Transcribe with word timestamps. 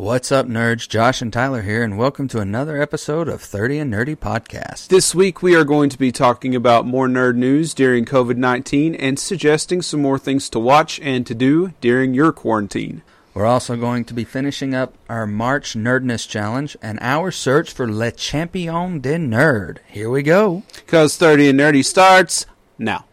What's 0.00 0.32
up, 0.32 0.46
nerds? 0.46 0.88
Josh 0.88 1.20
and 1.20 1.30
Tyler 1.30 1.60
here, 1.60 1.82
and 1.82 1.98
welcome 1.98 2.26
to 2.28 2.38
another 2.38 2.80
episode 2.80 3.28
of 3.28 3.42
30 3.42 3.80
and 3.80 3.92
Nerdy 3.92 4.16
Podcast. 4.16 4.88
This 4.88 5.14
week 5.14 5.42
we 5.42 5.54
are 5.54 5.62
going 5.62 5.90
to 5.90 5.98
be 5.98 6.10
talking 6.10 6.54
about 6.54 6.86
more 6.86 7.06
nerd 7.06 7.36
news 7.36 7.74
during 7.74 8.06
COVID 8.06 8.38
19 8.38 8.94
and 8.94 9.18
suggesting 9.18 9.82
some 9.82 10.00
more 10.00 10.18
things 10.18 10.48
to 10.48 10.58
watch 10.58 10.98
and 11.00 11.26
to 11.26 11.34
do 11.34 11.74
during 11.82 12.14
your 12.14 12.32
quarantine. 12.32 13.02
We're 13.34 13.44
also 13.44 13.76
going 13.76 14.06
to 14.06 14.14
be 14.14 14.24
finishing 14.24 14.74
up 14.74 14.94
our 15.10 15.26
March 15.26 15.74
Nerdness 15.74 16.26
Challenge 16.26 16.78
and 16.80 16.98
our 17.02 17.30
search 17.30 17.70
for 17.70 17.86
Le 17.86 18.10
Champion 18.10 19.00
de 19.00 19.18
Nerd. 19.18 19.80
Here 19.86 20.08
we 20.08 20.22
go. 20.22 20.62
Because 20.76 21.18
30 21.18 21.50
and 21.50 21.60
Nerdy 21.60 21.84
starts 21.84 22.46
now. 22.78 23.04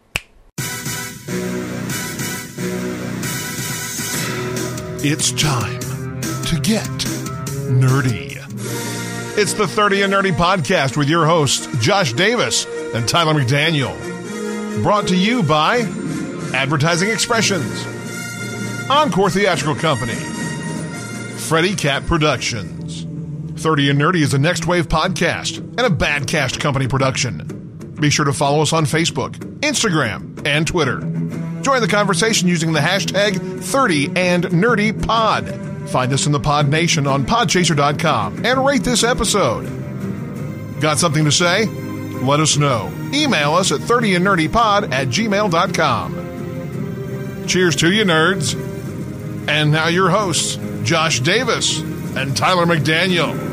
It's 5.04 5.30
time 5.32 5.77
to 6.48 6.58
get 6.60 6.88
nerdy. 7.68 8.36
It's 9.36 9.52
the 9.52 9.68
30 9.68 10.00
and 10.00 10.12
Nerdy 10.14 10.32
podcast 10.32 10.96
with 10.96 11.06
your 11.06 11.26
hosts, 11.26 11.68
Josh 11.84 12.14
Davis 12.14 12.64
and 12.94 13.06
Tyler 13.06 13.34
McDaniel. 13.34 13.92
Brought 14.82 15.08
to 15.08 15.16
you 15.16 15.42
by 15.42 15.80
Advertising 16.54 17.10
Expressions, 17.10 17.86
Encore 18.88 19.28
Theatrical 19.28 19.74
Company, 19.74 20.14
Freddy 20.14 21.74
Cat 21.74 22.06
Productions. 22.06 23.02
30 23.62 23.90
and 23.90 24.00
Nerdy 24.00 24.22
is 24.22 24.32
a 24.32 24.38
Next 24.38 24.66
Wave 24.66 24.88
podcast 24.88 25.58
and 25.58 25.80
a 25.80 25.90
Bad 25.90 26.22
Badcast 26.22 26.60
Company 26.60 26.88
production. 26.88 27.94
Be 28.00 28.08
sure 28.08 28.24
to 28.24 28.32
follow 28.32 28.62
us 28.62 28.72
on 28.72 28.86
Facebook, 28.86 29.32
Instagram, 29.60 30.46
and 30.46 30.66
Twitter. 30.66 31.00
Join 31.60 31.82
the 31.82 31.88
conversation 31.88 32.48
using 32.48 32.72
the 32.72 32.80
hashtag 32.80 33.62
30 33.62 34.16
and 34.16 34.44
Nerdy 34.44 35.06
Pod. 35.06 35.67
Find 35.88 36.12
us 36.12 36.26
in 36.26 36.32
the 36.32 36.40
Pod 36.40 36.68
Nation 36.68 37.06
on 37.06 37.24
podchaser.com 37.24 38.44
and 38.44 38.66
rate 38.66 38.82
this 38.82 39.02
episode. 39.04 39.62
Got 40.80 40.98
something 40.98 41.24
to 41.24 41.32
say? 41.32 41.64
Let 41.66 42.40
us 42.40 42.56
know. 42.58 42.92
Email 43.14 43.54
us 43.54 43.72
at 43.72 43.80
30andnerdypod 43.80 44.92
at 44.92 45.08
gmail.com. 45.08 46.26
Cheers 47.46 47.76
to 47.76 47.90
you, 47.90 48.04
nerds. 48.04 48.54
And 49.48 49.72
now 49.72 49.88
your 49.88 50.10
hosts, 50.10 50.58
Josh 50.82 51.20
Davis 51.20 51.80
and 51.80 52.36
Tyler 52.36 52.66
McDaniel. 52.66 53.47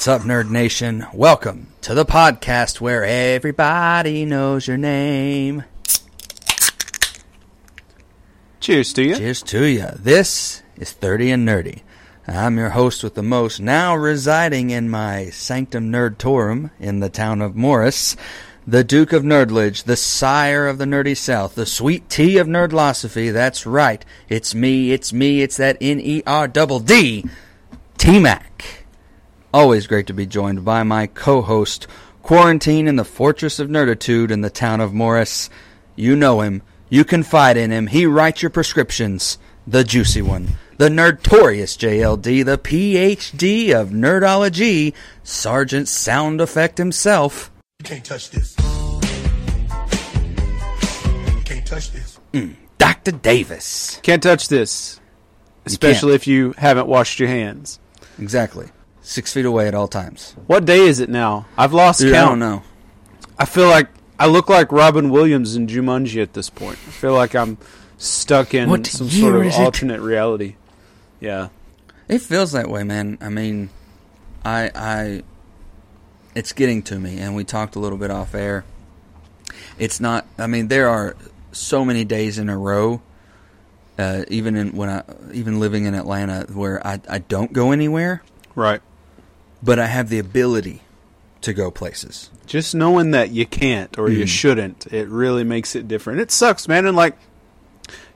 What's 0.00 0.08
up, 0.08 0.22
Nerd 0.22 0.48
Nation? 0.48 1.06
Welcome 1.12 1.74
to 1.82 1.92
the 1.92 2.06
podcast 2.06 2.80
where 2.80 3.04
everybody 3.04 4.24
knows 4.24 4.66
your 4.66 4.78
name. 4.78 5.64
Cheers 8.60 8.94
to 8.94 9.02
you. 9.02 9.16
Cheers 9.16 9.42
to 9.42 9.66
you. 9.66 9.88
This 9.98 10.62
is 10.76 10.92
30 10.92 11.32
and 11.32 11.46
Nerdy. 11.46 11.82
I'm 12.26 12.56
your 12.56 12.70
host 12.70 13.04
with 13.04 13.14
the 13.14 13.22
most, 13.22 13.60
now 13.60 13.94
residing 13.94 14.70
in 14.70 14.88
my 14.88 15.26
Sanctum 15.26 15.92
Nerdtorum 15.92 16.70
in 16.80 17.00
the 17.00 17.10
town 17.10 17.42
of 17.42 17.54
Morris, 17.54 18.16
the 18.66 18.82
Duke 18.82 19.12
of 19.12 19.22
Nerdledge, 19.22 19.82
the 19.82 19.96
sire 19.96 20.66
of 20.66 20.78
the 20.78 20.86
nerdy 20.86 21.14
South, 21.14 21.54
the 21.54 21.66
sweet 21.66 22.08
tea 22.08 22.38
of 22.38 22.46
nerdlosophy. 22.46 23.30
That's 23.30 23.66
right. 23.66 24.02
It's 24.30 24.54
me, 24.54 24.92
it's 24.92 25.12
me, 25.12 25.42
it's 25.42 25.58
that 25.58 25.76
N-E-R 25.78 26.48
double 26.48 26.80
D, 26.80 27.26
T-Mac. 27.98 28.79
Always 29.52 29.88
great 29.88 30.06
to 30.06 30.12
be 30.12 30.26
joined 30.26 30.64
by 30.64 30.84
my 30.84 31.08
co-host, 31.08 31.88
Quarantine 32.22 32.86
in 32.86 32.94
the 32.94 33.04
Fortress 33.04 33.58
of 33.58 33.68
Nerditude 33.68 34.30
in 34.30 34.42
the 34.42 34.50
town 34.50 34.80
of 34.80 34.94
Morris. 34.94 35.50
You 35.96 36.14
know 36.14 36.40
him. 36.40 36.62
You 36.88 37.04
confide 37.04 37.56
in 37.56 37.72
him. 37.72 37.88
He 37.88 38.06
writes 38.06 38.42
your 38.42 38.50
prescriptions. 38.50 39.38
The 39.66 39.82
juicy 39.82 40.22
one. 40.22 40.50
The 40.76 40.88
notorious 40.88 41.76
JLD, 41.76 42.44
the 42.44 42.58
PhD 42.58 43.74
of 43.74 43.88
Nerdology, 43.88 44.94
Sergeant 45.24 45.88
Sound 45.88 46.40
Effect 46.40 46.78
himself. 46.78 47.50
You 47.80 47.86
can't 47.86 48.04
touch 48.04 48.30
this. 48.30 48.54
You 48.56 48.64
can't 51.44 51.66
touch 51.66 51.90
this. 51.90 52.20
Mm. 52.32 52.54
Dr. 52.78 53.10
Davis. 53.10 53.98
Can't 54.04 54.22
touch 54.22 54.46
this, 54.46 55.00
especially 55.66 56.14
if 56.14 56.28
you 56.28 56.54
haven't 56.56 56.86
washed 56.86 57.18
your 57.18 57.28
hands. 57.28 57.80
Exactly. 58.20 58.68
Six 59.02 59.32
feet 59.32 59.44
away 59.44 59.66
at 59.66 59.74
all 59.74 59.88
times. 59.88 60.36
What 60.46 60.64
day 60.64 60.80
is 60.80 61.00
it 61.00 61.08
now? 61.08 61.46
I've 61.56 61.72
lost 61.72 62.00
Dude, 62.00 62.12
count. 62.12 62.26
I 62.26 62.28
don't 62.30 62.38
know. 62.38 62.62
I 63.38 63.44
feel 63.46 63.68
like 63.68 63.88
I 64.18 64.26
look 64.26 64.48
like 64.48 64.70
Robin 64.70 65.10
Williams 65.10 65.56
in 65.56 65.66
Jumanji 65.66 66.22
at 66.22 66.34
this 66.34 66.50
point. 66.50 66.78
I 66.86 66.90
feel 66.90 67.14
like 67.14 67.34
I'm 67.34 67.56
stuck 67.96 68.52
in 68.54 68.68
What 68.68 68.86
some 68.86 69.08
sort 69.08 69.34
of 69.34 69.52
alternate 69.54 70.00
reality. 70.00 70.56
Yeah. 71.20 71.48
It 72.08 72.20
feels 72.20 72.52
that 72.52 72.68
way, 72.68 72.84
man. 72.84 73.16
I 73.20 73.30
mean, 73.30 73.70
I, 74.44 74.70
I, 74.74 75.22
it's 76.34 76.52
getting 76.52 76.82
to 76.84 76.98
me, 76.98 77.18
and 77.18 77.34
we 77.34 77.44
talked 77.44 77.76
a 77.76 77.78
little 77.78 77.98
bit 77.98 78.10
off 78.10 78.34
air. 78.34 78.64
It's 79.78 80.00
not. 80.00 80.26
I 80.38 80.46
mean, 80.46 80.68
there 80.68 80.88
are 80.88 81.16
so 81.52 81.84
many 81.84 82.04
days 82.04 82.38
in 82.38 82.48
a 82.48 82.58
row, 82.58 83.00
uh, 83.98 84.24
even 84.28 84.56
in 84.56 84.72
when 84.72 84.90
I, 84.90 85.02
even 85.32 85.60
living 85.60 85.84
in 85.86 85.94
Atlanta, 85.94 86.46
where 86.52 86.84
I, 86.86 87.00
I 87.08 87.18
don't 87.18 87.52
go 87.52 87.72
anywhere, 87.72 88.22
Right. 88.54 88.82
But 89.62 89.78
I 89.78 89.86
have 89.86 90.08
the 90.08 90.18
ability 90.18 90.82
to 91.42 91.52
go 91.52 91.70
places. 91.70 92.30
Just 92.46 92.74
knowing 92.74 93.12
that 93.12 93.30
you 93.30 93.46
can't 93.46 93.98
or 93.98 94.10
you 94.10 94.24
Mm. 94.24 94.28
shouldn't, 94.28 94.86
it 94.92 95.08
really 95.08 95.44
makes 95.44 95.74
it 95.74 95.88
different. 95.88 96.20
It 96.20 96.30
sucks, 96.30 96.68
man. 96.68 96.86
And 96.86 96.96
like, 96.96 97.16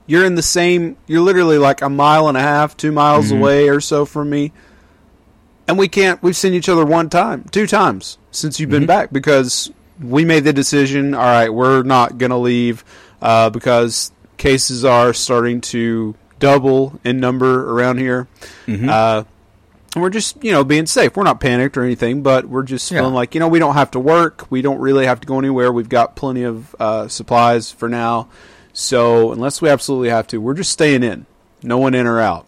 you're 0.07 0.25
in 0.25 0.35
the 0.35 0.41
same, 0.43 0.97
you're 1.07 1.21
literally 1.21 1.57
like 1.57 1.81
a 1.81 1.89
mile 1.89 2.27
and 2.27 2.37
a 2.37 2.41
half, 2.41 2.77
two 2.77 2.91
miles 2.91 3.31
Mhm. 3.31 3.37
away 3.39 3.69
or 3.69 3.79
so 3.81 4.05
from 4.05 4.29
me. 4.29 4.51
And 5.67 5.77
we 5.79 5.87
can't, 5.87 6.21
we've 6.21 6.35
seen 6.35 6.53
each 6.53 6.69
other 6.69 6.85
one 6.85 7.09
time, 7.09 7.45
two 7.51 7.65
times 7.65 8.19
since 8.29 8.59
you've 8.59 8.69
been 8.69 8.83
Mhm. 8.83 8.87
back 8.87 9.11
because 9.11 9.71
we 9.99 10.23
made 10.25 10.43
the 10.43 10.53
decision, 10.53 11.15
all 11.15 11.23
right, 11.23 11.51
we're 11.51 11.81
not 11.81 12.17
going 12.19 12.29
to 12.29 12.37
leave 12.37 12.83
uh, 13.21 13.49
because 13.49 14.11
cases 14.37 14.85
are 14.85 15.13
starting 15.13 15.61
to 15.61 16.13
double 16.39 16.99
in 17.03 17.19
number 17.19 17.71
around 17.71 17.97
here. 17.97 18.27
Mhm. 18.67 18.87
Uh, 18.89 19.23
we're 20.01 20.09
just, 20.09 20.43
you 20.43 20.51
know, 20.51 20.63
being 20.63 20.85
safe. 20.85 21.15
We're 21.15 21.23
not 21.23 21.39
panicked 21.39 21.77
or 21.77 21.83
anything, 21.83 22.21
but 22.23 22.45
we're 22.45 22.63
just 22.63 22.89
Yeah. 22.91 22.99
feeling 22.99 23.13
like, 23.13 23.33
you 23.33 23.39
know, 23.39 23.47
we 23.47 23.59
don't 23.59 23.75
have 23.75 23.91
to 23.91 23.99
work. 23.99 24.45
We 24.49 24.61
don't 24.61 24.79
really 24.79 25.05
have 25.05 25.21
to 25.21 25.27
go 25.27 25.39
anywhere. 25.39 25.71
We've 25.71 25.89
got 25.89 26.15
plenty 26.15 26.43
of 26.43 26.75
uh, 26.79 27.07
supplies 27.07 27.71
for 27.71 27.87
now. 27.89 28.27
So 28.73 29.31
unless 29.31 29.61
we 29.61 29.69
absolutely 29.69 30.09
have 30.09 30.27
to, 30.27 30.39
we're 30.39 30.53
just 30.53 30.71
staying 30.71 31.03
in. 31.03 31.25
No 31.63 31.77
one 31.77 31.93
in 31.95 32.05
or 32.07 32.19
out. 32.19 32.45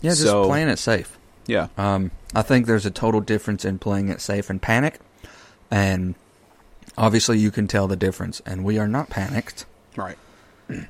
yeah, 0.00 0.10
just 0.10 0.22
so- 0.22 0.44
playing 0.46 0.68
it 0.68 0.78
safe. 0.78 1.16
Yeah. 1.46 1.68
Um, 1.78 2.10
I 2.34 2.42
think 2.42 2.66
there's 2.66 2.84
a 2.86 2.90
total 2.90 3.20
difference 3.20 3.64
in 3.64 3.78
playing 3.78 4.08
it 4.08 4.20
safe 4.20 4.50
and 4.50 4.60
panic, 4.60 4.98
and 5.70 6.14
obviously 6.98 7.38
you 7.38 7.50
can 7.50 7.66
tell 7.68 7.86
the 7.88 7.96
difference. 7.96 8.42
And 8.44 8.64
we 8.64 8.78
are 8.78 8.88
not 8.88 9.08
panicked. 9.10 9.64
Right. 9.96 10.18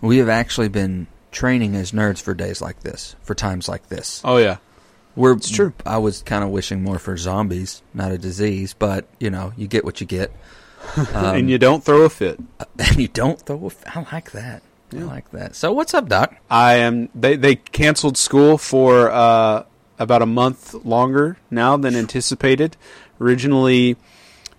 We 0.00 0.18
have 0.18 0.28
actually 0.30 0.68
been 0.68 1.06
training 1.30 1.76
as 1.76 1.92
nerds 1.92 2.21
for 2.22 2.33
days 2.34 2.60
like 2.62 2.80
this, 2.80 3.15
for 3.22 3.34
times 3.34 3.68
like 3.68 3.88
this. 3.91 4.22
Oh, 4.24 4.38
yeah. 4.38 4.56
We're 5.16 5.33
It's 5.33 5.51
true. 5.51 5.72
I 5.84 5.98
was 5.98 6.22
kind 6.22 6.45
of 6.45 6.51
wishing 6.51 6.83
more 6.83 6.98
for 6.98 7.16
zombies, 7.16 7.83
not 7.95 8.13
a 8.13 8.18
disease, 8.18 8.74
but 8.78 9.07
you 9.18 9.30
know, 9.30 9.53
you 9.57 9.66
get 9.66 9.84
what 9.84 10.01
you 10.01 10.07
get. 10.07 10.30
Um, 10.97 11.34
and 11.34 11.51
you 11.51 11.59
don't 11.59 11.83
throw 11.83 12.03
a 12.03 12.09
fit. 12.09 12.39
and 12.78 12.97
you 12.97 13.09
don't 13.09 13.41
throw. 13.41 13.66
a 13.66 13.71
fit. 13.71 13.97
I 13.97 14.07
like 14.13 14.30
that. 14.33 14.63
I 14.95 14.98
like 14.98 15.28
that. 15.33 15.57
So 15.57 15.72
what's 15.72 15.92
up, 15.95 16.09
Doc? 16.09 16.36
I 16.48 16.74
am. 16.74 17.09
They 17.13 17.34
they 17.34 17.57
canceled 17.57 18.16
school 18.16 18.57
for 18.57 19.10
uh, 19.10 19.65
about 19.98 20.22
a 20.22 20.27
month 20.27 20.74
longer 20.84 21.39
now 21.51 21.77
than 21.77 21.97
anticipated. 21.97 22.77
Originally, 23.21 23.97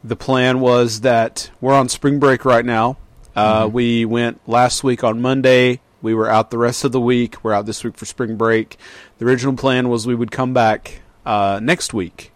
the 0.03 0.17
plan 0.17 0.59
was 0.59 1.01
that 1.01 1.49
we're 1.61 1.73
on 1.73 1.87
spring 1.87 2.19
break 2.19 2.43
right 2.43 2.65
now. 2.65 2.97
Uh, 3.35 3.69
We 3.71 4.03
went 4.03 4.41
last 4.49 4.83
week 4.83 5.03
on 5.05 5.21
Monday. 5.21 5.79
We 6.01 6.13
were 6.13 6.29
out 6.29 6.51
the 6.51 6.57
rest 6.57 6.83
of 6.83 6.91
the 6.91 7.01
week. 7.01 7.43
We're 7.43 7.53
out 7.53 7.65
this 7.65 7.83
week 7.83 7.97
for 7.97 8.05
spring 8.05 8.35
break. 8.35 8.77
The 9.17 9.25
original 9.25 9.55
plan 9.55 9.89
was 9.89 10.05
we 10.05 10.15
would 10.15 10.31
come 10.31 10.53
back 10.53 11.01
uh, 11.25 11.59
next 11.61 11.93
week, 11.93 12.31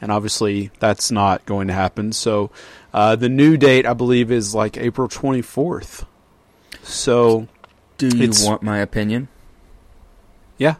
and 0.00 0.12
obviously 0.12 0.70
that's 0.78 1.10
not 1.10 1.46
going 1.46 1.68
to 1.68 1.72
happen. 1.74 2.12
So 2.12 2.50
uh, 2.92 3.16
the 3.16 3.28
new 3.28 3.56
date, 3.56 3.86
I 3.86 3.94
believe, 3.94 4.30
is 4.30 4.54
like 4.54 4.76
April 4.76 5.08
twenty 5.08 5.42
fourth. 5.42 6.04
So 6.82 7.48
Do 7.98 8.08
you 8.08 8.30
want 8.44 8.62
my 8.62 8.78
opinion? 8.78 9.28
Yeah. 10.58 10.76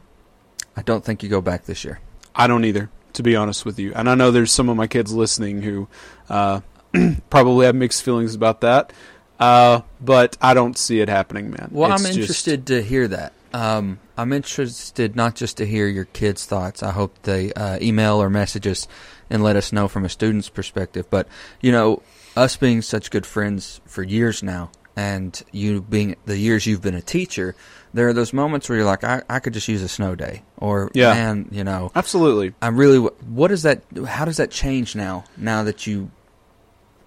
I 0.76 0.82
don't 0.82 1.04
think 1.04 1.22
you 1.22 1.28
go 1.28 1.40
back 1.40 1.64
this 1.64 1.84
year. 1.84 2.00
I 2.34 2.46
don't 2.46 2.64
either, 2.64 2.90
to 3.14 3.22
be 3.22 3.34
honest 3.34 3.64
with 3.64 3.78
you. 3.78 3.92
And 3.94 4.08
I 4.10 4.14
know 4.14 4.30
there's 4.30 4.52
some 4.52 4.68
of 4.68 4.76
my 4.76 4.86
kids 4.86 5.12
listening 5.12 5.62
who 5.62 5.88
uh, 6.28 6.60
probably 7.30 7.66
have 7.66 7.74
mixed 7.74 8.02
feelings 8.02 8.34
about 8.34 8.60
that. 8.60 8.92
Uh, 9.38 9.80
but 10.00 10.36
I 10.40 10.54
don't 10.54 10.78
see 10.78 11.00
it 11.00 11.08
happening, 11.08 11.50
man. 11.50 11.68
Well, 11.72 11.92
It's 11.92 12.00
I'm 12.02 12.06
just- 12.06 12.18
interested 12.18 12.66
to 12.66 12.82
hear 12.82 13.06
that. 13.08 13.32
Um, 13.52 13.98
I'm 14.18 14.32
interested 14.32 15.16
not 15.16 15.34
just 15.34 15.56
to 15.58 15.66
hear 15.66 15.86
your 15.86 16.04
kids' 16.06 16.44
thoughts. 16.44 16.82
I 16.82 16.90
hope 16.92 17.14
they 17.22 17.52
uh, 17.54 17.78
email 17.80 18.16
or 18.22 18.28
message 18.28 18.66
us 18.66 18.86
and 19.30 19.42
let 19.42 19.56
us 19.56 19.72
know 19.72 19.88
from 19.88 20.04
a 20.04 20.08
student's 20.08 20.48
perspective. 20.48 21.06
But 21.10 21.26
you 21.60 21.72
know, 21.72 22.02
us 22.36 22.56
being 22.56 22.82
such 22.82 23.10
good 23.10 23.24
friends 23.24 23.80
for 23.86 24.02
years 24.02 24.42
now, 24.42 24.70
and 24.94 25.40
you 25.52 25.80
being 25.82 26.16
the 26.26 26.36
years 26.38 26.66
you've 26.66 26.82
been 26.82 26.94
a 26.94 27.00
teacher, 27.02 27.54
there 27.94 28.08
are 28.08 28.12
those 28.12 28.32
moments 28.34 28.68
where 28.68 28.76
you're 28.78 28.86
like, 28.86 29.04
I, 29.04 29.22
I 29.28 29.38
could 29.38 29.54
just 29.54 29.68
use 29.68 29.82
a 29.82 29.88
snow 29.88 30.14
day, 30.14 30.42
or 30.58 30.90
Yeah. 30.94 31.12
man, 31.14 31.48
you 31.50 31.64
know, 31.64 31.92
Absolutely. 31.94 32.52
I'm 32.60 32.76
really. 32.76 32.98
What 32.98 33.50
is 33.52 33.62
that? 33.62 33.82
How 34.06 34.24
does 34.26 34.36
that 34.38 34.50
change 34.50 34.94
now? 34.96 35.24
Now 35.36 35.62
that 35.62 35.86
you 35.86 36.10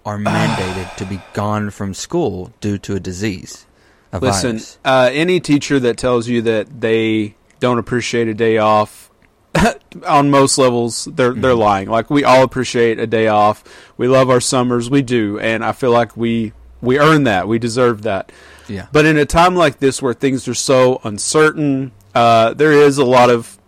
are 0.04 0.18
mandated 0.18 0.94
to 0.96 1.04
be 1.04 1.20
gone 1.34 1.70
from 1.70 1.92
school 1.94 2.52
due 2.60 2.78
to 2.78 2.94
a 2.96 3.00
disease, 3.00 3.66
a 4.12 4.18
Listen, 4.18 4.60
uh, 4.84 5.10
any 5.12 5.40
teacher 5.40 5.78
that 5.80 5.96
tells 5.98 6.26
you 6.28 6.42
that 6.42 6.80
they 6.80 7.36
don't 7.60 7.78
appreciate 7.78 8.26
a 8.28 8.34
day 8.34 8.58
off, 8.58 9.10
on 10.06 10.30
most 10.30 10.56
levels, 10.58 11.04
they're 11.06 11.34
they're 11.34 11.52
Mm-hmm. 11.52 11.60
lying. 11.60 11.88
Like 11.88 12.08
we 12.10 12.24
all 12.24 12.42
appreciate 12.42 12.98
a 12.98 13.06
day 13.06 13.26
off. 13.28 13.62
We 13.96 14.08
love 14.08 14.30
our 14.30 14.40
summers, 14.40 14.88
we 14.88 15.02
do, 15.02 15.38
and 15.40 15.64
I 15.64 15.72
feel 15.72 15.90
like 15.90 16.16
we 16.16 16.52
we 16.80 16.98
earn 16.98 17.24
that. 17.24 17.46
We 17.48 17.58
deserve 17.58 18.02
that. 18.02 18.32
Yeah. 18.68 18.86
But 18.92 19.04
in 19.04 19.16
a 19.18 19.26
time 19.26 19.54
like 19.56 19.80
this 19.80 20.00
where 20.00 20.14
things 20.14 20.46
are 20.48 20.54
so 20.54 21.00
uncertain, 21.04 21.90
uh, 22.14 22.54
there 22.54 22.72
is 22.72 22.96
a 22.98 23.04
lot 23.04 23.28
of 23.28 23.58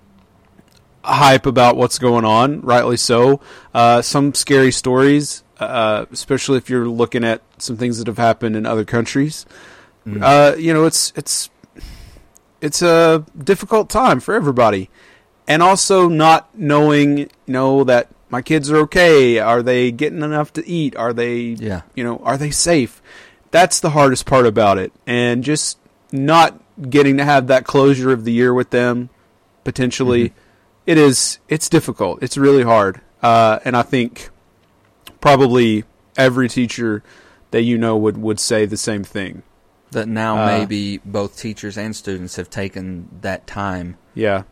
hype 1.04 1.46
about 1.46 1.76
what's 1.76 1.98
going 1.98 2.24
on, 2.24 2.60
rightly 2.60 2.96
so. 2.96 3.40
Uh, 3.74 4.00
some 4.02 4.32
scary 4.34 4.70
stories, 4.70 5.41
uh, 5.68 6.06
especially 6.12 6.58
if 6.58 6.68
you're 6.70 6.88
looking 6.88 7.24
at 7.24 7.42
some 7.58 7.76
things 7.76 7.98
that 7.98 8.06
have 8.06 8.18
happened 8.18 8.56
in 8.56 8.66
other 8.66 8.84
countries. 8.84 9.46
Uh, 10.20 10.54
you 10.58 10.72
know, 10.74 10.84
it's 10.84 11.12
it's 11.16 11.48
it's 12.60 12.82
a 12.82 13.24
difficult 13.36 13.88
time 13.90 14.20
for 14.20 14.34
everybody, 14.34 14.90
and 15.46 15.62
also 15.62 16.08
not 16.08 16.48
knowing, 16.58 17.18
you 17.18 17.28
know, 17.46 17.84
that 17.84 18.08
my 18.28 18.42
kids 18.42 18.70
are 18.70 18.78
okay. 18.78 19.38
Are 19.38 19.62
they 19.62 19.90
getting 19.92 20.22
enough 20.22 20.52
to 20.54 20.66
eat? 20.66 20.96
Are 20.96 21.12
they, 21.12 21.38
Yeah. 21.58 21.82
you 21.94 22.02
know, 22.02 22.18
are 22.24 22.36
they 22.38 22.50
safe? 22.50 23.02
That's 23.50 23.78
the 23.80 23.90
hardest 23.90 24.26
part 24.26 24.46
about 24.46 24.78
it, 24.78 24.92
and 25.06 25.44
just 25.44 25.78
not 26.10 26.58
getting 26.88 27.16
to 27.18 27.24
have 27.24 27.46
that 27.48 27.64
closure 27.64 28.10
of 28.10 28.24
the 28.24 28.32
year 28.32 28.52
with 28.54 28.70
them, 28.70 29.10
potentially, 29.64 30.32
it 30.86 30.98
is 30.98 31.38
it's 31.48 31.68
difficult. 31.68 32.22
It's 32.22 32.36
really 32.36 32.62
hard, 32.64 33.00
uh, 33.22 33.58
and 33.64 33.76
I 33.76 33.82
think 33.82 34.30
probably 35.22 35.84
every 36.18 36.48
teacher 36.50 37.02
that 37.52 37.62
you 37.62 37.78
know 37.78 37.96
would 37.96 38.18
would 38.18 38.38
say 38.38 38.66
the 38.66 38.76
same 38.76 39.02
thing. 39.04 39.42
that 39.92 40.08
now 40.08 40.42
Uh, 40.42 40.46
maybe 40.46 40.98
both 41.04 41.36
teachers 41.38 41.76
and 41.76 41.94
students 41.94 42.36
have 42.36 42.48
taken 42.48 43.08
that 43.20 43.46
time 43.46 43.96
Yeah, 44.14 44.44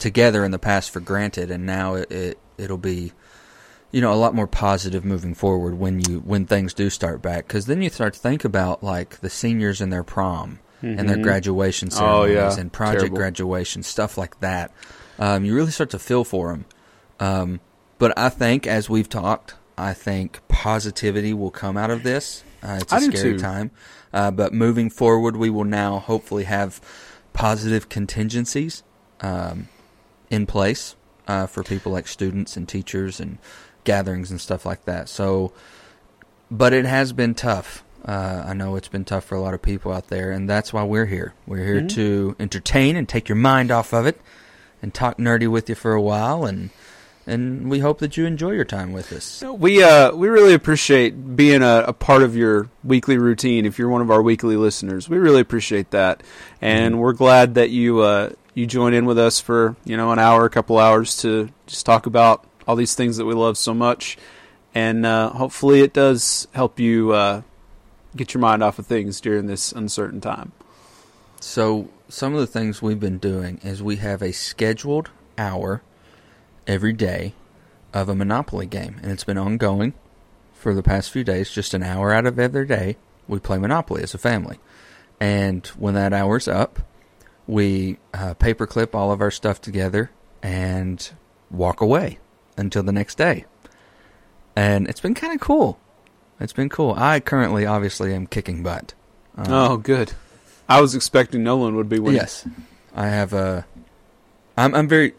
together 0.00 0.44
in 0.44 0.50
the 0.50 0.58
past 0.58 0.90
for 0.90 0.98
granted, 1.00 1.48
and 1.50 1.64
now 1.64 1.94
it, 1.94 2.10
it 2.10 2.38
it'll 2.58 2.76
be, 2.76 3.12
you 3.92 4.00
know, 4.00 4.12
a 4.12 4.18
lot 4.18 4.34
more 4.34 4.48
positive 4.48 5.04
moving 5.04 5.32
forward 5.34 5.78
when 5.78 6.00
you 6.00 6.18
when 6.20 6.44
things 6.44 6.74
do 6.74 6.90
start 6.90 7.22
back. 7.22 7.46
Because 7.46 7.66
then 7.66 7.82
you 7.82 7.88
start 7.90 8.14
to 8.14 8.20
think 8.20 8.44
about 8.44 8.82
like 8.82 9.20
the 9.20 9.30
seniors 9.30 9.80
and 9.80 9.92
their 9.92 10.02
prom 10.04 10.58
and 10.82 11.08
their 11.08 11.18
Mhm. 11.18 11.22
graduation 11.22 11.88
Oh, 11.92 11.96
ceremonies 12.26 12.34
yeah. 12.56 12.60
and 12.60 12.72
project 12.72 13.00
Terrible. 13.02 13.18
graduation 13.18 13.82
stuff 13.84 14.18
like 14.18 14.40
that. 14.40 14.72
Um, 15.20 15.44
you 15.44 15.54
really 15.54 15.70
start 15.70 15.90
to 15.90 15.98
feel 16.00 16.24
for 16.24 16.48
them. 16.50 16.64
Um, 17.20 17.60
but 17.98 18.12
I 18.18 18.28
think, 18.30 18.66
as 18.66 18.88
we've 18.90 19.08
talked, 19.08 19.54
I 19.80 19.94
think 19.94 20.40
positivity 20.48 21.32
will 21.32 21.50
come 21.50 21.76
out 21.76 21.90
of 21.90 22.02
this. 22.02 22.44
Uh, 22.62 22.78
it's 22.80 22.92
a 22.92 22.96
I 22.96 23.00
scary 23.00 23.38
time, 23.38 23.70
uh, 24.12 24.30
but 24.30 24.52
moving 24.52 24.90
forward, 24.90 25.36
we 25.36 25.48
will 25.50 25.64
now 25.64 25.98
hopefully 25.98 26.44
have 26.44 26.80
positive 27.32 27.88
contingencies 27.88 28.82
um, 29.22 29.68
in 30.28 30.46
place 30.46 30.94
uh, 31.26 31.46
for 31.46 31.62
people 31.62 31.92
like 31.92 32.06
students 32.06 32.56
and 32.56 32.68
teachers 32.68 33.18
and 33.20 33.38
gatherings 33.84 34.30
and 34.30 34.40
stuff 34.40 34.66
like 34.66 34.84
that. 34.84 35.08
So, 35.08 35.52
but 36.50 36.72
it 36.72 36.84
has 36.84 37.12
been 37.12 37.34
tough. 37.34 37.82
Uh, 38.04 38.44
I 38.46 38.54
know 38.54 38.76
it's 38.76 38.88
been 38.88 39.04
tough 39.04 39.24
for 39.24 39.34
a 39.36 39.40
lot 39.40 39.54
of 39.54 39.62
people 39.62 39.92
out 39.92 40.08
there, 40.08 40.30
and 40.30 40.48
that's 40.48 40.72
why 40.72 40.82
we're 40.84 41.06
here. 41.06 41.34
We're 41.46 41.64
here 41.64 41.80
Mhm. 41.82 41.88
to 41.90 42.36
entertain 42.40 42.96
and 42.96 43.08
take 43.08 43.28
your 43.28 43.36
mind 43.36 43.70
off 43.70 43.92
of 43.92 44.06
it, 44.06 44.20
and 44.82 44.92
talk 44.92 45.18
nerdy 45.18 45.48
with 45.48 45.68
you 45.68 45.74
for 45.74 45.92
a 45.92 46.00
while, 46.00 46.44
and 46.46 46.70
and 47.30 47.70
we 47.70 47.78
hope 47.78 48.00
that 48.00 48.16
you 48.16 48.26
enjoy 48.26 48.50
your 48.50 48.64
time 48.64 48.92
with 48.92 49.12
us. 49.12 49.42
we 49.42 49.82
uh 49.82 50.12
we 50.12 50.28
really 50.28 50.52
appreciate 50.52 51.36
being 51.36 51.62
a, 51.62 51.84
a 51.86 51.92
part 51.92 52.22
of 52.22 52.36
your 52.36 52.68
weekly 52.82 53.16
routine. 53.18 53.64
If 53.64 53.78
you're 53.78 53.88
one 53.88 54.02
of 54.02 54.10
our 54.10 54.20
weekly 54.20 54.56
listeners, 54.56 55.08
we 55.08 55.18
really 55.18 55.40
appreciate 55.40 55.90
that, 55.92 56.22
and 56.60 56.98
we're 57.00 57.12
glad 57.12 57.54
that 57.54 57.70
you 57.70 58.00
uh 58.00 58.30
you 58.54 58.66
join 58.66 58.94
in 58.94 59.06
with 59.06 59.18
us 59.18 59.40
for 59.40 59.76
you 59.84 59.96
know 59.96 60.12
an 60.12 60.18
hour, 60.18 60.44
a 60.44 60.50
couple 60.50 60.78
hours 60.78 61.16
to 61.18 61.50
just 61.66 61.86
talk 61.86 62.06
about 62.06 62.46
all 62.66 62.76
these 62.76 62.94
things 62.94 63.16
that 63.16 63.24
we 63.24 63.34
love 63.34 63.56
so 63.56 63.74
much, 63.74 64.18
and 64.74 65.06
uh, 65.06 65.30
hopefully 65.30 65.80
it 65.80 65.92
does 65.92 66.46
help 66.52 66.78
you 66.78 67.12
uh, 67.12 67.42
get 68.16 68.34
your 68.34 68.40
mind 68.40 68.62
off 68.62 68.78
of 68.78 68.86
things 68.86 69.20
during 69.20 69.46
this 69.46 69.72
uncertain 69.72 70.20
time. 70.20 70.52
So, 71.40 71.88
some 72.08 72.34
of 72.34 72.40
the 72.40 72.46
things 72.46 72.82
we've 72.82 73.00
been 73.00 73.18
doing 73.18 73.60
is 73.64 73.82
we 73.82 73.96
have 73.96 74.22
a 74.22 74.32
scheduled 74.32 75.10
hour 75.38 75.82
every 76.70 76.92
day 76.92 77.34
of 77.92 78.08
a 78.08 78.14
Monopoly 78.14 78.64
game, 78.64 79.00
and 79.02 79.10
it's 79.10 79.24
been 79.24 79.36
ongoing 79.36 79.92
for 80.54 80.72
the 80.72 80.82
past 80.82 81.10
few 81.10 81.24
days. 81.24 81.50
Just 81.50 81.74
an 81.74 81.82
hour 81.82 82.12
out 82.12 82.26
of 82.26 82.38
every 82.38 82.66
day, 82.66 82.96
we 83.26 83.40
play 83.40 83.58
Monopoly 83.58 84.02
as 84.04 84.14
a 84.14 84.18
family. 84.18 84.58
And 85.18 85.66
when 85.68 85.94
that 85.94 86.12
hour's 86.12 86.46
up, 86.46 86.78
we 87.46 87.98
uh, 88.14 88.34
paperclip 88.34 88.94
all 88.94 89.10
of 89.10 89.20
our 89.20 89.32
stuff 89.32 89.60
together 89.60 90.10
and 90.42 91.10
walk 91.50 91.80
away 91.80 92.20
until 92.56 92.84
the 92.84 92.92
next 92.92 93.18
day. 93.18 93.44
And 94.54 94.88
it's 94.88 95.00
been 95.00 95.14
kind 95.14 95.34
of 95.34 95.40
cool. 95.40 95.78
It's 96.38 96.52
been 96.52 96.68
cool. 96.68 96.94
I 96.96 97.18
currently, 97.18 97.66
obviously, 97.66 98.14
am 98.14 98.26
kicking 98.26 98.62
butt. 98.62 98.94
Um, 99.36 99.52
oh, 99.52 99.76
good. 99.76 100.12
I 100.68 100.80
was 100.80 100.94
expecting 100.94 101.42
Nolan 101.42 101.74
would 101.74 101.88
be 101.88 101.98
winning. 101.98 102.20
Yes, 102.20 102.46
I 102.94 103.08
have 103.08 103.32
a. 103.32 103.66
I'm 104.56 104.74
I'm 104.74 104.88
very 104.88 105.14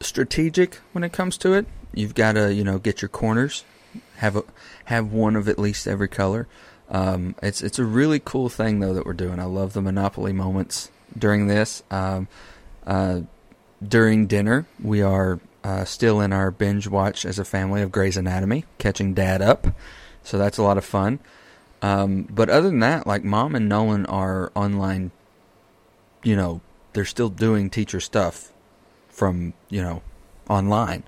strategic 0.00 0.76
when 0.92 1.04
it 1.04 1.12
comes 1.12 1.36
to 1.38 1.52
it. 1.54 1.66
You've 1.92 2.14
got 2.14 2.32
to 2.32 2.52
you 2.52 2.64
know 2.64 2.78
get 2.78 3.02
your 3.02 3.08
corners, 3.08 3.64
have 4.16 4.36
a 4.36 4.44
have 4.86 5.12
one 5.12 5.36
of 5.36 5.48
at 5.48 5.58
least 5.58 5.86
every 5.86 6.08
color. 6.08 6.46
Um, 6.90 7.34
it's 7.42 7.62
it's 7.62 7.78
a 7.78 7.84
really 7.84 8.20
cool 8.20 8.48
thing 8.48 8.80
though 8.80 8.94
that 8.94 9.06
we're 9.06 9.12
doing. 9.12 9.38
I 9.38 9.44
love 9.44 9.72
the 9.72 9.82
Monopoly 9.82 10.32
moments 10.32 10.90
during 11.16 11.46
this. 11.46 11.82
Um, 11.90 12.28
uh, 12.86 13.20
during 13.86 14.26
dinner, 14.26 14.66
we 14.82 15.02
are 15.02 15.40
uh, 15.62 15.84
still 15.84 16.20
in 16.20 16.32
our 16.32 16.50
binge 16.50 16.88
watch 16.88 17.24
as 17.24 17.38
a 17.38 17.44
family 17.44 17.82
of 17.82 17.92
Grey's 17.92 18.16
Anatomy, 18.16 18.64
catching 18.78 19.14
Dad 19.14 19.40
up. 19.40 19.68
So 20.22 20.38
that's 20.38 20.58
a 20.58 20.62
lot 20.62 20.78
of 20.78 20.84
fun. 20.84 21.20
Um, 21.82 22.22
but 22.30 22.48
other 22.48 22.68
than 22.68 22.80
that, 22.80 23.06
like 23.06 23.24
Mom 23.24 23.54
and 23.54 23.68
Nolan 23.68 24.06
are 24.06 24.50
online. 24.54 25.10
You 26.22 26.36
know, 26.36 26.62
they're 26.94 27.04
still 27.04 27.28
doing 27.28 27.68
teacher 27.68 28.00
stuff 28.00 28.53
from 29.14 29.54
you 29.70 29.82
know 29.82 30.02
online. 30.48 31.04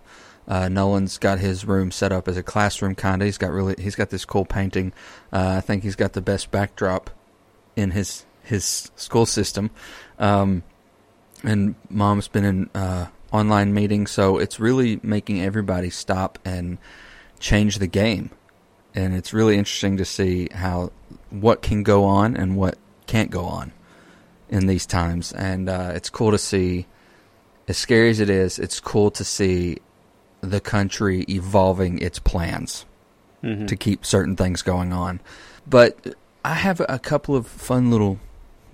Uh, 0.48 0.68
Nolan's 0.68 1.18
got 1.18 1.40
his 1.40 1.64
room 1.64 1.90
set 1.90 2.12
up 2.12 2.28
as 2.28 2.36
a 2.36 2.42
classroom 2.42 2.94
kind 2.94 3.20
of. 3.20 3.26
He's 3.26 3.38
got 3.38 3.50
really 3.50 3.74
he's 3.78 3.96
got 3.96 4.10
this 4.10 4.24
cool 4.24 4.44
painting. 4.44 4.92
Uh, 5.32 5.54
I 5.58 5.60
think 5.60 5.82
he's 5.82 5.96
got 5.96 6.12
the 6.12 6.22
best 6.22 6.50
backdrop 6.50 7.10
in 7.74 7.90
his 7.90 8.24
his 8.42 8.90
school 8.96 9.26
system. 9.26 9.70
Um, 10.18 10.62
and 11.42 11.74
mom's 11.90 12.28
been 12.28 12.44
in 12.44 12.70
uh, 12.74 13.06
online 13.32 13.74
meetings, 13.74 14.10
so 14.10 14.38
it's 14.38 14.58
really 14.58 15.00
making 15.02 15.42
everybody 15.42 15.90
stop 15.90 16.38
and 16.44 16.78
change 17.38 17.78
the 17.78 17.86
game. 17.86 18.30
And 18.94 19.14
it's 19.14 19.34
really 19.34 19.58
interesting 19.58 19.98
to 19.98 20.04
see 20.04 20.48
how 20.52 20.92
what 21.30 21.60
can 21.60 21.82
go 21.82 22.04
on 22.04 22.36
and 22.36 22.56
what 22.56 22.78
can't 23.06 23.30
go 23.30 23.44
on 23.44 23.72
in 24.48 24.66
these 24.66 24.86
times. 24.86 25.32
And 25.32 25.68
uh, 25.68 25.92
it's 25.94 26.08
cool 26.08 26.30
to 26.30 26.38
see, 26.38 26.86
as 27.68 27.76
scary 27.76 28.10
as 28.10 28.20
it 28.20 28.30
is, 28.30 28.58
it's 28.58 28.80
cool 28.80 29.10
to 29.12 29.24
see 29.24 29.78
the 30.40 30.60
country 30.60 31.24
evolving 31.28 31.98
its 32.00 32.18
plans 32.18 32.84
Mhm. 33.42 33.66
to 33.68 33.76
keep 33.76 34.04
certain 34.06 34.36
things 34.36 34.62
going 34.62 34.92
on. 34.92 35.20
But 35.66 36.14
I 36.44 36.54
have 36.54 36.80
a 36.88 36.98
couple 36.98 37.34
of 37.34 37.46
fun 37.46 37.90
little 37.90 38.18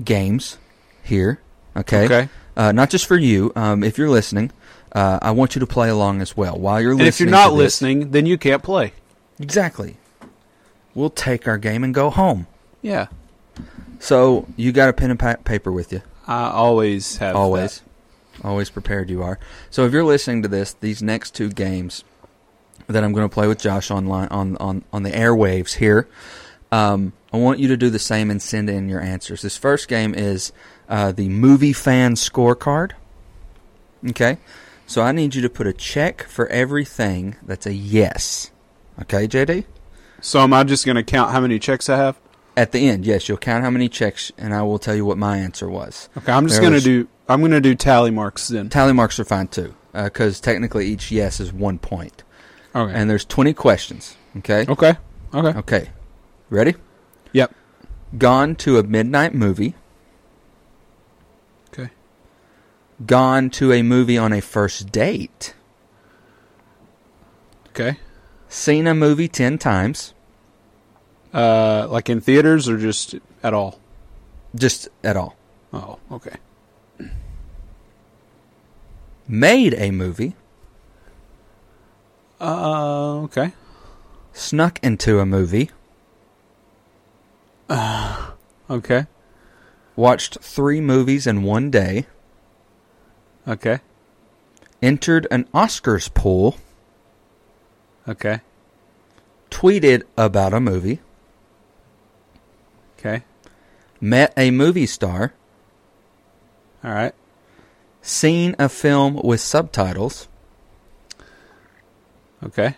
games 0.04 0.58
here. 1.02 1.38
Okay. 1.76 2.04
Okay. 2.04 2.28
Uh, 2.56 2.72
not 2.72 2.90
just 2.90 3.06
for 3.06 3.16
you. 3.16 3.50
Um, 3.56 3.82
if 3.82 3.96
you're 3.96 4.10
listening, 4.10 4.50
uh, 4.94 5.18
I 5.22 5.30
want 5.30 5.54
you 5.54 5.60
to 5.60 5.66
play 5.66 5.88
along 5.88 6.20
as 6.20 6.36
well 6.36 6.58
while 6.58 6.80
you're 6.80 6.90
And 6.90 7.00
listening. 7.00 7.08
if 7.08 7.20
you're 7.20 7.30
not 7.30 7.44
to 7.50 7.52
this- 7.52 7.80
listening, 7.80 8.10
then 8.10 8.26
you 8.26 8.36
can't 8.36 8.62
play. 8.62 8.92
exactly. 9.40 9.96
We'll 10.94 11.08
take 11.10 11.48
our 11.48 11.56
game 11.56 11.82
and 11.82 11.94
go 11.94 12.10
home. 12.10 12.46
Yeah. 12.82 13.06
So 13.98 14.46
you 14.56 14.72
got 14.72 14.90
a 14.90 14.92
pen 14.92 15.10
and 15.10 15.18
pa- 15.18 15.36
paper 15.44 15.72
with 15.72 15.92
you. 15.92 16.02
I 16.26 16.50
always 16.50 17.16
have 17.16 17.34
always 17.36 17.80
always 18.44 18.70
prepared 18.70 19.08
you 19.10 19.22
are 19.22 19.38
so 19.70 19.84
if 19.84 19.92
you're 19.92 20.04
listening 20.04 20.42
to 20.42 20.48
this 20.48 20.74
these 20.74 21.02
next 21.02 21.34
two 21.34 21.48
games 21.48 22.04
that 22.88 23.04
i'm 23.04 23.12
going 23.12 23.28
to 23.28 23.32
play 23.32 23.46
with 23.46 23.60
josh 23.60 23.90
online 23.90 24.28
on 24.28 24.56
on 24.58 24.84
on 24.92 25.02
the 25.02 25.10
airwaves 25.10 25.74
here 25.74 26.08
um, 26.70 27.12
i 27.32 27.36
want 27.36 27.58
you 27.58 27.68
to 27.68 27.76
do 27.76 27.90
the 27.90 27.98
same 27.98 28.30
and 28.30 28.40
send 28.42 28.68
in 28.68 28.88
your 28.88 29.00
answers 29.00 29.42
this 29.42 29.56
first 29.56 29.88
game 29.88 30.14
is 30.14 30.52
uh, 30.88 31.12
the 31.12 31.28
movie 31.28 31.72
fan 31.72 32.14
scorecard 32.14 32.92
okay 34.10 34.38
so 34.86 35.02
i 35.02 35.12
need 35.12 35.34
you 35.34 35.42
to 35.42 35.50
put 35.50 35.66
a 35.66 35.72
check 35.72 36.22
for 36.24 36.46
everything 36.48 37.36
that's 37.42 37.66
a 37.66 37.74
yes 37.74 38.50
okay 39.00 39.26
jd. 39.26 39.64
So 40.20 40.38
am 40.38 40.52
I 40.52 40.62
just 40.62 40.86
going 40.86 40.94
to 40.94 41.02
count 41.02 41.32
how 41.32 41.40
many 41.40 41.58
checks 41.58 41.88
I 41.88 41.96
have? 41.96 42.16
at 42.56 42.72
the 42.72 42.88
end 42.88 43.06
yes 43.06 43.28
you'll 43.28 43.38
count 43.38 43.64
how 43.64 43.70
many 43.70 43.88
checks 43.88 44.30
and 44.36 44.54
i 44.54 44.62
will 44.62 44.78
tell 44.78 44.94
you 44.94 45.04
what 45.04 45.16
my 45.16 45.38
answer 45.38 45.68
was 45.68 46.08
Okay, 46.18 46.32
I'm 46.32 46.46
just 46.46 46.60
going 46.60 46.74
to 46.74 46.80
do. 46.80 47.08
I'm 47.32 47.40
going 47.40 47.52
to 47.52 47.60
do 47.60 47.74
tally 47.74 48.10
marks 48.10 48.48
then. 48.48 48.68
tally 48.68 48.92
marks 48.92 49.18
are 49.18 49.24
fine 49.24 49.48
too 49.48 49.74
because 49.92 50.40
technically 50.40 50.86
each 50.88 51.10
yes 51.10 51.40
is 51.40 51.52
one 51.52 51.78
point 51.78 52.22
Okay. 52.74 52.92
and 52.94 53.08
there's 53.10 53.24
20 53.24 53.52
questions. 53.54 54.16
Okay. 54.38 54.64
okay. 54.68 54.94
Okay. 55.34 55.58
Okay. 55.58 55.88
Ready? 56.50 56.74
Yep. 57.32 57.54
Gone 58.16 58.54
to 58.56 58.78
a 58.78 58.82
midnight 58.82 59.34
movie. 59.34 59.74
Okay. 61.68 61.90
Gone 63.04 63.50
to 63.50 63.72
a 63.72 63.82
movie 63.82 64.16
on 64.18 64.32
a 64.32 64.40
first 64.40 64.90
date. 64.92 65.54
Okay. 67.68 67.98
Seen 68.48 68.86
a 68.86 68.94
movie 68.94 69.28
10 69.28 69.58
times. 69.58 70.12
Uh, 71.32 71.86
like 71.88 72.10
in 72.10 72.20
theaters 72.20 72.68
or 72.68 72.76
just 72.76 73.14
at 73.42 73.54
all? 73.54 73.80
Just 74.54 74.88
at 75.02 75.16
all. 75.16 75.36
Oh, 75.72 75.98
okay. 76.10 76.36
Made 79.32 79.72
a 79.78 79.90
movie. 79.90 80.36
Uh, 82.38 83.22
okay. 83.22 83.54
Snuck 84.34 84.78
into 84.82 85.20
a 85.20 85.26
movie. 85.26 85.70
Okay. 88.70 89.06
Watched 89.96 90.38
three 90.40 90.80
movies 90.80 91.26
in 91.26 91.42
one 91.42 91.70
day. 91.70 92.06
Okay. 93.46 93.80
Entered 94.80 95.26
an 95.30 95.44
Oscars 95.52 96.12
pool. 96.12 96.56
Okay. 98.08 98.40
Tweeted 99.50 100.04
about 100.16 100.54
a 100.54 100.60
movie. 100.60 101.00
Okay. 102.98 103.24
Met 104.00 104.32
a 104.36 104.50
movie 104.50 104.86
star. 104.86 105.34
All 106.84 106.92
right. 106.92 107.14
Seen 108.02 108.56
a 108.58 108.68
film 108.68 109.20
with 109.22 109.40
subtitles. 109.40 110.26
Okay. 112.42 112.74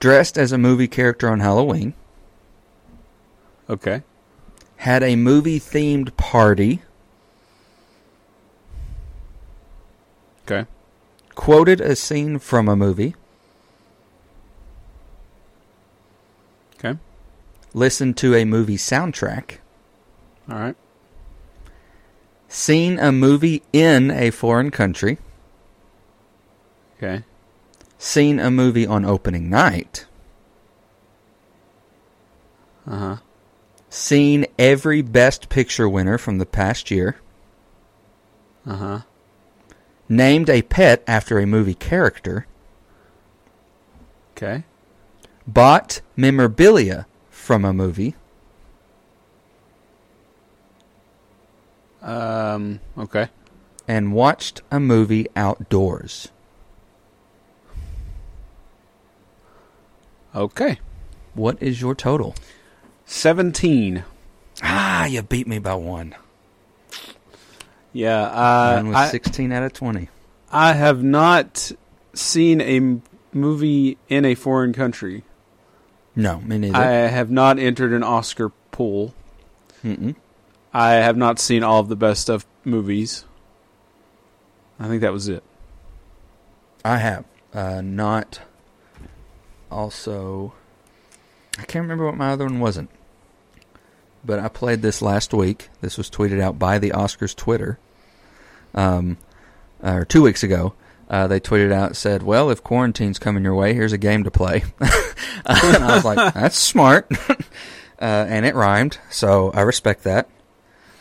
Dressed 0.00 0.38
as 0.38 0.52
a 0.52 0.58
movie 0.58 0.88
character 0.88 1.28
on 1.28 1.40
Halloween. 1.40 1.92
Okay. 3.68 4.02
Had 4.78 5.02
a 5.02 5.16
movie 5.16 5.60
themed 5.60 6.16
party. 6.16 6.80
Okay. 10.46 10.66
Quoted 11.34 11.82
a 11.82 11.94
scene 11.94 12.38
from 12.38 12.68
a 12.68 12.76
movie. 12.76 13.14
Okay. 16.78 16.98
Listened 17.74 18.16
to 18.16 18.34
a 18.34 18.46
movie 18.46 18.78
soundtrack. 18.78 19.58
All 20.50 20.58
right. 20.58 20.76
Seen 22.48 22.98
a 22.98 23.12
movie 23.12 23.62
in 23.72 24.10
a 24.10 24.30
foreign 24.30 24.70
country. 24.70 25.18
Okay. 26.96 27.22
Seen 27.98 28.40
a 28.40 28.50
movie 28.50 28.86
on 28.86 29.04
opening 29.04 29.50
night. 29.50 30.06
Uh 32.86 32.96
huh. 32.96 33.16
Seen 33.90 34.46
every 34.58 35.02
Best 35.02 35.48
Picture 35.48 35.88
winner 35.88 36.16
from 36.16 36.38
the 36.38 36.46
past 36.46 36.90
year. 36.90 37.16
Uh 38.66 38.76
huh. 38.76 39.00
Named 40.08 40.48
a 40.48 40.62
pet 40.62 41.02
after 41.06 41.38
a 41.38 41.46
movie 41.46 41.74
character. 41.74 42.46
Okay. 44.36 44.64
Bought 45.46 46.00
memorabilia 46.16 47.06
from 47.28 47.64
a 47.64 47.72
movie. 47.72 48.14
Um. 52.08 52.80
Okay. 52.96 53.28
And 53.86 54.12
watched 54.12 54.62
a 54.70 54.78
movie 54.80 55.26
outdoors. 55.36 56.28
Okay. 60.34 60.78
What 61.34 61.62
is 61.62 61.80
your 61.80 61.94
total? 61.94 62.34
Seventeen. 63.06 64.04
Ah, 64.62 65.06
you 65.06 65.22
beat 65.22 65.46
me 65.46 65.58
by 65.58 65.74
one. 65.74 66.14
Yeah. 67.92 68.22
Uh, 68.22 68.72
Mine 68.76 68.88
was 68.88 68.96
I, 68.96 69.08
16 69.08 69.52
out 69.52 69.62
of 69.62 69.72
20. 69.72 70.08
I 70.52 70.72
have 70.74 71.02
not 71.02 71.72
seen 72.12 72.60
a 72.60 72.76
m- 72.76 73.02
movie 73.32 73.96
in 74.08 74.24
a 74.24 74.34
foreign 74.34 74.72
country. 74.72 75.22
No, 76.16 76.40
me 76.40 76.58
neither. 76.58 76.76
I 76.76 76.90
have 77.08 77.30
not 77.30 77.58
entered 77.58 77.92
an 77.92 78.02
Oscar 78.02 78.50
pool. 78.72 79.14
Mm-mm. 79.84 80.16
I 80.78 80.92
have 80.92 81.16
not 81.16 81.40
seen 81.40 81.64
all 81.64 81.80
of 81.80 81.88
the 81.88 81.96
best 81.96 82.28
of 82.28 82.46
movies. 82.64 83.24
I 84.78 84.86
think 84.86 85.00
that 85.00 85.12
was 85.12 85.26
it. 85.26 85.42
I 86.84 86.98
have. 86.98 87.24
Uh, 87.52 87.80
not. 87.80 88.38
Also, 89.72 90.54
I 91.58 91.62
can't 91.64 91.82
remember 91.82 92.06
what 92.06 92.16
my 92.16 92.30
other 92.30 92.44
one 92.44 92.60
wasn't. 92.60 92.90
But 94.24 94.38
I 94.38 94.46
played 94.46 94.80
this 94.80 95.02
last 95.02 95.34
week. 95.34 95.68
This 95.80 95.98
was 95.98 96.08
tweeted 96.08 96.40
out 96.40 96.60
by 96.60 96.78
the 96.78 96.90
Oscars 96.90 97.34
Twitter. 97.34 97.80
Um, 98.72 99.18
or 99.82 100.04
two 100.04 100.22
weeks 100.22 100.44
ago. 100.44 100.74
Uh, 101.10 101.26
they 101.26 101.40
tweeted 101.40 101.72
out 101.72 101.96
said, 101.96 102.22
"Well, 102.22 102.50
if 102.50 102.62
quarantine's 102.62 103.18
coming 103.18 103.42
your 103.42 103.54
way, 103.56 103.74
here's 103.74 103.92
a 103.92 103.98
game 103.98 104.22
to 104.22 104.30
play." 104.30 104.62
and 104.78 105.82
I 105.82 105.96
was 105.96 106.04
like, 106.04 106.34
"That's 106.34 106.56
smart," 106.56 107.10
uh, 107.28 108.26
and 108.28 108.46
it 108.46 108.54
rhymed, 108.54 108.98
so 109.10 109.50
I 109.50 109.62
respect 109.62 110.04
that. 110.04 110.28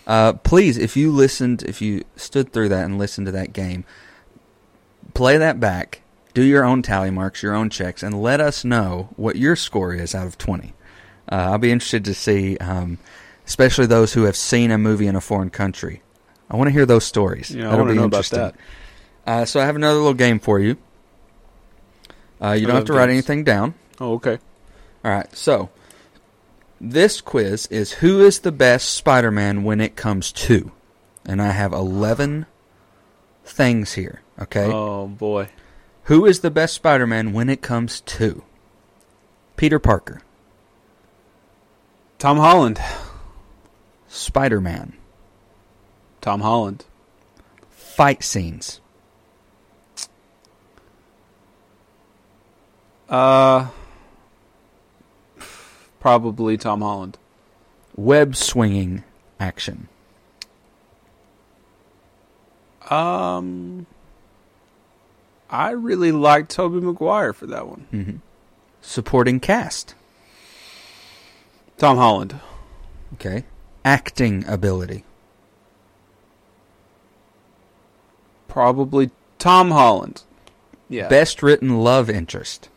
Uh, 0.08 0.34
please, 0.34 0.78
if 0.78 0.96
you 0.96 1.12
listened, 1.12 1.62
if 1.64 1.82
you 1.82 2.04
stood 2.16 2.54
through 2.54 2.70
that 2.70 2.86
and 2.86 2.98
listened 2.98 3.26
to 3.28 3.32
that 3.34 3.52
game, 3.52 3.84
play 5.14 5.38
that 5.38 5.60
back, 5.60 6.02
do 6.34 6.42
your 6.42 6.64
own 6.64 6.82
tally 6.82 7.12
marks, 7.12 7.44
your 7.44 7.54
own 7.54 7.70
checks, 7.70 8.02
and 8.02 8.22
let 8.22 8.40
us 8.40 8.64
know 8.64 9.10
what 9.18 9.36
your 9.36 9.56
score 9.58 9.94
is 9.94 10.16
out 10.16 10.26
of 10.26 10.38
20. 10.38 10.74
Uh, 11.30 11.36
I'll 11.36 11.58
be 11.58 11.72
interested 11.72 12.06
to 12.06 12.14
see, 12.14 12.58
um, 12.60 13.00
especially 13.46 13.86
those 13.86 14.14
who 14.14 14.24
have 14.24 14.38
seen 14.38 14.72
a 14.72 14.78
movie 14.78 15.08
in 15.08 15.16
a 15.16 15.22
foreign 15.22 15.50
country. 15.50 16.02
I 16.50 16.56
want 16.56 16.70
to 16.70 16.72
hear 16.72 16.86
those 16.86 17.04
stories. 17.04 17.52
Yeah, 17.52 17.64
I 17.68 17.72
That'll 17.72 17.80
want 17.80 17.90
to 17.90 17.94
be 17.94 18.00
know 18.00 18.06
about 18.06 18.18
interesting. 18.20 18.40
that. 18.40 18.56
Uh, 19.26 19.44
so 19.46 19.60
I 19.60 19.66
have 19.66 19.76
another 19.76 19.98
little 19.98 20.14
game 20.14 20.40
for 20.40 20.58
you. 20.58 20.78
Uh, 22.42 22.52
you 22.52 22.64
I 22.66 22.68
don't 22.68 22.76
have 22.78 22.86
to 22.86 22.94
write 22.94 23.10
anything 23.10 23.44
down. 23.44 23.74
Oh, 24.00 24.14
okay. 24.14 24.38
All 25.04 25.12
right. 25.12 25.36
So 25.36 25.70
this 26.80 27.22
quiz 27.22 27.68
is 27.68 27.94
who 27.94 28.22
is 28.22 28.40
the 28.40 28.52
best 28.52 28.94
Spider-Man 28.94 29.64
when 29.64 29.82
it 29.82 29.96
comes 29.96 30.32
to, 30.34 30.72
and 31.26 31.42
I 31.42 31.52
have 31.52 31.74
eleven 31.74 32.46
things 33.44 33.94
here. 33.94 34.22
Okay. 34.40 34.72
Oh 34.72 35.08
boy. 35.08 35.50
Who 36.04 36.26
is 36.26 36.40
the 36.40 36.52
best 36.52 36.74
Spider-Man 36.76 37.34
when 37.34 37.50
it 37.50 37.62
comes 37.62 38.02
to? 38.02 38.44
Peter 39.56 39.80
Parker, 39.80 40.22
Tom 42.20 42.38
Holland. 42.38 42.80
Spider-Man, 44.10 44.94
Tom 46.22 46.42
Holland. 46.42 46.86
fight 47.70 48.24
scenes, 48.24 48.80
Uh, 53.10 53.68
probably 56.12 56.56
Tom 56.56 56.80
Holland. 56.80 57.18
web 57.98 58.34
swinging 58.34 59.04
action, 59.42 59.90
Um, 62.90 63.86
I 65.50 65.72
really 65.72 66.14
liked 66.14 66.50
Tobey 66.52 66.80
Maguire 66.80 67.34
for 67.34 67.46
that 67.48 67.68
one. 67.68 68.22
supporting 68.80 69.42
cast. 69.42 69.96
Tom 71.78 71.98
Holland. 71.98 72.40
Okay. 73.16 73.44
Acting 73.84 74.46
ability. 74.48 75.04
Probably 78.48 79.12
Tom 79.40 79.72
Holland. 79.72 80.24
Yeah. 80.88 81.10
Best 81.10 81.44
written 81.44 81.80
love 81.80 82.10
interest. 82.10 82.70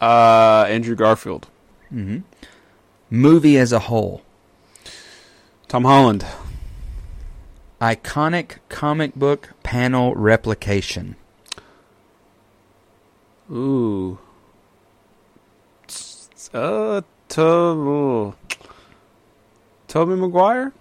Uh, 0.00 0.64
Andrew 0.68 0.94
Garfield. 0.94 1.48
Movie 3.10 3.58
as 3.58 3.72
a 3.72 3.80
whole. 3.80 4.22
Tom 5.68 5.84
Holland. 5.84 6.24
Iconic 7.80 8.58
comic 8.68 9.14
book 9.14 9.50
panel 9.62 10.14
replication. 10.14 11.16
Ooh. 13.50 14.18
Uh, 16.52 17.02
to, 17.28 18.34
Tobey 19.88 20.14
Maguire? 20.14 20.72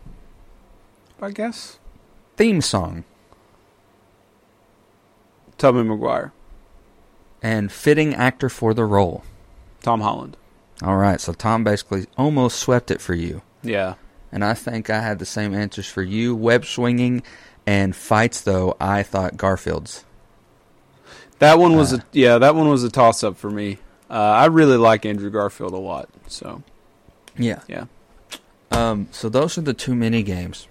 I 1.22 1.32
guess. 1.32 1.80
Theme 2.38 2.62
song. 2.62 3.04
Tobey 5.58 5.84
Maguire. 5.84 6.32
And 7.42 7.72
fitting 7.72 8.14
actor 8.14 8.50
for 8.50 8.74
the 8.74 8.86
role. 8.86 9.24
Tom 9.82 10.02
Holland. 10.02 10.36
All 10.82 10.98
right, 10.98 11.20
so 11.22 11.34
Tom 11.34 11.64
basically 11.64 12.06
almost 12.18 12.60
swept 12.60 12.92
it 12.92 13.02
for 13.02 13.14
you. 13.14 13.42
Yeah. 13.64 13.96
And 14.32 14.44
I 14.46 14.54
think 14.54 14.90
I 14.90 15.02
had 15.02 15.20
the 15.20 15.26
same 15.26 15.54
answers 15.54 15.88
for 15.90 16.02
you. 16.04 16.36
Web 16.36 16.66
swinging 16.66 17.24
and 17.66 17.96
fights, 17.96 18.42
though, 18.42 18.76
I 18.80 19.04
thought 19.04 19.38
Garfield's. 19.38 20.04
That 21.40 21.58
one 21.60 21.76
was 21.78 21.94
Uh, 21.94 21.98
a 21.98 22.04
yeah, 22.12 22.38
that 22.38 22.56
one 22.56 22.68
was 22.68 22.84
a 22.84 22.90
toss 22.90 23.24
up 23.24 23.38
for 23.38 23.50
me. 23.50 23.78
Uh, 24.10 24.14
I 24.14 24.46
really 24.48 24.76
like 24.78 25.06
Andrew 25.06 25.30
Garfield 25.30 25.74
a 25.74 25.78
lot. 25.78 26.10
So 26.28 26.64
Yeah. 27.38 27.62
yeah. 27.68 27.86
Um, 28.72 29.08
so 29.12 29.30
those 29.30 29.58
are 29.58 29.62
the 29.62 29.74
two 29.74 29.96
mini 29.96 30.22
games, 30.24 30.68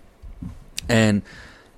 and 0.89 1.23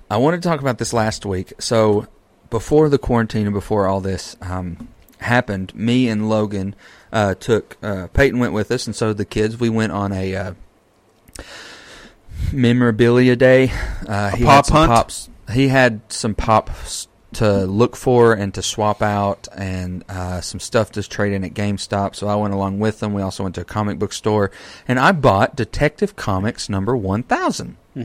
I 0.09 0.17
wanted 0.17 0.41
to 0.43 0.47
talk 0.49 0.59
about 0.59 0.77
this 0.77 0.93
last 0.93 1.25
week. 1.25 1.53
So 1.59 2.05
before 2.51 2.89
the 2.89 2.99
quarantine 2.99 3.47
and 3.47 3.53
before 3.53 3.87
all 3.87 4.01
this 4.01 4.35
um, 4.41 4.89
happened, 5.19 5.73
me 5.73 6.07
and 6.07 6.29
Logan 6.29 6.75
uh, 7.11 7.33
took 7.33 7.77
uh, 7.81 8.07
Peyton 8.13 8.39
went 8.39 8.53
with 8.53 8.69
us, 8.69 8.85
and 8.85 8.95
so 8.95 9.07
did 9.07 9.17
the 9.17 9.25
kids. 9.25 9.59
We 9.59 9.69
went 9.69 9.91
on 9.91 10.11
a 10.11 10.35
uh, 10.35 10.53
memorabilia 12.53 13.35
day. 13.35 13.71
Uh, 14.07 14.35
he 14.35 14.43
pop 14.43 14.55
had 14.57 14.65
some 14.67 14.77
hunt? 14.77 14.91
pops. 14.91 15.29
He 15.51 15.69
had 15.69 16.01
some 16.09 16.35
pops 16.35 17.07
to 17.33 17.65
look 17.65 17.95
for 17.95 18.33
and 18.33 18.53
to 18.53 18.61
swap 18.61 19.01
out, 19.01 19.47
and 19.55 20.03
uh, 20.09 20.41
some 20.41 20.59
stuff 20.59 20.91
to 20.91 21.03
trade 21.03 21.33
in 21.33 21.43
at 21.45 21.53
GameStop. 21.53 22.15
So 22.15 22.27
I 22.27 22.35
went 22.35 22.53
along 22.53 22.79
with 22.79 22.99
them. 22.99 23.13
We 23.13 23.21
also 23.21 23.43
went 23.43 23.55
to 23.55 23.61
a 23.61 23.65
comic 23.65 23.97
book 23.97 24.11
store, 24.11 24.51
and 24.87 24.99
I 24.99 25.13
bought 25.13 25.55
Detective 25.55 26.15
Comics 26.15 26.67
number 26.69 26.95
one 26.95 27.23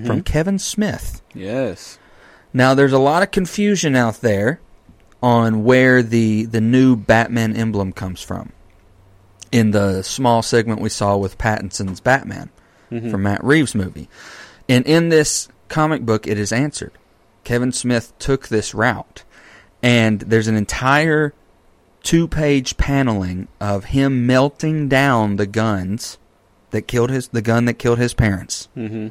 from 0.07 0.23
Kevin 0.23 0.59
Smith. 0.59 1.23
Yes. 1.35 1.99
Now, 2.57 2.73
there's 2.73 2.95
a 2.95 2.99
lot 2.99 3.23
of 3.23 3.33
confusion 3.33 3.95
out 3.95 4.23
there 4.23 4.61
on 5.23 5.63
where 5.63 6.03
the 6.03 6.47
the 6.47 6.63
new 6.63 6.97
Batman 6.97 7.55
emblem 7.55 7.93
comes 7.93 8.23
from. 8.23 8.51
In 9.53 9.73
the 9.73 10.01
small 10.01 10.41
segment 10.41 10.81
we 10.81 10.89
saw 10.89 11.19
with 11.19 11.37
Pattinson's 11.37 12.01
Batman 12.01 12.49
from 12.89 13.25
Matt 13.25 13.45
Reeves' 13.45 13.75
movie, 13.75 14.09
and 14.71 14.87
in 14.87 15.11
this 15.11 15.49
comic 15.69 16.07
book, 16.07 16.27
it 16.27 16.39
is 16.39 16.51
answered. 16.51 16.93
Kevin 17.45 17.73
Smith 17.73 18.19
took 18.19 18.49
this 18.49 18.73
route, 18.75 19.23
and 19.83 20.21
there's 20.21 20.49
an 20.49 20.57
entire 20.57 21.35
two-page 22.05 22.79
paneling 22.79 23.49
of 23.61 23.87
him 23.87 24.27
melting 24.27 24.89
down 24.89 25.37
the 25.37 25.47
guns 25.47 26.17
that 26.71 26.89
killed 26.89 27.11
his 27.11 27.29
the 27.29 27.43
gun 27.43 27.67
that 27.67 27.75
killed 27.75 27.99
his 27.99 28.15
parents 28.15 28.71
Mm-hmm. 28.75 29.09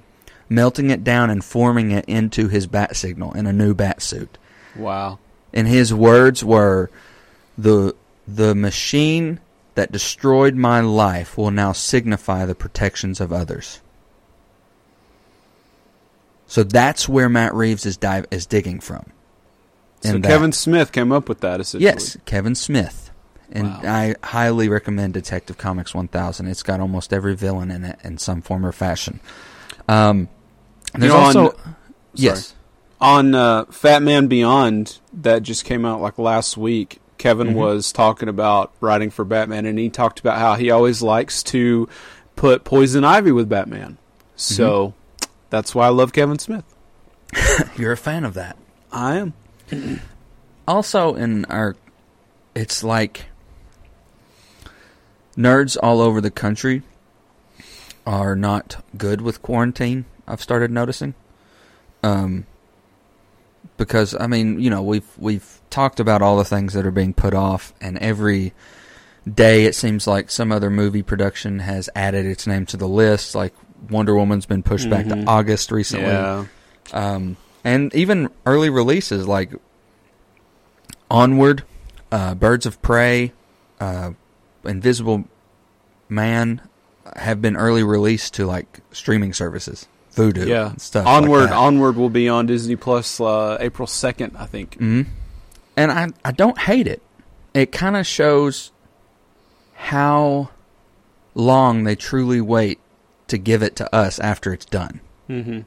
Melting 0.49 0.89
it 0.89 1.03
down 1.03 1.29
and 1.29 1.43
forming 1.43 1.91
it 1.91 2.05
into 2.05 2.47
his 2.47 2.67
bat 2.67 2.95
signal 2.95 3.31
in 3.33 3.45
a 3.47 3.53
new 3.53 3.73
bat 3.73 4.01
suit. 4.01 4.37
Wow. 4.75 5.19
And 5.53 5.67
his 5.67 5.93
words 5.93 6.43
were 6.43 6.89
the 7.57 7.95
the 8.27 8.55
machine 8.55 9.39
that 9.75 9.91
destroyed 9.91 10.55
my 10.55 10.79
life 10.81 11.37
will 11.37 11.51
now 11.51 11.71
signify 11.71 12.45
the 12.45 12.55
protections 12.55 13.19
of 13.21 13.31
others. 13.31 13.79
So 16.47 16.63
that's 16.63 17.09
where 17.09 17.29
Matt 17.29 17.53
Reeves 17.53 17.85
is 17.85 17.97
dive 17.97 18.25
is 18.31 18.45
digging 18.45 18.79
from. 18.79 19.05
So 20.01 20.15
In 20.15 20.21
that- 20.21 20.27
Kevin 20.29 20.51
Smith 20.51 20.91
came 20.91 21.11
up 21.11 21.27
with 21.27 21.41
that 21.41 21.59
essentially. 21.59 21.85
Yes, 21.85 22.17
Kevin 22.25 22.55
Smith. 22.55 23.11
And 23.51 23.67
Wow. 23.69 23.81
I 23.85 24.15
highly 24.23 24.69
recommend 24.69 25.13
Detective 25.13 25.57
Comics 25.57 25.93
1000. 25.93 26.47
It's 26.47 26.63
got 26.63 26.79
almost 26.79 27.13
every 27.13 27.35
villain 27.35 27.71
in 27.71 27.83
it 27.85 27.99
in 28.03 28.17
some 28.17 28.41
form 28.41 28.65
or 28.65 28.71
fashion. 28.71 29.19
Um, 29.87 30.29
there's 30.99 31.13
know, 31.13 31.19
on- 31.19 31.35
also 31.37 31.59
yes. 32.13 32.53
On 33.01 33.35
uh, 33.35 33.65
Fatman 33.65 34.29
Beyond 34.29 34.99
that 35.13 35.43
just 35.43 35.65
came 35.65 35.85
out 35.85 35.99
like 36.01 36.17
last 36.17 36.55
week, 36.57 36.99
Kevin 37.17 37.47
Mm-hmm. 37.47 37.57
was 37.57 37.91
talking 37.91 38.29
about 38.29 38.71
writing 38.79 39.09
for 39.09 39.25
Batman, 39.25 39.65
and 39.65 39.77
he 39.77 39.89
talked 39.89 40.19
about 40.21 40.37
how 40.39 40.55
he 40.55 40.71
always 40.71 41.01
likes 41.01 41.43
to 41.43 41.89
put 42.37 42.63
Poison 42.63 43.03
Ivy 43.03 43.31
with 43.33 43.49
Batman. 43.49 43.97
So 44.37 44.87
Mm-hmm. 44.89 45.29
that's 45.49 45.75
why 45.75 45.87
I 45.87 45.89
love 45.89 46.13
Kevin 46.13 46.39
Smith. 46.39 46.63
You're 47.77 47.91
a 47.91 47.97
fan 47.97 48.23
of 48.23 48.33
that. 48.35 48.57
I 48.91 49.17
am. 49.17 49.33
also 50.67 51.15
in 51.15 51.43
our 51.45 51.75
it's 52.55 52.81
like 52.83 53.25
nerds 55.37 55.77
all 55.83 55.99
over 56.01 56.21
the 56.21 56.31
country 56.31 56.81
are 58.05 58.35
not 58.35 58.83
good 58.97 59.21
with 59.21 59.41
quarantine 59.41 60.05
i've 60.27 60.41
started 60.41 60.71
noticing 60.71 61.13
um 62.03 62.45
because 63.77 64.15
i 64.19 64.27
mean 64.27 64.59
you 64.59 64.69
know 64.69 64.81
we've 64.81 65.07
we've 65.17 65.59
talked 65.69 65.99
about 65.99 66.21
all 66.21 66.37
the 66.37 66.45
things 66.45 66.73
that 66.73 66.85
are 66.85 66.91
being 66.91 67.13
put 67.13 67.33
off 67.33 67.73
and 67.81 67.97
every 67.99 68.53
day 69.31 69.65
it 69.65 69.75
seems 69.75 70.05
like 70.07 70.29
some 70.29 70.51
other 70.51 70.69
movie 70.69 71.01
production 71.03 71.59
has 71.59 71.89
added 71.95 72.25
its 72.25 72.45
name 72.47 72.65
to 72.65 72.77
the 72.77 72.87
list 72.87 73.35
like 73.35 73.53
wonder 73.89 74.15
woman's 74.15 74.45
been 74.45 74.63
pushed 74.63 74.89
back 74.89 75.05
to 75.07 75.15
Mhm. 75.15 75.27
august 75.27 75.71
recently 75.71 76.05
Yeah. 76.07 76.45
um, 76.93 77.37
and 77.63 77.93
even 77.95 78.29
early 78.45 78.69
releases 78.69 79.27
like 79.27 79.51
Onward, 81.09 81.63
uh, 82.11 82.33
Birds 82.35 82.65
of 82.65 82.81
Prey, 82.81 83.31
uh, 83.79 84.11
Invisible 84.63 85.25
Man 86.09 86.61
have 87.15 87.41
been 87.41 87.55
early 87.55 87.83
released 87.83 88.33
to 88.35 88.45
like 88.45 88.79
streaming 88.91 89.33
services, 89.33 89.87
Vudu, 90.15 90.47
Yeah. 90.47 90.69
and 90.71 90.81
stuff. 90.81 91.05
Onward. 91.05 91.45
like. 91.49 91.51
Onward 91.59 91.95
will 91.97 92.09
be 92.09 92.27
on 92.29 92.45
Disney 92.45 92.75
Plus 92.75 93.19
uh, 93.19 93.57
April 93.59 93.87
second, 93.87 94.35
I 94.37 94.45
think. 94.45 94.77
Mhm. 94.79 95.07
And 95.77 95.91
I 95.91 96.09
I 96.23 96.31
don't 96.31 96.57
hate 96.57 96.87
it. 96.87 97.01
It 97.53 97.71
kind 97.71 97.95
of 97.97 98.05
shows 98.07 98.71
how 99.75 100.49
long 101.33 101.83
they 101.83 101.95
truly 101.95 102.41
wait 102.41 102.79
to 103.27 103.37
give 103.37 103.61
it 103.61 103.75
to 103.77 103.93
us 103.95 104.19
after 104.19 104.53
it's 104.53 104.65
done. 104.65 104.99
Mm-hmm. 105.29 105.59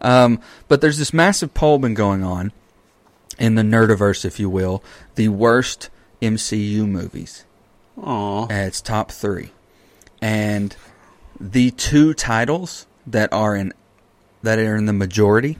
Um, 0.00 0.40
but 0.68 0.80
there's 0.80 0.98
this 0.98 1.12
massive 1.14 1.54
poll 1.54 1.78
been 1.78 1.94
going 1.94 2.24
on 2.24 2.52
in 3.38 3.54
the 3.54 3.62
nerdiverse, 3.62 4.24
if 4.24 4.38
you 4.40 4.50
will, 4.50 4.82
the 5.14 5.28
worst 5.28 5.88
MCU 6.20 6.86
movies. 6.86 7.44
Aw. 8.02 8.44
Uh, 8.44 8.46
It's 8.50 8.80
top 8.80 9.10
three, 9.12 9.50
and 10.20 10.74
the 11.40 11.70
two 11.72 12.14
titles 12.14 12.86
that 13.06 13.32
are 13.32 13.56
in 13.56 13.72
that 14.42 14.58
are 14.58 14.76
in 14.76 14.86
the 14.86 14.92
majority 14.92 15.58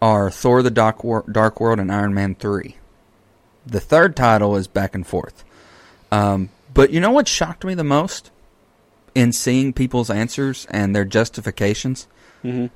are 0.00 0.30
Thor: 0.30 0.62
The 0.62 0.70
Dark, 0.70 1.00
Dark 1.30 1.60
World 1.60 1.80
and 1.80 1.90
Iron 1.90 2.14
Man 2.14 2.34
Three. 2.34 2.76
The 3.66 3.80
third 3.80 4.14
title 4.14 4.56
is 4.56 4.68
back 4.68 4.94
and 4.94 5.06
forth. 5.06 5.44
Um, 6.12 6.50
but 6.72 6.90
you 6.90 7.00
know 7.00 7.10
what 7.10 7.26
shocked 7.26 7.64
me 7.64 7.74
the 7.74 7.82
most 7.82 8.30
in 9.14 9.32
seeing 9.32 9.72
people's 9.72 10.10
answers 10.10 10.66
and 10.70 10.94
their 10.94 11.04
justifications? 11.04 12.06
Mm-hmm. 12.44 12.66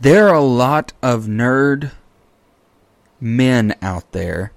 there 0.00 0.28
are 0.28 0.34
a 0.34 0.42
lot 0.42 0.92
of 1.02 1.24
nerd 1.24 1.92
men 3.18 3.74
out 3.80 4.12
there 4.12 4.52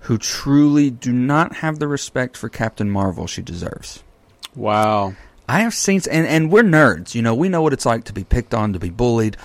who 0.00 0.16
truly 0.16 0.90
do 0.90 1.12
not 1.12 1.56
have 1.56 1.78
the 1.78 1.88
respect 1.88 2.36
for 2.36 2.48
Captain 2.48 2.90
Marvel 2.90 3.26
she 3.26 3.42
deserves. 3.42 4.02
Wow. 4.54 5.14
I 5.52 5.60
have 5.60 5.74
seen, 5.74 6.00
and, 6.10 6.26
and 6.26 6.50
we're 6.50 6.62
nerds, 6.62 7.14
you 7.14 7.20
know, 7.20 7.34
we 7.34 7.50
know 7.50 7.60
what 7.60 7.74
it's 7.74 7.84
like 7.84 8.04
to 8.04 8.14
be 8.14 8.24
picked 8.24 8.54
on, 8.54 8.72
to 8.72 8.78
be 8.78 8.88
bullied, 8.88 9.36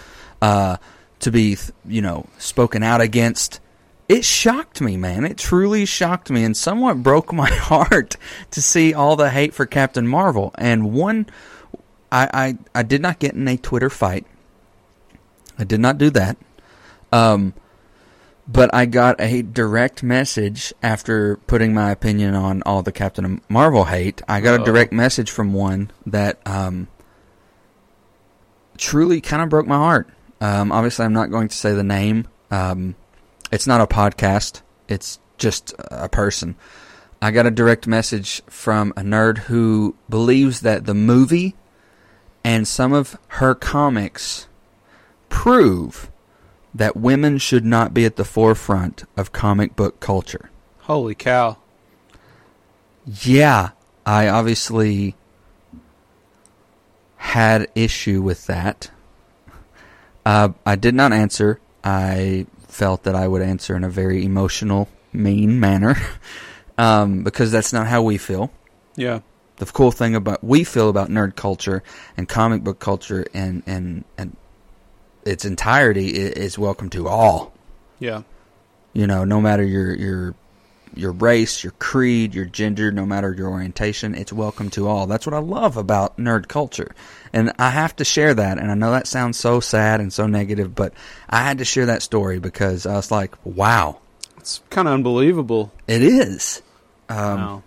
uh, 0.41 0.77
to 1.19 1.31
be, 1.31 1.57
you 1.85 2.01
know, 2.01 2.27
spoken 2.37 2.81
out 2.81 3.01
against. 3.01 3.59
It 4.07 4.23
shocked 4.23 4.79
me, 4.79 4.95
man. 4.95 5.25
It 5.25 5.37
truly 5.37 5.85
shocked 5.85 6.29
me 6.29 6.45
and 6.45 6.55
somewhat 6.55 7.03
broke 7.03 7.33
my 7.33 7.49
heart 7.49 8.15
to 8.51 8.61
see 8.61 8.93
all 8.93 9.17
the 9.17 9.31
hate 9.31 9.53
for 9.53 9.65
Captain 9.65 10.07
Marvel. 10.07 10.55
And 10.57 10.93
one, 10.93 11.25
I, 12.09 12.29
I, 12.33 12.57
I 12.73 12.83
did 12.83 13.01
not 13.01 13.19
get 13.19 13.33
in 13.33 13.45
a 13.45 13.57
Twitter 13.57 13.89
fight. 13.89 14.25
I 15.59 15.65
did 15.65 15.81
not 15.81 15.97
do 15.97 16.09
that. 16.11 16.37
Um, 17.11 17.53
but 18.47 18.73
I 18.73 18.85
got 18.85 19.19
a 19.19 19.41
direct 19.41 20.03
message 20.03 20.73
after 20.81 21.37
putting 21.47 21.73
my 21.73 21.91
opinion 21.91 22.33
on 22.33 22.63
all 22.63 22.81
the 22.81 22.91
Captain 22.91 23.41
Marvel 23.49 23.85
hate. 23.85 24.21
I 24.27 24.39
got 24.39 24.55
a 24.55 24.61
Uh-oh. 24.61 24.65
direct 24.65 24.93
message 24.93 25.29
from 25.31 25.53
one 25.53 25.91
that 26.05 26.39
um, 26.45 26.87
truly 28.77 29.19
kind 29.21 29.41
of 29.41 29.49
broke 29.49 29.67
my 29.67 29.75
heart. 29.75 30.09
Um, 30.39 30.71
obviously, 30.71 31.05
I'm 31.05 31.13
not 31.13 31.31
going 31.31 31.47
to 31.49 31.55
say 31.55 31.73
the 31.73 31.83
name. 31.83 32.27
Um, 32.51 32.95
it's 33.51 33.67
not 33.67 33.81
a 33.81 33.87
podcast. 33.87 34.61
It's 34.87 35.19
just 35.37 35.73
a 35.91 36.07
person. 36.07 36.55
I 37.21 37.31
got 37.31 37.45
a 37.45 37.51
direct 37.51 37.87
message 37.87 38.43
from 38.47 38.93
a 38.95 39.01
nerd 39.01 39.39
who 39.39 39.95
believes 40.09 40.61
that 40.61 40.85
the 40.85 40.93
movie 40.93 41.55
and 42.43 42.67
some 42.67 42.93
of 42.93 43.17
her 43.27 43.55
comics 43.55 44.47
prove 45.27 46.09
that 46.73 46.95
women 46.95 47.37
should 47.37 47.65
not 47.65 47.93
be 47.93 48.05
at 48.05 48.15
the 48.15 48.25
forefront 48.25 49.03
of 49.15 49.31
comic 49.31 49.75
book 49.75 49.99
culture. 49.99 50.49
Holy 50.81 51.15
cow! 51.15 51.57
Yeah, 53.05 53.71
I 54.05 54.27
obviously 54.27 55.15
had 57.17 57.67
issue 57.75 58.21
with 58.21 58.45
that. 58.47 58.91
Uh, 60.25 60.49
I 60.65 60.75
did 60.75 60.93
not 60.93 61.13
answer. 61.13 61.59
I 61.83 62.47
felt 62.67 63.03
that 63.03 63.15
I 63.15 63.27
would 63.27 63.41
answer 63.41 63.75
in 63.75 63.83
a 63.83 63.89
very 63.89 64.23
emotional, 64.25 64.89
mean 65.13 65.59
manner 65.59 65.95
um, 66.77 67.23
because 67.23 67.51
that's 67.51 67.73
not 67.73 67.87
how 67.87 68.01
we 68.01 68.17
feel. 68.17 68.51
Yeah, 68.95 69.21
The 69.57 69.65
cool 69.65 69.91
thing 69.91 70.15
about 70.15 70.43
we 70.43 70.63
feel 70.63 70.89
about 70.89 71.09
nerd 71.09 71.35
culture 71.35 71.83
and 72.17 72.27
comic 72.27 72.63
book 72.63 72.79
culture 72.79 73.25
and 73.33 73.63
and 73.65 74.03
and 74.17 74.35
its 75.27 75.45
entirety 75.45 76.07
is 76.07 76.57
welcome 76.57 76.89
to 76.91 77.07
all. 77.07 77.53
Yeah, 77.99 78.23
you 78.93 79.05
know 79.05 79.23
no 79.25 79.39
matter 79.39 79.63
your 79.63 79.93
your 79.95 80.35
your 80.95 81.11
race 81.11 81.63
your 81.63 81.73
creed 81.73 82.33
your 82.33 82.45
gender 82.45 82.91
no 82.91 83.05
matter 83.05 83.31
your 83.31 83.49
orientation 83.49 84.15
it's 84.15 84.33
welcome 84.33 84.71
to 84.71 84.87
all. 84.87 85.05
That's 85.05 85.27
what 85.27 85.35
i 85.35 85.39
love 85.39 85.77
about 85.77 86.17
nerd 86.17 86.47
culture. 86.47 86.95
And 87.31 87.53
i 87.59 87.69
have 87.69 87.95
to 87.97 88.05
share 88.05 88.33
that 88.33 88.57
and 88.57 88.71
i 88.71 88.73
know 88.73 88.91
that 88.91 89.05
sounds 89.05 89.37
so 89.37 89.59
sad 89.59 89.99
and 89.99 90.11
so 90.11 90.25
negative 90.25 90.73
but 90.73 90.93
i 91.29 91.43
had 91.43 91.59
to 91.59 91.65
share 91.65 91.85
that 91.87 92.01
story 92.01 92.39
because 92.39 92.85
i 92.87 92.95
was 92.95 93.11
like 93.11 93.35
wow. 93.45 93.99
It's 94.37 94.61
kind 94.69 94.87
of 94.87 94.93
unbelievable. 94.95 95.71
it 95.87 96.01
is. 96.01 96.61
Um, 97.09 97.39
wow. 97.39 97.63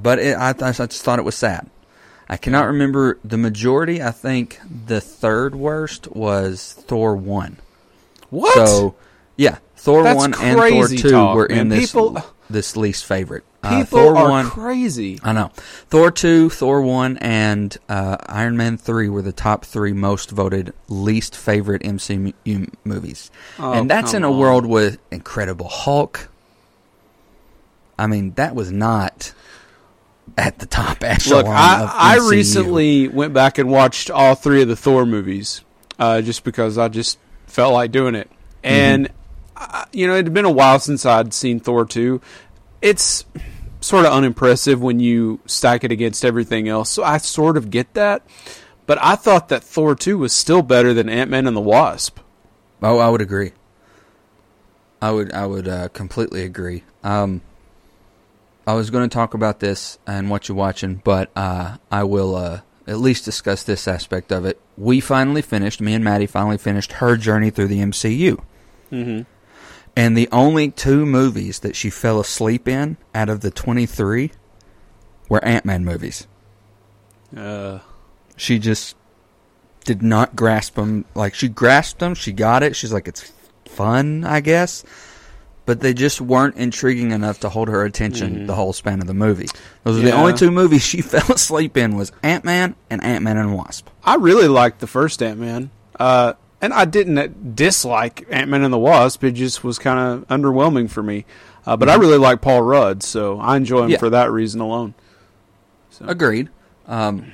but 0.00 0.18
it, 0.18 0.36
I, 0.38 0.52
th- 0.52 0.80
I 0.80 0.86
just 0.86 1.02
thought 1.02 1.18
it 1.18 1.24
was 1.24 1.34
sad 1.34 1.68
i 2.32 2.36
cannot 2.36 2.66
remember 2.66 3.18
the 3.22 3.36
majority 3.38 4.02
i 4.02 4.10
think 4.10 4.58
the 4.86 5.00
third 5.00 5.54
worst 5.54 6.08
was 6.12 6.72
thor 6.88 7.14
1 7.14 7.58
What? 8.30 8.54
So, 8.54 8.94
yeah, 9.36 9.58
Thor 9.76 10.02
That's 10.04 10.16
one 10.16 10.34
and 10.40 10.58
Thor 10.58 10.88
two 10.88 11.10
talk, 11.10 11.34
were 11.36 11.46
in 11.46 11.68
this 11.68 11.90
People- 11.92 12.22
this 12.48 12.76
least 12.76 13.04
favorite. 13.06 13.44
Uh, 13.62 13.78
People 13.82 13.98
Thor 13.98 14.16
are 14.16 14.28
one, 14.30 14.44
crazy. 14.46 15.18
I 15.24 15.32
know. 15.32 15.50
Thor 15.88 16.10
two, 16.10 16.50
Thor 16.50 16.82
one, 16.82 17.16
and 17.18 17.76
uh, 17.88 18.16
Iron 18.26 18.56
Man 18.56 18.76
three 18.76 19.08
were 19.08 19.22
the 19.22 19.32
top 19.32 19.64
three 19.64 19.92
most 19.92 20.30
voted 20.30 20.72
least 20.88 21.34
favorite 21.36 21.82
MCU 21.82 22.68
movies, 22.84 23.30
Oh, 23.58 23.72
and 23.72 23.88
that's 23.90 24.12
in 24.14 24.22
a 24.24 24.30
on. 24.30 24.38
world 24.38 24.66
with 24.66 24.98
Incredible 25.10 25.68
Hulk. 25.68 26.28
I 27.98 28.06
mean, 28.06 28.32
that 28.34 28.54
was 28.54 28.70
not 28.70 29.32
at 30.36 30.58
the 30.58 30.66
top 30.66 31.02
echelon. 31.04 31.44
Look, 31.44 31.46
I, 31.52 31.90
I 31.92 32.28
recently 32.28 33.08
went 33.08 33.34
back 33.34 33.58
and 33.58 33.70
watched 33.70 34.10
all 34.10 34.34
three 34.34 34.62
of 34.62 34.68
the 34.68 34.76
Thor 34.76 35.06
movies, 35.06 35.62
uh, 35.98 36.22
just 36.22 36.44
because 36.44 36.78
I 36.78 36.88
just 36.88 37.18
felt 37.46 37.72
like 37.72 37.92
doing 37.92 38.14
it. 38.14 38.30
And 38.62 39.10
uh, 39.56 39.84
you 39.92 40.06
know, 40.06 40.14
it 40.14 40.24
had 40.24 40.34
been 40.34 40.44
a 40.44 40.50
while 40.50 40.78
since 40.78 41.04
I'd 41.06 41.34
seen 41.34 41.60
Thor 41.60 41.84
two. 41.84 42.20
It's 42.80 43.24
sort 43.80 44.06
of 44.06 44.12
unimpressive 44.12 44.80
when 44.80 45.00
you 45.00 45.40
stack 45.46 45.84
it 45.84 45.92
against 45.92 46.24
everything 46.24 46.68
else. 46.68 46.90
So 46.90 47.02
I 47.02 47.18
sort 47.18 47.56
of 47.56 47.70
get 47.70 47.94
that, 47.94 48.22
but 48.86 48.98
I 49.02 49.16
thought 49.16 49.48
that 49.48 49.62
Thor 49.62 49.94
two 49.94 50.18
was 50.18 50.32
still 50.32 50.62
better 50.62 50.94
than 50.94 51.08
Ant 51.08 51.30
Man 51.30 51.46
and 51.46 51.56
the 51.56 51.60
Wasp. 51.60 52.18
Oh, 52.82 52.98
I 52.98 53.08
would 53.08 53.20
agree. 53.20 53.52
I 55.00 55.10
would 55.10 55.32
I 55.32 55.46
would 55.46 55.68
uh, 55.68 55.88
completely 55.88 56.42
agree. 56.42 56.84
Um, 57.02 57.42
I 58.66 58.74
was 58.74 58.90
going 58.90 59.08
to 59.08 59.12
talk 59.12 59.34
about 59.34 59.60
this 59.60 59.98
and 60.06 60.30
what 60.30 60.48
you're 60.48 60.56
watching, 60.56 61.00
but 61.04 61.30
uh, 61.36 61.78
I 61.90 62.04
will 62.04 62.36
uh, 62.36 62.60
at 62.86 62.98
least 62.98 63.24
discuss 63.24 63.62
this 63.64 63.88
aspect 63.88 64.30
of 64.30 64.44
it. 64.44 64.60
We 64.76 65.00
finally 65.00 65.42
finished. 65.42 65.80
Me 65.80 65.94
and 65.94 66.04
Maddie 66.04 66.26
finally 66.26 66.58
finished 66.58 66.92
her 66.94 67.16
journey 67.16 67.50
through 67.50 67.68
the 67.68 67.80
MCU, 67.80 68.40
Mm-hmm. 68.92 69.22
and 69.96 70.16
the 70.16 70.28
only 70.30 70.70
two 70.70 71.04
movies 71.06 71.60
that 71.60 71.74
she 71.74 71.88
fell 71.90 72.20
asleep 72.20 72.68
in 72.68 72.98
out 73.14 73.28
of 73.30 73.40
the 73.40 73.50
23 73.50 74.30
were 75.28 75.42
Ant 75.44 75.64
Man 75.64 75.84
movies. 75.84 76.26
Uh, 77.36 77.78
She 78.36 78.58
just 78.58 78.96
did 79.84 80.02
not 80.02 80.36
grasp 80.36 80.74
them. 80.76 81.04
Like 81.14 81.34
she 81.34 81.48
grasped 81.48 81.98
them, 82.00 82.14
she 82.14 82.32
got 82.32 82.62
it. 82.62 82.76
She's 82.76 82.92
like, 82.92 83.08
it's 83.08 83.32
fun, 83.64 84.24
I 84.24 84.40
guess. 84.40 84.84
But 85.64 85.80
they 85.80 85.94
just 85.94 86.20
weren't 86.20 86.56
intriguing 86.56 87.12
enough 87.12 87.38
to 87.40 87.48
hold 87.48 87.68
her 87.68 87.84
attention 87.84 88.46
the 88.46 88.54
whole 88.54 88.72
span 88.72 89.00
of 89.00 89.06
the 89.06 89.14
movie. 89.14 89.46
Those 89.84 89.98
are 89.98 90.02
the 90.02 90.10
only 90.10 90.32
two 90.34 90.50
movies 90.50 90.82
she 90.86 91.02
fell 91.02 91.30
asleep 91.36 91.76
in 91.76 91.94
was 91.96 92.10
Ant 92.22 92.44
Man 92.44 92.74
and 92.90 93.02
Ant 93.04 93.22
Man 93.22 93.36
and 93.36 93.54
Wasp. 93.54 93.88
I 94.02 94.16
really 94.16 94.48
liked 94.48 94.80
the 94.80 94.88
first 94.88 95.22
Ant 95.22 95.38
Man. 95.38 95.70
Uh, 96.00 96.32
and 96.60 96.72
I 96.72 96.84
didn't 96.84 97.54
dislike 97.54 98.26
Ant 98.30 98.50
Man 98.50 98.62
and 98.64 98.72
the 98.72 98.78
Wasp. 98.78 99.22
It 99.22 99.32
just 99.32 99.62
was 99.62 99.78
kind 99.78 99.98
of 100.00 100.26
underwhelming 100.28 100.90
for 100.90 101.02
me. 101.02 101.26
Uh, 101.64 101.76
but 101.76 101.88
I 101.88 101.94
really 101.94 102.18
like 102.18 102.40
Paul 102.40 102.62
Rudd, 102.62 103.04
so 103.04 103.38
I 103.38 103.56
enjoy 103.56 103.84
him 103.84 103.90
Yeah. 103.90 103.98
for 103.98 104.10
that 104.10 104.32
reason 104.32 104.60
alone. 104.60 104.94
So, 105.90 106.06
Agreed. 106.06 106.48
Um, 106.88 107.32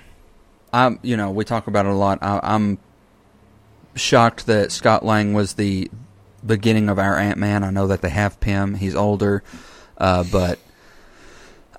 I'm, 0.70 0.98
you 1.00 1.16
know, 1.16 1.30
we 1.30 1.46
talk 1.46 1.66
about 1.66 1.86
it 1.86 1.92
a 1.92 1.94
lot. 1.94 2.18
I, 2.20 2.40
I'm 2.42 2.78
shocked 3.94 4.46
that 4.46 4.70
Scott 4.70 5.02
Lang 5.04 5.32
was 5.32 5.54
the 5.54 5.90
beginning 6.46 6.88
of 6.88 6.98
our 6.98 7.16
Ant 7.16 7.38
Man. 7.38 7.64
I 7.64 7.70
know 7.70 7.86
that 7.86 8.02
they 8.02 8.10
have 8.10 8.40
Pym. 8.40 8.74
He's 8.74 8.94
older, 8.94 9.42
uh, 9.96 10.24
but 10.30 10.58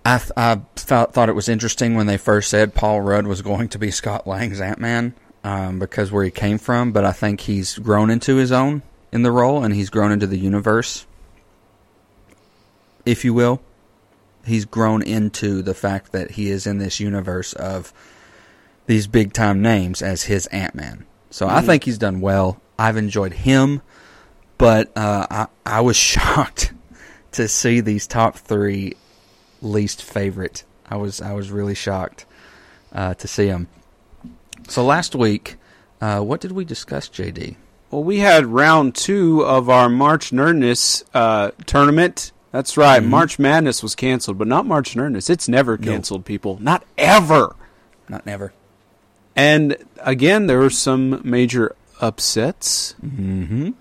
I, 0.06 0.18
th- 0.18 0.32
I 0.38 0.62
thought 0.76 1.14
thought 1.14 1.30
it 1.30 1.36
was 1.36 1.50
interesting 1.50 1.96
when 1.96 2.08
they 2.08 2.18
first 2.18 2.50
said 2.50 2.74
Paul 2.74 3.02
Rudd 3.02 3.28
was 3.28 3.42
going 3.42 3.70
to 3.70 3.80
be 3.80 3.92
Scott 3.92 4.26
Lang's 4.28 4.62
Ant 4.62 4.80
Man 4.80 5.14
um, 5.44 5.80
because 5.80 6.12
where 6.12 6.24
he 6.24 6.32
came 6.32 6.58
from. 6.58 6.92
But 6.92 7.06
I 7.06 7.12
think 7.12 7.42
he's 7.42 7.78
grown 7.78 8.10
into 8.10 8.36
his 8.36 8.52
own 8.52 8.82
in 9.12 9.24
the 9.24 9.32
role, 9.32 9.64
and 9.64 9.74
he's 9.74 9.90
grown 9.90 10.12
into 10.12 10.28
the 10.28 10.40
universe, 10.40 11.06
if 13.06 13.26
you 13.26 13.34
will. 13.34 13.62
He's 14.46 14.66
grown 14.66 15.02
into 15.02 15.62
the 15.62 15.74
fact 15.74 16.12
that 16.12 16.32
he 16.32 16.50
is 16.50 16.66
in 16.66 16.78
this 16.78 17.00
universe 17.00 17.54
of 17.54 17.94
these 18.88 19.06
big 19.06 19.34
time 19.34 19.62
names 19.62 20.02
as 20.02 20.24
his 20.24 20.48
Ant 20.48 20.74
Man. 20.74 21.06
So 21.30 21.48
I 21.48 21.62
think 21.62 21.84
he's 21.84 22.00
done 22.00 22.22
well. 22.22 22.60
I've 22.80 22.98
enjoyed 22.98 23.34
him, 23.34 23.82
but 24.60 24.96
uh, 24.96 25.26
I 25.32 25.48
I 25.66 25.82
was 25.82 25.98
shocked 26.14 26.74
to 27.32 27.48
see 27.48 27.80
these 27.82 28.06
top 28.06 28.36
three 28.36 28.94
least 29.64 30.04
favorite. 30.04 30.64
I 30.88 30.98
was 30.98 31.20
I 31.20 31.34
was 31.34 31.50
really 31.50 31.76
shocked 31.76 32.28
uh, 32.94 33.16
to 33.16 33.28
see 33.28 33.48
them. 33.48 33.68
So 34.68 34.86
last 34.86 35.16
week, 35.16 35.56
uh, 36.00 36.20
what 36.20 36.42
did 36.42 36.52
we 36.52 36.64
discuss, 36.64 37.10
JD? 37.10 37.56
well, 37.92 38.04
we 38.04 38.20
had 38.20 38.46
round 38.46 38.94
two 38.96 39.44
of 39.44 39.70
our 39.70 39.90
March 39.90 40.32
Nerdness 40.32 41.04
uh, 41.14 41.52
tournament. 41.66 42.32
That's 42.52 42.78
right. 42.78 43.04
March 43.04 43.38
Madness 43.40 43.84
was 43.84 43.96
canceled, 43.96 44.38
but 44.38 44.48
not 44.48 44.66
March 44.66 44.96
Nerdness. 44.96 45.30
It's 45.30 45.48
never 45.48 45.78
canceled, 45.78 46.26
people. 46.26 46.58
Not 46.62 46.84
ever. 46.98 47.56
Not 48.08 48.26
never. 48.26 48.54
And 49.36 49.78
again, 50.00 50.48
there 50.48 50.58
were 50.60 50.72
some 50.72 51.22
major 51.24 51.76
upsets. 52.02 52.96
Mm-hmm. 53.04 53.72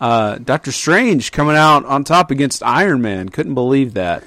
Uh, 0.00 0.38
Doctor 0.38 0.72
Strange 0.72 1.30
coming 1.30 1.56
out 1.56 1.84
on 1.84 2.04
top 2.04 2.30
against 2.30 2.62
Iron 2.62 3.02
Man. 3.02 3.28
Couldn't 3.28 3.54
believe 3.54 3.94
that. 3.94 4.24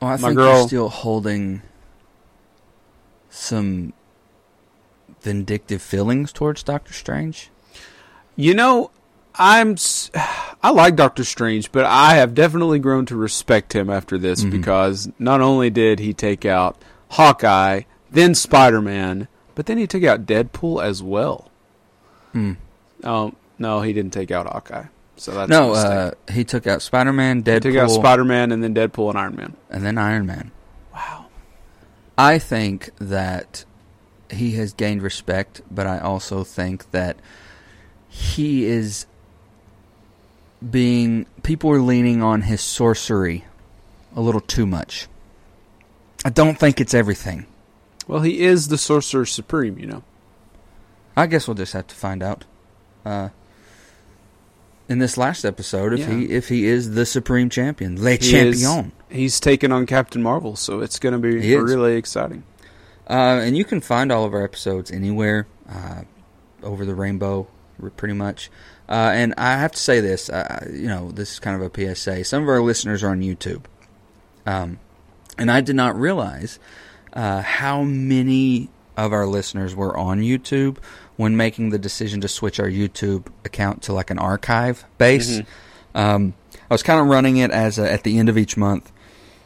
Well, 0.00 0.10
I 0.12 0.16
My 0.16 0.28
think 0.28 0.36
girl- 0.36 0.58
you're 0.60 0.66
still 0.68 0.88
holding 0.88 1.62
some 3.30 3.92
vindictive 5.20 5.82
feelings 5.82 6.32
towards 6.32 6.62
Doctor 6.62 6.92
Strange. 6.92 7.50
You 8.36 8.54
know, 8.54 8.90
I'm 9.34 9.76
I 10.62 10.70
like 10.70 10.96
Doctor 10.96 11.24
Strange, 11.24 11.70
but 11.72 11.84
I 11.84 12.14
have 12.14 12.34
definitely 12.34 12.78
grown 12.78 13.06
to 13.06 13.16
respect 13.16 13.74
him 13.74 13.90
after 13.90 14.16
this 14.18 14.40
Mm-hmm. 14.40 14.50
because 14.50 15.10
not 15.18 15.40
only 15.40 15.68
did 15.70 15.98
he 15.98 16.14
take 16.14 16.44
out 16.44 16.80
Hawkeye, 17.10 17.82
then 18.10 18.34
Spider 18.34 18.80
Man, 18.80 19.28
but 19.54 19.66
then 19.66 19.76
he 19.78 19.86
took 19.86 20.04
out 20.04 20.24
Deadpool 20.26 20.82
as 20.82 21.02
well. 21.02 21.50
Hmm. 22.32 22.52
Um, 23.02 23.36
no, 23.58 23.82
he 23.82 23.92
didn't 23.92 24.12
take 24.12 24.30
out 24.30 24.46
Hawkeye. 24.46 24.86
So 25.16 25.32
that's 25.32 25.48
no, 25.48 25.74
uh, 25.74 26.10
he 26.32 26.44
took 26.44 26.66
out 26.66 26.82
Spider 26.82 27.12
Man, 27.12 27.44
he 27.44 27.60
took 27.60 27.76
out 27.76 27.90
Spider 27.90 28.24
Man 28.24 28.50
and 28.50 28.62
then 28.62 28.74
Deadpool 28.74 29.10
and 29.10 29.18
Iron 29.18 29.36
Man. 29.36 29.56
and 29.70 29.84
then 29.84 29.96
Iron 29.96 30.26
Man. 30.26 30.50
Wow. 30.92 31.26
I 32.18 32.38
think 32.38 32.90
that 32.98 33.64
he 34.30 34.52
has 34.52 34.72
gained 34.72 35.02
respect, 35.02 35.62
but 35.70 35.86
I 35.86 36.00
also 36.00 36.42
think 36.42 36.90
that 36.90 37.16
he 38.08 38.64
is 38.64 39.06
being. 40.68 41.26
People 41.42 41.70
are 41.70 41.80
leaning 41.80 42.22
on 42.22 42.42
his 42.42 42.60
sorcery 42.60 43.44
a 44.16 44.20
little 44.20 44.40
too 44.40 44.66
much. 44.66 45.06
I 46.24 46.30
don't 46.30 46.58
think 46.58 46.80
it's 46.80 46.94
everything. 46.94 47.46
Well, 48.06 48.22
he 48.22 48.40
is 48.40 48.68
the 48.68 48.78
Sorcerer 48.78 49.26
Supreme, 49.26 49.78
you 49.78 49.86
know. 49.86 50.02
I 51.16 51.26
guess 51.26 51.46
we'll 51.46 51.54
just 51.54 51.72
have 51.72 51.86
to 51.88 51.94
find 51.94 52.22
out. 52.22 52.44
Uh, 53.04 53.28
in 54.88 54.98
this 54.98 55.16
last 55.16 55.44
episode, 55.44 55.92
if 55.98 56.06
he 56.06 56.24
if 56.30 56.48
he 56.48 56.66
is 56.66 56.92
the 56.94 57.06
supreme 57.06 57.48
champion, 57.50 58.02
Le 58.02 58.10
He 58.12 58.36
is- 58.36 58.60
Champion. 58.62 58.92
he's 59.10 59.40
taking 59.40 59.72
on 59.72 59.86
Captain 59.86 60.22
Marvel, 60.22 60.56
so 60.56 60.80
it's 60.80 60.98
going 60.98 61.12
to 61.14 61.18
be 61.18 61.40
He 61.40 61.54
is. 61.54 61.62
really 61.62 61.96
exciting. 61.96 62.44
Uh, 63.08 63.40
and 63.42 63.56
you 63.56 63.64
can 63.64 63.80
find 63.80 64.10
all 64.10 64.24
of 64.24 64.32
our 64.34 64.42
episodes 64.42 64.90
anywhere 64.90 65.46
uh, 65.70 66.02
over 66.62 66.84
the 66.86 66.94
rainbow, 66.94 67.46
pretty 67.96 68.14
much. 68.14 68.50
Uh, 68.88 69.10
and 69.14 69.34
I 69.38 69.52
have 69.58 69.72
to 69.72 69.78
say 69.78 70.00
this, 70.00 70.28
uh, 70.30 70.66
you 70.72 70.86
know, 70.88 71.10
this 71.10 71.32
is 71.32 71.38
kind 71.38 71.60
of 71.60 71.70
a 71.78 71.94
PSA. 71.94 72.24
Some 72.24 72.42
of 72.42 72.48
our 72.48 72.60
listeners 72.62 73.02
are 73.02 73.08
on 73.10 73.20
YouTube, 73.20 73.64
um, 74.46 74.78
and 75.38 75.50
I 75.50 75.60
did 75.60 75.76
not 75.76 75.98
realize 75.98 76.58
uh, 77.12 77.40
how 77.42 77.82
many 77.82 78.70
of 78.96 79.12
our 79.12 79.26
listeners 79.26 79.74
were 79.74 79.96
on 79.96 80.20
YouTube 80.20 80.76
when 81.16 81.36
making 81.36 81.70
the 81.70 81.78
decision 81.78 82.20
to 82.20 82.28
switch 82.28 82.58
our 82.58 82.68
YouTube 82.68 83.26
account 83.44 83.82
to 83.82 83.92
like 83.92 84.10
an 84.10 84.18
archive 84.18 84.84
base. 84.98 85.40
Um, 85.94 86.34
I 86.70 86.74
was 86.74 86.82
kind 86.82 87.00
of 87.00 87.06
running 87.06 87.36
it 87.36 87.50
as 87.50 87.78
a, 87.78 87.90
at 87.90 88.02
the 88.02 88.18
end 88.18 88.28
of 88.28 88.36
each 88.36 88.56
month, 88.56 88.90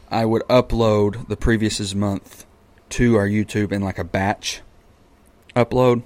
I 0.09 0.25
would 0.25 0.41
upload 0.43 1.27
the 1.27 1.37
previous 1.37 1.93
month 1.93 2.45
to 2.89 3.15
our 3.15 3.27
YouTube 3.27 3.71
in 3.71 3.81
like 3.81 3.99
a 3.99 4.03
batch 4.03 4.61
upload. 5.55 6.01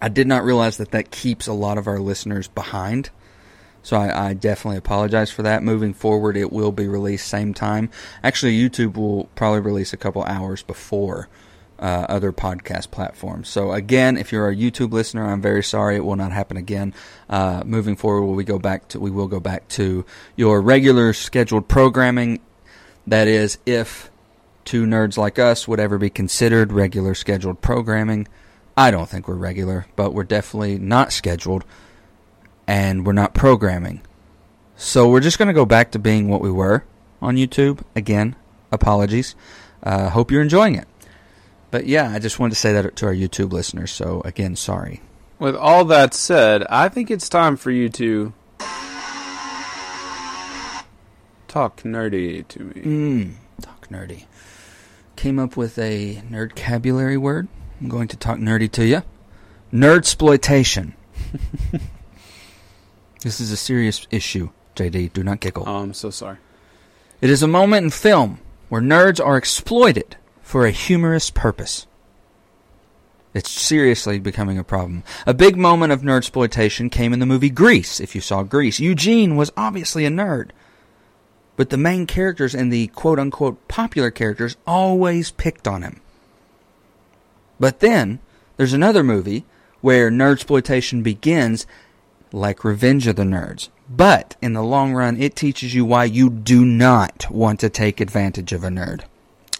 I 0.00 0.08
did 0.08 0.26
not 0.26 0.44
realize 0.44 0.76
that 0.76 0.92
that 0.92 1.10
keeps 1.10 1.46
a 1.46 1.52
lot 1.52 1.78
of 1.78 1.86
our 1.86 1.98
listeners 1.98 2.48
behind. 2.48 3.10
So 3.82 3.96
I, 3.96 4.28
I 4.28 4.34
definitely 4.34 4.78
apologize 4.78 5.30
for 5.30 5.42
that. 5.42 5.64
Moving 5.64 5.92
forward, 5.92 6.36
it 6.36 6.52
will 6.52 6.70
be 6.70 6.86
released 6.86 7.26
same 7.26 7.52
time. 7.52 7.90
Actually, 8.22 8.56
YouTube 8.56 8.96
will 8.96 9.24
probably 9.34 9.60
release 9.60 9.92
a 9.92 9.96
couple 9.96 10.22
hours 10.22 10.62
before 10.62 11.28
uh, 11.82 12.06
other 12.08 12.32
podcast 12.32 12.92
platforms. 12.92 13.48
So 13.48 13.72
again, 13.72 14.16
if 14.16 14.30
you're 14.30 14.48
a 14.48 14.54
YouTube 14.54 14.92
listener, 14.92 15.26
I'm 15.26 15.42
very 15.42 15.64
sorry. 15.64 15.96
It 15.96 16.04
will 16.04 16.16
not 16.16 16.30
happen 16.30 16.56
again. 16.56 16.94
Uh, 17.28 17.64
moving 17.66 17.96
forward, 17.96 18.26
we 18.34 18.44
go 18.44 18.58
back 18.58 18.86
to 18.88 19.00
we 19.00 19.10
will 19.10 19.26
go 19.26 19.40
back 19.40 19.66
to 19.70 20.06
your 20.36 20.62
regular 20.62 21.12
scheduled 21.12 21.66
programming. 21.66 22.40
That 23.04 23.26
is, 23.26 23.58
if 23.66 24.12
two 24.64 24.86
nerds 24.86 25.16
like 25.18 25.40
us 25.40 25.66
would 25.66 25.80
ever 25.80 25.98
be 25.98 26.08
considered 26.08 26.72
regular 26.72 27.14
scheduled 27.14 27.60
programming. 27.60 28.28
I 28.76 28.92
don't 28.92 29.08
think 29.08 29.26
we're 29.26 29.34
regular, 29.34 29.86
but 29.96 30.14
we're 30.14 30.22
definitely 30.22 30.78
not 30.78 31.12
scheduled 31.12 31.64
and 32.68 33.04
we're 33.04 33.12
not 33.12 33.34
programming. 33.34 34.02
So 34.76 35.08
we're 35.08 35.20
just 35.20 35.36
going 35.36 35.48
to 35.48 35.54
go 35.54 35.66
back 35.66 35.90
to 35.92 35.98
being 35.98 36.28
what 36.28 36.40
we 36.40 36.50
were 36.50 36.84
on 37.20 37.36
YouTube. 37.36 37.82
Again, 37.96 38.36
apologies. 38.70 39.34
Uh, 39.82 40.10
hope 40.10 40.30
you're 40.30 40.42
enjoying 40.42 40.76
it. 40.76 40.86
But 41.72 41.86
yeah, 41.86 42.10
I 42.10 42.18
just 42.18 42.38
wanted 42.38 42.50
to 42.50 42.60
say 42.60 42.74
that 42.74 42.96
to 42.96 43.06
our 43.06 43.14
YouTube 43.14 43.50
listeners. 43.50 43.90
So 43.90 44.20
again, 44.26 44.56
sorry. 44.56 45.00
With 45.38 45.56
all 45.56 45.86
that 45.86 46.12
said, 46.12 46.64
I 46.68 46.90
think 46.90 47.10
it's 47.10 47.30
time 47.30 47.56
for 47.56 47.70
you 47.70 47.88
to 47.88 48.34
talk 51.48 51.82
nerdy 51.82 52.46
to 52.48 52.62
me. 52.62 52.82
Mm, 52.82 53.34
talk 53.62 53.88
nerdy. 53.88 54.26
Came 55.16 55.38
up 55.38 55.56
with 55.56 55.78
a 55.78 56.22
nerdcabulary 56.28 57.16
word. 57.16 57.48
I'm 57.80 57.88
going 57.88 58.08
to 58.08 58.18
talk 58.18 58.36
nerdy 58.36 58.70
to 58.72 58.86
you. 58.86 59.02
Nerdsploitation. 59.72 60.92
this 63.22 63.40
is 63.40 63.50
a 63.50 63.56
serious 63.56 64.06
issue, 64.10 64.50
JD. 64.76 65.14
Do 65.14 65.24
not 65.24 65.40
giggle. 65.40 65.64
Oh, 65.66 65.78
I'm 65.78 65.94
so 65.94 66.10
sorry. 66.10 66.36
It 67.22 67.30
is 67.30 67.42
a 67.42 67.48
moment 67.48 67.84
in 67.84 67.90
film 67.90 68.40
where 68.68 68.82
nerds 68.82 69.24
are 69.24 69.38
exploited 69.38 70.16
for 70.52 70.66
a 70.66 70.70
humorous 70.70 71.30
purpose. 71.30 71.86
It's 73.32 73.50
seriously 73.50 74.18
becoming 74.18 74.58
a 74.58 74.62
problem. 74.62 75.02
A 75.26 75.32
big 75.32 75.56
moment 75.56 75.94
of 75.94 76.02
nerd 76.02 76.18
exploitation 76.18 76.90
came 76.90 77.14
in 77.14 77.20
the 77.20 77.24
movie 77.24 77.48
Grease. 77.48 78.00
If 78.00 78.14
you 78.14 78.20
saw 78.20 78.42
Grease, 78.42 78.78
Eugene 78.78 79.36
was 79.36 79.50
obviously 79.56 80.04
a 80.04 80.10
nerd. 80.10 80.50
But 81.56 81.70
the 81.70 81.78
main 81.78 82.06
characters 82.06 82.54
and 82.54 82.70
the 82.70 82.88
quote 82.88 83.18
unquote 83.18 83.66
popular 83.66 84.10
characters 84.10 84.58
always 84.66 85.30
picked 85.30 85.66
on 85.66 85.80
him. 85.80 86.02
But 87.58 87.80
then 87.80 88.20
there's 88.58 88.74
another 88.74 89.02
movie 89.02 89.46
where 89.80 90.10
nerd 90.10 90.32
exploitation 90.32 91.02
begins 91.02 91.66
like 92.30 92.62
Revenge 92.62 93.06
of 93.06 93.16
the 93.16 93.22
Nerds. 93.22 93.70
But 93.88 94.36
in 94.42 94.52
the 94.52 94.62
long 94.62 94.92
run, 94.92 95.18
it 95.18 95.34
teaches 95.34 95.72
you 95.72 95.86
why 95.86 96.04
you 96.04 96.28
do 96.28 96.62
not 96.62 97.30
want 97.30 97.58
to 97.60 97.70
take 97.70 98.02
advantage 98.02 98.52
of 98.52 98.64
a 98.64 98.68
nerd. 98.68 99.04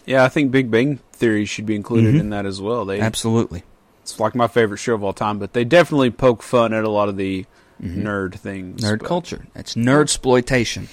Yeah, 0.07 0.25
I 0.25 0.29
think 0.29 0.51
Big 0.51 0.71
Bang 0.71 0.99
Theory 1.13 1.45
should 1.45 1.67
be 1.67 1.77
included 1.77 2.15
Mhm. 2.17 2.21
in 2.21 2.31
that 2.31 2.47
as 2.47 2.61
well. 2.61 2.85
They 2.85 3.01
Absolutely. 3.01 3.63
it's 4.03 4.19
like 4.19 4.35
my 4.35 4.49
favorite 4.49 4.79
show 4.79 4.95
of 4.95 5.05
all 5.05 5.13
time, 5.13 5.39
but 5.39 5.53
they 5.53 5.65
definitely 5.65 6.11
poke 6.11 6.43
fun 6.43 6.73
at 6.73 6.85
a 6.85 6.91
lot 6.91 7.09
of 7.09 7.17
the 7.17 7.47
nerd 7.83 8.35
things. 8.35 8.81
Mm-hmm. 8.81 8.93
Nerd 8.95 8.99
but- 9.01 9.09
culture. 9.09 9.47
It's 9.55 9.75
nerd 9.75 10.03
exploitation, 10.03 10.89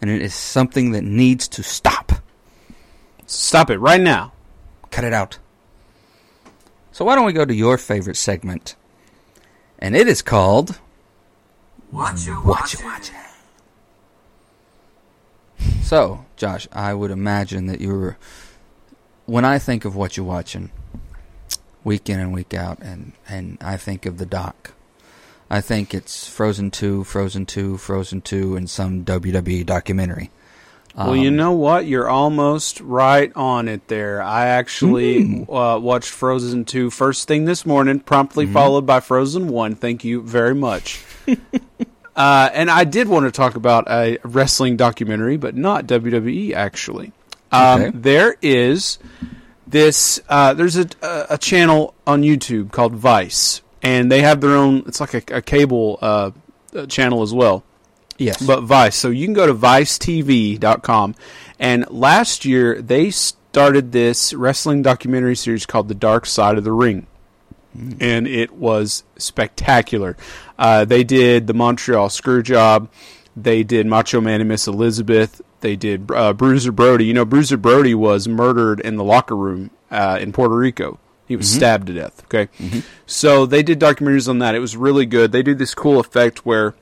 And 0.00 0.10
it 0.10 0.22
is 0.22 0.32
something 0.34 0.92
that 0.92 1.02
needs 1.02 1.48
to 1.48 1.62
stop. 1.62 2.12
Stop 3.26 3.68
it 3.70 3.78
right 3.78 4.00
now. 4.00 4.32
Cut 4.90 5.02
it 5.04 5.12
out. 5.12 5.38
So 6.92 7.04
why 7.04 7.14
don't 7.16 7.24
we 7.26 7.32
go 7.32 7.44
to 7.44 7.54
your 7.54 7.76
favorite 7.78 8.16
segment? 8.16 8.76
And 9.78 9.96
it 9.96 10.06
is 10.08 10.22
called 10.22 10.78
What 11.90 12.24
you 12.26 12.34
What 12.34 12.72
You 12.72 12.84
Watching. 12.86 13.16
So, 15.82 16.24
Josh, 16.36 16.68
I 16.72 16.94
would 16.94 17.10
imagine 17.10 17.66
that 17.66 17.80
you 17.80 17.88
were 17.90 18.16
when 19.26 19.44
I 19.44 19.58
think 19.58 19.84
of 19.84 19.96
what 19.96 20.16
you're 20.16 20.26
watching 20.26 20.70
week 21.84 22.08
in 22.08 22.18
and 22.20 22.32
week 22.32 22.52
out 22.54 22.78
and 22.80 23.12
and 23.28 23.58
I 23.60 23.76
think 23.76 24.06
of 24.06 24.18
the 24.18 24.26
doc. 24.26 24.72
I 25.50 25.60
think 25.62 25.94
it's 25.94 26.28
Frozen 26.28 26.72
2, 26.72 27.04
Frozen 27.04 27.46
2, 27.46 27.78
Frozen 27.78 28.20
2 28.20 28.54
and 28.56 28.68
some 28.68 29.02
WWE 29.04 29.64
documentary. 29.64 30.30
Well, 30.94 31.16
you 31.16 31.28
Um, 31.28 31.36
know 31.36 31.52
what? 31.52 31.86
You're 31.86 32.08
almost 32.08 32.80
right 32.80 33.32
on 33.36 33.66
it 33.68 33.86
there. 33.88 34.20
I 34.20 34.46
actually 34.46 35.22
Hmm. 35.44 35.50
uh, 35.50 35.78
watched 35.78 36.10
Frozen 36.10 36.64
2 36.66 36.90
first 36.90 37.26
thing 37.28 37.44
this 37.46 37.64
morning, 37.64 38.00
promptly 38.00 38.44
Mm-hmm. 38.44 38.52
followed 38.52 38.84
by 38.84 39.00
Frozen 39.00 39.48
1. 39.48 39.74
Thank 39.76 40.04
you 40.04 40.20
very 40.22 40.54
much. 40.54 41.00
uh, 42.18 42.50
and 42.52 42.70
I 42.70 42.84
did 42.84 43.08
want 43.08 43.26
to 43.26 43.32
talk 43.32 43.54
about 43.54 43.88
a 43.88 44.18
wrestling 44.24 44.76
documentary, 44.76 45.36
but 45.36 45.54
not 45.54 45.86
WWE, 45.86 46.52
actually. 46.52 47.12
Um, 47.52 47.80
Okay. 47.80 47.90
There 47.94 48.36
is 48.42 48.98
this, 49.66 50.20
uh, 50.28 50.52
there's 50.52 50.76
a, 50.76 50.86
a, 51.30 51.38
channel 51.38 51.94
on 52.06 52.22
YouTube 52.22 52.72
called 52.72 52.94
Vice, 52.94 53.62
and 53.82 54.10
they 54.10 54.20
have 54.22 54.40
their 54.40 54.56
own, 54.56 54.82
it's 54.86 55.00
like 55.00 55.14
a, 55.14 55.36
a 55.36 55.42
cable 55.42 55.98
uh, 56.02 56.32
uh, 56.74 56.86
channel 56.86 57.22
as 57.22 57.32
well 57.32 57.64
Yes. 58.18 58.44
but 58.44 58.62
Vice. 58.62 58.96
So 58.96 59.10
you 59.10 59.26
can 59.26 59.34
go 59.34 59.46
to 59.46 59.54
vicetv.com. 59.54 61.14
And 61.58 61.88
last 61.88 62.44
year, 62.44 62.82
they 62.82 63.10
started 63.10 63.92
this 63.92 64.34
wrestling 64.34 64.82
documentary 64.82 65.36
series 65.36 65.66
called 65.66 65.88
The 65.88 65.94
Dark 65.94 66.26
Side 66.26 66.58
of 66.58 66.64
the 66.64 66.72
Ring. 66.72 67.06
And 68.00 68.26
it 68.26 68.52
was 68.52 69.04
spectacular. 69.18 70.16
Uh, 70.58 70.84
they 70.84 71.04
did 71.04 71.46
the 71.46 71.54
Montreal 71.54 72.08
Screwjob. 72.08 72.88
They 73.36 73.62
did 73.62 73.86
Macho 73.86 74.20
Man 74.20 74.40
and 74.40 74.48
Miss 74.48 74.66
Elizabeth. 74.66 75.40
They 75.60 75.76
did 75.76 76.10
uh, 76.10 76.32
Bruiser 76.32 76.72
Brody. 76.72 77.04
You 77.04 77.14
know, 77.14 77.24
Bruiser 77.24 77.56
Brody 77.56 77.94
was 77.94 78.26
murdered 78.26 78.80
in 78.80 78.96
the 78.96 79.04
locker 79.04 79.36
room 79.36 79.70
uh, 79.90 80.18
in 80.20 80.32
Puerto 80.32 80.56
Rico. 80.56 80.98
He 81.26 81.36
was 81.36 81.48
stabbed 81.52 81.88
to 81.88 81.92
death. 81.92 82.24
Okay. 82.24 82.48
So 83.06 83.44
they 83.44 83.62
did 83.62 83.78
documentaries 83.78 84.28
on 84.28 84.38
that. 84.38 84.54
It 84.54 84.60
was 84.60 84.76
really 84.76 85.04
good. 85.04 85.30
They 85.30 85.42
do 85.42 85.54
this 85.54 85.74
cool 85.74 86.00
effect 86.00 86.46
where 86.46 86.74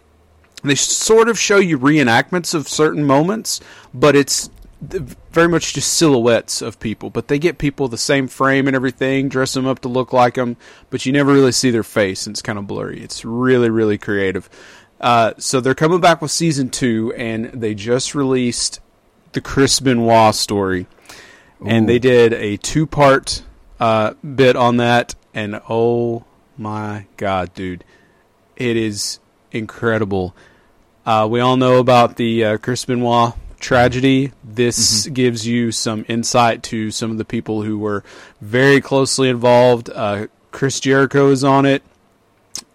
they 0.62 0.77
sort 0.77 1.29
of 1.29 1.38
show 1.38 1.59
you 1.59 1.79
reenactments 1.79 2.55
of 2.55 2.68
certain 2.68 3.05
moments, 3.05 3.61
but 3.92 4.14
it's 4.14 4.49
very 4.80 5.48
much 5.48 5.74
just 5.74 5.94
silhouettes 5.94 6.60
of 6.60 6.78
people. 6.78 7.10
But 7.10 7.28
they 7.28 7.38
get 7.38 7.58
people 7.58 7.88
the 7.88 7.98
same 7.98 8.28
frame 8.28 8.66
and 8.66 8.76
everything, 8.76 9.28
dress 9.28 9.54
them 9.54 9.66
up 9.66 9.80
to 9.80 9.88
look 9.88 10.12
like 10.12 10.34
them, 10.34 10.56
but 10.90 11.06
you 11.06 11.12
never 11.12 11.32
really 11.32 11.52
see 11.52 11.70
their 11.70 11.82
face, 11.82 12.26
and 12.26 12.34
it's 12.34 12.42
kind 12.42 12.58
of 12.58 12.66
blurry. 12.66 13.00
It's 13.02 13.24
really, 13.24 13.70
really 13.70 13.98
creative. 13.98 14.50
Uh, 15.00 15.34
so 15.38 15.60
they're 15.60 15.74
coming 15.74 16.00
back 16.00 16.22
with 16.22 16.30
season 16.30 16.70
two, 16.70 17.12
and 17.16 17.46
they 17.46 17.74
just 17.74 18.14
released 18.14 18.80
the 19.32 19.40
Chris 19.40 19.80
Benoit 19.80 20.34
story, 20.34 20.86
and 21.64 21.88
they 21.88 21.98
did 21.98 22.32
a 22.32 22.56
two-part 22.56 23.42
uh, 23.80 24.14
bit 24.14 24.56
on 24.56 24.78
that, 24.78 25.14
and 25.34 25.60
oh 25.68 26.24
my 26.56 27.06
god, 27.18 27.52
dude, 27.52 27.84
it 28.56 28.76
is 28.76 29.20
incredible. 29.52 30.34
Uh, 31.04 31.28
we 31.30 31.40
all 31.40 31.56
know 31.56 31.78
about 31.78 32.16
the 32.16 32.44
uh, 32.44 32.56
Chris 32.58 32.84
Benoit 32.86 33.34
tragedy. 33.61 34.33
This 34.45 35.07
gives 35.07 35.47
you 35.47 35.73
some 35.73 36.05
insight 36.09 36.62
to 36.64 36.90
some 36.90 37.11
of 37.11 37.19
the 37.19 37.25
people 37.25 37.62
who 37.62 37.79
were 37.79 38.05
very 38.40 38.81
closely 38.81 39.29
involved. 39.29 39.90
Uh, 39.90 40.27
Chris 40.53 40.81
Jericho 40.81 41.31
is 41.31 41.45
on 41.45 41.66
it. 41.66 41.83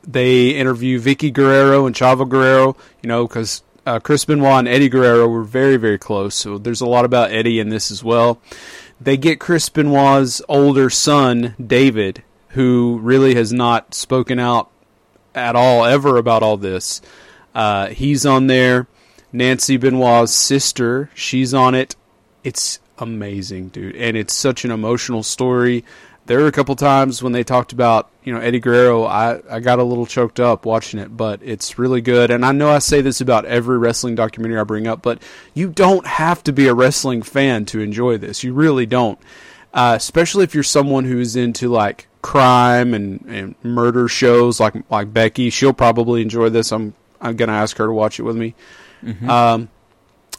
They 0.03 0.49
interview 0.49 0.99
Vickie 0.99 1.33
Guerrero 1.33 1.85
and 1.85 1.95
Chavo 1.95 2.27
Guerrero, 2.27 2.75
you 3.01 3.07
know, 3.07 3.27
because 3.27 3.63
uh, 3.85 3.99
Chris 3.99 4.25
Benoit 4.25 4.59
and 4.59 4.67
Eddie 4.67 4.89
Guerrero 4.89 5.27
were 5.27 5.43
very, 5.43 5.77
very 5.77 5.97
close. 5.97 6.35
So 6.35 6.57
there's 6.57 6.81
a 6.81 6.87
lot 6.87 7.05
about 7.05 7.31
Eddie 7.31 7.59
in 7.59 7.69
this 7.69 7.91
as 7.91 8.03
well. 8.03 8.39
They 8.99 9.17
get 9.17 9.39
Chris 9.39 9.69
Benoit's 9.69 10.41
older 10.47 10.89
son, 10.89 11.55
David, 11.63 12.23
who 12.49 12.99
really 13.01 13.35
has 13.35 13.51
not 13.51 13.93
spoken 13.93 14.39
out 14.39 14.69
at 15.33 15.55
all 15.55 15.85
ever 15.85 16.17
about 16.17 16.43
all 16.43 16.57
this. 16.57 17.01
Uh, 17.55 17.87
he's 17.87 18.25
on 18.25 18.47
there. 18.47 18.87
Nancy 19.33 19.77
Benoit's 19.77 20.33
sister, 20.33 21.09
she's 21.13 21.53
on 21.53 21.75
it. 21.75 21.95
It's 22.43 22.79
amazing, 22.97 23.69
dude, 23.69 23.95
and 23.95 24.17
it's 24.17 24.33
such 24.33 24.65
an 24.65 24.71
emotional 24.71 25.23
story. 25.23 25.83
There 26.25 26.39
were 26.39 26.47
a 26.47 26.51
couple 26.51 26.75
times 26.75 27.23
when 27.23 27.33
they 27.33 27.43
talked 27.43 27.73
about 27.73 28.09
you 28.23 28.33
know 28.33 28.39
Eddie 28.39 28.59
Guerrero. 28.59 29.05
I 29.05 29.41
I 29.49 29.59
got 29.59 29.79
a 29.79 29.83
little 29.83 30.05
choked 30.05 30.39
up 30.39 30.65
watching 30.65 30.99
it, 30.99 31.15
but 31.15 31.39
it's 31.43 31.79
really 31.79 32.01
good. 32.01 32.31
And 32.31 32.45
I 32.45 32.51
know 32.51 32.69
I 32.69 32.79
say 32.79 33.01
this 33.01 33.21
about 33.21 33.45
every 33.45 33.77
wrestling 33.77 34.15
documentary 34.15 34.59
I 34.59 34.63
bring 34.63 34.87
up, 34.87 35.01
but 35.01 35.21
you 35.53 35.69
don't 35.69 36.05
have 36.05 36.43
to 36.43 36.53
be 36.53 36.67
a 36.67 36.73
wrestling 36.73 37.21
fan 37.21 37.65
to 37.67 37.79
enjoy 37.79 38.17
this. 38.17 38.43
You 38.43 38.53
really 38.53 38.85
don't, 38.85 39.19
uh, 39.73 39.93
especially 39.97 40.43
if 40.43 40.53
you're 40.53 40.63
someone 40.63 41.05
who's 41.05 41.35
into 41.35 41.69
like 41.69 42.07
crime 42.21 42.93
and, 42.93 43.25
and 43.27 43.55
murder 43.63 44.07
shows 44.07 44.59
like 44.59 44.75
like 44.89 45.13
Becky. 45.13 45.49
She'll 45.49 45.73
probably 45.73 46.21
enjoy 46.21 46.49
this. 46.49 46.71
I'm 46.71 46.93
I'm 47.19 47.35
gonna 47.35 47.53
ask 47.53 47.77
her 47.77 47.87
to 47.87 47.93
watch 47.93 48.19
it 48.19 48.23
with 48.23 48.35
me. 48.35 48.53
Um, 49.27 49.69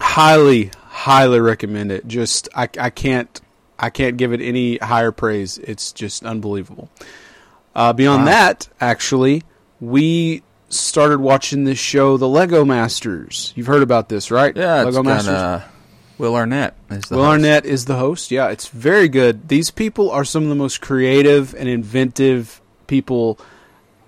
highly 0.00 0.70
highly 0.76 1.40
recommend 1.40 1.90
it. 1.92 2.06
Just 2.06 2.48
I 2.54 2.68
I 2.78 2.90
can't 2.90 3.40
I 3.78 3.90
can't 3.90 4.16
give 4.16 4.32
it 4.32 4.40
any 4.40 4.76
higher 4.78 5.12
praise. 5.12 5.58
It's 5.58 5.92
just 5.92 6.24
unbelievable. 6.24 6.88
Uh, 7.74 7.92
beyond 7.92 8.22
Wow. 8.24 8.30
that, 8.32 8.68
actually, 8.80 9.42
we 9.80 10.42
started 10.68 11.20
watching 11.20 11.64
this 11.64 11.78
show, 11.78 12.16
The 12.18 12.28
Lego 12.28 12.64
Masters. 12.64 13.52
You've 13.56 13.66
heard 13.66 13.82
about 13.82 14.08
this, 14.10 14.30
right? 14.30 14.54
Yeah, 14.56 14.86
it's 14.86 14.94
Lego 14.96 15.02
got 15.02 15.26
uh, 15.26 15.60
Will 16.18 16.36
Arnett. 16.36 16.76
Is 16.90 17.04
the 17.04 17.16
Will 17.16 17.24
host. 17.24 17.32
Arnett 17.32 17.64
is 17.64 17.86
the 17.86 17.96
host. 17.96 18.30
Yeah, 18.30 18.48
it's 18.48 18.68
very 18.68 19.08
good. 19.08 19.48
These 19.48 19.70
people 19.70 20.10
are 20.10 20.24
some 20.24 20.42
of 20.44 20.48
the 20.50 20.54
most 20.54 20.80
creative 20.82 21.54
and 21.54 21.68
inventive 21.68 22.60
people 22.86 23.38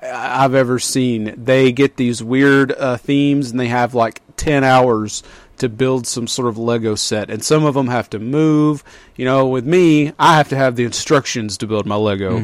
I've 0.04 0.54
ever 0.54 0.78
seen. 0.78 1.34
They 1.42 1.72
get 1.72 1.96
these 1.96 2.22
weird 2.22 2.72
uh, 2.72 2.96
themes 2.96 3.50
and 3.50 3.58
they 3.58 3.68
have 3.68 3.94
like 3.94 4.20
10 4.36 4.64
hours 4.64 5.22
to 5.58 5.68
build 5.68 6.06
some 6.06 6.26
sort 6.26 6.48
of 6.48 6.58
Lego 6.58 6.94
set. 6.94 7.30
And 7.30 7.42
some 7.42 7.64
of 7.64 7.74
them 7.74 7.88
have 7.88 8.10
to 8.10 8.18
move. 8.18 8.82
You 9.16 9.24
know, 9.24 9.46
with 9.48 9.66
me, 9.66 10.12
I 10.18 10.36
have 10.36 10.48
to 10.50 10.56
have 10.56 10.76
the 10.76 10.84
instructions 10.84 11.58
to 11.58 11.66
build 11.66 11.86
my 11.86 11.94
Lego. 11.96 12.38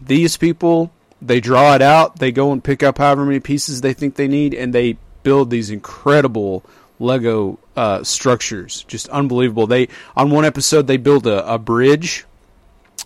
These 0.00 0.36
people, 0.36 0.92
they 1.20 1.40
draw 1.40 1.74
it 1.74 1.82
out, 1.82 2.18
they 2.18 2.32
go 2.32 2.52
and 2.52 2.62
pick 2.62 2.82
up 2.82 2.98
however 2.98 3.24
many 3.24 3.40
pieces 3.40 3.80
they 3.80 3.92
think 3.92 4.14
they 4.14 4.28
need, 4.28 4.54
and 4.54 4.72
they 4.74 4.96
build 5.22 5.50
these 5.50 5.70
incredible 5.70 6.64
Lego 6.98 7.58
uh, 7.76 8.02
structures. 8.04 8.84
Just 8.88 9.08
unbelievable. 9.08 9.66
They 9.66 9.88
on 10.16 10.30
one 10.30 10.44
episode 10.44 10.86
they 10.86 10.96
build 10.98 11.26
a, 11.26 11.54
a 11.54 11.58
bridge 11.58 12.24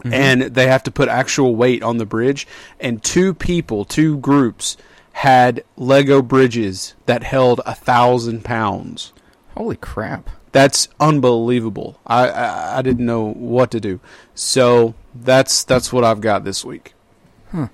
and 0.04 0.42
they 0.42 0.66
have 0.66 0.82
to 0.84 0.90
put 0.90 1.08
actual 1.08 1.56
weight 1.56 1.82
on 1.82 1.98
the 1.98 2.06
bridge. 2.06 2.46
And 2.80 3.02
two 3.02 3.34
people, 3.34 3.84
two 3.84 4.18
groups, 4.18 4.76
had 5.12 5.64
Lego 5.76 6.22
bridges 6.22 6.94
that 7.06 7.22
held 7.22 7.60
a 7.64 7.74
thousand 7.74 8.44
pounds. 8.44 9.12
Holy 9.56 9.76
crap! 9.76 10.30
That's 10.52 10.88
unbelievable. 10.98 12.00
I, 12.06 12.28
I 12.28 12.78
I 12.78 12.82
didn't 12.82 13.06
know 13.06 13.32
what 13.32 13.70
to 13.72 13.80
do. 13.80 14.00
So 14.34 14.94
that's 15.14 15.64
that's 15.64 15.92
what 15.92 16.04
I've 16.04 16.20
got 16.20 16.44
this 16.44 16.64
week. 16.64 16.94
Huh. 17.52 17.68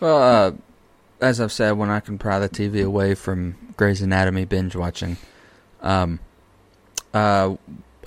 Well, 0.00 0.22
uh, 0.22 0.52
as 1.20 1.40
I've 1.40 1.52
said, 1.52 1.72
when 1.72 1.90
I 1.90 2.00
can 2.00 2.18
pry 2.18 2.38
the 2.38 2.48
TV 2.48 2.84
away 2.84 3.14
from 3.14 3.56
Grey's 3.76 4.02
Anatomy 4.02 4.44
binge 4.44 4.76
watching, 4.76 5.16
um, 5.80 6.20
uh, 7.14 7.56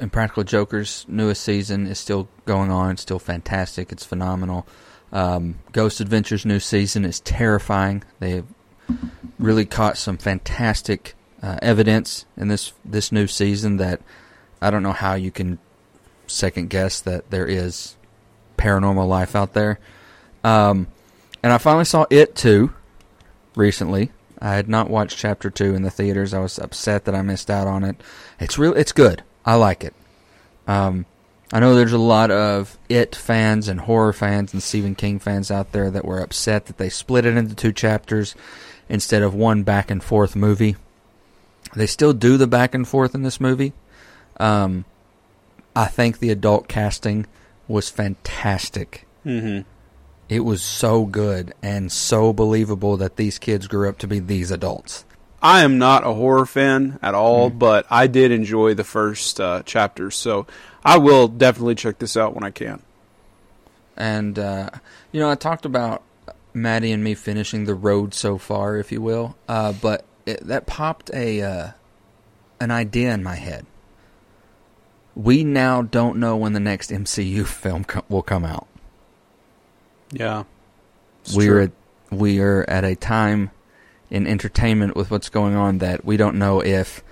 Impractical 0.01 0.43
Joker's 0.43 1.05
newest 1.07 1.43
season 1.43 1.87
is 1.87 1.99
still 1.99 2.27
going 2.45 2.71
on. 2.71 2.91
It's 2.91 3.01
still 3.01 3.19
fantastic. 3.19 3.91
It's 3.91 4.05
phenomenal. 4.05 4.67
Um, 5.11 5.59
Ghost 5.71 5.99
Adventures' 5.99 6.45
new 6.45 6.59
season 6.59 7.05
is 7.05 7.19
terrifying. 7.19 8.03
They've 8.19 8.45
really 9.37 9.65
caught 9.65 9.97
some 9.97 10.17
fantastic 10.17 11.15
uh, 11.41 11.57
evidence 11.61 12.25
in 12.35 12.47
this 12.47 12.73
this 12.83 13.11
new 13.11 13.27
season 13.27 13.77
that 13.77 14.01
I 14.61 14.69
don't 14.69 14.83
know 14.83 14.91
how 14.91 15.13
you 15.13 15.31
can 15.31 15.57
second 16.27 16.69
guess 16.69 16.99
that 17.01 17.29
there 17.31 17.45
is 17.45 17.95
paranormal 18.57 19.07
life 19.07 19.35
out 19.35 19.53
there. 19.53 19.79
Um, 20.43 20.87
and 21.41 21.53
I 21.53 21.57
finally 21.57 21.85
saw 21.85 22.05
it 22.09 22.35
too 22.35 22.73
recently. 23.55 24.11
I 24.41 24.55
had 24.55 24.69
not 24.69 24.89
watched 24.89 25.17
chapter 25.17 25.49
two 25.49 25.75
in 25.75 25.83
the 25.83 25.89
theaters. 25.89 26.33
I 26.33 26.39
was 26.39 26.59
upset 26.59 27.05
that 27.05 27.15
I 27.15 27.21
missed 27.21 27.49
out 27.49 27.67
on 27.67 27.83
it. 27.83 28.01
It's 28.39 28.57
real. 28.57 28.73
It's 28.73 28.91
good. 28.91 29.23
I 29.49 29.55
like 29.55 29.83
it. 29.83 29.95
Um, 30.67 31.07
I 31.51 31.59
know 31.59 31.73
there's 31.73 31.91
a 31.91 31.97
lot 31.97 32.29
of 32.29 32.77
it 32.87 33.15
fans 33.15 33.67
and 33.67 33.79
horror 33.79 34.13
fans 34.13 34.53
and 34.53 34.61
Stephen 34.61 34.93
King 34.93 35.17
fans 35.17 35.49
out 35.49 35.71
there 35.71 35.89
that 35.89 36.05
were 36.05 36.19
upset 36.19 36.67
that 36.67 36.77
they 36.77 36.89
split 36.89 37.25
it 37.25 37.35
into 37.35 37.55
two 37.55 37.73
chapters 37.73 38.35
instead 38.89 39.23
of 39.23 39.33
one 39.33 39.63
back 39.63 39.89
and 39.89 40.03
forth 40.03 40.35
movie. 40.35 40.75
They 41.75 41.87
still 41.87 42.13
do 42.13 42.37
the 42.37 42.45
back 42.45 42.75
and 42.75 42.87
forth 42.87 43.15
in 43.15 43.23
this 43.23 43.41
movie. 43.41 43.73
Um, 44.39 44.85
I 45.75 45.87
think 45.87 46.19
the 46.19 46.29
adult 46.29 46.67
casting 46.67 47.25
was 47.67 47.89
fantastic. 47.89 49.07
Mm-hmm. 49.25 49.67
It 50.29 50.41
was 50.41 50.61
so 50.61 51.05
good 51.05 51.55
and 51.63 51.91
so 51.91 52.33
believable 52.33 52.97
that 52.97 53.15
these 53.15 53.39
kids 53.39 53.65
grew 53.65 53.89
up 53.89 53.97
to 53.97 54.07
be 54.07 54.19
these 54.19 54.51
adults. 54.51 55.05
I 55.41 55.63
am 55.63 55.77
not 55.77 56.05
a 56.05 56.13
horror 56.13 56.45
fan 56.45 56.99
at 57.01 57.15
all, 57.15 57.49
but 57.49 57.85
I 57.89 58.07
did 58.07 58.31
enjoy 58.31 58.73
the 58.73 58.83
first 58.83 59.39
uh, 59.39 59.63
chapters, 59.63 60.15
so 60.15 60.45
I 60.83 60.97
will 60.97 61.27
definitely 61.27 61.75
check 61.75 61.99
this 61.99 62.17
out 62.17 62.33
when 62.35 62.43
I 62.43 62.51
can. 62.51 62.81
And 63.95 64.37
uh, 64.37 64.69
you 65.11 65.19
know, 65.19 65.29
I 65.29 65.35
talked 65.35 65.65
about 65.65 66.03
Maddie 66.53 66.91
and 66.91 67.03
me 67.03 67.15
finishing 67.15 67.65
the 67.65 67.75
road 67.75 68.13
so 68.13 68.37
far, 68.37 68.77
if 68.77 68.91
you 68.91 69.01
will. 69.01 69.37
Uh, 69.47 69.71
but 69.73 70.05
it, 70.25 70.45
that 70.47 70.65
popped 70.65 71.09
a 71.13 71.41
uh, 71.41 71.71
an 72.59 72.71
idea 72.71 73.13
in 73.13 73.23
my 73.23 73.35
head. 73.35 73.65
We 75.15 75.43
now 75.43 75.81
don't 75.81 76.17
know 76.17 76.35
when 76.37 76.53
the 76.53 76.59
next 76.59 76.91
MCU 76.91 77.45
film 77.47 77.85
co- 77.85 78.05
will 78.09 78.23
come 78.23 78.43
out. 78.45 78.67
Yeah, 80.11 80.43
we're 81.33 81.61
at, 81.61 81.71
we 82.09 82.39
are 82.39 82.65
at 82.69 82.83
a 82.83 82.95
time 82.95 83.51
in 84.09 84.27
entertainment 84.27 84.95
with 84.95 85.11
what's 85.11 85.29
going 85.29 85.55
on 85.55 85.79
that 85.79 86.03
we 86.03 86.17
don't 86.17 86.37
know 86.37 86.61
if 86.61 87.03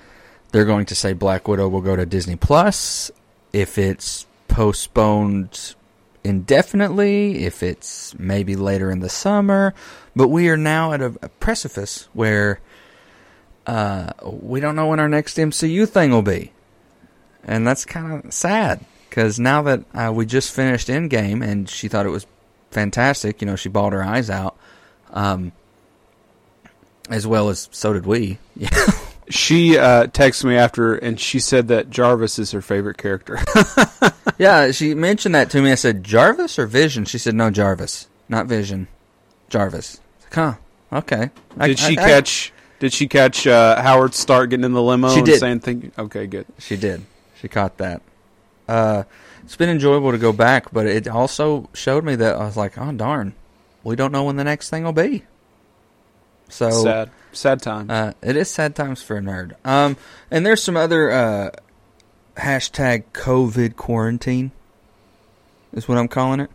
they're 0.51 0.65
going 0.65 0.86
to 0.88 0.95
say 0.95 1.13
Black 1.13 1.47
Widow 1.47 1.67
will 1.67 1.81
go 1.81 1.95
to 1.95 2.05
Disney 2.05 2.36
Plus, 2.36 3.12
if 3.53 3.77
it's 3.77 4.25
postponed 4.47 5.75
indefinitely, 6.23 7.45
if 7.45 7.63
it's 7.63 8.17
maybe 8.17 8.55
later 8.55 8.89
in 8.89 8.99
the 8.99 9.10
summer, 9.10 9.73
but 10.15 10.29
we 10.29 10.49
are 10.49 10.57
now 10.57 10.93
at 10.93 11.01
a, 11.01 11.13
a 11.21 11.29
precipice 11.29 12.07
where 12.13 12.60
uh, 13.65 14.12
we 14.23 14.60
don't 14.60 14.75
know 14.75 14.88
when 14.88 14.99
our 14.99 15.10
next 15.10 15.38
MCU 15.38 15.88
thing 15.88 16.12
will 16.12 16.21
be, 16.21 16.51
and 17.43 17.67
that's 17.67 17.86
kind 17.86 18.25
of 18.25 18.33
sad 18.33 18.83
because 19.10 19.39
now 19.39 19.62
that 19.63 19.83
uh, 19.93 20.12
we 20.13 20.25
just 20.25 20.53
finished 20.53 20.88
Endgame 20.88 21.45
and 21.45 21.69
she 21.69 21.88
thought 21.88 22.05
it 22.05 22.10
was 22.10 22.25
fantastic. 22.71 23.41
You 23.41 23.47
know, 23.47 23.55
she 23.55 23.69
bawled 23.69 23.93
her 23.93 24.03
eyes 24.03 24.29
out. 24.29 24.57
Um, 25.12 25.51
as 27.09 27.25
well 27.27 27.49
as 27.49 27.69
so 27.71 27.93
did 27.93 28.05
we. 28.05 28.37
Yeah. 28.55 28.69
She 29.29 29.77
uh, 29.77 30.07
texted 30.07 30.45
me 30.45 30.55
after, 30.55 30.95
and 30.95 31.19
she 31.19 31.39
said 31.41 31.67
that 31.67 31.89
Jarvis 31.89 32.39
is 32.39 32.51
her 32.51 32.61
favorite 32.61 32.97
character. 32.97 33.37
yeah, 34.37 34.71
she 34.71 34.93
mentioned 34.93 35.35
that 35.35 35.49
to 35.49 35.61
me. 35.61 35.73
I 35.73 35.75
said, 35.75 36.01
Jarvis 36.01 36.57
or 36.57 36.65
Vision? 36.65 37.03
She 37.03 37.17
said, 37.17 37.35
no, 37.35 37.49
Jarvis. 37.51 38.07
Not 38.29 38.45
Vision. 38.47 38.87
Jarvis. 39.49 39.99
Like, 40.23 40.33
huh. 40.33 40.53
Okay. 40.93 41.29
I- 41.59 41.67
did 41.67 41.77
she 41.77 41.97
I- 41.97 42.03
I- 42.03 42.07
catch? 42.07 42.53
Did 42.79 42.93
she 42.93 43.09
catch 43.09 43.45
uh, 43.45 43.81
Howard 43.81 44.13
Stark 44.13 44.51
getting 44.51 44.63
in 44.63 44.71
the 44.71 44.81
limo 44.81 45.09
She 45.09 45.17
and 45.17 45.25
did. 45.25 45.39
saying 45.41 45.59
thing? 45.59 45.91
Okay, 45.99 46.25
good. 46.25 46.45
She 46.59 46.77
did. 46.77 47.03
She 47.41 47.49
caught 47.49 47.79
that. 47.79 48.01
Uh, 48.65 49.03
it's 49.43 49.57
been 49.57 49.67
enjoyable 49.69 50.13
to 50.13 50.17
go 50.17 50.31
back, 50.31 50.71
but 50.71 50.85
it 50.85 51.05
also 51.05 51.69
showed 51.73 52.05
me 52.05 52.15
that 52.15 52.35
I 52.37 52.45
was 52.45 52.55
like, 52.55 52.77
oh, 52.77 52.93
darn. 52.93 53.35
We 53.83 53.97
don't 53.97 54.13
know 54.13 54.23
when 54.23 54.37
the 54.37 54.45
next 54.45 54.69
thing 54.69 54.85
will 54.85 54.93
be. 54.93 55.23
So 56.49 56.69
sad, 56.69 57.10
sad 57.31 57.62
time. 57.62 57.89
Uh, 57.89 58.13
it 58.21 58.36
is 58.36 58.49
sad 58.49 58.75
times 58.75 59.01
for 59.01 59.17
a 59.17 59.21
nerd. 59.21 59.55
Um, 59.65 59.97
and 60.31 60.45
there's 60.45 60.63
some 60.63 60.77
other 60.77 61.12
uh, 61.12 61.52
hashtag 62.37 63.06
COVID 63.13 63.75
quarantine 63.75 64.52
is 65.73 65.87
what 65.87 65.98
I'm 65.98 66.08
calling 66.08 66.39
it. 66.39 66.50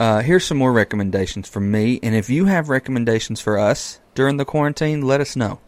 Uh, 0.00 0.20
here's 0.20 0.44
some 0.44 0.58
more 0.58 0.72
recommendations 0.72 1.48
from 1.48 1.70
me, 1.70 1.98
and 2.02 2.14
if 2.14 2.30
you 2.30 2.44
have 2.44 2.68
recommendations 2.68 3.40
for 3.40 3.58
us 3.58 3.98
during 4.14 4.36
the 4.36 4.44
quarantine, 4.44 5.02
let 5.02 5.20
us 5.20 5.34
know. 5.34 5.58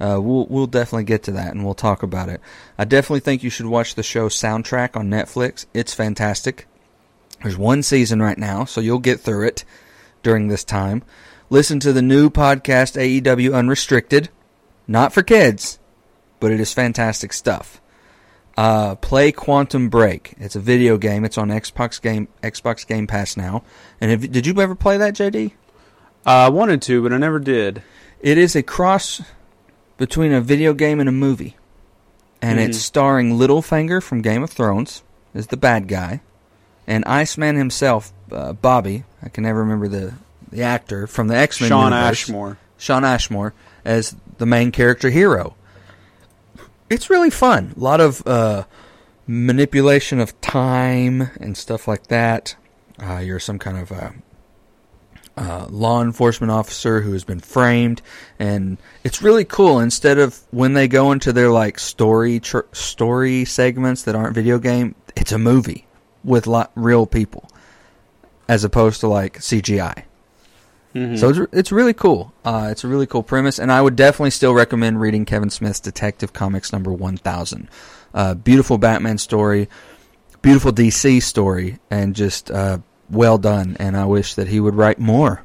Uh, 0.00 0.18
we'll 0.20 0.46
we'll 0.46 0.66
definitely 0.66 1.04
get 1.04 1.24
to 1.24 1.32
that, 1.32 1.52
and 1.52 1.64
we'll 1.64 1.74
talk 1.74 2.02
about 2.02 2.28
it. 2.28 2.40
I 2.78 2.84
definitely 2.84 3.20
think 3.20 3.42
you 3.42 3.50
should 3.50 3.66
watch 3.66 3.94
the 3.94 4.02
show 4.02 4.28
Soundtrack 4.28 4.96
on 4.96 5.10
Netflix. 5.10 5.66
It's 5.74 5.92
fantastic. 5.92 6.66
There's 7.42 7.58
one 7.58 7.82
season 7.82 8.22
right 8.22 8.38
now, 8.38 8.64
so 8.64 8.80
you'll 8.80 9.00
get 9.00 9.20
through 9.20 9.46
it 9.48 9.64
during 10.22 10.48
this 10.48 10.64
time. 10.64 11.02
Listen 11.50 11.80
to 11.80 11.94
the 11.94 12.02
new 12.02 12.28
podcast 12.28 13.00
AEW 13.00 13.54
Unrestricted. 13.54 14.28
Not 14.86 15.14
for 15.14 15.22
kids, 15.22 15.78
but 16.40 16.50
it 16.50 16.60
is 16.60 16.74
fantastic 16.74 17.32
stuff. 17.32 17.80
Uh, 18.56 18.96
play 18.96 19.32
Quantum 19.32 19.88
Break. 19.88 20.34
It's 20.38 20.56
a 20.56 20.60
video 20.60 20.98
game. 20.98 21.24
It's 21.24 21.38
on 21.38 21.48
Xbox 21.48 22.02
Game 22.02 22.28
Xbox 22.42 22.86
Game 22.86 23.06
Pass 23.06 23.36
now. 23.36 23.62
And 24.00 24.10
have, 24.10 24.30
did 24.30 24.46
you 24.46 24.60
ever 24.60 24.74
play 24.74 24.98
that, 24.98 25.14
JD? 25.14 25.52
Uh, 26.26 26.30
I 26.30 26.48
wanted 26.50 26.82
to, 26.82 27.02
but 27.02 27.12
I 27.12 27.18
never 27.18 27.38
did. 27.38 27.82
It 28.20 28.36
is 28.36 28.54
a 28.54 28.62
cross 28.62 29.22
between 29.96 30.32
a 30.32 30.40
video 30.40 30.74
game 30.74 31.00
and 31.00 31.08
a 31.08 31.12
movie. 31.12 31.56
and 32.42 32.60
it's 32.60 32.78
starring 32.78 33.38
Littlefinger 33.38 34.02
from 34.02 34.22
Game 34.22 34.42
of 34.42 34.50
Thrones 34.50 35.02
as 35.34 35.46
the 35.46 35.56
bad 35.56 35.88
guy, 35.88 36.20
and 36.86 37.04
Iceman 37.06 37.56
himself, 37.56 38.12
uh, 38.30 38.52
Bobby. 38.52 39.04
I 39.22 39.28
can 39.28 39.44
never 39.44 39.60
remember 39.60 39.88
the 39.88 40.14
the 40.50 40.62
actor 40.62 41.06
from 41.06 41.28
the 41.28 41.36
X 41.36 41.60
Men. 41.60 41.68
Shawn 41.68 41.92
Ashmore. 41.92 42.58
Shawn 42.76 43.04
Ashmore 43.04 43.54
as 43.84 44.16
the 44.38 44.46
main 44.46 44.70
character 44.70 45.10
hero. 45.10 45.56
It's 46.90 47.10
really 47.10 47.30
fun. 47.30 47.74
A 47.76 47.80
lot 47.80 48.00
of 48.00 48.26
uh, 48.26 48.64
manipulation 49.26 50.20
of 50.20 50.40
time 50.40 51.30
and 51.40 51.56
stuff 51.56 51.86
like 51.86 52.06
that. 52.06 52.56
Uh, 52.98 53.18
you're 53.18 53.38
some 53.38 53.58
kind 53.58 53.76
of 53.78 53.92
uh, 53.92 54.10
uh, 55.36 55.66
law 55.70 56.02
enforcement 56.02 56.50
officer 56.50 57.00
who 57.02 57.12
has 57.12 57.24
been 57.24 57.40
framed, 57.40 58.02
and 58.38 58.78
it's 59.04 59.22
really 59.22 59.44
cool. 59.44 59.78
Instead 59.78 60.18
of 60.18 60.40
when 60.50 60.72
they 60.72 60.88
go 60.88 61.12
into 61.12 61.32
their 61.32 61.50
like 61.50 61.78
story 61.78 62.40
tr- 62.40 62.60
story 62.72 63.44
segments 63.44 64.02
that 64.02 64.16
aren't 64.16 64.34
video 64.34 64.58
game, 64.58 64.94
it's 65.14 65.30
a 65.30 65.38
movie 65.38 65.86
with 66.24 66.46
lot 66.46 66.72
real 66.74 67.06
people, 67.06 67.48
as 68.48 68.64
opposed 68.64 69.00
to 69.00 69.08
like 69.08 69.38
CGI. 69.38 70.04
So 70.94 71.28
it's, 71.28 71.38
it's 71.52 71.72
really 71.72 71.92
cool. 71.94 72.32
Uh, 72.44 72.68
it's 72.70 72.82
a 72.82 72.88
really 72.88 73.06
cool 73.06 73.22
premise, 73.22 73.58
and 73.58 73.70
I 73.70 73.80
would 73.80 73.94
definitely 73.94 74.30
still 74.30 74.52
recommend 74.52 75.00
reading 75.00 75.24
Kevin 75.24 75.50
Smith's 75.50 75.80
Detective 75.80 76.32
Comics 76.32 76.72
number 76.72 76.92
1000. 76.92 77.68
Uh, 78.14 78.34
beautiful 78.34 78.78
Batman 78.78 79.18
story, 79.18 79.68
beautiful 80.42 80.72
DC 80.72 81.22
story, 81.22 81.78
and 81.90 82.16
just 82.16 82.50
uh, 82.50 82.78
well 83.10 83.38
done. 83.38 83.76
And 83.78 83.96
I 83.96 84.06
wish 84.06 84.34
that 84.34 84.48
he 84.48 84.58
would 84.58 84.74
write 84.74 84.98
more. 84.98 85.44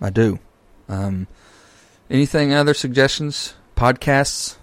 I 0.00 0.10
do. 0.10 0.38
Um, 0.88 1.26
anything 2.08 2.52
other 2.52 2.74
suggestions? 2.74 3.54
Podcasts? 3.76 4.56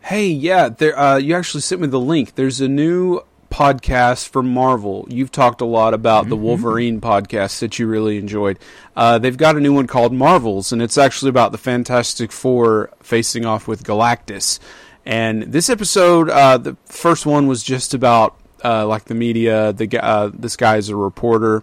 Hey, 0.00 0.26
yeah, 0.26 0.68
there. 0.68 0.98
Uh, 0.98 1.16
you 1.16 1.34
actually 1.34 1.60
sent 1.60 1.80
me 1.80 1.86
the 1.88 2.00
link. 2.00 2.34
There's 2.34 2.60
a 2.60 2.68
new 2.68 3.22
podcast 3.50 4.28
from 4.28 4.52
Marvel. 4.52 5.06
You've 5.10 5.32
talked 5.32 5.60
a 5.60 5.64
lot 5.64 5.94
about 5.94 6.28
the 6.28 6.36
Wolverine 6.36 7.00
podcast 7.00 7.60
that 7.60 7.78
you 7.78 7.86
really 7.86 8.18
enjoyed. 8.18 8.58
Uh, 8.96 9.18
they've 9.18 9.36
got 9.36 9.56
a 9.56 9.60
new 9.60 9.72
one 9.72 9.86
called 9.86 10.12
Marvels, 10.12 10.72
and 10.72 10.82
it's 10.82 10.98
actually 10.98 11.30
about 11.30 11.52
the 11.52 11.58
Fantastic 11.58 12.30
Four 12.32 12.90
facing 13.02 13.44
off 13.44 13.66
with 13.66 13.84
Galactus. 13.84 14.58
And 15.06 15.44
this 15.44 15.70
episode, 15.70 16.28
uh, 16.28 16.58
the 16.58 16.76
first 16.84 17.24
one 17.24 17.46
was 17.46 17.62
just 17.62 17.94
about 17.94 18.36
uh, 18.64 18.86
like 18.86 19.04
the 19.04 19.14
media. 19.14 19.72
The 19.72 19.98
uh, 19.98 20.30
this 20.34 20.56
guy 20.56 20.76
is 20.76 20.90
a 20.90 20.96
reporter, 20.96 21.62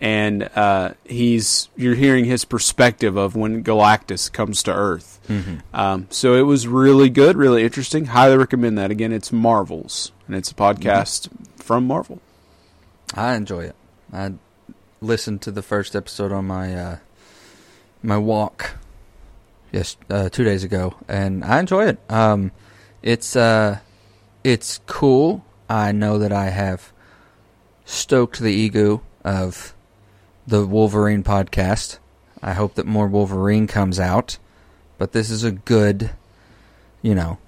and 0.00 0.48
uh, 0.56 0.94
he's 1.04 1.68
you're 1.76 1.94
hearing 1.96 2.24
his 2.24 2.44
perspective 2.46 3.16
of 3.16 3.36
when 3.36 3.62
Galactus 3.62 4.32
comes 4.32 4.62
to 4.62 4.72
Earth. 4.72 5.20
Um, 5.74 6.06
so 6.08 6.34
it 6.36 6.42
was 6.42 6.66
really 6.66 7.10
good, 7.10 7.36
really 7.36 7.62
interesting. 7.62 8.06
Highly 8.06 8.38
recommend 8.38 8.78
that. 8.78 8.90
Again, 8.90 9.12
it's 9.12 9.30
Marvels, 9.30 10.10
and 10.28 10.36
it's 10.36 10.50
a 10.50 10.54
podcast 10.54 11.28
from 11.56 11.86
Marvel. 11.86 12.20
I 13.14 13.34
enjoy 13.34 13.64
it. 13.64 13.74
I 14.12 14.34
listened 15.00 15.42
to 15.42 15.50
the 15.50 15.62
first 15.62 15.96
episode 15.96 16.32
on 16.32 16.46
my 16.46 16.74
uh, 16.74 16.98
my 18.02 18.18
walk, 18.18 18.76
yes, 19.72 19.96
uh, 20.10 20.28
two 20.28 20.44
days 20.44 20.62
ago, 20.62 20.94
and 21.08 21.44
I 21.44 21.58
enjoy 21.58 21.86
it. 21.86 21.98
Um, 22.10 22.52
it's 23.02 23.34
uh, 23.34 23.78
it's 24.44 24.80
cool. 24.86 25.44
I 25.68 25.92
know 25.92 26.18
that 26.18 26.32
I 26.32 26.50
have 26.50 26.92
stoked 27.84 28.38
the 28.38 28.52
ego 28.52 29.02
of 29.24 29.74
the 30.46 30.66
Wolverine 30.66 31.24
podcast. 31.24 31.98
I 32.42 32.52
hope 32.52 32.74
that 32.74 32.86
more 32.86 33.08
Wolverine 33.08 33.66
comes 33.66 33.98
out, 33.98 34.38
but 34.98 35.12
this 35.12 35.30
is 35.30 35.42
a 35.42 35.50
good, 35.50 36.10
you 37.02 37.14
know, 37.14 37.38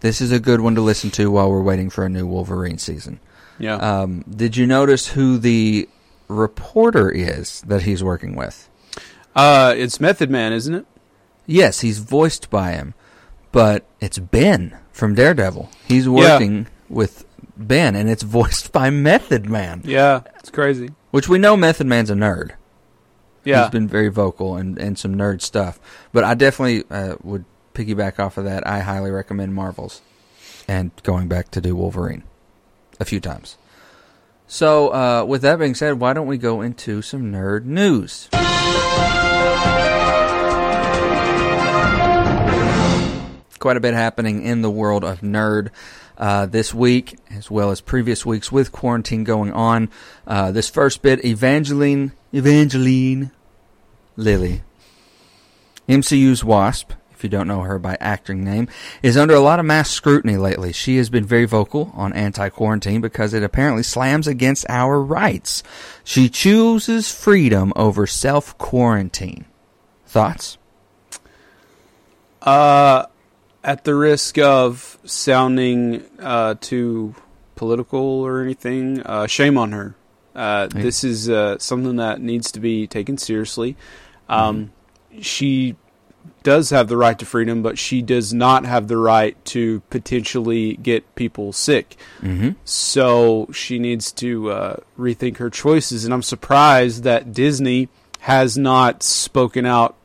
this 0.00 0.20
is 0.20 0.32
a 0.32 0.40
good 0.40 0.60
one 0.60 0.74
to 0.74 0.80
listen 0.80 1.10
to 1.12 1.30
while 1.30 1.50
we're 1.50 1.62
waiting 1.62 1.90
for 1.90 2.04
a 2.04 2.08
new 2.08 2.26
Wolverine 2.26 2.78
season. 2.78 3.20
Yeah. 3.58 3.76
Um, 3.76 4.24
did 4.28 4.56
you 4.56 4.66
notice 4.66 5.08
who 5.08 5.38
the 5.38 5.88
reporter 6.28 7.10
is 7.10 7.62
that 7.62 7.82
he's 7.82 8.02
working 8.04 8.36
with? 8.36 8.68
Uh, 9.34 9.74
it's 9.76 10.00
Method 10.00 10.30
Man, 10.30 10.52
isn't 10.52 10.74
it? 10.74 10.86
Yes, 11.46 11.80
he's 11.80 11.98
voiced 11.98 12.50
by 12.50 12.72
him, 12.72 12.94
but 13.52 13.84
it's 14.00 14.18
Ben 14.18 14.76
from 14.92 15.14
Daredevil. 15.14 15.70
He's 15.86 16.08
working 16.08 16.66
with 16.88 17.24
Ben, 17.56 17.96
and 17.96 18.08
it's 18.08 18.22
voiced 18.22 18.72
by 18.72 18.90
Method 18.90 19.48
Man, 19.48 19.82
Yeah, 19.84 20.20
it's 20.38 20.50
crazy. 20.50 20.90
which 21.10 21.28
we 21.28 21.38
know 21.38 21.56
Method 21.56 21.86
Man's 21.86 22.10
a 22.10 22.14
nerd. 22.14 22.52
Yeah. 23.44 23.62
He's 23.62 23.70
been 23.70 23.88
very 23.88 24.08
vocal 24.08 24.56
and, 24.56 24.78
and 24.78 24.98
some 24.98 25.14
nerd 25.14 25.40
stuff. 25.40 25.80
But 26.12 26.22
I 26.24 26.34
definitely 26.34 26.84
uh, 26.90 27.16
would 27.22 27.44
piggyback 27.78 28.18
off 28.18 28.36
of 28.36 28.44
that. 28.44 28.66
I 28.66 28.80
highly 28.80 29.10
recommend 29.12 29.54
Marvels 29.54 30.02
and 30.66 30.90
going 31.04 31.28
back 31.28 31.50
to 31.52 31.60
do 31.60 31.76
Wolverine 31.76 32.24
a 32.98 33.04
few 33.04 33.20
times. 33.20 33.56
So, 34.48 34.92
uh, 34.92 35.24
with 35.24 35.42
that 35.42 35.58
being 35.58 35.74
said, 35.74 36.00
why 36.00 36.12
don't 36.12 36.26
we 36.26 36.38
go 36.38 36.60
into 36.60 37.02
some 37.02 37.30
nerd 37.30 37.64
news? 37.64 38.28
Quite 43.58 43.76
a 43.76 43.80
bit 43.80 43.94
happening 43.94 44.42
in 44.42 44.62
the 44.62 44.70
world 44.70 45.04
of 45.04 45.20
nerd 45.20 45.70
uh, 46.16 46.46
this 46.46 46.72
week, 46.72 47.16
as 47.30 47.50
well 47.50 47.70
as 47.70 47.80
previous 47.80 48.24
weeks 48.24 48.50
with 48.50 48.72
quarantine 48.72 49.22
going 49.22 49.52
on. 49.52 49.90
Uh, 50.26 50.50
this 50.50 50.68
first 50.70 51.02
bit, 51.02 51.24
Evangeline, 51.24 52.12
Evangeline 52.32 53.30
Lilly, 54.16 54.62
MCU's 55.88 56.42
Wasp, 56.42 56.92
if 57.18 57.24
you 57.24 57.28
don't 57.28 57.48
know 57.48 57.62
her 57.62 57.80
by 57.80 57.96
acting 57.98 58.44
name, 58.44 58.68
is 59.02 59.16
under 59.16 59.34
a 59.34 59.40
lot 59.40 59.58
of 59.58 59.66
mass 59.66 59.90
scrutiny 59.90 60.36
lately. 60.36 60.72
She 60.72 60.98
has 60.98 61.10
been 61.10 61.24
very 61.24 61.46
vocal 61.46 61.90
on 61.94 62.12
anti 62.12 62.48
quarantine 62.48 63.00
because 63.00 63.34
it 63.34 63.42
apparently 63.42 63.82
slams 63.82 64.28
against 64.28 64.64
our 64.68 65.02
rights. 65.02 65.64
She 66.04 66.28
chooses 66.28 67.12
freedom 67.12 67.72
over 67.74 68.06
self 68.06 68.56
quarantine. 68.56 69.46
Thoughts? 70.06 70.58
Uh, 72.40 73.06
at 73.64 73.82
the 73.82 73.96
risk 73.96 74.38
of 74.38 74.96
sounding 75.04 76.04
uh, 76.20 76.54
too 76.60 77.16
political 77.56 77.98
or 77.98 78.42
anything, 78.42 79.02
uh, 79.02 79.26
shame 79.26 79.58
on 79.58 79.72
her. 79.72 79.96
Uh. 80.36 80.68
This 80.68 81.02
is 81.02 81.28
uh, 81.28 81.58
something 81.58 81.96
that 81.96 82.20
needs 82.20 82.52
to 82.52 82.60
be 82.60 82.86
taken 82.86 83.18
seriously. 83.18 83.76
Um, 84.28 84.70
She 85.20 85.74
does 86.42 86.70
have 86.70 86.88
the 86.88 86.96
right 86.96 87.18
to 87.18 87.26
freedom, 87.26 87.62
but 87.62 87.78
she 87.78 88.02
does 88.02 88.32
not 88.32 88.64
have 88.64 88.88
the 88.88 88.96
right 88.96 89.42
to 89.46 89.80
potentially 89.90 90.76
get 90.76 91.14
people 91.14 91.52
sick. 91.52 91.96
Mm-hmm. 92.20 92.50
So 92.64 93.48
she 93.52 93.78
needs 93.78 94.12
to 94.12 94.50
uh, 94.50 94.76
rethink 94.98 95.38
her 95.38 95.50
choices. 95.50 96.04
And 96.04 96.14
I'm 96.14 96.22
surprised 96.22 97.02
that 97.04 97.32
Disney 97.32 97.88
has 98.20 98.58
not 98.58 99.02
spoken 99.02 99.66
out 99.66 99.96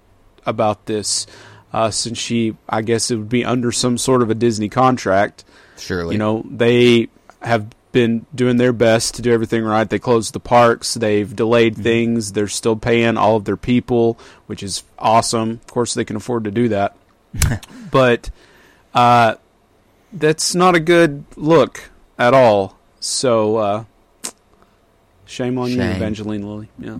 about 0.46 0.86
this 0.86 1.26
uh, 1.72 1.90
since 1.90 2.18
she, 2.18 2.56
I 2.70 2.82
guess 2.82 3.10
it 3.10 3.18
would 3.18 3.30
be 3.30 3.44
under 3.44 3.72
some 3.72 3.98
sort 3.98 4.22
of 4.22 4.30
a 4.30 4.36
Disney 4.36 4.70
contract. 4.70 5.44
Surely. 5.78 6.16
You 6.16 6.20
know, 6.20 6.46
they 6.50 7.10
have 7.42 7.68
been 7.94 8.26
doing 8.36 8.58
their 8.58 8.74
best 8.74 9.16
to 9.16 9.22
do 9.22 9.32
everything 9.32 9.64
right. 9.64 9.89
They 9.89 10.00
closed 10.00 10.34
the 10.34 10.41
parks, 10.41 10.96
they've 10.96 11.34
delayed 11.34 11.78
things, 11.78 12.34
they're 12.34 12.50
still 12.50 12.76
paying 12.76 13.16
all 13.16 13.38
of 13.38 13.46
their 13.46 13.56
people, 13.56 14.20
which 14.48 14.62
is 14.62 14.84
awesome. 15.00 15.52
Of 15.52 15.68
course, 15.68 15.94
they 15.94 16.04
can 16.04 16.18
afford 16.18 16.44
to 16.44 16.52
do 16.52 16.68
that. 16.70 16.98
but 17.91 18.30
uh, 18.94 19.36
that's 20.12 20.54
not 20.54 20.76
a 20.76 20.82
good 20.82 21.24
look 21.38 21.89
at 22.20 22.34
all. 22.34 22.78
So, 23.00 23.58
uh, 23.58 23.84
shame 25.26 25.58
on 25.58 25.70
you, 25.70 25.78
Shame. 25.78 25.96
Evangeline 25.96 26.46
Lilly. 26.46 26.70
Yeah. 26.78 26.98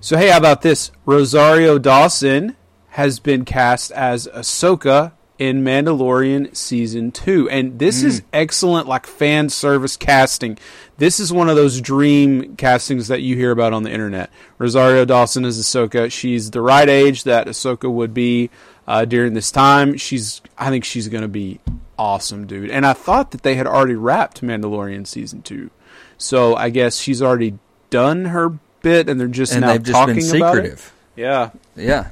So, 0.00 0.16
hey, 0.16 0.28
how 0.28 0.38
about 0.38 0.62
this? 0.62 0.90
Rosario 1.06 1.78
Dawson 1.78 2.56
has 2.90 3.18
been 3.18 3.44
cast 3.44 3.90
as 3.92 4.28
Ahsoka 4.28 5.12
in 5.38 5.64
Mandalorian 5.64 6.54
season 6.54 7.10
two, 7.10 7.48
and 7.50 7.78
this 7.78 8.02
is 8.04 8.22
excellent, 8.32 8.86
like 8.86 9.06
fan 9.06 9.48
service 9.48 9.96
casting. 9.96 10.58
This 10.98 11.18
is 11.18 11.32
one 11.32 11.48
of 11.48 11.56
those 11.56 11.80
dream 11.80 12.54
castings 12.56 13.08
that 13.08 13.20
you 13.22 13.34
hear 13.34 13.50
about 13.50 13.72
on 13.72 13.82
the 13.82 13.90
internet. 13.90 14.30
Rosario 14.58 15.04
Dawson 15.04 15.44
is 15.44 15.58
Ahsoka. 15.58 16.10
She's 16.12 16.52
the 16.52 16.60
right 16.60 16.88
age 16.88 17.24
that 17.24 17.48
Ahsoka 17.48 17.90
would 17.92 18.14
be 18.14 18.48
uh, 18.86 19.04
during 19.04 19.34
this 19.34 19.50
time. 19.50 19.96
She's, 19.96 20.40
I 20.56 20.70
think 20.70 20.84
she's 20.84 21.08
going 21.08 21.22
to 21.22 21.28
be 21.28 21.58
awesome, 21.98 22.46
dude. 22.46 22.70
And 22.70 22.86
I 22.86 22.92
thought 22.92 23.32
that 23.32 23.42
they 23.42 23.56
had 23.56 23.66
already 23.66 23.94
wrapped 23.96 24.40
Mandalorian 24.40 25.04
season 25.06 25.42
two, 25.42 25.70
so 26.16 26.54
I 26.54 26.70
guess 26.70 26.96
she's 26.98 27.20
already 27.20 27.58
done 27.90 28.26
her 28.26 28.50
bit, 28.82 29.08
and 29.08 29.18
they're 29.18 29.26
just 29.26 29.52
and 29.52 29.62
now 29.62 29.72
they've 29.72 29.82
just 29.82 29.92
talking 29.98 30.14
been 30.16 30.36
about 30.36 30.58
it. 30.58 30.62
secretive. 30.62 30.92
Yeah, 31.16 31.50
Yeah. 31.74 32.08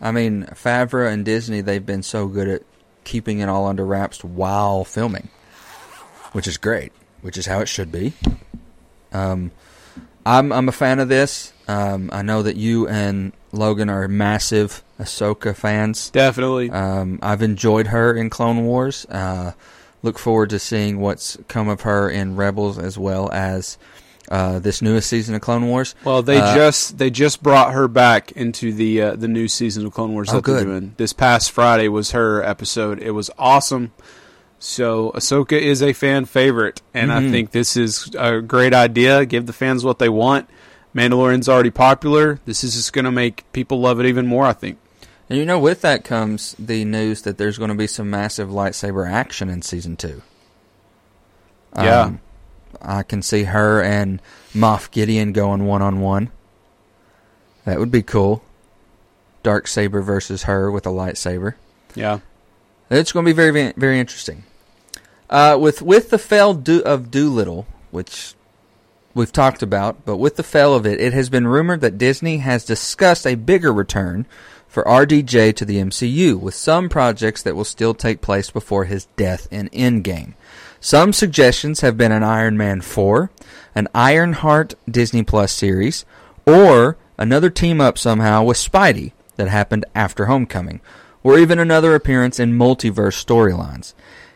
I 0.00 0.12
mean, 0.12 0.44
Favreau 0.52 1.12
and 1.12 1.24
Disney, 1.24 1.60
they've 1.60 1.84
been 1.84 2.02
so 2.02 2.26
good 2.26 2.48
at 2.48 2.62
keeping 3.04 3.40
it 3.40 3.48
all 3.48 3.66
under 3.66 3.84
wraps 3.84 4.24
while 4.24 4.84
filming, 4.84 5.28
which 6.32 6.46
is 6.46 6.56
great, 6.56 6.92
which 7.20 7.36
is 7.36 7.46
how 7.46 7.60
it 7.60 7.68
should 7.68 7.92
be. 7.92 8.12
Um, 9.12 9.50
I'm 10.24 10.52
I'm 10.52 10.68
a 10.68 10.72
fan 10.72 10.98
of 11.00 11.08
this. 11.08 11.52
Um, 11.66 12.10
I 12.12 12.22
know 12.22 12.42
that 12.42 12.56
you 12.56 12.86
and 12.88 13.32
Logan 13.52 13.88
are 13.88 14.06
massive 14.08 14.82
Ahsoka 14.98 15.54
fans. 15.54 16.10
definitely. 16.10 16.70
Um, 16.70 17.18
I've 17.22 17.42
enjoyed 17.42 17.88
her 17.88 18.14
in 18.14 18.30
Clone 18.30 18.64
Wars. 18.64 19.06
Uh, 19.06 19.52
look 20.02 20.18
forward 20.18 20.50
to 20.50 20.58
seeing 20.58 21.00
what's 21.00 21.36
come 21.48 21.68
of 21.68 21.82
her 21.82 22.08
in 22.10 22.36
Rebels 22.36 22.78
as 22.78 22.98
well 22.98 23.30
as 23.32 23.78
uh, 24.30 24.58
this 24.60 24.80
newest 24.80 25.08
season 25.08 25.34
of 25.34 25.40
Clone 25.40 25.66
Wars. 25.66 25.94
Well, 26.04 26.22
they 26.22 26.38
Uh, 26.38 26.54
just 26.54 26.98
they 26.98 27.10
just 27.10 27.42
brought 27.42 27.72
her 27.72 27.88
back 27.88 28.32
into 28.32 28.72
the 28.72 29.02
uh, 29.02 29.16
the 29.16 29.28
new 29.28 29.48
season 29.48 29.84
of 29.86 29.92
Clone 29.92 30.12
Wars 30.12 30.28
Oh, 30.30 30.34
that 30.34 30.44
they're 30.44 30.58
good. 30.58 30.64
doing. 30.66 30.94
This 30.96 31.12
past 31.12 31.50
Friday 31.50 31.88
was 31.88 32.12
her 32.12 32.42
episode. 32.42 33.00
It 33.00 33.10
was 33.10 33.30
awesome. 33.38 33.92
So 34.58 35.10
Ahsoka 35.14 35.58
is 35.58 35.82
a 35.82 35.92
fan 35.94 36.26
favorite, 36.26 36.82
and 36.92 37.10
I 37.10 37.20
Mhm. 37.22 37.30
think 37.30 37.50
this 37.52 37.76
is 37.76 38.10
a 38.18 38.40
great 38.40 38.74
idea. 38.74 39.24
Give 39.24 39.46
the 39.46 39.52
fans 39.54 39.84
what 39.84 39.98
they 39.98 40.08
want. 40.10 40.48
Mandalorian's 40.94 41.48
already 41.48 41.70
popular. 41.70 42.40
This 42.44 42.62
is 42.62 42.74
just 42.74 42.92
going 42.92 43.04
to 43.06 43.10
make 43.12 43.44
people 43.52 43.80
love 43.80 44.00
it 44.00 44.06
even 44.06 44.26
more. 44.26 44.44
I 44.46 44.52
think. 44.52 44.76
And 45.30 45.38
you 45.38 45.46
know, 45.46 45.58
with 45.58 45.80
that 45.82 46.04
comes 46.04 46.54
the 46.58 46.84
news 46.84 47.22
that 47.22 47.38
there's 47.38 47.56
going 47.58 47.68
to 47.70 47.76
be 47.76 47.86
some 47.86 48.10
massive 48.10 48.48
lightsaber 48.50 49.08
action 49.10 49.48
in 49.48 49.62
season 49.62 49.96
two. 49.96 50.22
Yeah. 51.76 52.12
I 52.82 53.02
can 53.02 53.22
see 53.22 53.44
her 53.44 53.82
and 53.82 54.20
Moff 54.54 54.90
Gideon 54.90 55.32
going 55.32 55.66
one 55.66 55.82
on 55.82 56.00
one. 56.00 56.30
That 57.64 57.78
would 57.78 57.90
be 57.90 58.02
cool. 58.02 58.42
Dark 59.42 59.66
saber 59.66 60.02
versus 60.02 60.44
her 60.44 60.70
with 60.70 60.86
a 60.86 60.90
lightsaber. 60.90 61.54
Yeah. 61.94 62.20
It's 62.90 63.12
going 63.12 63.24
to 63.24 63.28
be 63.30 63.36
very, 63.36 63.52
very, 63.52 63.72
very 63.76 64.00
interesting. 64.00 64.44
Uh, 65.28 65.56
with 65.60 65.80
with 65.80 66.10
the 66.10 66.18
fail 66.18 66.54
do- 66.54 66.82
of 66.82 67.10
Dolittle, 67.10 67.66
which 67.92 68.34
we've 69.14 69.30
talked 69.32 69.62
about, 69.62 70.04
but 70.04 70.16
with 70.16 70.36
the 70.36 70.42
fail 70.42 70.74
of 70.74 70.84
it, 70.86 71.00
it 71.00 71.12
has 71.12 71.28
been 71.28 71.46
rumored 71.46 71.80
that 71.82 71.98
Disney 71.98 72.38
has 72.38 72.64
discussed 72.64 73.26
a 73.26 73.36
bigger 73.36 73.72
return 73.72 74.26
for 74.66 74.84
RDJ 74.84 75.54
to 75.56 75.64
the 75.64 75.76
MCU, 75.78 76.38
with 76.38 76.54
some 76.54 76.88
projects 76.88 77.42
that 77.42 77.56
will 77.56 77.64
still 77.64 77.94
take 77.94 78.20
place 78.20 78.50
before 78.50 78.84
his 78.84 79.06
death 79.16 79.48
in 79.50 79.68
Endgame. 79.70 80.34
Some 80.80 81.12
suggestions 81.12 81.80
have 81.82 81.98
been 81.98 82.10
an 82.10 82.22
Iron 82.22 82.56
Man 82.56 82.80
4, 82.80 83.30
an 83.74 83.88
Ironheart 83.94 84.74
Disney 84.90 85.22
Plus 85.22 85.52
series, 85.52 86.06
or 86.46 86.96
another 87.18 87.50
team 87.50 87.80
up 87.80 87.98
somehow 87.98 88.42
with 88.42 88.56
Spidey 88.56 89.12
that 89.36 89.48
happened 89.48 89.84
after 89.94 90.26
Homecoming, 90.26 90.80
or 91.22 91.38
even 91.38 91.58
another 91.58 91.94
appearance 91.94 92.40
in 92.40 92.58
multiverse 92.58 93.22
storylines. 93.22 93.92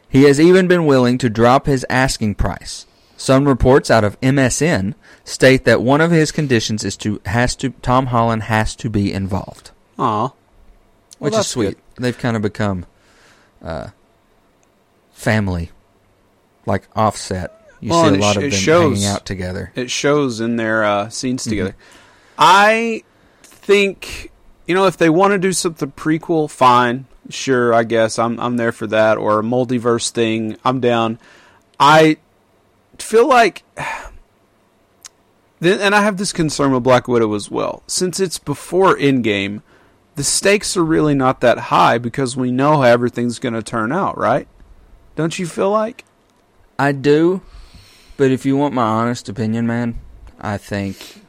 He 0.07 0.25
has 0.25 0.39
even 0.39 0.69
been 0.69 0.85
willing 0.85 1.17
to 1.19 1.31
drop 1.31 1.67
his 1.67 1.87
asking 1.89 2.35
price. 2.35 2.87
Some 3.17 3.49
reports 3.49 3.91
out 3.91 4.05
of 4.05 4.21
MSN 4.21 4.95
state 5.25 5.65
that 5.65 5.81
one 5.83 6.01
of 6.03 6.11
his 6.11 6.31
conditions 6.31 6.85
is 6.85 6.97
to 6.99 7.21
has 7.27 7.57
to 7.57 7.71
Tom 7.81 8.07
Holland 8.07 8.45
has 8.45 8.77
to 8.77 8.91
be 8.91 9.13
involved, 9.13 9.71
Aw. 9.99 10.31
which 11.19 11.33
is 11.33 11.39
that's 11.39 11.49
sweet. 11.49 11.79
They've 11.97 12.17
kind 12.17 12.37
of 12.37 12.43
become 12.43 12.87
uh, 13.63 13.89
family, 15.13 15.71
like 16.67 16.89
Offset. 16.97 17.51
You 17.81 17.91
Well, 17.91 18.09
see 18.11 18.17
a 18.17 18.19
lot 18.19 18.33
sh- 18.33 18.37
of 18.37 18.43
them 18.43 18.51
shows- 18.53 18.99
hanging 19.03 19.09
out 19.15 19.27
together. 19.27 19.73
It 19.75 19.91
shows 19.91 20.41
in 20.41 20.57
their 20.57 20.85
uh, 20.85 21.09
scenes 21.11 21.43
Mm-hmm. 21.43 21.51
together. 21.51 21.77
I 22.39 23.03
think 23.43 24.31
you 24.67 24.75
know 24.75 24.87
if 24.87 24.97
they 24.97 25.11
want 25.11 25.33
to 25.33 25.39
do 25.39 25.53
something 25.53 25.93
prequel, 25.93 26.51
fine, 26.51 27.07
sure. 27.29 27.73
I 27.75 27.85
guess 27.85 28.19
I'm 28.19 28.41
I'm 28.41 28.57
there 28.57 28.73
for 28.73 28.87
that 28.89 29.19
or 29.19 29.39
a 29.39 29.43
multiverse 29.43 30.11
thing. 30.11 30.57
I'm 30.65 30.81
down. 30.81 31.19
I 31.79 32.17
feel 32.99 33.29
like. 33.29 33.63
Then, 35.61 35.81
and 35.81 35.95
I 35.95 36.03
have 36.03 36.17
this 36.19 36.33
concern 36.33 36.73
with 36.73 36.83
Black 36.83 37.09
Widow 37.09 37.33
as 37.35 37.51
well. 37.51 37.83
Since 37.87 38.21
it's 38.21 38.39
before 38.39 38.97
Endgame, 38.97 39.63
the 40.15 40.25
stakes 40.25 40.77
are 40.77 40.85
really 40.85 41.15
not 41.15 41.41
that 41.41 41.59
high 41.59 41.97
because 41.97 42.37
we 42.37 42.51
know 42.51 42.79
how 42.79 42.83
everything's 42.83 43.39
going 43.39 43.55
to 43.55 43.63
turn 43.63 43.91
out, 43.93 44.19
right? 44.19 44.47
Don't 45.17 45.39
you 45.39 45.47
feel 45.47 45.71
like? 45.71 46.05
I 46.79 46.93
do, 46.93 47.43
but 48.17 48.31
if 48.31 48.45
you 48.45 48.57
want 48.57 48.75
my 48.75 48.83
honest 48.85 49.29
opinion, 49.29 49.67
man, 49.67 50.01
I 50.41 50.59
think 50.59 51.23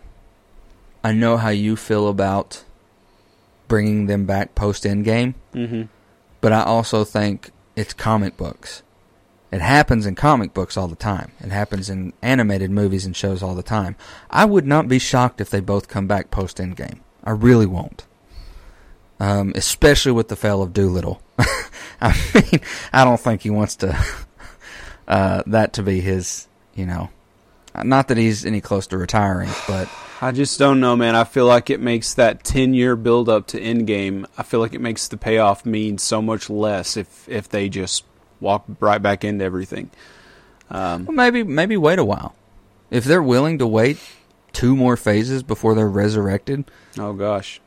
I 1.03 1.11
know 1.11 1.37
how 1.37 1.49
you 1.49 1.75
feel 1.75 2.07
about 2.07 2.63
bringing 3.67 4.07
them 4.07 4.25
back 4.25 4.55
post 4.55 4.83
Endgame, 4.83 5.35
Mm-hmm. 5.53 5.83
but 6.41 6.51
I 6.53 6.63
also 6.63 7.03
think 7.03 7.51
it's 7.75 7.93
comic 7.93 8.37
books. 8.37 8.81
It 9.51 9.61
happens 9.61 10.05
in 10.05 10.15
comic 10.15 10.53
books 10.53 10.75
all 10.75 10.87
the 10.87 10.95
time. 10.95 11.31
It 11.39 11.51
happens 11.51 11.89
in 11.89 12.11
animated 12.21 12.71
movies 12.71 13.05
and 13.05 13.15
shows 13.15 13.41
all 13.41 13.55
the 13.55 13.63
time. 13.63 13.95
I 14.29 14.43
would 14.45 14.65
not 14.65 14.87
be 14.87 14.99
shocked 14.99 15.39
if 15.39 15.49
they 15.49 15.59
both 15.61 15.87
come 15.87 16.07
back 16.07 16.29
post 16.31 16.57
Endgame. 16.57 16.99
I 17.23 17.31
really 17.31 17.65
won't. 17.65 18.05
Um, 19.19 19.53
especially 19.55 20.11
with 20.11 20.27
the 20.27 20.35
fail 20.35 20.61
of 20.61 20.73
Dolittle. 20.73 21.21
I 22.01 22.13
mean, 22.33 22.59
I 22.91 23.05
don't 23.05 23.19
think 23.19 23.43
he 23.43 23.49
wants 23.49 23.75
to 23.77 23.97
uh, 25.07 25.43
that 25.47 25.73
to 25.73 25.83
be 25.83 26.01
his, 26.01 26.47
you 26.73 26.85
know, 26.85 27.09
not 27.83 28.07
that 28.07 28.17
he's 28.17 28.45
any 28.45 28.61
close 28.61 28.87
to 28.87 28.97
retiring, 28.97 29.49
but 29.67 29.89
I 30.21 30.31
just 30.31 30.57
don't 30.57 30.79
know, 30.79 30.95
man. 30.95 31.15
I 31.15 31.25
feel 31.25 31.45
like 31.45 31.69
it 31.69 31.79
makes 31.79 32.13
that 32.13 32.43
ten 32.43 32.73
year 32.73 32.95
build 32.95 33.29
up 33.29 33.47
to 33.47 33.59
Endgame. 33.59 34.25
I 34.37 34.43
feel 34.43 34.59
like 34.59 34.73
it 34.73 34.81
makes 34.81 35.07
the 35.07 35.17
payoff 35.17 35.65
mean 35.65 35.97
so 35.97 36.21
much 36.21 36.49
less 36.49 36.97
if 36.97 37.27
if 37.27 37.49
they 37.49 37.69
just 37.69 38.05
walk 38.39 38.65
right 38.79 39.01
back 39.01 39.23
into 39.23 39.43
everything. 39.43 39.89
Um, 40.69 41.05
well, 41.05 41.15
maybe 41.15 41.43
maybe 41.43 41.77
wait 41.77 41.99
a 41.99 42.05
while. 42.05 42.35
If 42.89 43.03
they're 43.03 43.23
willing 43.23 43.59
to 43.59 43.67
wait 43.67 43.99
two 44.53 44.75
more 44.75 44.95
phases 44.95 45.43
before 45.43 45.75
they're 45.75 45.89
resurrected, 45.89 46.65
oh 46.97 47.13
gosh, 47.13 47.59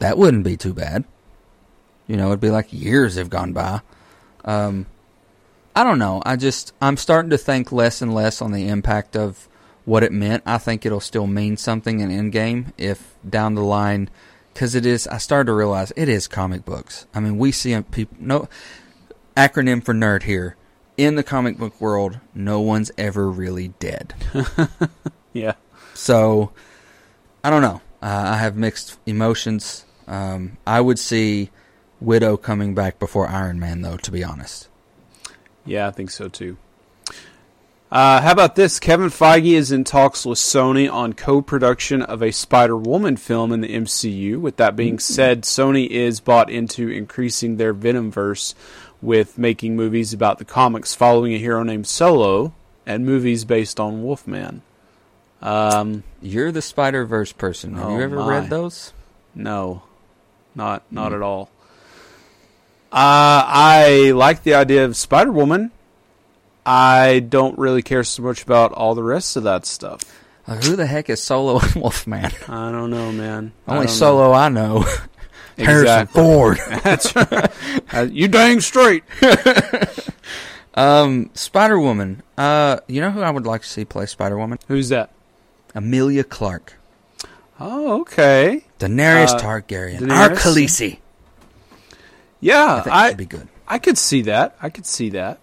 that 0.00 0.18
wouldn't 0.18 0.44
be 0.44 0.56
too 0.56 0.74
bad. 0.74 1.04
You 2.08 2.16
know, 2.16 2.28
it'd 2.28 2.40
be 2.40 2.50
like 2.50 2.72
years 2.72 3.14
have 3.16 3.30
gone 3.30 3.52
by. 3.52 3.80
Um, 4.44 4.86
I 5.74 5.84
don't 5.84 5.98
know. 5.98 6.22
I 6.24 6.36
just 6.36 6.72
I'm 6.80 6.96
starting 6.96 7.30
to 7.30 7.38
think 7.38 7.72
less 7.72 8.02
and 8.02 8.14
less 8.14 8.42
on 8.42 8.52
the 8.52 8.68
impact 8.68 9.16
of 9.16 9.48
what 9.84 10.02
it 10.02 10.12
meant. 10.12 10.42
I 10.46 10.58
think 10.58 10.84
it'll 10.84 11.00
still 11.00 11.26
mean 11.26 11.56
something 11.56 12.00
in 12.00 12.10
Endgame 12.10 12.72
if 12.76 13.14
down 13.28 13.54
the 13.54 13.62
line, 13.64 14.10
because 14.52 14.74
it 14.74 14.84
is. 14.86 15.06
I 15.06 15.18
started 15.18 15.46
to 15.46 15.54
realize 15.54 15.92
it 15.96 16.08
is 16.08 16.28
comic 16.28 16.64
books. 16.64 17.06
I 17.14 17.20
mean, 17.20 17.38
we 17.38 17.52
see 17.52 17.80
people. 17.82 18.16
No 18.20 18.48
acronym 19.36 19.84
for 19.84 19.94
nerd 19.94 20.24
here. 20.24 20.56
In 20.96 21.14
the 21.14 21.22
comic 21.22 21.56
book 21.56 21.80
world, 21.80 22.20
no 22.34 22.60
one's 22.60 22.90
ever 22.98 23.30
really 23.30 23.68
dead. 23.80 24.14
yeah, 25.32 25.54
So, 25.94 26.52
I 27.42 27.48
don't 27.48 27.62
know. 27.62 27.80
Uh, 28.02 28.32
I 28.34 28.36
have 28.36 28.56
mixed 28.56 28.98
emotions. 29.06 29.86
Um, 30.06 30.58
I 30.66 30.82
would 30.82 30.98
see 30.98 31.50
Widow 31.98 32.36
coming 32.36 32.74
back 32.74 32.98
before 32.98 33.26
Iron 33.26 33.58
Man, 33.58 33.80
though. 33.80 33.96
To 33.96 34.10
be 34.10 34.22
honest, 34.22 34.68
yeah, 35.64 35.86
I 35.88 35.90
think 35.90 36.10
so 36.10 36.28
too. 36.28 36.56
Uh, 37.90 38.22
how 38.22 38.32
about 38.32 38.56
this? 38.56 38.80
Kevin 38.80 39.10
Feige 39.10 39.52
is 39.52 39.70
in 39.70 39.84
talks 39.84 40.24
with 40.24 40.38
Sony 40.38 40.90
on 40.90 41.12
co-production 41.12 42.00
of 42.00 42.22
a 42.22 42.30
Spider 42.32 42.74
Woman 42.76 43.18
film 43.18 43.52
in 43.52 43.60
the 43.60 43.68
MCU. 43.68 44.40
With 44.40 44.56
that 44.56 44.76
being 44.76 44.98
said, 44.98 45.42
Sony 45.42 45.86
is 45.88 46.18
bought 46.18 46.48
into 46.48 46.88
increasing 46.88 47.58
their 47.58 47.74
Venomverse 47.74 48.54
with 49.02 49.36
making 49.36 49.76
movies 49.76 50.14
about 50.14 50.38
the 50.38 50.46
comics 50.46 50.94
following 50.94 51.34
a 51.34 51.38
hero 51.38 51.62
named 51.64 51.86
Solo 51.86 52.54
and 52.86 53.04
movies 53.04 53.44
based 53.44 53.78
on 53.78 54.02
Wolfman. 54.02 54.62
Um, 55.42 56.02
you're 56.22 56.50
the 56.52 56.62
Spider 56.62 57.04
Verse 57.04 57.32
person. 57.32 57.74
Have 57.74 57.88
Oh, 57.88 57.96
you 57.98 58.02
ever 58.04 58.16
my. 58.16 58.26
read 58.38 58.48
those? 58.48 58.94
no, 59.34 59.82
not 60.54 60.82
not 60.90 61.12
at 61.12 61.20
all. 61.20 61.50
Uh, 62.92 63.42
I 63.46 64.12
like 64.14 64.42
the 64.42 64.54
idea 64.54 64.84
of 64.84 64.96
Spider 64.96 65.32
Woman. 65.32 65.70
I 66.66 67.20
don't 67.26 67.58
really 67.58 67.82
care 67.82 68.04
so 68.04 68.22
much 68.22 68.42
about 68.42 68.72
all 68.72 68.94
the 68.94 69.02
rest 69.02 69.36
of 69.36 69.44
that 69.44 69.64
stuff. 69.66 70.02
Uh, 70.46 70.56
who 70.56 70.76
the 70.76 70.86
heck 70.86 71.08
is 71.08 71.22
Solo 71.22 71.58
and 71.60 71.74
Wolfman? 71.74 72.30
I 72.48 72.70
don't 72.70 72.90
know, 72.90 73.10
man. 73.12 73.52
Only 73.66 73.86
don't 73.86 73.94
Solo 73.94 74.32
I 74.32 74.48
know. 74.48 74.80
know. 74.80 74.86
Harrison. 75.64 76.06
Ford. 76.08 76.58
That's 76.84 77.14
right. 77.16 77.50
Uh, 77.92 78.06
you 78.10 78.28
dang 78.28 78.60
straight. 78.60 79.04
um, 80.74 81.30
Spider 81.34 81.78
Woman. 81.78 82.22
Uh, 82.36 82.78
you 82.88 83.00
know 83.00 83.10
who 83.10 83.20
I 83.22 83.30
would 83.30 83.46
like 83.46 83.62
to 83.62 83.68
see 83.68 83.84
play 83.84 84.06
Spider 84.06 84.36
Woman? 84.38 84.58
Who's 84.68 84.88
that? 84.88 85.10
Emilia 85.74 86.24
Clarke. 86.24 86.74
Oh, 87.60 88.00
okay. 88.00 88.64
Daenerys 88.78 89.28
Uh, 89.28 89.38
Targaryen. 89.38 90.00
Daenerys? 90.00 90.10
Our 90.10 90.30
Khaleesi. 90.30 90.98
I 92.42 92.46
Yeah, 92.46 92.80
think 92.82 92.94
I 92.96 93.02
that'd 93.04 93.16
be 93.18 93.24
good. 93.26 93.48
I 93.68 93.78
could 93.78 93.96
see 93.98 94.22
that. 94.22 94.56
I 94.60 94.68
could 94.68 94.86
see 94.86 95.10
that. 95.10 95.38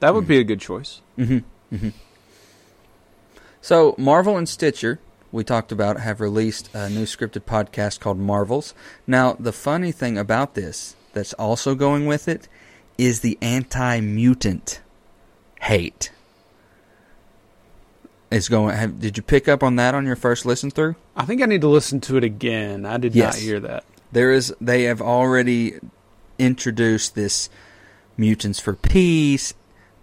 That 0.00 0.14
would 0.14 0.26
be 0.28 0.38
a 0.38 0.44
good 0.44 0.60
choice. 0.60 1.00
Mm-hmm. 1.18 1.34
Mm-hmm. 1.74 1.76
Mm-hmm. 1.76 1.88
So, 3.60 3.94
Marvel 3.96 4.36
and 4.36 4.48
Stitcher, 4.48 4.98
we 5.30 5.44
talked 5.44 5.70
about, 5.72 6.00
have 6.00 6.20
released 6.20 6.68
a 6.74 6.90
new 6.90 7.04
scripted 7.04 7.42
podcast 7.44 8.00
called 8.00 8.18
Marvels. 8.18 8.74
Now, 9.06 9.34
the 9.38 9.52
funny 9.52 9.92
thing 9.92 10.18
about 10.18 10.54
this 10.54 10.96
that's 11.12 11.32
also 11.34 11.74
going 11.74 12.06
with 12.06 12.26
it 12.28 12.48
is 12.98 13.20
the 13.20 13.38
anti 13.40 14.00
mutant 14.00 14.80
hate. 15.60 16.10
Is 18.30 18.48
going. 18.48 18.74
Have, 18.74 18.98
did 18.98 19.16
you 19.18 19.22
pick 19.22 19.46
up 19.46 19.62
on 19.62 19.76
that 19.76 19.94
on 19.94 20.06
your 20.06 20.16
first 20.16 20.46
listen 20.46 20.70
through? 20.70 20.96
I 21.14 21.24
think 21.26 21.42
I 21.42 21.46
need 21.46 21.60
to 21.60 21.68
listen 21.68 22.00
to 22.02 22.16
it 22.16 22.24
again. 22.24 22.86
I 22.86 22.96
did 22.96 23.14
Yes. 23.14 23.34
not 23.34 23.42
hear 23.42 23.60
that. 23.60 23.84
There 24.10 24.32
is. 24.32 24.54
They 24.58 24.84
have 24.84 25.02
already 25.02 25.78
introduced 26.38 27.14
this 27.14 27.48
mutants 28.16 28.60
for 28.60 28.74
peace, 28.74 29.54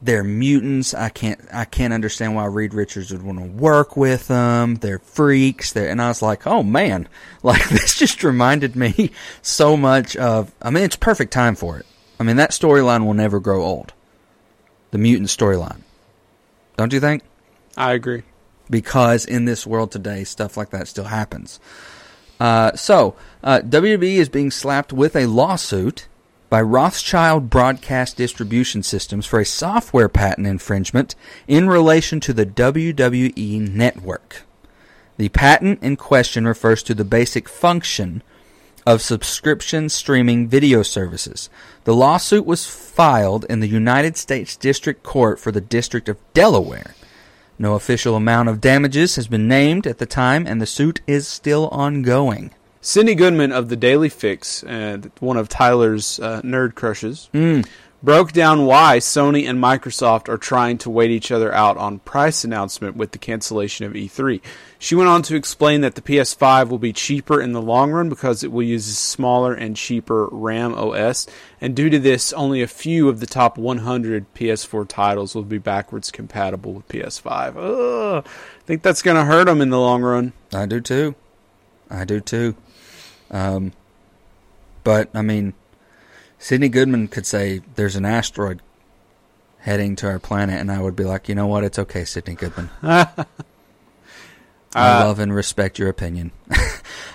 they're 0.01 0.23
mutants. 0.23 0.93
I 0.93 1.09
can't 1.09 1.41
I 1.51 1.65
can't 1.65 1.93
understand 1.93 2.35
why 2.35 2.45
Reed 2.45 2.73
Richards 2.73 3.11
would 3.11 3.23
want 3.23 3.39
to 3.39 3.45
work 3.45 3.97
with 3.97 4.27
them. 4.27 4.75
They're 4.75 4.99
freaks. 4.99 5.73
They're, 5.73 5.89
and 5.89 6.01
I 6.01 6.07
was 6.07 6.21
like, 6.21 6.47
oh 6.47 6.63
man, 6.63 7.07
like 7.43 7.67
this 7.69 7.95
just 7.95 8.23
reminded 8.23 8.75
me 8.75 9.11
so 9.41 9.75
much 9.75 10.15
of. 10.15 10.53
I 10.61 10.69
mean, 10.69 10.83
it's 10.83 10.95
perfect 10.95 11.33
time 11.33 11.55
for 11.55 11.77
it. 11.77 11.85
I 12.19 12.23
mean, 12.23 12.37
that 12.37 12.51
storyline 12.51 13.05
will 13.05 13.13
never 13.13 13.39
grow 13.39 13.61
old. 13.61 13.93
The 14.91 14.97
mutant 14.97 15.29
storyline, 15.29 15.81
don't 16.75 16.91
you 16.91 16.99
think? 16.99 17.23
I 17.77 17.93
agree. 17.93 18.23
Because 18.69 19.25
in 19.25 19.45
this 19.45 19.65
world 19.65 19.91
today, 19.91 20.23
stuff 20.23 20.57
like 20.57 20.71
that 20.71 20.87
still 20.87 21.05
happens. 21.05 21.59
Uh, 22.39 22.75
so, 22.75 23.15
uh, 23.43 23.59
WWE 23.59 24.15
is 24.15 24.29
being 24.29 24.49
slapped 24.49 24.91
with 24.91 25.15
a 25.15 25.25
lawsuit 25.27 26.07
by 26.49 26.61
Rothschild 26.61 27.49
Broadcast 27.49 28.17
Distribution 28.17 28.81
Systems 28.81 29.25
for 29.25 29.39
a 29.39 29.45
software 29.45 30.09
patent 30.09 30.47
infringement 30.47 31.13
in 31.47 31.69
relation 31.69 32.19
to 32.21 32.33
the 32.33 32.45
WWE 32.45 33.69
network. 33.69 34.43
The 35.17 35.29
patent 35.29 35.83
in 35.83 35.95
question 35.95 36.47
refers 36.47 36.81
to 36.83 36.95
the 36.95 37.05
basic 37.05 37.47
function 37.47 38.23
of 38.85 39.01
subscription 39.01 39.89
streaming 39.89 40.47
video 40.47 40.81
services. 40.81 41.49
The 41.83 41.93
lawsuit 41.93 42.45
was 42.45 42.65
filed 42.65 43.45
in 43.45 43.59
the 43.59 43.67
United 43.67 44.17
States 44.17 44.55
District 44.55 45.03
Court 45.03 45.39
for 45.39 45.51
the 45.51 45.61
District 45.61 46.09
of 46.09 46.17
Delaware. 46.33 46.95
No 47.59 47.75
official 47.75 48.15
amount 48.15 48.49
of 48.49 48.61
damages 48.61 49.17
has 49.17 49.27
been 49.27 49.47
named 49.47 49.85
at 49.85 49.97
the 49.97 50.05
time, 50.05 50.47
and 50.47 50.61
the 50.61 50.65
suit 50.65 51.01
is 51.05 51.27
still 51.27 51.67
ongoing. 51.67 52.51
Cindy 52.81 53.13
Goodman 53.15 53.51
of 53.51 53.69
the 53.69 53.75
Daily 53.75 54.09
Fix, 54.09 54.63
uh, 54.63 54.99
one 55.19 55.37
of 55.37 55.49
Tyler's 55.49 56.19
uh, 56.19 56.41
nerd 56.43 56.75
crushes, 56.75 57.29
Mm. 57.33 57.67
broke 58.01 58.31
down 58.31 58.65
why 58.65 58.99
Sony 58.99 59.49
and 59.49 59.61
Microsoft 59.61 60.29
are 60.29 60.37
trying 60.37 60.77
to 60.77 60.89
wait 60.89 61.11
each 61.11 61.29
other 61.29 61.53
out 61.53 61.75
on 61.75 61.99
price 61.99 62.45
announcement 62.45 62.95
with 62.95 63.11
the 63.11 63.17
cancellation 63.17 63.85
of 63.85 63.91
E3. 63.91 64.39
She 64.77 64.95
went 64.95 65.09
on 65.09 65.21
to 65.23 65.35
explain 65.35 65.81
that 65.81 65.95
the 65.95 66.01
PS5 66.01 66.69
will 66.69 66.77
be 66.77 66.93
cheaper 66.93 67.41
in 67.41 67.51
the 67.51 67.61
long 67.61 67.91
run 67.91 68.07
because 68.07 68.45
it 68.45 68.51
will 68.53 68.63
use 68.63 68.87
a 68.87 68.93
smaller 68.93 69.53
and 69.53 69.75
cheaper 69.75 70.29
RAM 70.31 70.73
OS, 70.73 71.27
and 71.59 71.75
due 71.75 71.89
to 71.89 71.99
this, 71.99 72.31
only 72.31 72.61
a 72.61 72.67
few 72.67 73.09
of 73.09 73.19
the 73.19 73.27
top 73.27 73.57
100 73.57 74.33
PS4 74.33 74.87
titles 74.87 75.35
will 75.35 75.43
be 75.43 75.57
backwards 75.57 76.11
compatible 76.11 76.71
with 76.71 76.87
PS5. 76.87 77.57
Ugh, 77.57 78.23
I 78.25 78.63
think 78.65 78.83
that's 78.83 79.01
going 79.01 79.17
to 79.17 79.25
hurt 79.25 79.47
them 79.47 79.59
in 79.59 79.69
the 79.69 79.79
long 79.79 80.01
run. 80.01 80.31
I 80.53 80.65
do 80.65 80.79
too. 80.79 81.15
I 81.89 82.05
do 82.05 82.21
too. 82.21 82.55
Um, 83.31 83.73
but 84.83 85.09
I 85.13 85.21
mean, 85.21 85.53
Sydnee 86.39 86.71
Goodman 86.71 87.07
could 87.09 87.25
say 87.25 87.61
there's 87.75 87.95
an 87.95 88.05
asteroid 88.05 88.61
heading 89.59 89.95
to 89.97 90.07
our 90.07 90.19
planet, 90.19 90.59
and 90.59 90.71
I 90.71 90.81
would 90.81 90.95
be 90.95 91.03
like, 91.03 91.27
you 91.29 91.35
know 91.35 91.47
what? 91.47 91.63
It's 91.63 91.77
okay, 91.79 92.01
Sydnee 92.03 92.37
Goodman. 92.37 92.69
I 92.81 93.25
Uh, 94.75 95.05
love 95.05 95.19
and 95.19 95.33
respect 95.33 95.79
your 95.79 95.89
opinion. 95.89 96.31
uh, 96.51 96.55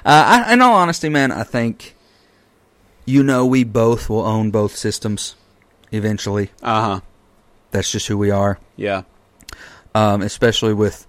I, 0.04 0.52
in 0.52 0.60
all 0.60 0.74
honesty, 0.74 1.08
man, 1.08 1.30
I 1.30 1.44
think 1.44 1.94
you 3.04 3.22
know 3.22 3.46
we 3.46 3.62
both 3.64 4.08
will 4.10 4.24
own 4.26 4.50
both 4.50 4.74
systems 4.76 5.36
eventually. 5.92 6.50
Uh 6.62 6.82
huh. 6.82 7.00
That's 7.70 7.90
just 7.90 8.08
who 8.08 8.18
we 8.18 8.30
are. 8.30 8.58
Yeah. 8.76 9.02
um, 9.94 10.22
especially 10.22 10.74
with 10.74 11.06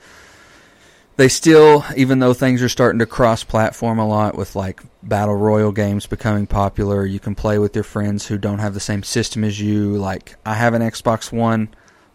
they 1.17 1.27
still, 1.29 1.85
even 1.95 2.19
though 2.19 2.33
things 2.33 2.61
are 2.61 2.69
starting 2.69 2.99
to 2.99 3.05
cross-platform 3.05 3.99
a 3.99 4.07
lot 4.07 4.35
with 4.37 4.55
like 4.55 4.81
battle 5.03 5.35
royal 5.35 5.71
games 5.71 6.05
becoming 6.05 6.45
popular, 6.47 7.05
you 7.05 7.19
can 7.19 7.35
play 7.35 7.57
with 7.57 7.73
your 7.75 7.83
friends 7.83 8.27
who 8.27 8.37
don't 8.37 8.59
have 8.59 8.73
the 8.73 8.79
same 8.79 9.03
system 9.03 9.43
as 9.43 9.59
you. 9.59 9.95
Like 9.95 10.35
I 10.45 10.55
have 10.55 10.73
an 10.73 10.81
Xbox 10.81 11.31
One, 11.31 11.69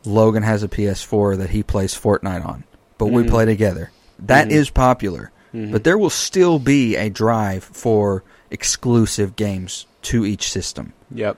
Logan 0.04 0.42
has 0.42 0.62
a 0.62 0.68
PS4 0.68 1.36
that 1.38 1.50
he 1.50 1.62
plays 1.62 1.94
Fortnite 1.94 2.44
on, 2.44 2.64
but 2.98 3.06
we 3.06 3.22
Mhm. 3.22 3.30
play 3.30 3.44
together. 3.46 3.90
That 4.18 4.50
is 4.52 4.68
Mhm. 4.70 4.74
popular, 4.74 5.30
Mhm. 5.54 5.72
but 5.72 5.84
there 5.84 5.96
will 5.98 6.10
still 6.10 6.58
be 6.58 6.96
a 6.96 7.08
drive 7.08 7.64
for 7.64 8.22
exclusive 8.50 9.36
games 9.36 9.86
to 10.02 10.24
each 10.26 10.50
system 10.50 10.92
Yep. 11.14 11.36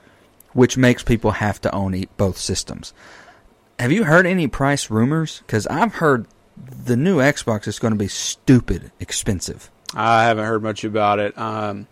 which 0.53 0.77
makes 0.77 1.03
people 1.03 1.31
have 1.31 1.59
to 1.61 1.73
own 1.73 2.03
both 2.17 2.37
systems. 2.37 2.93
Have 3.79 3.91
you 3.91 4.03
heard 4.05 4.25
any 4.25 4.47
price 4.47 4.89
rumors? 4.89 5.41
Because 5.45 5.65
I've 5.67 5.95
heard 5.95 6.25
the 6.57 6.95
new 6.95 7.17
Xbox 7.17 7.67
is 7.67 7.79
going 7.79 7.93
to 7.93 7.97
be 7.99 8.07
stupid 8.07 8.91
expensive. 8.99 9.69
I 9.95 10.23
haven't 10.25 10.45
heard 10.45 10.63
much 10.63 10.83
about 10.83 11.19
it. 11.19 11.37
Um, 11.37 11.87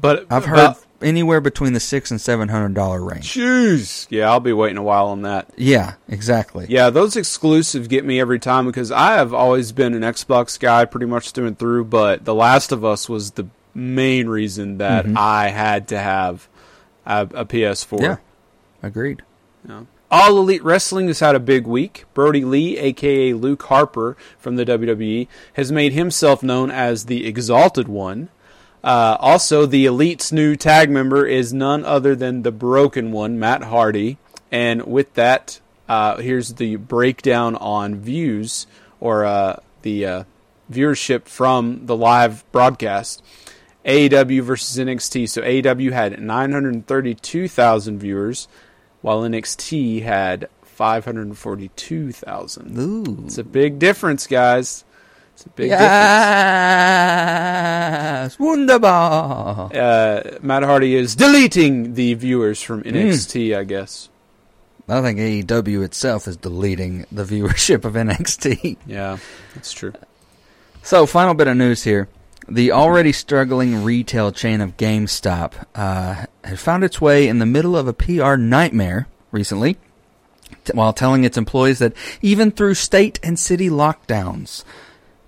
but 0.00 0.26
I've 0.30 0.44
heard 0.46 0.58
about- 0.58 0.84
anywhere 1.00 1.40
between 1.40 1.72
the 1.72 1.80
six 1.80 2.10
and 2.12 2.20
seven 2.20 2.48
hundred 2.48 2.74
dollar 2.74 3.02
range. 3.04 3.34
Jeez. 3.34 4.06
Yeah, 4.10 4.30
I'll 4.30 4.40
be 4.40 4.52
waiting 4.52 4.78
a 4.78 4.82
while 4.82 5.06
on 5.08 5.22
that. 5.22 5.48
Yeah, 5.56 5.94
exactly. 6.08 6.66
Yeah, 6.68 6.90
those 6.90 7.16
exclusives 7.16 7.88
get 7.88 8.04
me 8.04 8.20
every 8.20 8.38
time 8.38 8.66
because 8.66 8.90
I 8.92 9.14
have 9.14 9.34
always 9.34 9.72
been 9.72 9.94
an 9.94 10.02
Xbox 10.02 10.58
guy 10.58 10.84
pretty 10.84 11.06
much 11.06 11.32
through 11.32 11.46
and 11.48 11.58
through, 11.58 11.84
but 11.86 12.24
The 12.24 12.34
Last 12.34 12.72
of 12.72 12.84
Us 12.84 13.08
was 13.08 13.32
the 13.32 13.46
main 13.74 14.28
reason 14.28 14.78
that 14.78 15.06
Mhm. 15.06 15.16
I 15.16 15.48
had 15.48 15.88
to 15.88 15.98
have 15.98 16.48
a, 17.04 17.22
a 17.34 17.44
PS4. 17.44 18.00
Yeah. 18.00 18.16
Agreed. 18.82 19.22
All 20.14 20.38
Elite 20.38 20.62
Wrestling 20.62 21.06
has 21.06 21.20
had 21.20 21.34
a 21.34 21.40
big 21.40 21.66
week. 21.66 22.04
Brodie 22.12 22.44
Lee, 22.44 22.76
aka 22.76 23.32
Luke 23.32 23.62
Harper 23.62 24.14
from 24.38 24.56
the 24.56 24.66
WWE, 24.66 25.26
has 25.54 25.72
made 25.72 25.94
himself 25.94 26.42
known 26.42 26.70
as 26.70 27.06
the 27.06 27.26
Exalted 27.26 27.88
One. 27.88 28.28
Uh, 28.84 29.16
also, 29.18 29.64
the 29.64 29.86
Elite's 29.86 30.30
new 30.30 30.54
tag 30.54 30.90
member 30.90 31.24
is 31.24 31.54
none 31.54 31.82
other 31.86 32.14
than 32.14 32.42
the 32.42 32.52
Broken 32.52 33.10
One, 33.10 33.38
Matt 33.38 33.62
Hardy. 33.64 34.18
And 34.50 34.84
with 34.84 35.14
that, 35.14 35.60
uh, 35.88 36.18
here's 36.18 36.54
the 36.54 36.76
breakdown 36.76 37.56
on 37.56 37.94
views 37.94 38.66
or 39.00 39.24
uh, 39.24 39.60
the 39.80 40.04
uh, 40.04 40.24
viewership 40.70 41.24
from 41.24 41.86
the 41.86 41.96
live 41.96 42.44
broadcast. 42.52 43.22
AEW 43.86 44.42
versus 44.42 44.76
NXT. 44.76 45.26
So 45.30 45.40
AEW 45.40 45.92
had 45.92 46.20
932,000 46.20 47.98
viewers, 47.98 48.46
while 49.02 49.20
NXT 49.22 50.02
had 50.02 50.48
542,000. 50.62 52.78
Ooh. 52.78 53.22
It's 53.26 53.38
a 53.38 53.44
big 53.44 53.78
difference, 53.78 54.26
guys. 54.26 54.84
It's 55.34 55.46
a 55.46 55.50
big 55.50 55.70
difference. 55.70 55.88
yes, 58.22 58.38
wunderbar. 58.38 59.70
Uh, 59.74 60.38
Matt 60.42 60.62
Hardy 60.62 60.94
is 60.94 61.14
deleting 61.14 61.94
the 61.94 62.14
viewers 62.14 62.62
from. 62.62 62.82
NXT, 62.82 63.56
I 63.56 63.64
guess. 63.64 64.08
I 64.88 65.00
think 65.00 65.18
AEW 65.18 65.84
itself 65.84 66.26
is 66.28 66.36
deleting 66.36 67.06
the 67.12 67.24
viewership 67.24 67.84
of 67.84 67.94
NXT. 67.94 68.76
Yeah, 68.86 69.18
that's 69.54 69.72
true. 69.72 69.92
So, 70.82 71.06
final 71.06 71.34
bit 71.34 71.48
of 71.48 71.56
news 71.56 71.84
here. 71.84 72.08
The 72.48 72.72
already 72.72 73.12
struggling 73.12 73.84
retail 73.84 74.32
chain 74.32 74.60
of 74.60 74.76
GameStop 74.76 75.52
uh, 75.74 76.26
had 76.42 76.58
found 76.58 76.82
its 76.82 77.00
way 77.00 77.28
in 77.28 77.38
the 77.38 77.46
middle 77.46 77.76
of 77.76 77.86
a 77.86 77.92
PR 77.92 78.34
nightmare 78.34 79.06
recently 79.30 79.76
t- 80.64 80.72
while 80.74 80.92
telling 80.92 81.24
its 81.24 81.38
employees 81.38 81.78
that 81.78 81.94
even 82.20 82.50
through 82.50 82.74
state 82.74 83.20
and 83.22 83.38
city 83.38 83.68
lockdowns 83.68 84.64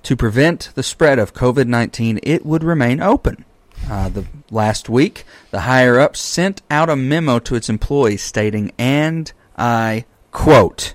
to 0.03 0.17
prevent 0.17 0.71
the 0.75 0.83
spread 0.83 1.19
of 1.19 1.35
COVID 1.35 1.67
19, 1.67 2.21
it 2.23 2.45
would 2.45 2.65
remain 2.65 3.01
open. 3.01 3.45
Uh, 3.89 4.09
the 4.09 4.25
last 4.51 4.89
week, 4.89 5.25
the 5.51 5.61
higher 5.61 5.99
ups 6.01 6.21
sent 6.21 6.63
out 6.71 6.91
a 6.91 6.97
memo 6.97 7.39
to 7.39 7.55
its 7.55 7.69
employees 7.69 8.23
stating, 8.23 8.73
and 8.79 9.33
I 9.57 10.05
quote, 10.31 10.95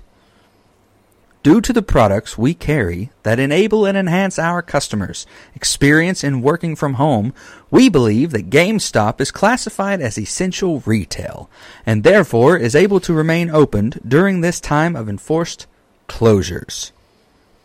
Due 1.42 1.62
to 1.62 1.72
the 1.72 1.80
products 1.80 2.36
we 2.36 2.52
carry 2.52 3.08
that 3.22 3.38
enable 3.38 3.86
and 3.86 3.96
enhance 3.96 4.38
our 4.38 4.60
customers' 4.60 5.26
experience 5.54 6.22
in 6.22 6.42
working 6.42 6.76
from 6.76 6.94
home, 6.94 7.32
we 7.70 7.88
believe 7.88 8.30
that 8.32 8.50
GameStop 8.50 9.22
is 9.22 9.30
classified 9.30 10.02
as 10.02 10.18
essential 10.18 10.80
retail 10.80 11.48
and 11.86 12.04
therefore 12.04 12.58
is 12.58 12.74
able 12.74 13.00
to 13.00 13.14
remain 13.14 13.48
opened 13.48 14.00
during 14.06 14.42
this 14.42 14.60
time 14.60 14.94
of 14.94 15.08
enforced 15.08 15.66
closures. 16.08 16.90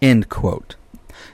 End 0.02 0.30
quote. 0.30 0.76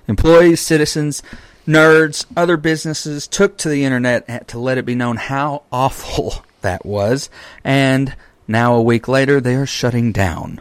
Employees, 0.08 0.60
citizens, 0.60 1.22
nerds, 1.68 2.26
other 2.36 2.58
businesses 2.58 3.28
took 3.28 3.56
to 3.58 3.70
the 3.70 3.86
internet 3.86 4.48
to 4.48 4.58
let 4.58 4.80
it 4.80 4.86
be 4.86 4.96
known 4.96 5.18
how 5.18 5.62
awful 5.72 6.44
that 6.62 6.88
was, 6.88 7.30
and 7.64 8.16
now 8.48 8.74
a 8.74 8.82
week 8.82 9.08
later 9.08 9.40
they 9.40 9.54
are 9.54 9.68
shutting 9.68 10.12
down. 10.12 10.60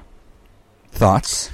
Thoughts? 0.93 1.51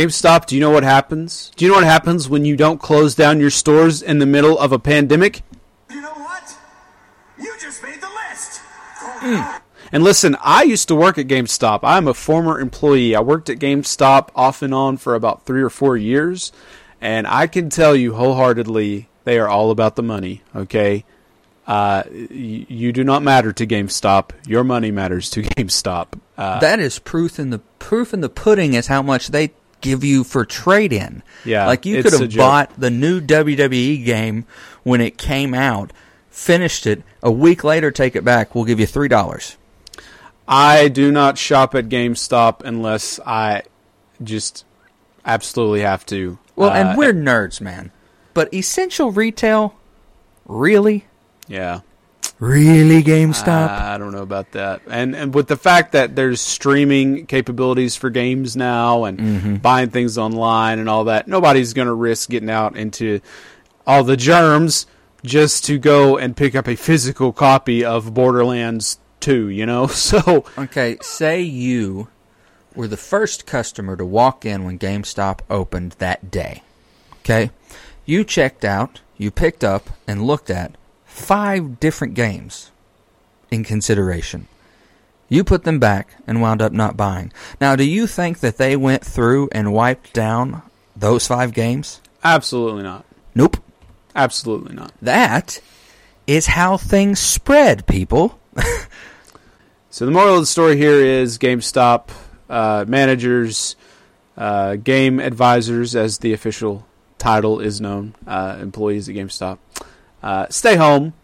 GameStop, 0.00 0.44
do 0.44 0.54
you 0.54 0.60
know 0.60 0.68
what 0.68 0.82
happens? 0.82 1.50
Do 1.56 1.64
you 1.64 1.70
know 1.70 1.78
what 1.78 1.84
happens 1.84 2.28
when 2.28 2.44
you 2.44 2.54
don't 2.54 2.78
close 2.78 3.14
down 3.14 3.40
your 3.40 3.48
stores 3.48 4.02
in 4.02 4.18
the 4.18 4.26
middle 4.26 4.58
of 4.58 4.70
a 4.70 4.78
pandemic? 4.78 5.40
You 5.90 6.02
know 6.02 6.10
what? 6.12 6.54
You 7.38 7.50
just 7.58 7.82
made 7.82 7.98
the 8.02 8.08
list. 8.30 8.60
And 9.90 10.04
listen, 10.04 10.36
I 10.42 10.64
used 10.64 10.88
to 10.88 10.94
work 10.94 11.16
at 11.16 11.28
GameStop. 11.28 11.80
I'm 11.82 12.06
a 12.08 12.12
former 12.12 12.60
employee. 12.60 13.16
I 13.16 13.20
worked 13.20 13.48
at 13.48 13.58
GameStop 13.58 14.28
off 14.36 14.60
and 14.60 14.74
on 14.74 14.98
for 14.98 15.14
about 15.14 15.46
three 15.46 15.62
or 15.62 15.70
four 15.70 15.96
years, 15.96 16.52
and 17.00 17.26
I 17.26 17.46
can 17.46 17.70
tell 17.70 17.96
you 17.96 18.16
wholeheartedly 18.16 19.08
they 19.24 19.38
are 19.38 19.48
all 19.48 19.70
about 19.70 19.96
the 19.96 20.02
money. 20.02 20.42
Okay, 20.54 21.06
Uh, 21.66 22.02
y- 22.10 22.66
you 22.68 22.92
do 22.92 23.02
not 23.02 23.22
matter 23.22 23.50
to 23.50 23.66
GameStop. 23.66 24.30
Your 24.46 24.62
money 24.62 24.90
matters 24.90 25.30
to 25.30 25.42
GameStop. 25.56 26.08
Uh, 26.36 26.60
that 26.60 26.80
is 26.80 26.98
proof 26.98 27.38
in 27.40 27.48
the 27.48 27.60
proof 27.78 28.12
in 28.12 28.20
the 28.20 28.28
pudding 28.28 28.74
is 28.74 28.88
how 28.88 29.00
much 29.00 29.28
they 29.28 29.52
give 29.90 30.04
you 30.04 30.24
for 30.24 30.44
trade 30.44 30.92
in. 30.92 31.22
Yeah, 31.44 31.66
like 31.66 31.86
you 31.86 32.02
could 32.02 32.12
have 32.12 32.20
bought 32.36 32.72
the 32.78 32.90
new 32.90 33.20
WWE 33.20 34.04
game 34.04 34.44
when 34.82 35.00
it 35.00 35.16
came 35.18 35.54
out, 35.54 35.92
finished 36.30 36.86
it 36.86 37.02
a 37.22 37.30
week 37.30 37.64
later, 37.64 37.90
take 37.90 38.16
it 38.16 38.24
back. 38.24 38.54
We'll 38.54 38.64
give 38.64 38.80
you 38.80 38.86
three 38.86 39.08
dollars. 39.08 39.56
I 40.48 40.88
do 40.88 41.10
not 41.10 41.38
shop 41.38 41.74
at 41.74 41.88
GameStop 41.88 42.62
unless 42.64 43.18
I 43.26 43.62
just 44.22 44.64
absolutely 45.24 45.80
have 45.80 46.06
to. 46.06 46.38
Well, 46.54 46.70
Uh, 46.70 46.74
and 46.74 46.98
we're 46.98 47.12
nerds, 47.12 47.60
man. 47.60 47.90
But 48.32 48.52
essential 48.54 49.10
retail, 49.10 49.74
really, 50.46 51.06
yeah. 51.48 51.80
Really 52.38 53.02
GameStop. 53.02 53.68
I 53.68 53.98
don't 53.98 54.12
know 54.12 54.22
about 54.22 54.52
that. 54.52 54.82
And 54.88 55.14
and 55.16 55.34
with 55.34 55.48
the 55.48 55.56
fact 55.56 55.92
that 55.92 56.14
there's 56.16 56.40
streaming 56.40 57.26
capabilities 57.26 57.96
for 57.96 58.10
games 58.10 58.56
now 58.56 59.04
and 59.04 59.18
Mm-hmm. 59.18 59.54
buying 59.56 59.90
things 59.90 60.18
online 60.18 60.78
and 60.78 60.88
all 60.88 61.04
that, 61.04 61.28
nobody's 61.28 61.72
going 61.72 61.86
to 61.88 61.94
risk 61.94 62.30
getting 62.30 62.50
out 62.50 62.76
into 62.76 63.20
all 63.86 64.04
the 64.04 64.16
germs 64.16 64.86
just 65.24 65.64
to 65.66 65.78
go 65.78 66.16
and 66.18 66.36
pick 66.36 66.54
up 66.54 66.68
a 66.68 66.76
physical 66.76 67.32
copy 67.32 67.84
of 67.84 68.12
Borderlands 68.14 68.98
2, 69.20 69.48
you 69.48 69.66
know? 69.66 69.86
So, 69.88 70.44
Okay, 70.58 70.98
say 71.00 71.40
you 71.42 72.08
were 72.74 72.86
the 72.88 72.96
first 72.96 73.46
customer 73.46 73.96
to 73.96 74.04
walk 74.04 74.44
in 74.44 74.64
when 74.64 74.78
GameStop 74.78 75.40
opened 75.50 75.92
that 75.98 76.30
day. 76.30 76.62
Okay? 77.20 77.50
You 78.04 78.22
checked 78.22 78.64
out, 78.64 79.00
you 79.16 79.30
picked 79.30 79.64
up, 79.64 79.90
and 80.06 80.22
looked 80.26 80.50
at 80.50 80.76
five 81.16 81.80
different 81.80 82.14
games 82.14 82.70
in 83.50 83.64
consideration. 83.64 84.48
You 85.28 85.42
put 85.42 85.64
them 85.64 85.78
back 85.80 86.16
and 86.26 86.40
wound 86.40 86.62
up 86.62 86.72
not 86.72 86.96
buying. 86.96 87.32
Now, 87.60 87.74
do 87.74 87.84
you 87.84 88.06
think 88.06 88.40
that 88.40 88.58
they 88.58 88.76
went 88.76 89.04
through 89.04 89.48
and 89.50 89.72
wiped 89.72 90.12
down 90.12 90.62
those 90.94 91.26
five 91.26 91.52
games? 91.52 92.00
absolutely 92.22 92.82
not. 92.82 93.04
Nope. 93.34 93.56
Absolutely 94.14 94.74
not. 94.74 94.92
That 95.00 95.60
is 96.26 96.46
how 96.46 96.76
things 96.76 97.20
spread, 97.20 97.86
people. 97.86 98.38
So 99.96 100.04
the 100.04 100.12
moral 100.12 100.34
of 100.34 100.40
the 100.42 100.46
story 100.46 100.76
here 100.76 101.00
is 101.00 101.38
GameStop 101.38 102.10
uh, 102.50 102.84
managers, 102.86 103.76
uh, 104.36 104.76
game 104.76 105.18
advisors, 105.20 105.96
as 105.96 106.18
the 106.18 106.34
official 106.34 106.86
title 107.16 107.60
is 107.60 107.80
known, 107.80 108.14
uh, 108.26 108.58
employees 108.60 109.08
at 109.08 109.14
GameStop, 109.14 109.56
uh, 110.22 110.46
stay 110.50 110.76
home. 110.76 111.14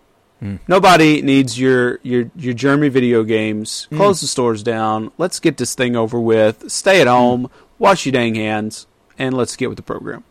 Hmm. 0.41 0.57
Nobody 0.67 1.23
needs 1.23 1.59
your 1.59 2.01
your 2.03 2.31
your 2.37 2.55
germy 2.55 2.91
video 2.91 3.23
games. 3.23 3.85
Hmm. 3.91 3.97
Close 3.97 4.21
the 4.21 4.27
stores 4.27 4.63
down. 4.63 5.13
Let's 5.19 5.41
get 5.41 5.57
this 5.57 5.75
thing 5.75 5.97
over 5.97 6.19
with. 6.19 6.71
Stay 6.71 7.01
at 7.01 7.07
hmm. 7.07 7.13
home. 7.13 7.51
Wash 7.79 8.07
your 8.07 8.13
dang 8.13 8.35
hands, 8.35 8.87
and 9.19 9.37
let's 9.37 9.57
get 9.57 9.69
with 9.69 9.77
the 9.77 9.83
program. 9.83 10.25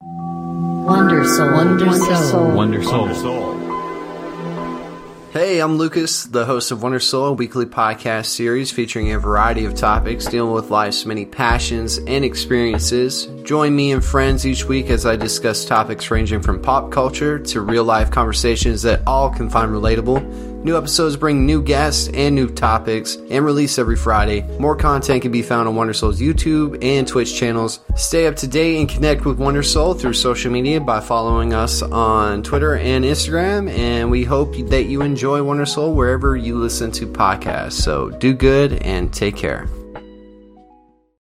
Wonder 0.00 1.24
Soul. 1.24 1.52
Wonder 1.52 1.92
Soul. 1.92 2.52
Wonder 2.52 2.82
Soul. 2.82 3.67
Hey, 5.30 5.60
I'm 5.60 5.76
Lucas, 5.76 6.24
the 6.24 6.46
host 6.46 6.70
of 6.70 6.82
Wonder 6.82 6.98
Soul, 6.98 7.26
a 7.26 7.32
weekly 7.34 7.66
podcast 7.66 8.26
series 8.26 8.70
featuring 8.70 9.12
a 9.12 9.18
variety 9.18 9.66
of 9.66 9.74
topics 9.74 10.24
dealing 10.24 10.54
with 10.54 10.70
life's 10.70 11.04
many 11.04 11.26
passions 11.26 11.98
and 11.98 12.24
experiences. 12.24 13.26
Join 13.42 13.76
me 13.76 13.92
and 13.92 14.02
friends 14.02 14.46
each 14.46 14.64
week 14.64 14.88
as 14.88 15.04
I 15.04 15.16
discuss 15.16 15.66
topics 15.66 16.10
ranging 16.10 16.40
from 16.40 16.62
pop 16.62 16.90
culture 16.90 17.38
to 17.40 17.60
real 17.60 17.84
life 17.84 18.10
conversations 18.10 18.80
that 18.82 19.02
all 19.06 19.28
can 19.28 19.50
find 19.50 19.70
relatable. 19.70 20.47
New 20.64 20.76
episodes 20.76 21.16
bring 21.16 21.46
new 21.46 21.62
guests 21.62 22.08
and 22.12 22.34
new 22.34 22.48
topics 22.48 23.16
and 23.30 23.44
release 23.44 23.78
every 23.78 23.96
Friday. 23.96 24.42
More 24.58 24.74
content 24.74 25.22
can 25.22 25.30
be 25.30 25.40
found 25.40 25.68
on 25.68 25.76
Wonder 25.76 25.94
Soul's 25.94 26.20
YouTube 26.20 26.82
and 26.82 27.06
Twitch 27.06 27.38
channels. 27.38 27.80
Stay 27.96 28.26
up 28.26 28.36
to 28.36 28.48
date 28.48 28.78
and 28.78 28.88
connect 28.88 29.24
with 29.24 29.38
Wonder 29.38 29.62
Soul 29.62 29.94
through 29.94 30.14
social 30.14 30.50
media 30.50 30.80
by 30.80 31.00
following 31.00 31.54
us 31.54 31.80
on 31.80 32.42
Twitter 32.42 32.76
and 32.76 33.04
Instagram. 33.04 33.70
And 33.70 34.10
we 34.10 34.24
hope 34.24 34.56
that 34.68 34.84
you 34.84 35.02
enjoy 35.02 35.42
Wonder 35.42 35.66
Soul 35.66 35.94
wherever 35.94 36.36
you 36.36 36.58
listen 36.58 36.90
to 36.92 37.06
podcasts. 37.06 37.72
So 37.72 38.10
do 38.10 38.34
good 38.34 38.74
and 38.82 39.12
take 39.12 39.36
care. 39.36 39.68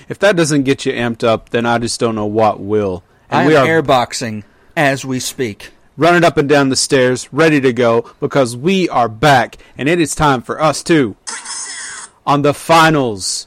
If 0.08 0.20
that 0.20 0.36
doesn't 0.36 0.62
get 0.62 0.86
you 0.86 0.92
amped 0.92 1.24
up, 1.24 1.50
then 1.50 1.66
I 1.66 1.78
just 1.78 1.98
don't 1.98 2.14
know 2.14 2.26
what 2.26 2.60
will. 2.60 3.02
And 3.30 3.40
I 3.40 3.46
we 3.46 3.56
am 3.56 3.64
are 3.66 3.82
airboxing 3.82 4.44
as 4.76 5.04
we 5.04 5.18
speak. 5.20 5.72
running 5.96 6.24
up 6.24 6.36
and 6.36 6.48
down 6.48 6.68
the 6.68 6.76
stairs, 6.76 7.28
ready 7.32 7.60
to 7.60 7.72
go, 7.72 8.10
because 8.20 8.54
we 8.56 8.88
are 8.90 9.08
back, 9.08 9.56
and 9.78 9.88
it 9.88 9.98
is 10.00 10.14
time 10.14 10.42
for 10.42 10.60
us 10.60 10.82
to 10.84 11.16
on 12.26 12.42
the 12.42 12.52
finals 12.54 13.46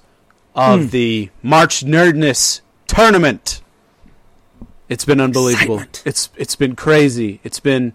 of 0.55 0.81
Hmm. 0.81 0.87
the 0.87 1.29
March 1.43 1.85
Nerdness 1.85 2.61
tournament. 2.87 3.61
It's 4.89 5.05
been 5.05 5.21
unbelievable. 5.21 5.75
Excitement. 5.75 6.01
It's 6.05 6.29
it's 6.37 6.55
been 6.55 6.75
crazy. 6.75 7.39
It's 7.43 7.59
been 7.59 7.93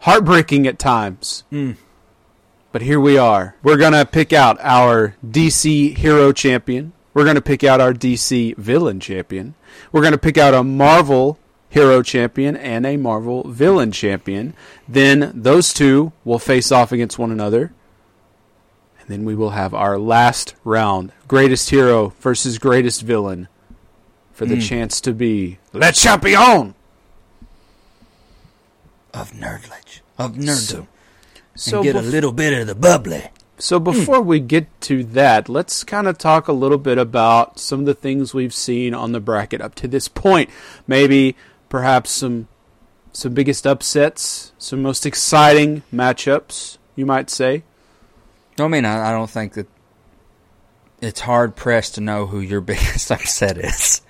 heartbreaking 0.00 0.66
at 0.68 0.78
times. 0.78 1.42
Hmm. 1.50 1.72
But 2.72 2.82
here 2.82 3.00
we 3.00 3.18
are. 3.18 3.56
We're 3.64 3.76
gonna 3.76 4.04
pick 4.06 4.32
out 4.32 4.56
our 4.62 5.16
DC 5.28 5.96
hero 5.96 6.30
champion. 6.32 6.92
We're 7.12 7.24
gonna 7.24 7.40
pick 7.40 7.64
out 7.64 7.80
our 7.80 7.92
DC 7.92 8.56
villain 8.56 9.00
champion. 9.00 9.54
We're 9.92 10.02
gonna 10.02 10.18
pick 10.18 10.38
out 10.38 10.54
a 10.54 10.62
Marvel 10.62 11.38
hero 11.68 12.02
champion 12.02 12.56
and 12.56 12.84
a 12.84 12.96
Marvel 12.96 13.48
villain 13.48 13.92
champion. 13.92 14.54
Then 14.88 15.32
those 15.34 15.72
two 15.72 16.12
will 16.24 16.38
face 16.38 16.70
off 16.70 16.92
against 16.92 17.18
one 17.18 17.30
another. 17.30 17.72
And 19.00 19.08
then 19.08 19.24
we 19.24 19.34
will 19.34 19.50
have 19.50 19.72
our 19.72 19.98
last 19.98 20.54
round 20.64 21.12
greatest 21.26 21.70
hero 21.70 22.12
versus 22.20 22.58
greatest 22.58 23.02
villain 23.02 23.48
for 24.32 24.46
the 24.46 24.56
hmm. 24.56 24.60
chance 24.60 25.00
to 25.02 25.12
be 25.12 25.58
Le 25.72 25.92
Champion. 25.92 26.74
Of 29.12 29.32
nerdledge. 29.32 30.00
Of 30.18 30.32
nerddom. 30.34 30.86
So 31.54 31.78
and 31.78 31.84
get 31.84 31.96
a 31.96 32.00
little 32.00 32.32
bit 32.32 32.58
of 32.58 32.66
the 32.66 32.74
bubbly. 32.74 33.24
So 33.60 33.78
hmm. 33.78 33.84
before 33.84 34.20
we 34.20 34.40
get 34.40 34.68
to 34.82 35.04
that, 35.04 35.48
let's 35.48 35.84
kind 35.84 36.08
of 36.08 36.18
talk 36.18 36.48
a 36.48 36.52
little 36.52 36.78
bit 36.78 36.98
about 36.98 37.58
some 37.58 37.80
of 37.80 37.86
the 37.86 37.94
things 37.94 38.34
we've 38.34 38.54
seen 38.54 38.94
on 38.94 39.12
the 39.12 39.20
bracket 39.20 39.60
up 39.60 39.74
to 39.76 39.88
this 39.88 40.08
point. 40.08 40.50
Maybe 40.86 41.36
perhaps 41.68 42.10
some 42.10 42.48
some 43.12 43.34
biggest 43.34 43.66
upsets, 43.66 44.52
some 44.58 44.82
most 44.82 45.04
exciting 45.04 45.82
matchups, 45.92 46.78
you 46.94 47.04
might 47.04 47.28
say. 47.28 47.64
I 48.58 48.68
mean, 48.68 48.84
I, 48.84 49.08
I 49.08 49.12
don't 49.12 49.30
think 49.30 49.54
that 49.54 49.66
it's 51.00 51.20
hard 51.20 51.56
pressed 51.56 51.96
to 51.96 52.00
know 52.00 52.26
who 52.26 52.40
your 52.40 52.60
biggest 52.72 53.10
upset 53.10 53.58
is. 53.58 54.02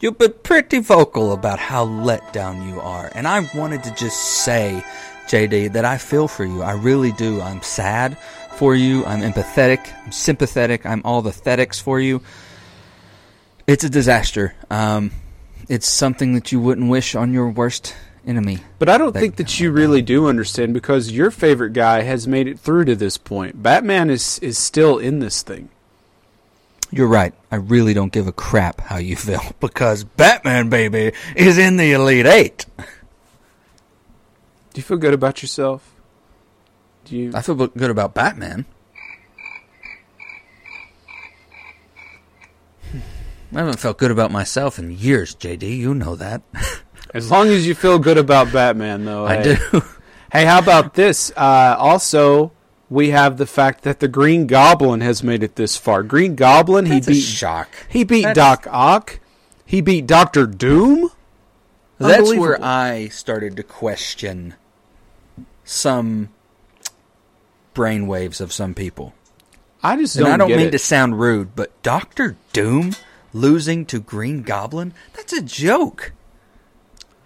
You've 0.00 0.18
been 0.18 0.34
pretty 0.42 0.80
vocal 0.80 1.32
about 1.32 1.58
how 1.58 1.84
let 1.84 2.32
down 2.32 2.68
you 2.68 2.80
are, 2.80 3.10
and 3.14 3.26
I 3.28 3.48
wanted 3.54 3.84
to 3.84 3.94
just 3.94 4.18
say, 4.44 4.84
JD, 5.28 5.72
that 5.72 5.84
I 5.84 5.96
feel 5.98 6.28
for 6.28 6.44
you. 6.44 6.62
I 6.62 6.72
really 6.72 7.12
do. 7.12 7.40
I'm 7.40 7.62
sad 7.62 8.18
for 8.54 8.74
you. 8.74 9.04
I'm 9.04 9.20
empathetic. 9.20 9.92
I'm 10.04 10.12
sympathetic. 10.12 10.86
I'm 10.86 11.02
all 11.04 11.22
the 11.22 11.32
thetics 11.32 11.80
for 11.80 12.00
you. 12.00 12.22
It's 13.66 13.84
a 13.84 13.90
disaster. 13.90 14.54
Um, 14.70 15.10
it's 15.68 15.88
something 15.88 16.34
that 16.34 16.52
you 16.52 16.60
wouldn't 16.60 16.88
wish 16.90 17.14
on 17.14 17.32
your 17.32 17.48
worst 17.48 17.94
enemy. 18.26 18.58
But 18.78 18.88
I 18.88 18.98
don't 18.98 19.12
That- 19.14 19.20
think 19.20 19.36
that 19.36 19.58
you 19.60 19.70
really 19.70 20.02
do 20.02 20.28
understand 20.28 20.74
because 20.74 21.10
your 21.10 21.30
favorite 21.30 21.72
guy 21.72 22.02
has 22.02 22.26
made 22.28 22.46
it 22.48 22.58
through 22.58 22.84
to 22.86 22.96
this 22.96 23.16
point. 23.18 23.62
Batman 23.62 24.10
is 24.10 24.38
is 24.40 24.58
still 24.58 24.98
in 24.98 25.18
this 25.20 25.42
thing. 25.42 25.68
You're 26.90 27.08
right. 27.08 27.34
I 27.50 27.56
really 27.56 27.92
don't 27.94 28.12
give 28.12 28.28
a 28.28 28.32
crap 28.32 28.80
how 28.82 28.98
you 28.98 29.16
feel 29.16 29.42
because 29.60 30.04
Batman, 30.04 30.68
baby, 30.68 31.12
is 31.34 31.58
in 31.58 31.76
the 31.76 31.92
Elite 31.92 32.26
Eight. 32.26 32.66
Do 32.78 32.84
you 34.80 34.82
feel 34.82 34.96
good 34.98 35.14
about 35.14 35.42
yourself? 35.42 35.93
Do 37.04 37.16
you 37.16 37.32
I 37.34 37.42
feel 37.42 37.54
good 37.54 37.90
about 37.90 38.14
Batman. 38.14 38.64
I 43.54 43.58
haven't 43.58 43.78
felt 43.78 43.98
good 43.98 44.10
about 44.10 44.32
myself 44.32 44.78
in 44.78 44.90
years, 44.90 45.34
JD. 45.36 45.76
You 45.76 45.94
know 45.94 46.16
that. 46.16 46.42
As 47.14 47.30
long 47.30 47.48
as 47.48 47.66
you 47.66 47.74
feel 47.74 48.00
good 48.00 48.18
about 48.18 48.52
Batman 48.52 49.04
though. 49.04 49.26
I 49.26 49.36
hey. 49.36 49.56
do. 49.72 49.82
Hey, 50.32 50.46
how 50.46 50.58
about 50.58 50.94
this? 50.94 51.30
Uh, 51.36 51.76
also, 51.78 52.50
we 52.90 53.10
have 53.10 53.36
the 53.36 53.46
fact 53.46 53.84
that 53.84 54.00
the 54.00 54.08
Green 54.08 54.48
Goblin 54.48 55.00
has 55.00 55.22
made 55.22 55.44
it 55.44 55.54
this 55.54 55.76
far. 55.76 56.02
Green 56.02 56.34
Goblin, 56.34 56.86
That's 56.86 57.06
he 57.06 57.12
beat 57.12 57.20
shock. 57.20 57.68
He 57.88 58.02
beat 58.02 58.22
That's- 58.22 58.34
Doc 58.34 58.66
Ock. 58.68 59.20
He 59.64 59.80
beat 59.80 60.08
Doctor 60.08 60.44
Doom. 60.48 61.10
That's 61.98 62.34
where 62.34 62.58
I 62.60 63.06
started 63.10 63.56
to 63.58 63.62
question 63.62 64.54
some 65.62 66.30
brainwaves 67.74 68.40
of 68.40 68.52
some 68.52 68.74
people. 68.74 69.14
I 69.82 69.96
just 69.96 70.16
don't. 70.16 70.30
I 70.30 70.36
don't 70.36 70.48
mean 70.48 70.68
it. 70.68 70.70
to 70.70 70.78
sound 70.78 71.20
rude, 71.20 71.54
but 71.54 71.82
Doctor 71.82 72.36
Doom 72.52 72.92
losing 73.32 73.84
to 73.86 74.00
Green 74.00 74.42
Goblin—that's 74.42 75.32
a 75.32 75.42
joke. 75.42 76.12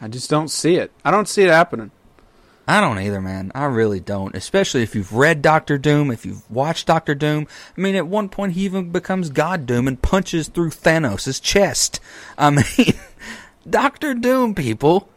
I 0.01 0.09
just 0.09 0.29
don't 0.31 0.49
see 0.49 0.77
it. 0.77 0.91
I 1.05 1.11
don't 1.11 1.29
see 1.29 1.43
it 1.43 1.51
happening. 1.51 1.91
I 2.69 2.83
don't 2.83 2.99
either, 2.99 3.21
man. 3.21 3.51
I 3.55 3.65
really 3.65 3.99
don't. 3.99 4.35
Especially 4.35 4.83
if 4.83 4.95
you've 4.95 5.15
read 5.15 5.41
Doctor 5.41 5.79
Doom, 5.79 6.11
if 6.11 6.27
you've 6.27 6.49
watched 6.51 6.87
Doctor 6.87 7.15
Doom. 7.15 7.47
I 7.77 7.81
mean, 7.81 7.95
at 7.95 8.07
one 8.07 8.29
point 8.29 8.53
he 8.53 8.67
even 8.67 8.91
becomes 8.91 9.31
God 9.31 9.65
Doom 9.65 9.89
and 9.89 10.03
punches 10.03 10.49
through 10.49 10.71
Thanos' 10.71 11.41
chest. 11.41 11.99
I 12.37 12.51
mean, 12.51 12.95
Doctor 13.69 14.13
Doom, 14.13 14.55
people. 14.55 15.09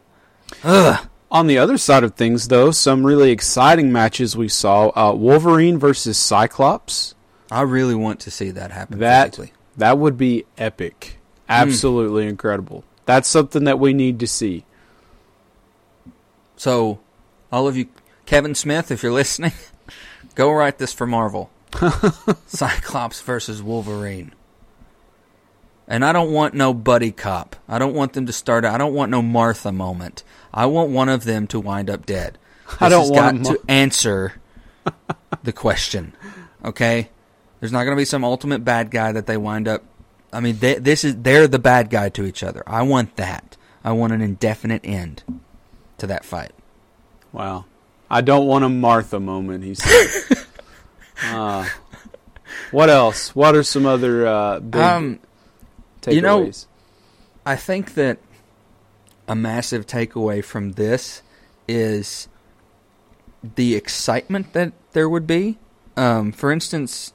Ugh. 0.63 1.07
On 1.31 1.47
the 1.47 1.57
other 1.57 1.77
side 1.77 2.03
of 2.03 2.15
things, 2.15 2.49
though, 2.49 2.71
some 2.71 3.05
really 3.05 3.31
exciting 3.31 3.91
matches 3.91 4.35
we 4.35 4.49
saw: 4.49 4.91
uh, 4.95 5.13
Wolverine 5.13 5.77
versus 5.77 6.17
Cyclops. 6.17 7.15
I 7.49 7.61
really 7.61 7.95
want 7.95 8.19
to 8.21 8.31
see 8.31 8.51
that 8.51 8.71
happen. 8.71 8.99
That 8.99 9.35
physically. 9.35 9.53
that 9.77 9.97
would 9.97 10.17
be 10.17 10.45
epic. 10.57 11.19
Absolutely 11.47 12.27
incredible. 12.27 12.83
That's 13.05 13.27
something 13.27 13.63
that 13.63 13.79
we 13.79 13.93
need 13.93 14.19
to 14.19 14.27
see. 14.27 14.65
So, 16.55 16.99
all 17.51 17.67
of 17.67 17.75
you, 17.75 17.87
Kevin 18.25 18.53
Smith, 18.53 18.91
if 18.91 19.01
you're 19.01 19.11
listening, 19.11 19.53
go 20.35 20.51
write 20.51 20.77
this 20.77 20.93
for 20.93 21.07
Marvel. 21.07 21.49
Cyclops 22.47 23.21
versus 23.21 23.63
Wolverine. 23.63 24.33
And 25.91 26.05
I 26.05 26.13
don't 26.13 26.31
want 26.31 26.53
no 26.53 26.73
buddy 26.73 27.11
cop. 27.11 27.57
I 27.67 27.77
don't 27.77 27.93
want 27.93 28.13
them 28.13 28.25
to 28.25 28.31
start. 28.31 28.63
I 28.63 28.77
don't 28.77 28.93
want 28.93 29.11
no 29.11 29.21
Martha 29.21 29.73
moment. 29.73 30.23
I 30.53 30.65
want 30.65 30.89
one 30.89 31.09
of 31.09 31.25
them 31.25 31.47
to 31.47 31.59
wind 31.59 31.89
up 31.89 32.05
dead. 32.05 32.37
I 32.79 32.87
don't 32.87 33.09
want 33.09 33.45
to 33.47 33.59
answer 33.67 34.35
the 35.43 35.51
question. 35.51 36.13
Okay, 36.63 37.09
there's 37.59 37.73
not 37.73 37.83
going 37.83 37.93
to 37.93 37.99
be 37.99 38.05
some 38.05 38.23
ultimate 38.23 38.63
bad 38.63 38.89
guy 38.89 39.11
that 39.11 39.27
they 39.27 39.35
wind 39.35 39.67
up. 39.67 39.83
I 40.31 40.39
mean, 40.39 40.59
they, 40.59 40.75
this 40.75 41.03
is 41.03 41.17
they're 41.17 41.45
the 41.49 41.59
bad 41.59 41.89
guy 41.89 42.07
to 42.07 42.25
each 42.25 42.41
other. 42.41 42.63
I 42.65 42.83
want 42.83 43.17
that. 43.17 43.57
I 43.83 43.91
want 43.91 44.13
an 44.13 44.21
indefinite 44.21 44.85
end 44.85 45.23
to 45.97 46.07
that 46.07 46.23
fight. 46.23 46.53
Wow. 47.33 47.65
I 48.09 48.21
don't 48.21 48.47
want 48.47 48.63
a 48.63 48.69
Martha 48.69 49.19
moment, 49.19 49.65
he 49.65 49.75
said. 49.75 50.37
uh, 51.25 51.67
what 52.71 52.89
else? 52.89 53.35
What 53.35 53.57
are 53.57 53.63
some 53.63 53.85
other 53.85 54.25
uh, 54.25 54.59
big 54.61 54.81
Um, 54.81 55.19
takeaways? 56.01 56.13
you 56.13 56.21
know- 56.21 56.51
I 57.45 57.55
think 57.55 57.95
that 57.95 58.19
a 59.27 59.35
massive 59.35 59.87
takeaway 59.87 60.43
from 60.43 60.73
this 60.73 61.21
is 61.67 62.27
the 63.43 63.75
excitement 63.75 64.53
that 64.53 64.73
there 64.91 65.09
would 65.09 65.25
be. 65.25 65.57
Um, 65.97 66.31
for 66.31 66.51
instance, 66.51 67.13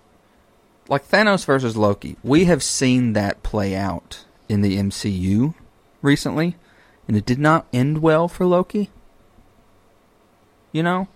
like 0.89 1.09
Thanos 1.09 1.45
versus 1.45 1.77
Loki, 1.77 2.17
we 2.25 2.47
have 2.47 2.63
seen 2.63 3.13
that 3.13 3.43
play 3.43 3.77
out 3.77 4.25
in 4.49 4.63
the 4.63 4.77
MCU 4.79 5.55
recently, 6.03 6.57
and 7.07 7.17
it 7.17 7.25
did 7.27 7.39
not 7.39 7.67
end 7.73 7.99
well 8.03 8.27
for 8.29 8.47
Loki. 8.47 8.91
You 10.73 10.83
know, 10.83 11.09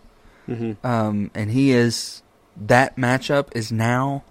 Mhm. 0.49 0.77
um, 0.85 1.31
and 1.35 1.51
he 1.51 1.71
is 1.73 2.23
that 2.57 2.97
matchup 2.97 3.49
is 3.55 3.71
now 3.73 4.23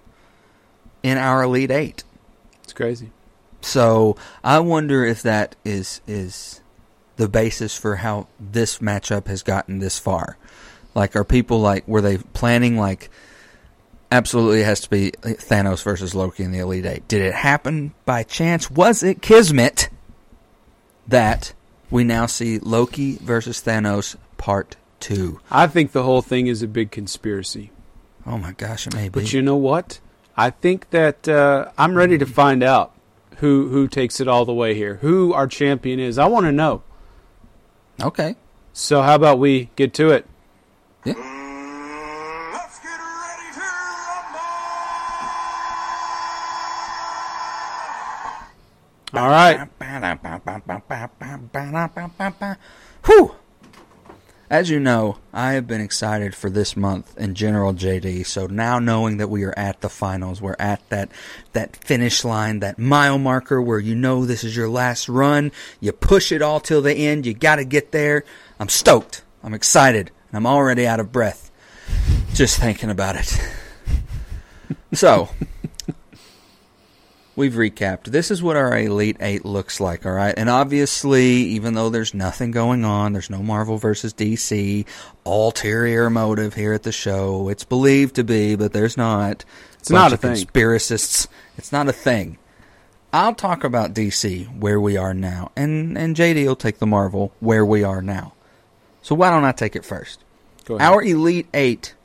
in 1.03 1.17
our 1.17 1.43
Elite 1.43 1.71
Eight. 1.71 2.03
It's 2.63 2.73
crazy. 2.73 3.11
So 3.61 4.15
I 4.43 4.59
wonder 4.59 5.05
if 5.05 5.21
that 5.23 5.55
is 5.65 6.01
is 6.07 6.61
the 7.17 7.27
basis 7.27 7.77
for 7.77 7.97
how 7.97 8.27
this 8.39 8.79
matchup 8.79 9.27
has 9.27 9.43
gotten 9.43 9.79
this 9.79 9.99
far. 9.99 10.37
Like, 10.95 11.15
are 11.15 11.23
people 11.23 11.59
like 11.59 11.87
were 11.87 12.01
they 12.01 12.17
planning 12.17 12.77
like 12.77 13.09
absolutely 14.11 14.61
it 14.61 14.65
has 14.65 14.81
to 14.81 14.89
be 14.89 15.11
Thanos 15.11 15.83
versus 15.83 16.15
Loki 16.15 16.43
in 16.43 16.51
the 16.51 16.59
Elite 16.59 16.85
Eight? 16.85 17.07
Did 17.07 17.21
it 17.21 17.33
happen 17.33 17.93
by 18.05 18.23
chance? 18.23 18.71
Was 18.71 19.03
it 19.03 19.21
kismet 19.21 19.89
that 21.07 21.53
we 21.91 22.03
now 22.03 22.25
see 22.25 22.59
Loki 22.59 23.17
versus 23.17 23.61
Thanos 23.61 24.15
part 24.37 24.77
two? 24.99 25.39
I 25.51 25.67
think 25.67 25.91
the 25.91 26.03
whole 26.03 26.21
thing 26.21 26.47
is 26.47 26.61
a 26.61 26.67
big 26.67 26.91
conspiracy. 26.91 27.71
Oh 28.25 28.37
my 28.37 28.53
gosh, 28.53 28.87
it 28.87 28.93
may 28.95 29.09
be. 29.09 29.21
But 29.21 29.33
you 29.33 29.41
know 29.41 29.55
what? 29.55 29.99
I 30.37 30.51
think 30.51 30.89
that 30.91 31.27
uh, 31.27 31.71
I'm 31.77 31.95
ready 31.95 32.17
to 32.17 32.25
find 32.25 32.63
out 32.63 32.93
who 33.39 33.69
who 33.69 33.87
takes 33.87 34.19
it 34.19 34.27
all 34.27 34.45
the 34.45 34.53
way 34.53 34.73
here. 34.75 34.95
Who 35.01 35.33
our 35.33 35.47
champion 35.47 35.99
is. 35.99 36.17
I 36.17 36.27
want 36.27 36.45
to 36.45 36.51
know. 36.51 36.83
okay. 38.01 38.35
So 38.73 39.01
how 39.01 39.15
about 39.15 39.39
we 39.39 39.69
get 39.75 39.93
to 39.95 40.11
it? 40.11 40.25
Let's 41.05 41.17
get 42.79 42.99
ready 42.99 43.53
to 43.53 43.59
rumble! 43.59 44.39
All 49.19 49.29
right. 49.29 49.67
Whew. 53.05 53.35
As 54.49 54.71
you 54.71 54.79
know, 54.79 55.17
I 55.31 55.53
have 55.53 55.67
been 55.67 55.79
excited 55.79 56.33
for 56.33 56.49
this 56.49 56.75
month 56.75 57.15
in 57.19 57.35
general, 57.35 57.71
JD. 57.71 58.25
So 58.25 58.47
now 58.47 58.79
knowing 58.79 59.17
that 59.17 59.29
we 59.29 59.43
are 59.43 59.53
at 59.55 59.81
the 59.81 59.89
finals, 59.89 60.41
we're 60.41 60.55
at 60.57 60.87
that 60.89 61.11
that 61.53 61.75
finish 61.75 62.25
line, 62.25 62.59
that 62.61 62.79
mile 62.79 63.19
marker 63.19 63.61
where 63.61 63.77
you 63.77 63.93
know 63.93 64.25
this 64.25 64.43
is 64.43 64.55
your 64.55 64.67
last 64.67 65.07
run. 65.07 65.51
You 65.79 65.91
push 65.91 66.31
it 66.31 66.41
all 66.41 66.59
till 66.59 66.81
the 66.81 66.95
end. 66.95 67.27
You 67.27 67.35
got 67.35 67.57
to 67.57 67.63
get 67.63 67.91
there. 67.91 68.23
I'm 68.59 68.69
stoked. 68.69 69.23
I'm 69.43 69.53
excited. 69.53 70.09
And 70.29 70.37
I'm 70.37 70.47
already 70.47 70.87
out 70.87 70.99
of 70.99 71.11
breath 71.11 71.51
just 72.33 72.59
thinking 72.59 72.89
about 72.89 73.15
it. 73.15 73.39
So, 74.93 75.29
we've 77.39 77.53
recapped. 77.53 78.03
This 78.03 78.29
is 78.29 78.43
what 78.43 78.55
our 78.55 78.77
Elite 78.77 79.17
Eight 79.19 79.43
looks 79.45 79.79
like, 79.79 80.05
all 80.05 80.11
right? 80.11 80.33
And 80.37 80.49
obviously, 80.49 81.25
even 81.25 81.73
though 81.73 81.89
there's 81.89 82.13
nothing 82.13 82.51
going 82.51 82.85
on, 82.85 83.13
there's 83.13 83.29
no 83.31 83.41
Marvel 83.41 83.77
versus 83.77 84.13
DC 84.13 84.85
ulterior 85.25 86.09
motive 86.11 86.53
here 86.53 86.73
at 86.73 86.83
the 86.83 86.91
show. 86.91 87.49
It's 87.49 87.63
believed 87.63 88.15
to 88.15 88.23
be, 88.23 88.55
but 88.55 88.73
there's 88.73 88.97
not. 88.97 89.43
It's 89.79 89.89
not 89.89 90.13
a 90.13 90.17
thing. 90.17 90.35
Conspiracists. 90.35 91.27
It's 91.57 91.71
not 91.71 91.87
a 91.87 91.93
thing. 91.93 92.37
I'll 93.11 93.33
talk 93.33 93.63
about 93.63 93.93
DC 93.95 94.45
where 94.59 94.79
we 94.79 94.95
are 94.97 95.15
now, 95.15 95.51
and 95.55 95.97
and 95.97 96.15
JD 96.15 96.45
will 96.45 96.55
take 96.55 96.77
the 96.77 96.85
Marvel 96.85 97.31
where 97.39 97.65
we 97.65 97.83
are 97.83 98.01
now. 98.03 98.33
So 99.01 99.15
why 99.15 99.31
don't 99.31 99.45
I 99.45 99.51
take 99.51 99.75
it 99.75 99.83
first? 99.85 100.23
Our 100.81 101.01
Elite 101.01 101.47
Eight 101.53 101.95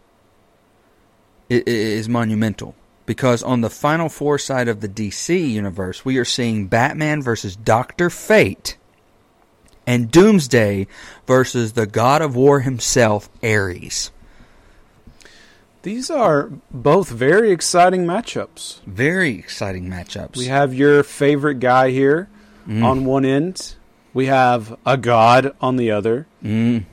i- 1.50 1.54
i- 1.56 1.62
is 1.66 2.08
monumental 2.08 2.74
because 3.06 3.42
on 3.42 3.60
the 3.60 3.70
Final 3.70 4.08
Four 4.08 4.38
side 4.38 4.68
of 4.68 4.80
the 4.80 4.88
DC 4.88 5.50
universe, 5.50 6.04
we 6.04 6.16
are 6.18 6.24
seeing 6.24 6.66
Batman 6.68 7.22
versus 7.22 7.54
Doctor 7.56 8.08
Fate 8.10 8.76
and 9.86 10.10
Doomsday 10.10 10.86
versus 11.26 11.74
the 11.74 11.86
God 11.86 12.22
of 12.22 12.34
War 12.34 12.60
himself, 12.60 13.28
Ares. 13.42 14.10
These 15.82 16.10
are 16.10 16.50
both 16.70 17.10
very 17.10 17.50
exciting 17.52 18.06
matchups. 18.06 18.80
Very 18.86 19.32
exciting 19.38 19.86
matchups. 19.90 20.36
We 20.38 20.46
have 20.46 20.72
your 20.72 21.02
favorite 21.02 21.60
guy 21.60 21.90
here 21.90 22.28
Mm. 22.66 22.82
on 22.82 23.04
one 23.04 23.26
end. 23.26 23.74
We 24.14 24.26
have 24.26 24.78
a 24.86 24.96
god 24.96 25.54
on 25.60 25.76
the 25.76 25.90
other. 25.90 26.26
Mm. 26.42 26.84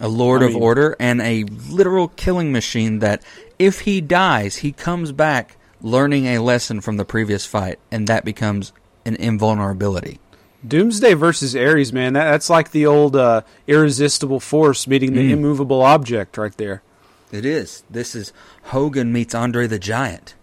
a 0.00 0.08
Lord 0.08 0.42
I 0.42 0.46
of 0.46 0.52
mean- 0.52 0.62
Order 0.62 0.96
and 1.00 1.20
a 1.22 1.44
literal 1.70 2.08
killing 2.08 2.52
machine 2.52 2.98
that, 3.00 3.22
if 3.58 3.80
he 3.80 4.00
dies, 4.00 4.56
he 4.56 4.72
comes 4.72 5.12
back 5.12 5.56
learning 5.82 6.26
a 6.26 6.38
lesson 6.38 6.80
from 6.80 6.96
the 6.96 7.04
previous 7.04 7.44
fight, 7.46 7.78
and 7.90 8.06
that 8.08 8.24
becomes 8.24 8.72
an 9.04 9.16
invulnerability. 9.16 10.18
Doomsday 10.66 11.14
versus 11.14 11.54
Ares, 11.54 11.92
man. 11.92 12.14
That, 12.14 12.30
that's 12.30 12.50
like 12.50 12.70
the 12.72 12.86
old 12.86 13.14
uh, 13.14 13.42
irresistible 13.66 14.40
force 14.40 14.86
meeting 14.86 15.12
the 15.12 15.28
Mm. 15.30 15.34
immovable 15.34 15.82
object 15.82 16.36
right 16.38 16.56
there. 16.56 16.82
It 17.30 17.44
is. 17.44 17.82
This 17.90 18.14
is 18.14 18.32
Hogan 18.64 19.12
meets 19.12 19.34
Andre 19.34 19.66
the 19.66 19.78
Giant. 19.78 20.34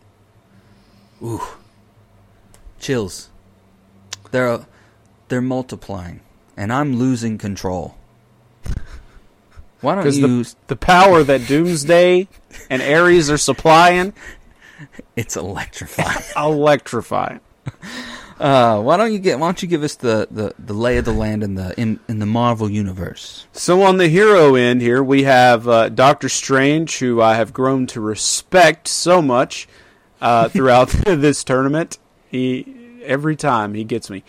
Ooh. 1.22 1.41
Chills. 2.80 3.30
They're 4.32 4.66
they're 5.30 5.41
multiplying, 5.41 6.22
and 6.57 6.72
I'm 6.72 6.95
losing 6.97 7.38
control. 7.38 7.95
Why 9.84 9.95
don't 9.95 10.13
you? 10.13 10.43
the, 10.43 10.55
the 10.67 10.75
power 10.77 11.23
that 11.23 11.45
Doomsday 11.45 12.29
and 12.69 12.81
Ares 12.81 13.29
are 13.29 13.38
supplying, 13.38 14.13
it's 15.15 15.36
electrifying. 15.36 16.23
electrifying. 16.38 17.41
uh, 18.39 18.81
why 18.81 18.95
don't 18.95 19.11
you 19.11 19.19
get? 19.19 19.39
Why 19.39 19.47
don't 19.47 19.61
you 19.61 19.67
give 19.67 19.84
us 19.84 19.95
the, 19.95 20.27
the, 20.31 20.55
the 20.57 20.73
lay 20.73 20.97
of 20.97 21.05
the 21.05 21.11
land 21.11 21.43
in 21.43 21.55
the 21.55 21.77
in, 21.77 21.99
in 22.07 22.19
the 22.19 22.25
Marvel 22.25 22.69
universe? 22.69 23.45
So 23.51 23.81
on 23.81 23.97
the 23.97 24.07
hero 24.07 24.55
end 24.55 24.81
here, 24.81 25.03
we 25.03 25.23
have 25.23 25.67
uh, 25.67 25.89
Doctor 25.89 26.29
Strange, 26.29 26.99
who 26.99 27.21
I 27.21 27.36
have 27.36 27.51
grown 27.51 27.86
to 27.88 27.99
respect 27.99 28.88
so 28.88 29.21
much 29.21 29.67
uh, 30.21 30.47
throughout 30.47 30.88
this 30.89 31.43
tournament. 31.43 31.97
He 32.29 33.01
every 33.03 33.36
time 33.36 33.73
he 33.73 33.84
gets 33.84 34.09
me. 34.09 34.23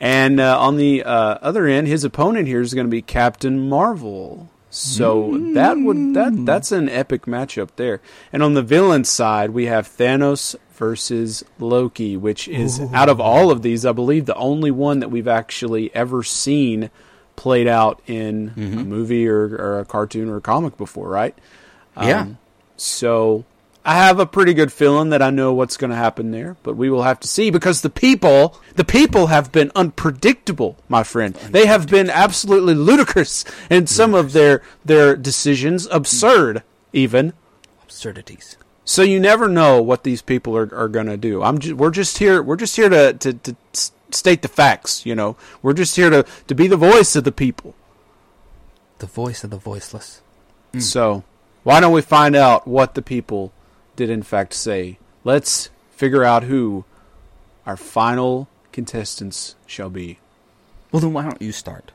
And 0.00 0.40
uh, 0.40 0.58
on 0.58 0.76
the 0.76 1.02
uh, 1.02 1.38
other 1.42 1.66
end, 1.66 1.86
his 1.88 2.04
opponent 2.04 2.46
here 2.46 2.60
is 2.60 2.72
going 2.72 2.86
to 2.86 2.90
be 2.90 3.02
Captain 3.02 3.68
Marvel. 3.68 4.48
So 4.70 5.36
that 5.54 5.76
would 5.78 6.14
that 6.14 6.46
that's 6.46 6.70
an 6.72 6.88
epic 6.88 7.26
matchup 7.26 7.70
there. 7.76 8.00
And 8.32 8.42
on 8.42 8.54
the 8.54 8.62
villain 8.62 9.04
side, 9.04 9.50
we 9.50 9.66
have 9.66 9.88
Thanos 9.88 10.54
versus 10.74 11.44
Loki, 11.58 12.16
which 12.16 12.46
is 12.48 12.80
out 12.94 13.08
of 13.08 13.20
all 13.20 13.50
of 13.50 13.62
these, 13.62 13.84
I 13.84 13.92
believe 13.92 14.26
the 14.26 14.34
only 14.36 14.70
one 14.70 15.00
that 15.00 15.10
we've 15.10 15.28
actually 15.28 15.94
ever 15.94 16.22
seen 16.22 16.90
played 17.36 17.66
out 17.66 18.00
in 18.06 18.52
a 18.56 18.60
movie 18.84 19.26
or, 19.28 19.44
or 19.56 19.78
a 19.80 19.84
cartoon 19.84 20.28
or 20.28 20.36
a 20.36 20.40
comic 20.40 20.76
before, 20.76 21.08
right? 21.08 21.36
Yeah. 22.00 22.20
Um, 22.22 22.38
So 22.76 23.44
I 23.84 23.94
have 23.94 24.18
a 24.18 24.26
pretty 24.26 24.52
good 24.52 24.72
feeling 24.72 25.08
that 25.10 25.22
I 25.22 25.30
know 25.30 25.54
what's 25.54 25.78
going 25.78 25.90
to 25.90 25.96
happen 25.96 26.32
there, 26.32 26.56
but 26.62 26.76
we 26.76 26.90
will 26.90 27.02
have 27.02 27.18
to 27.20 27.28
see 27.28 27.50
because 27.50 27.80
the 27.80 27.88
people, 27.88 28.60
the 28.76 28.84
people 28.84 29.28
have 29.28 29.52
been 29.52 29.72
unpredictable, 29.74 30.76
my 30.88 31.02
friend. 31.02 31.34
They 31.34 31.64
have 31.64 31.88
been 31.88 32.10
absolutely 32.10 32.74
ludicrous 32.74 33.44
in 33.70 33.86
some 33.86 34.12
of 34.12 34.32
their 34.32 34.62
their 34.84 35.16
decisions, 35.16 35.86
absurd 35.90 36.62
even. 36.92 37.32
Absurdities. 37.82 38.58
So 38.84 39.02
you 39.02 39.18
never 39.18 39.48
know 39.48 39.80
what 39.80 40.04
these 40.04 40.20
people 40.20 40.56
are, 40.56 40.74
are 40.74 40.88
going 40.88 41.06
to 41.06 41.16
do. 41.16 41.42
I'm 41.42 41.58
ju- 41.58 41.76
we're 41.76 41.90
just 41.90 42.18
here 42.18 42.42
we're 42.42 42.56
just 42.56 42.76
here 42.76 42.90
to, 42.90 43.14
to 43.14 43.32
to 43.32 43.56
state 44.10 44.42
the 44.42 44.48
facts, 44.48 45.06
you 45.06 45.14
know. 45.14 45.36
We're 45.62 45.72
just 45.72 45.96
here 45.96 46.10
to 46.10 46.26
to 46.48 46.54
be 46.54 46.66
the 46.66 46.76
voice 46.76 47.16
of 47.16 47.24
the 47.24 47.32
people. 47.32 47.74
The 48.98 49.06
voice 49.06 49.42
of 49.42 49.48
the 49.50 49.56
voiceless. 49.56 50.20
So, 50.78 51.24
why 51.64 51.80
don't 51.80 51.92
we 51.92 52.02
find 52.02 52.36
out 52.36 52.68
what 52.68 52.94
the 52.94 53.02
people 53.02 53.52
did 54.00 54.08
in 54.10 54.22
fact 54.22 54.54
say? 54.54 54.98
Let's 55.24 55.68
figure 55.90 56.24
out 56.24 56.44
who 56.44 56.86
our 57.66 57.76
final 57.76 58.48
contestants 58.72 59.56
shall 59.66 59.90
be. 59.90 60.18
Well, 60.90 61.00
then 61.00 61.12
why 61.12 61.22
don't 61.24 61.40
you 61.42 61.52
start? 61.52 61.92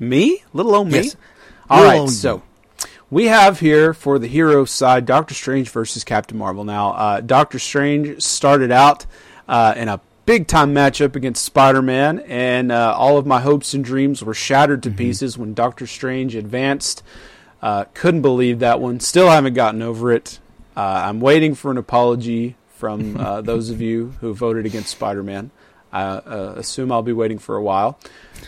Me? 0.00 0.42
Little 0.54 0.74
old 0.74 0.88
me? 0.88 0.94
Yes. 1.02 1.16
All 1.68 1.82
Little 1.82 2.00
right, 2.06 2.08
so 2.10 2.42
we 3.10 3.26
have 3.26 3.60
here 3.60 3.92
for 3.92 4.18
the 4.18 4.26
hero 4.28 4.64
side 4.64 5.04
Doctor 5.04 5.34
Strange 5.34 5.68
versus 5.68 6.04
Captain 6.04 6.38
Marvel. 6.38 6.64
Now, 6.64 6.92
uh, 6.92 7.20
Doctor 7.20 7.58
Strange 7.58 8.22
started 8.22 8.70
out 8.72 9.04
uh, 9.46 9.74
in 9.76 9.88
a 9.88 10.00
big 10.24 10.46
time 10.46 10.74
matchup 10.74 11.16
against 11.16 11.44
Spider 11.44 11.82
Man, 11.82 12.20
and 12.20 12.72
uh, 12.72 12.94
all 12.96 13.18
of 13.18 13.26
my 13.26 13.40
hopes 13.40 13.74
and 13.74 13.84
dreams 13.84 14.24
were 14.24 14.34
shattered 14.34 14.80
Mm-hmm. 14.80 14.90
to 14.92 14.96
pieces 14.96 15.36
when 15.36 15.52
Doctor 15.52 15.86
Strange 15.86 16.34
advanced. 16.34 17.02
Uh, 17.60 17.84
couldn't 17.92 18.22
believe 18.22 18.60
that 18.60 18.80
one. 18.80 19.00
Still 19.00 19.28
haven't 19.28 19.54
gotten 19.54 19.82
over 19.82 20.10
it. 20.12 20.38
Uh, 20.78 21.02
I'm 21.06 21.18
waiting 21.18 21.56
for 21.56 21.72
an 21.72 21.76
apology 21.76 22.54
from 22.76 23.16
uh, 23.16 23.40
those 23.50 23.68
of 23.68 23.80
you 23.80 24.14
who 24.20 24.32
voted 24.32 24.64
against 24.64 24.90
Spider 24.90 25.24
Man. 25.24 25.50
I 25.92 26.02
uh, 26.02 26.54
assume 26.56 26.92
I'll 26.92 27.02
be 27.02 27.12
waiting 27.12 27.38
for 27.38 27.56
a 27.56 27.62
while. 27.62 27.98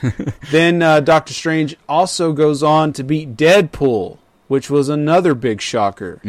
then 0.53 0.81
uh, 0.81 1.01
Doctor 1.01 1.35
Strange 1.35 1.77
also 1.89 2.33
goes 2.33 2.63
on 2.63 2.93
to 2.93 3.03
beat 3.03 3.37
Deadpool, 3.37 4.19
which 4.47 4.71
was 4.71 4.89
another 4.89 5.35
big 5.35 5.61
shocker. 5.61 6.21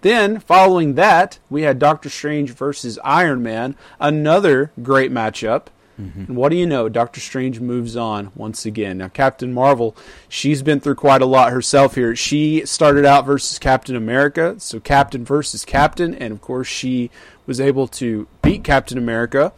Then, 0.00 0.40
following 0.40 0.94
that, 0.94 1.38
we 1.48 1.62
had 1.62 1.78
Doctor 1.78 2.10
Strange 2.10 2.50
versus 2.50 2.98
Iron 3.04 3.44
Man, 3.44 3.76
another 4.00 4.72
great 4.82 5.12
matchup. 5.12 5.66
And 6.28 6.36
what 6.36 6.50
do 6.50 6.56
you 6.56 6.66
know? 6.66 6.88
Doctor 6.88 7.20
Strange 7.20 7.60
moves 7.60 7.96
on 7.96 8.30
once 8.34 8.66
again. 8.66 8.98
Now, 8.98 9.08
Captain 9.08 9.52
Marvel, 9.52 9.96
she's 10.28 10.62
been 10.62 10.80
through 10.80 10.96
quite 10.96 11.22
a 11.22 11.26
lot 11.26 11.52
herself 11.52 11.94
here. 11.94 12.16
She 12.16 12.64
started 12.66 13.04
out 13.04 13.26
versus 13.26 13.58
Captain 13.58 13.96
America, 13.96 14.56
so 14.58 14.80
Captain 14.80 15.24
versus 15.24 15.64
Captain, 15.64 16.14
and 16.14 16.32
of 16.32 16.40
course, 16.40 16.68
she 16.68 17.10
was 17.46 17.60
able 17.60 17.86
to 17.88 18.26
beat 18.42 18.64
Captain 18.64 18.98
America. 18.98 19.52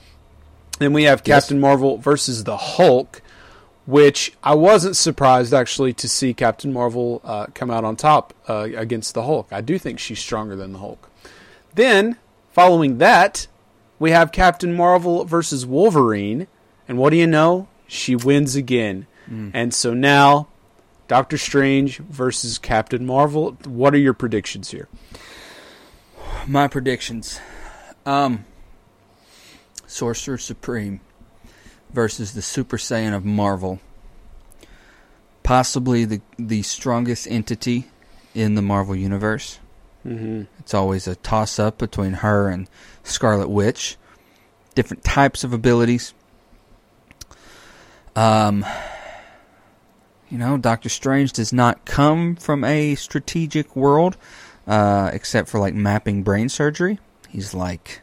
Then 0.78 0.92
we 0.92 1.04
have 1.04 1.22
Captain 1.22 1.60
Marvel 1.60 1.98
versus 1.98 2.44
the 2.44 2.56
Hulk, 2.56 3.22
which 3.86 4.32
I 4.42 4.54
wasn't 4.54 4.96
surprised 4.96 5.54
actually 5.54 5.92
to 5.94 6.08
see 6.08 6.34
Captain 6.34 6.72
Marvel 6.72 7.20
uh, 7.22 7.46
come 7.54 7.70
out 7.70 7.84
on 7.84 7.96
top 7.96 8.34
uh, 8.48 8.68
against 8.74 9.14
the 9.14 9.22
Hulk. 9.22 9.48
I 9.52 9.60
do 9.60 9.78
think 9.78 9.98
she's 9.98 10.18
stronger 10.18 10.56
than 10.56 10.72
the 10.72 10.78
Hulk. 10.78 11.10
Then, 11.74 12.16
following 12.50 12.98
that, 12.98 13.46
we 13.98 14.10
have 14.10 14.32
Captain 14.32 14.74
Marvel 14.74 15.24
versus 15.24 15.64
Wolverine, 15.64 16.46
and 16.88 16.98
what 16.98 17.10
do 17.10 17.16
you 17.16 17.26
know? 17.26 17.68
She 17.86 18.16
wins 18.16 18.56
again. 18.56 19.06
And 19.54 19.72
so 19.72 19.94
now, 19.94 20.48
Doctor 21.08 21.38
Strange 21.38 21.98
versus 21.98 22.58
Captain 22.58 23.06
Marvel. 23.06 23.52
What 23.64 23.94
are 23.94 23.98
your 23.98 24.12
predictions 24.12 24.70
here? 24.70 24.88
My 26.46 26.68
predictions. 26.68 27.40
Um 28.04 28.44
Sorcerer 29.86 30.38
Supreme 30.38 31.00
versus 31.90 32.34
the 32.34 32.42
Super 32.42 32.76
Saiyan 32.76 33.14
of 33.14 33.24
Marvel. 33.24 33.80
Possibly 35.42 36.04
the 36.04 36.20
the 36.38 36.62
strongest 36.62 37.26
entity 37.30 37.86
in 38.34 38.56
the 38.56 38.62
Marvel 38.62 38.96
universe. 38.96 39.58
Mm-hmm. 40.04 40.42
It's 40.58 40.74
always 40.74 41.06
a 41.06 41.16
toss 41.16 41.58
up 41.58 41.78
between 41.78 42.14
her 42.14 42.48
and 42.48 42.68
Scarlet 43.04 43.48
Witch. 43.48 43.96
Different 44.74 45.04
types 45.04 45.44
of 45.44 45.52
abilities. 45.52 46.12
Um 48.16 48.64
you 50.34 50.38
know, 50.38 50.56
Doctor 50.56 50.88
Strange 50.88 51.32
does 51.32 51.52
not 51.52 51.84
come 51.84 52.34
from 52.34 52.64
a 52.64 52.96
strategic 52.96 53.76
world, 53.76 54.16
uh, 54.66 55.10
except 55.12 55.48
for 55.48 55.60
like 55.60 55.74
mapping 55.74 56.24
brain 56.24 56.48
surgery. 56.48 56.98
He's 57.28 57.54
like 57.54 58.00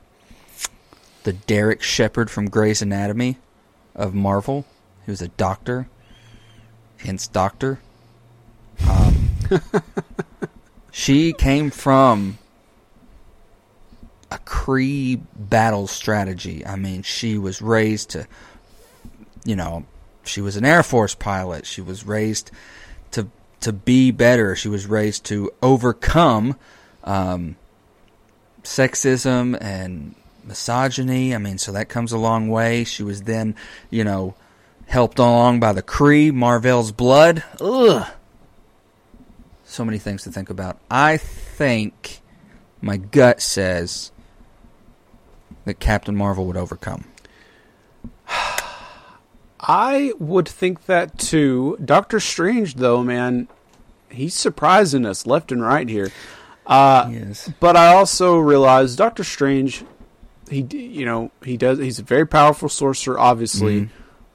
the 1.23 1.33
Derek 1.33 1.81
Shepherd 1.81 2.31
from 2.31 2.49
Grey's 2.49 2.81
Anatomy 2.81 3.37
of 3.95 4.13
Marvel. 4.13 4.65
He 5.05 5.11
was 5.11 5.21
a 5.21 5.27
doctor, 5.29 5.89
hence 6.99 7.27
Doctor. 7.27 7.79
Um, 8.89 9.31
she 10.91 11.33
came 11.33 11.69
from 11.69 12.37
a 14.31 14.37
Kree 14.39 15.21
battle 15.35 15.87
strategy. 15.87 16.65
I 16.65 16.77
mean, 16.77 17.03
she 17.03 17.37
was 17.37 17.61
raised 17.61 18.11
to, 18.11 18.27
you 19.43 19.55
know, 19.55 19.85
she 20.23 20.41
was 20.41 20.55
an 20.55 20.65
Air 20.65 20.83
Force 20.83 21.13
pilot. 21.13 21.65
She 21.65 21.81
was 21.81 22.05
raised 22.05 22.49
to 23.11 23.27
to 23.59 23.73
be 23.73 24.11
better. 24.11 24.55
She 24.55 24.69
was 24.69 24.87
raised 24.87 25.25
to 25.25 25.51
overcome 25.61 26.55
um, 27.03 27.57
sexism 28.63 29.57
and 29.59 30.15
misogyny. 30.43 31.35
I 31.35 31.37
mean, 31.37 31.57
so 31.57 31.71
that 31.73 31.89
comes 31.89 32.11
a 32.11 32.17
long 32.17 32.47
way. 32.47 32.83
She 32.85 33.03
was 33.03 33.23
then, 33.23 33.55
you 33.89 34.03
know, 34.03 34.35
helped 34.87 35.19
along 35.19 35.59
by 35.59 35.73
the 35.73 35.83
Kree, 35.83 36.33
Marvel's 36.33 36.91
blood. 36.91 37.43
Ugh. 37.59 38.07
So 39.65 39.85
many 39.85 39.99
things 39.99 40.23
to 40.23 40.31
think 40.31 40.49
about. 40.49 40.79
I 40.89 41.17
think 41.17 42.21
my 42.81 42.97
gut 42.97 43.41
says 43.41 44.11
that 45.65 45.79
Captain 45.79 46.15
Marvel 46.15 46.45
would 46.47 46.57
overcome. 46.57 47.05
I 49.59 50.13
would 50.17 50.47
think 50.47 50.85
that 50.85 51.17
too. 51.19 51.77
Doctor 51.83 52.19
Strange, 52.19 52.75
though, 52.75 53.03
man, 53.03 53.47
he's 54.09 54.33
surprising 54.33 55.05
us 55.05 55.25
left 55.25 55.51
and 55.51 55.61
right 55.61 55.87
here. 55.87 56.11
Uh, 56.65 57.09
Yes. 57.11 57.51
But 57.59 57.75
I 57.75 57.93
also 57.93 58.37
realize 58.37 58.95
Doctor 58.95 59.23
Strange, 59.23 59.83
he 60.49 60.61
you 60.71 61.05
know 61.05 61.31
he 61.43 61.57
does 61.57 61.79
he's 61.79 61.99
a 61.99 62.03
very 62.03 62.27
powerful 62.27 62.69
sorcerer, 62.69 63.19
obviously, 63.19 63.81
mm-hmm. 63.81 63.93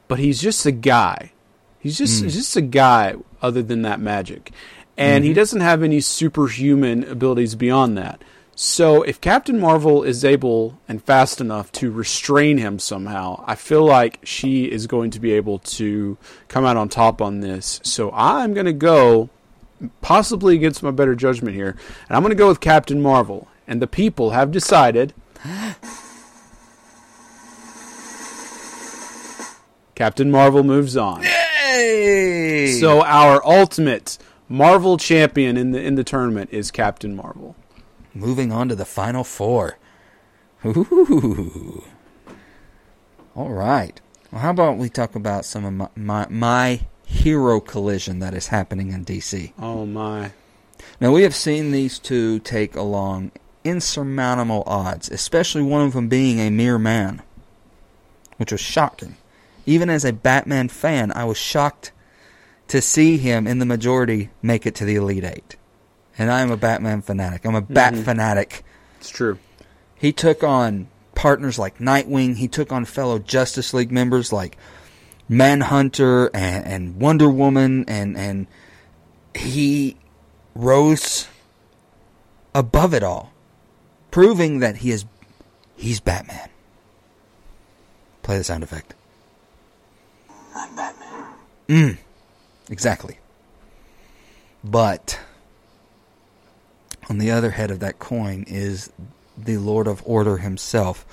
but 0.08 0.18
he's 0.18 0.40
just 0.40 0.64
a 0.64 0.72
guy. 0.72 1.32
He's 1.78 1.98
just 1.98 2.20
mm. 2.20 2.24
he's 2.24 2.34
just 2.34 2.56
a 2.56 2.62
guy 2.62 3.14
other 3.42 3.62
than 3.62 3.82
that 3.82 4.00
magic, 4.00 4.50
and 4.96 5.24
he 5.24 5.30
mm-hmm. 5.30 5.36
doesn't 5.36 5.60
have 5.60 5.82
any 5.82 6.00
superhuman 6.00 7.04
abilities 7.04 7.54
beyond 7.54 7.98
that. 7.98 8.22
So 8.58 9.02
if 9.02 9.20
Captain 9.20 9.60
Marvel 9.60 10.02
is 10.02 10.24
able 10.24 10.78
and 10.88 11.04
fast 11.04 11.42
enough 11.42 11.70
to 11.72 11.92
restrain 11.92 12.56
him 12.56 12.78
somehow, 12.78 13.44
I 13.46 13.54
feel 13.54 13.84
like 13.84 14.18
she 14.24 14.64
is 14.64 14.86
going 14.86 15.10
to 15.10 15.20
be 15.20 15.32
able 15.32 15.58
to 15.58 16.16
come 16.48 16.64
out 16.64 16.78
on 16.78 16.88
top 16.88 17.20
on 17.20 17.40
this. 17.40 17.80
So 17.84 18.10
I'm 18.12 18.54
going 18.54 18.64
to 18.64 18.72
go 18.72 19.28
possibly 20.00 20.54
against 20.54 20.82
my 20.82 20.90
better 20.90 21.14
judgment 21.14 21.54
here, 21.54 21.76
and 22.08 22.16
I'm 22.16 22.22
going 22.22 22.30
to 22.30 22.34
go 22.34 22.48
with 22.48 22.60
Captain 22.60 23.02
Marvel. 23.02 23.46
And 23.68 23.82
the 23.82 23.86
people 23.86 24.30
have 24.30 24.52
decided 24.52 25.12
Captain 29.94 30.30
Marvel 30.30 30.62
moves 30.62 30.96
on. 30.96 31.24
Hey! 31.24 32.78
So 32.80 33.04
our 33.04 33.44
ultimate 33.44 34.16
Marvel 34.48 34.96
champion 34.96 35.58
in 35.58 35.72
the 35.72 35.82
in 35.82 35.96
the 35.96 36.04
tournament 36.04 36.48
is 36.54 36.70
Captain 36.70 37.14
Marvel. 37.14 37.54
Moving 38.16 38.50
on 38.50 38.68
to 38.70 38.74
the 38.74 38.86
final 38.86 39.24
four. 39.24 39.76
Ooh. 40.64 41.84
All 43.34 43.50
right. 43.50 44.00
Well, 44.32 44.40
how 44.40 44.50
about 44.50 44.78
we 44.78 44.88
talk 44.88 45.14
about 45.14 45.44
some 45.44 45.64
of 45.66 45.72
my, 45.74 45.88
my, 45.94 46.26
my 46.30 46.80
hero 47.04 47.60
collision 47.60 48.20
that 48.20 48.32
is 48.32 48.48
happening 48.48 48.90
in 48.90 49.04
DC? 49.04 49.52
Oh 49.58 49.84
my. 49.84 50.32
Now, 50.98 51.12
we 51.12 51.22
have 51.24 51.34
seen 51.34 51.72
these 51.72 51.98
two 51.98 52.38
take 52.38 52.74
along 52.74 53.32
insurmountable 53.64 54.62
odds, 54.66 55.10
especially 55.10 55.62
one 55.62 55.82
of 55.82 55.92
them 55.92 56.08
being 56.08 56.40
a 56.40 56.50
mere 56.50 56.78
man, 56.78 57.22
which 58.38 58.52
was 58.52 58.60
shocking. 58.62 59.16
Even 59.66 59.90
as 59.90 60.04
a 60.06 60.12
Batman 60.12 60.68
fan, 60.68 61.12
I 61.12 61.24
was 61.24 61.36
shocked 61.36 61.92
to 62.68 62.80
see 62.80 63.18
him 63.18 63.46
in 63.46 63.58
the 63.58 63.66
majority 63.66 64.30
make 64.40 64.64
it 64.64 64.74
to 64.76 64.86
the 64.86 64.94
Elite 64.94 65.24
Eight. 65.24 65.56
And 66.18 66.30
I 66.30 66.40
am 66.40 66.50
a 66.50 66.56
Batman 66.56 67.02
fanatic. 67.02 67.44
I'm 67.44 67.54
a 67.54 67.60
Bat 67.60 67.96
fanatic. 67.96 68.64
It's 68.98 69.10
true. 69.10 69.38
He 69.94 70.12
took 70.12 70.42
on 70.42 70.88
partners 71.14 71.58
like 71.58 71.78
Nightwing. 71.78 72.36
He 72.36 72.48
took 72.48 72.72
on 72.72 72.84
fellow 72.84 73.18
Justice 73.18 73.74
League 73.74 73.92
members 73.92 74.32
like 74.32 74.56
Manhunter 75.28 76.30
and, 76.32 76.64
and 76.64 76.96
Wonder 77.00 77.28
Woman, 77.28 77.84
and 77.88 78.16
and 78.16 78.46
he 79.34 79.96
rose 80.54 81.26
above 82.54 82.94
it 82.94 83.02
all, 83.02 83.32
proving 84.10 84.60
that 84.60 84.78
he 84.78 84.90
is 84.90 85.04
he's 85.76 86.00
Batman. 86.00 86.48
Play 88.22 88.38
the 88.38 88.44
sound 88.44 88.62
effect. 88.62 88.94
I'm 90.54 90.76
Batman. 90.76 91.24
Mm. 91.68 91.98
Exactly. 92.70 93.18
But 94.64 95.20
on 97.08 97.18
the 97.18 97.30
other 97.30 97.52
head 97.52 97.70
of 97.70 97.80
that 97.80 97.98
coin 97.98 98.44
is 98.46 98.90
the 99.36 99.58
Lord 99.58 99.86
of 99.86 100.02
Order 100.04 100.38
himself, 100.38 101.04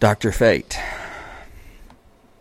Dr. 0.00 0.32
Fate. 0.32 0.78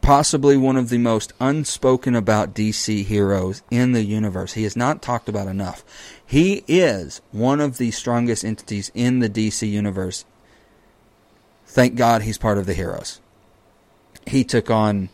Possibly 0.02 0.56
one 0.56 0.78
of 0.78 0.90
the 0.90 1.00
most 1.00 1.34
unspoken 1.40 2.16
about 2.16 2.54
DC 2.54 3.04
heroes 3.04 3.62
in 3.70 3.92
the 3.92 4.04
universe. 4.04 4.54
He 4.54 4.64
is 4.64 4.76
not 4.78 5.02
talked 5.02 5.28
about 5.28 5.48
enough. 5.48 5.84
He 6.26 6.64
is 6.68 7.20
one 7.32 7.60
of 7.60 7.78
the 7.78 7.92
strongest 7.92 8.46
entities 8.46 8.90
in 8.94 9.20
the 9.20 9.30
DC 9.30 9.70
universe. 9.70 10.24
Thank 11.66 11.96
God 11.96 12.22
he's 12.22 12.38
part 12.38 12.58
of 12.58 12.66
the 12.66 12.74
heroes. 12.74 13.20
He 14.26 14.46
took 14.46 14.72
on 14.72 15.10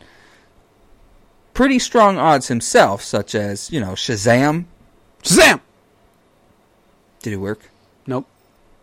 pretty 1.55 1.79
strong 1.79 2.17
odds 2.17 2.47
himself, 2.47 3.01
such 3.01 3.34
as, 3.34 3.71
you 3.71 3.79
know, 3.79 3.93
Shazam. 3.93 4.65
Shazam! 5.23 5.61
Did 7.24 7.34
it 7.34 7.38
work? 7.38 7.71
Nope. 8.05 8.28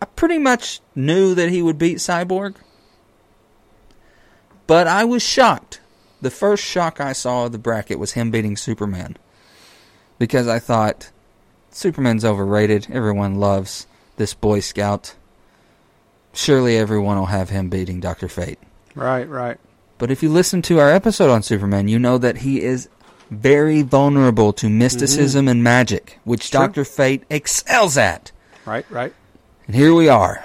I 0.01 0.05
pretty 0.05 0.39
much 0.39 0.81
knew 0.95 1.33
that 1.35 1.49
he 1.49 1.61
would 1.61 1.77
beat 1.77 1.99
Cyborg. 1.99 2.55
But 4.67 4.87
I 4.87 5.05
was 5.05 5.21
shocked. 5.21 5.79
The 6.21 6.31
first 6.31 6.63
shock 6.63 6.99
I 6.99 7.13
saw 7.13 7.45
of 7.45 7.51
the 7.51 7.57
bracket 7.57 7.99
was 7.99 8.13
him 8.13 8.31
beating 8.31 8.57
Superman. 8.57 9.17
Because 10.17 10.47
I 10.47 10.59
thought, 10.59 11.11
Superman's 11.69 12.25
overrated. 12.25 12.87
Everyone 12.91 13.35
loves 13.35 13.85
this 14.17 14.33
Boy 14.33 14.59
Scout. 14.59 15.15
Surely 16.33 16.77
everyone 16.77 17.17
will 17.17 17.25
have 17.27 17.49
him 17.49 17.69
beating 17.69 17.99
Dr. 17.99 18.27
Fate. 18.27 18.59
Right, 18.95 19.29
right. 19.29 19.59
But 19.99 20.09
if 20.09 20.23
you 20.23 20.29
listen 20.29 20.63
to 20.63 20.79
our 20.79 20.89
episode 20.89 21.29
on 21.29 21.43
Superman, 21.43 21.87
you 21.87 21.99
know 21.99 22.17
that 22.17 22.37
he 22.37 22.61
is 22.61 22.89
very 23.31 23.81
vulnerable 23.81 24.53
to 24.53 24.69
mysticism 24.69 25.43
mm-hmm. 25.43 25.49
and 25.49 25.63
magic, 25.63 26.19
which. 26.23 26.51
Dr. 26.51 26.85
Fate 26.85 27.23
excels 27.29 27.97
at. 27.97 28.31
Right, 28.65 28.85
right. 28.91 29.13
And 29.65 29.75
here 29.75 29.93
we 29.95 30.09
are 30.09 30.43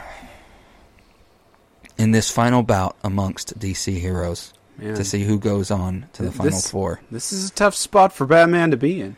in 1.98 2.12
this 2.12 2.30
final 2.30 2.62
bout 2.62 2.96
amongst 3.02 3.58
DC 3.58 3.98
heroes 3.98 4.52
Man. 4.78 4.94
to 4.94 5.04
see 5.04 5.24
who 5.24 5.38
goes 5.38 5.70
on 5.70 6.06
to 6.14 6.22
the 6.22 6.32
final 6.32 6.52
This- 6.52 6.70
four. 6.70 7.00
This 7.10 7.32
is 7.32 7.50
a 7.50 7.52
tough 7.52 7.74
spot 7.74 8.12
for 8.12 8.26
Batman 8.26 8.70
to 8.70 8.76
be 8.76 9.00
in. 9.00 9.16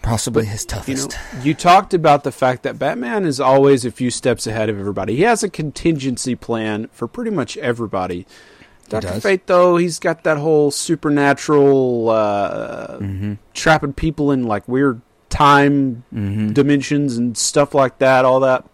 Possibly 0.00 0.44
his 0.46 0.62
You 0.62 0.68
know, 0.68 1.08
toughest. 1.08 1.18
you 1.42 1.54
talked 1.54 1.92
about 1.92 2.22
the 2.22 2.32
fact 2.32 2.62
that 2.62 2.78
Batman 2.78 3.26
is 3.26 3.40
always 3.40 3.84
a 3.84 3.90
few 3.90 4.10
steps 4.10 4.46
ahead 4.46 4.68
of 4.68 4.78
everybody. 4.78 5.16
He 5.16 5.22
has 5.22 5.42
a 5.42 5.50
contingency 5.50 6.34
plan 6.34 6.88
for 6.92 7.08
pretty 7.08 7.30
much 7.32 7.56
everybody. 7.58 8.26
Doctor. 8.88 9.20
Fate, 9.20 9.46
though, 9.46 9.76
he's 9.76 9.98
got 9.98 10.24
that 10.24 10.38
whole 10.38 10.70
supernatural 10.70 12.08
uh, 12.10 12.98
Mm-hmm. 12.98 13.34
trapping 13.54 13.92
people 13.92 14.30
in 14.32 14.44
like 14.44 14.66
weird 14.68 15.00
time 15.28 16.04
Mm-hmm. 16.14 16.52
dimensions 16.52 17.16
and 17.16 17.36
stuff 17.36 17.74
like 17.74 17.98
that. 17.98 18.24
All 18.24 18.40
that. 18.40 18.64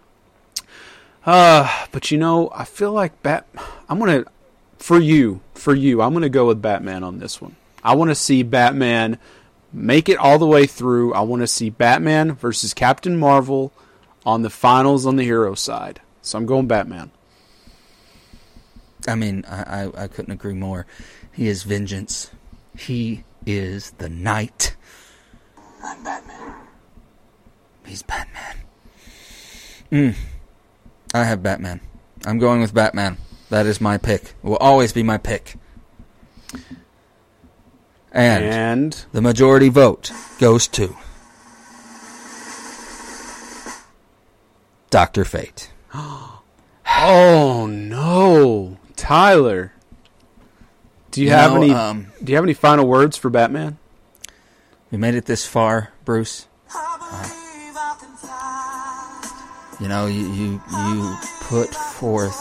Uh, 1.25 1.69
but 1.91 2.11
you 2.11 2.17
know, 2.17 2.49
I 2.53 2.65
feel 2.65 2.91
like 2.91 3.21
Bat. 3.23 3.47
I'm 3.89 3.99
gonna 3.99 4.25
for 4.77 4.99
you, 4.99 5.41
for 5.55 5.73
you. 5.73 6.01
I'm 6.01 6.13
gonna 6.13 6.29
go 6.29 6.47
with 6.47 6.61
Batman 6.61 7.03
on 7.03 7.19
this 7.19 7.41
one. 7.41 7.55
I 7.83 7.95
want 7.95 8.09
to 8.11 8.15
see 8.15 8.43
Batman 8.43 9.17
make 9.73 10.07
it 10.07 10.17
all 10.17 10.37
the 10.39 10.45
way 10.47 10.65
through. 10.67 11.13
I 11.13 11.21
want 11.21 11.41
to 11.41 11.47
see 11.47 11.69
Batman 11.69 12.33
versus 12.33 12.73
Captain 12.73 13.17
Marvel 13.17 13.71
on 14.25 14.41
the 14.43 14.49
finals 14.49 15.05
on 15.05 15.15
the 15.17 15.23
hero 15.23 15.53
side. 15.55 15.99
So 16.21 16.37
I'm 16.37 16.45
going 16.45 16.67
Batman. 16.67 17.11
I 19.07 19.15
mean, 19.15 19.45
I, 19.47 19.83
I, 19.83 20.03
I 20.03 20.07
couldn't 20.07 20.33
agree 20.33 20.53
more. 20.53 20.85
He 21.31 21.47
is 21.47 21.63
vengeance. 21.63 22.31
He 22.77 23.23
is 23.45 23.91
the 23.97 24.09
knight. 24.09 24.75
I'm 25.83 26.03
Batman. 26.03 26.53
He's 27.85 28.01
Batman. 28.01 28.57
Mm. 29.91 30.15
I 31.13 31.23
have 31.23 31.43
Batman. 31.43 31.81
I'm 32.25 32.39
going 32.39 32.61
with 32.61 32.73
Batman. 32.73 33.17
That 33.49 33.65
is 33.65 33.79
my 33.79 33.97
pick. 33.97 34.23
It 34.23 34.43
will 34.43 34.57
always 34.57 34.91
be 34.91 35.03
my 35.03 35.17
pick. 35.17 35.55
And 38.11 38.43
And 38.43 39.05
the 39.11 39.21
majority 39.21 39.69
vote 39.69 40.11
goes 40.39 40.67
to 40.69 40.95
Dr. 44.89 45.25
Fate. 45.25 45.71
oh 45.93 47.67
no, 47.69 48.77
Tyler. 48.95 49.71
Do 51.11 51.21
you, 51.21 51.27
You 51.27 51.33
have 51.33 51.51
know, 51.51 51.57
any? 51.61 51.71
um, 51.73 52.07
do 52.23 52.31
you 52.31 52.35
have 52.35 52.43
any 52.45 52.53
final 52.53 52.85
words 52.87 53.15
for 53.17 53.29
Batman? 53.29 53.77
We 54.91 54.97
made 54.97 55.15
it 55.15 55.25
this 55.25 55.45
far, 55.45 55.91
Bruce. 56.03 56.47
I 56.73 56.97
believe 56.97 57.75
I 57.77 57.95
can 57.99 58.15
fly. 58.17 59.77
You 59.79 59.87
know, 59.87 60.07
you 60.07 60.31
you, 60.33 60.61
you 60.71 61.17
put 61.41 61.69
forth 61.73 62.35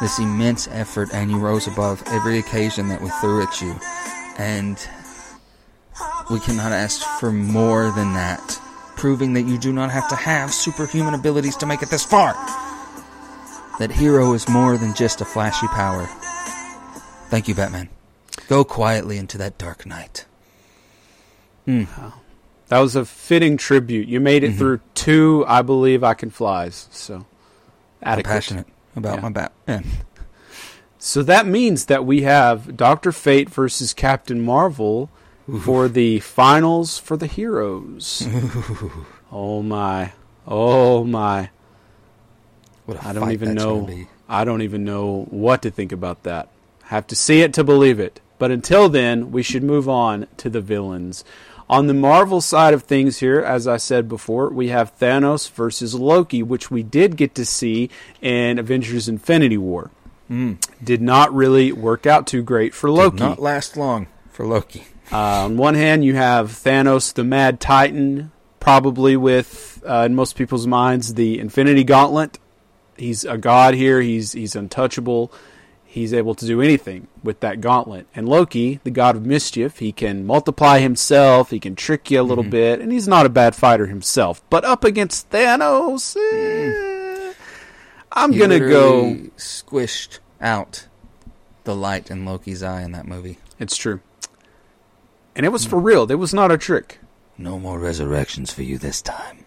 this 0.00 0.18
immense 0.18 0.66
effort 0.68 1.10
and 1.12 1.30
you 1.30 1.38
rose 1.38 1.66
above 1.66 2.02
every 2.06 2.38
occasion 2.38 2.88
that 2.88 3.00
we 3.02 3.08
threw 3.20 3.42
at 3.42 3.60
you. 3.60 3.78
And 4.38 4.78
we 6.30 6.40
cannot 6.40 6.72
ask 6.72 7.02
for 7.20 7.30
more 7.30 7.90
than 7.92 8.14
that, 8.14 8.58
proving 8.96 9.34
that 9.34 9.42
you 9.42 9.58
do 9.58 9.72
not 9.72 9.90
have 9.90 10.08
to 10.08 10.16
have 10.16 10.52
superhuman 10.54 11.12
abilities 11.12 11.56
to 11.56 11.66
make 11.66 11.82
it 11.82 11.90
this 11.90 12.04
far. 12.04 12.34
That 13.80 13.90
hero 13.90 14.34
is 14.34 14.46
more 14.46 14.76
than 14.76 14.92
just 14.92 15.22
a 15.22 15.24
flashy 15.24 15.66
power. 15.68 16.04
Thank 17.30 17.48
you, 17.48 17.54
Batman. 17.54 17.88
Go 18.46 18.62
quietly 18.62 19.16
into 19.16 19.38
that 19.38 19.56
dark 19.56 19.86
night. 19.86 20.26
Hmm. 21.64 21.84
That 22.68 22.80
was 22.80 22.94
a 22.94 23.06
fitting 23.06 23.56
tribute. 23.56 24.06
You 24.06 24.20
made 24.20 24.44
it 24.44 24.48
mm-hmm. 24.48 24.58
through 24.58 24.80
two, 24.94 25.46
I 25.48 25.62
believe 25.62 26.04
I 26.04 26.12
can 26.12 26.28
flies. 26.28 26.88
So 26.90 27.24
I'm 28.02 28.22
passionate 28.22 28.66
about 28.94 29.14
Yeah. 29.14 29.20
my 29.22 29.30
Batman. 29.30 29.86
So 30.98 31.22
that 31.22 31.46
means 31.46 31.86
that 31.86 32.04
we 32.04 32.20
have 32.20 32.76
Doctor 32.76 33.12
Fate 33.12 33.48
versus 33.48 33.94
Captain 33.94 34.42
Marvel 34.42 35.08
for 35.62 35.88
the 35.88 36.20
finals 36.20 36.98
for 36.98 37.16
the 37.16 37.26
heroes. 37.26 38.28
oh 39.32 39.62
my. 39.62 40.12
Oh 40.46 41.02
my. 41.04 41.48
I 43.02 43.12
don't 43.12 43.32
even 43.32 43.54
know. 43.54 43.88
I 44.28 44.44
don't 44.44 44.62
even 44.62 44.84
know 44.84 45.26
what 45.30 45.62
to 45.62 45.70
think 45.70 45.92
about 45.92 46.22
that. 46.24 46.48
Have 46.84 47.06
to 47.08 47.16
see 47.16 47.40
it 47.42 47.54
to 47.54 47.64
believe 47.64 48.00
it. 48.00 48.20
But 48.38 48.50
until 48.50 48.88
then, 48.88 49.32
we 49.32 49.42
should 49.42 49.62
move 49.62 49.88
on 49.88 50.26
to 50.38 50.48
the 50.48 50.60
villains. 50.60 51.24
On 51.68 51.86
the 51.86 51.94
Marvel 51.94 52.40
side 52.40 52.74
of 52.74 52.82
things 52.82 53.18
here, 53.18 53.40
as 53.40 53.68
I 53.68 53.76
said 53.76 54.08
before, 54.08 54.48
we 54.48 54.68
have 54.68 54.98
Thanos 54.98 55.48
versus 55.50 55.94
Loki, 55.94 56.42
which 56.42 56.68
we 56.70 56.82
did 56.82 57.16
get 57.16 57.34
to 57.36 57.44
see 57.44 57.90
in 58.20 58.58
Avengers 58.58 59.08
Infinity 59.08 59.58
War. 59.58 59.90
Did 60.82 61.02
not 61.02 61.34
really 61.34 61.70
work 61.72 62.06
out 62.06 62.26
too 62.26 62.42
great 62.42 62.72
for 62.74 62.90
Loki. 62.90 63.18
Did 63.18 63.24
not 63.24 63.42
last 63.42 63.76
long 63.76 64.06
for 64.30 64.46
Loki. 64.46 64.84
Uh, 65.12 65.44
on 65.44 65.56
one 65.56 65.74
hand, 65.74 66.04
you 66.04 66.14
have 66.14 66.50
Thanos, 66.50 67.12
the 67.12 67.24
Mad 67.24 67.60
Titan, 67.60 68.30
probably 68.60 69.16
with, 69.16 69.82
uh, 69.84 70.04
in 70.06 70.14
most 70.14 70.36
people's 70.36 70.68
minds, 70.68 71.14
the 71.14 71.38
Infinity 71.40 71.82
Gauntlet. 71.84 72.38
He's 73.00 73.24
a 73.24 73.38
god 73.38 73.74
here. 73.74 74.02
He's 74.02 74.32
he's 74.32 74.54
untouchable. 74.54 75.32
He's 75.84 76.12
able 76.12 76.34
to 76.34 76.46
do 76.46 76.60
anything 76.60 77.08
with 77.24 77.40
that 77.40 77.60
gauntlet. 77.60 78.06
And 78.14 78.28
Loki, 78.28 78.78
the 78.84 78.90
god 78.90 79.16
of 79.16 79.24
mischief, 79.24 79.78
he 79.78 79.90
can 79.90 80.24
multiply 80.26 80.78
himself. 80.78 81.50
He 81.50 81.58
can 81.58 81.74
trick 81.74 82.10
you 82.10 82.20
a 82.20 82.22
little 82.22 82.44
mm-hmm. 82.44 82.50
bit, 82.50 82.80
and 82.80 82.92
he's 82.92 83.08
not 83.08 83.24
a 83.24 83.30
bad 83.30 83.56
fighter 83.56 83.86
himself. 83.86 84.42
But 84.50 84.64
up 84.64 84.84
against 84.84 85.30
Thanos, 85.30 86.14
eh, 86.14 86.20
mm-hmm. 86.20 87.30
I'm 88.12 88.32
gonna 88.36 88.60
go. 88.60 89.16
squished 89.38 90.18
out 90.40 90.86
the 91.64 91.74
light 91.74 92.10
in 92.10 92.26
Loki's 92.26 92.62
eye 92.62 92.82
in 92.82 92.92
that 92.92 93.08
movie. 93.08 93.38
It's 93.58 93.78
true, 93.78 94.00
and 95.34 95.46
it 95.46 95.50
was 95.50 95.66
mm. 95.66 95.70
for 95.70 95.80
real. 95.80 96.10
It 96.10 96.16
was 96.16 96.34
not 96.34 96.52
a 96.52 96.58
trick. 96.58 96.98
No 97.38 97.58
more 97.58 97.78
resurrections 97.78 98.52
for 98.52 98.62
you 98.62 98.76
this 98.76 99.00
time. 99.00 99.46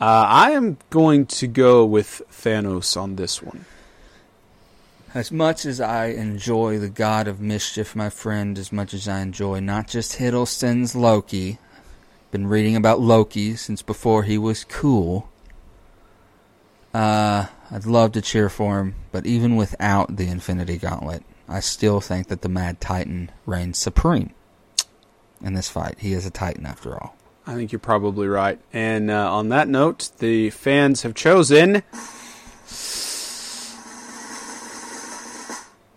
Uh, 0.00 0.24
I 0.26 0.52
am 0.52 0.78
going 0.88 1.26
to 1.26 1.46
go 1.46 1.84
with 1.84 2.22
Thanos 2.32 2.96
on 2.96 3.16
this 3.16 3.42
one. 3.42 3.66
As 5.12 5.30
much 5.30 5.66
as 5.66 5.78
I 5.78 6.06
enjoy 6.06 6.78
the 6.78 6.88
God 6.88 7.28
of 7.28 7.38
Mischief, 7.38 7.94
my 7.94 8.08
friend, 8.08 8.56
as 8.56 8.72
much 8.72 8.94
as 8.94 9.06
I 9.06 9.20
enjoy 9.20 9.60
not 9.60 9.88
just 9.88 10.16
Hiddleston's 10.16 10.96
Loki, 10.96 11.58
been 12.30 12.46
reading 12.46 12.76
about 12.76 13.00
Loki 13.00 13.56
since 13.56 13.82
before 13.82 14.22
he 14.22 14.38
was 14.38 14.64
cool. 14.64 15.28
Uh, 16.94 17.46
I'd 17.70 17.84
love 17.84 18.12
to 18.12 18.22
cheer 18.22 18.48
for 18.48 18.78
him, 18.78 18.94
but 19.12 19.26
even 19.26 19.54
without 19.54 20.16
the 20.16 20.28
Infinity 20.28 20.78
Gauntlet, 20.78 21.24
I 21.46 21.60
still 21.60 22.00
think 22.00 22.28
that 22.28 22.40
the 22.40 22.48
Mad 22.48 22.80
Titan 22.80 23.30
reigns 23.44 23.76
supreme 23.76 24.32
in 25.42 25.52
this 25.52 25.68
fight. 25.68 25.98
He 25.98 26.14
is 26.14 26.24
a 26.24 26.30
Titan 26.30 26.64
after 26.64 26.94
all. 26.94 27.16
I 27.46 27.54
think 27.54 27.72
you're 27.72 27.78
probably 27.78 28.28
right. 28.28 28.58
And 28.72 29.10
uh, 29.10 29.32
on 29.34 29.48
that 29.48 29.66
note, 29.68 30.10
the 30.18 30.50
fans 30.50 31.02
have 31.02 31.14
chosen. 31.14 31.82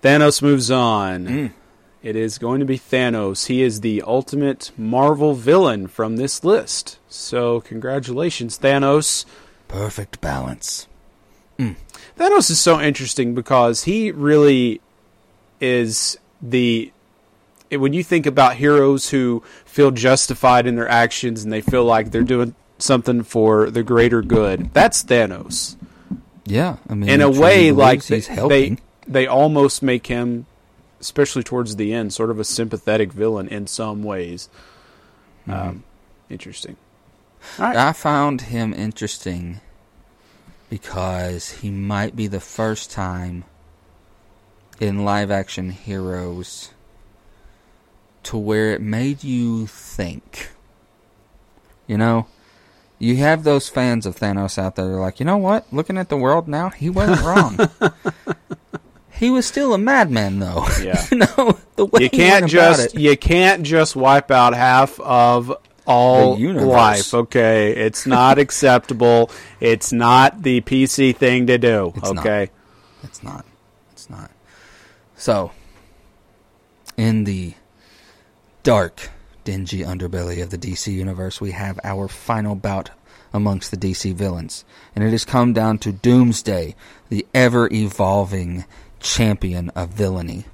Thanos 0.01 0.41
moves 0.41 0.69
on. 0.71 1.53
It 2.01 2.15
is 2.17 2.37
going 2.37 2.59
to 2.59 2.65
be 2.65 2.77
Thanos. 2.77 3.47
He 3.47 3.61
is 3.61 3.79
the 3.81 4.01
ultimate 4.01 4.71
Marvel 4.77 5.33
villain 5.33 5.87
from 5.87 6.17
this 6.17 6.43
list. 6.43 6.99
So, 7.07 7.61
congratulations, 7.61 8.59
Thanos. 8.59 9.25
Perfect 9.69 10.19
balance. 10.19 10.87
Thanos 11.57 12.49
is 12.49 12.59
so 12.59 12.81
interesting 12.81 13.33
because 13.33 13.83
he 13.85 14.11
really 14.11 14.81
is 15.61 16.17
the 16.41 16.87
it- 16.87 16.92
when 17.77 17.93
you 17.93 18.03
think 18.03 18.25
about 18.25 18.55
heroes 18.55 19.09
who 19.09 19.43
feel 19.65 19.91
justified 19.91 20.67
in 20.67 20.75
their 20.75 20.89
actions 20.89 21.43
and 21.43 21.51
they 21.51 21.61
feel 21.61 21.85
like 21.85 22.11
they're 22.11 22.23
doing 22.23 22.55
something 22.77 23.23
for 23.23 23.69
the 23.69 23.83
greater 23.83 24.21
good. 24.21 24.73
That's 24.73 25.03
Thanos. 25.03 25.75
Yeah, 26.45 26.77
I 26.89 26.95
mean, 26.95 27.09
In 27.09 27.21
a 27.21 27.29
way 27.29 27.71
like 27.71 28.03
they, 28.05 28.19
they 28.19 28.77
they 29.07 29.27
almost 29.27 29.81
make 29.81 30.07
him 30.07 30.45
especially 30.99 31.43
towards 31.43 31.75
the 31.75 31.93
end 31.93 32.13
sort 32.13 32.29
of 32.29 32.39
a 32.39 32.43
sympathetic 32.43 33.11
villain 33.11 33.47
in 33.49 33.67
some 33.67 34.03
ways. 34.03 34.49
Mm-hmm. 35.47 35.69
Um, 35.69 35.83
interesting. 36.29 36.77
Right. 37.59 37.75
I 37.75 37.91
found 37.93 38.41
him 38.41 38.73
interesting 38.73 39.59
because 40.69 41.51
he 41.51 41.69
might 41.69 42.15
be 42.15 42.27
the 42.27 42.39
first 42.39 42.89
time 42.89 43.43
in 44.79 45.05
live 45.05 45.29
action 45.29 45.69
heroes 45.69 46.72
to 48.23 48.37
where 48.37 48.71
it 48.71 48.81
made 48.81 49.23
you 49.23 49.67
think. 49.67 50.49
You 51.87 51.97
know, 51.97 52.27
you 52.99 53.17
have 53.17 53.43
those 53.43 53.67
fans 53.69 54.05
of 54.05 54.15
Thanos 54.15 54.57
out 54.57 54.75
there 54.75 54.85
like, 54.85 55.19
you 55.19 55.25
know 55.25 55.37
what? 55.37 55.71
Looking 55.73 55.97
at 55.97 56.09
the 56.09 56.17
world 56.17 56.47
now, 56.47 56.69
he 56.69 56.89
wasn't 56.89 57.21
wrong. 57.23 57.57
he 59.11 59.29
was 59.29 59.45
still 59.45 59.73
a 59.73 59.77
madman, 59.77 60.39
though. 60.39 60.65
Yeah. 60.81 61.05
you 61.11 61.17
know, 61.17 61.57
the 61.75 61.85
way 61.85 62.03
you 62.03 62.09
can't 62.09 62.47
just 62.47 62.95
you 62.95 63.15
can't 63.17 63.63
just 63.63 63.95
wipe 63.95 64.31
out 64.31 64.53
half 64.53 64.99
of 64.99 65.55
all 65.85 66.37
life. 66.39 67.13
Okay, 67.13 67.71
it's 67.75 68.05
not 68.05 68.39
acceptable. 68.45 69.29
It's 69.59 69.91
not 69.91 70.41
the 70.41 70.61
PC 70.61 71.15
thing 71.15 71.47
to 71.47 71.57
do. 71.57 71.91
It's 71.97 72.11
not. 72.13 72.25
okay, 72.25 72.51
It's 73.03 73.21
not. 73.23 73.45
It's 73.91 74.09
not. 74.09 74.31
So, 75.17 75.51
in 76.97 77.23
the 77.25 77.53
dark, 78.63 79.09
dingy 79.43 79.79
underbelly 79.79 80.41
of 80.41 80.49
the 80.49 80.57
DC 80.57 80.91
universe, 80.91 81.39
we 81.39 81.51
have 81.51 81.79
our 81.83 82.07
final 82.07 82.55
bout 82.55 82.89
amongst 83.33 83.71
the 83.71 83.77
DC 83.77 84.13
villains. 84.13 84.63
And 84.95 85.03
it 85.03 85.11
has 85.11 85.25
come 85.25 85.53
down 85.53 85.77
to 85.79 85.91
Doomsday, 85.91 86.75
the 87.09 87.25
ever 87.33 87.71
evolving 87.71 88.65
champion 88.99 89.69
of 89.71 89.89
villainy, 89.89 90.45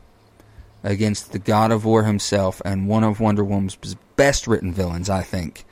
against 0.84 1.31
the 1.31 1.40
God 1.40 1.72
of 1.72 1.86
War 1.86 2.03
himself 2.03 2.61
and 2.65 2.88
one 2.88 3.03
of 3.03 3.19
Wonder 3.19 3.44
Woman's 3.44 3.77
best 4.15 4.48
written 4.48 4.73
villains, 4.73 5.10
I 5.10 5.22
think, 5.22 5.65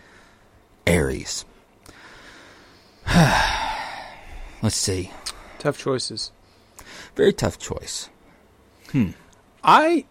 Ares. 0.86 1.44
Let's 4.62 4.76
see. 4.76 5.12
tough 5.60 5.78
choices. 5.78 6.32
Very 7.16 7.34
tough 7.34 7.58
choice. 7.58 8.10
Hmm. 8.92 9.12
I 9.64 10.06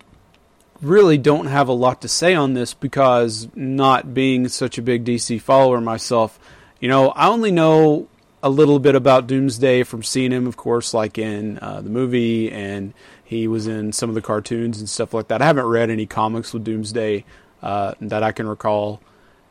really 0.82 1.19
don't 1.19 1.47
have 1.47 1.69
a 1.69 1.73
lot 1.73 2.03
to 2.03 2.09
say 2.09 2.35
on 2.35 2.55
this 2.55 2.74
because 2.74 3.48
not 3.55 4.12
being 4.15 4.48
such 4.48 4.78
a 4.78 4.82
big 4.82 5.05
DC 5.05 5.40
follower 5.40 5.81
myself, 5.81 6.39
you 6.81 6.89
know, 6.89 7.11
I 7.11 7.28
only 7.28 7.51
know 7.51 8.09
a 8.43 8.51
little 8.51 8.78
bit 8.78 8.94
about 8.94 9.27
Doomsday 9.27 9.82
from 9.82 10.03
seeing 10.03 10.31
him, 10.32 10.47
of 10.47 10.57
course, 10.57 10.93
like 10.94 11.19
in 11.19 11.59
uh, 11.61 11.81
the 11.81 11.90
movie, 11.90 12.51
and 12.53 12.93
he 13.24 13.48
was 13.48 13.66
in 13.66 13.93
some 13.93 14.09
of 14.09 14.15
the 14.15 14.23
cartoons 14.23 14.78
and 14.78 14.89
stuff 14.89 15.12
like 15.15 15.28
that. 15.28 15.43
I 15.43 15.47
haven't 15.47 15.66
read 15.66 15.90
any 15.90 16.07
comics 16.07 16.53
with 16.53 16.62
Doomsday 16.65 17.24
uh, 17.62 17.94
that 18.01 18.23
I 18.23 18.32
can 18.32 18.47
recall. 18.47 19.01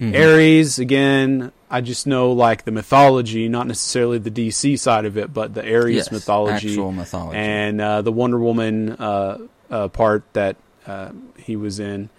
Ares, 0.01 0.77
again, 0.77 1.51
I 1.69 1.79
just 1.81 2.05
know 2.05 2.31
like 2.33 2.65
the 2.65 2.71
mythology, 2.71 3.47
not 3.47 3.65
necessarily 3.65 4.17
the 4.17 4.29
DC 4.29 4.77
side 4.77 5.05
of 5.05 5.17
it, 5.17 5.33
but 5.33 5.53
the 5.53 5.61
Ares 5.61 5.95
Yes, 5.95 6.11
mythology, 6.11 6.69
actual 6.69 6.91
mythology. 6.91 7.37
and 7.37 7.79
uh, 7.81 8.01
the 8.01 8.11
Wonder 8.11 8.37
Woman 8.37 8.91
uh, 8.91 9.37
uh, 9.71 9.87
part 9.87 10.23
that 10.33 10.57
uh, 10.87 11.11
he 11.37 11.55
was 11.55 11.79
in. 11.79 12.09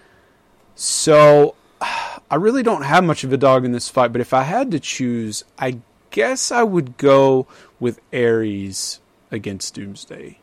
So 0.75 1.55
I 1.81 2.35
really 2.35 2.63
don't 2.63 2.83
have 2.83 3.03
much 3.03 3.23
of 3.23 3.31
a 3.33 3.37
dog 3.37 3.65
in 3.65 3.71
this 3.71 3.89
fight, 3.89 4.11
but 4.11 4.21
if 4.21 4.33
I 4.33 4.43
had 4.43 4.71
to 4.71 4.79
choose, 4.79 5.43
I 5.57 5.79
guess 6.11 6.51
I 6.51 6.63
would 6.63 6.97
go 6.97 7.47
with 7.79 7.99
Ares 8.13 8.99
against 9.31 9.75
Doomsday. 9.75 10.39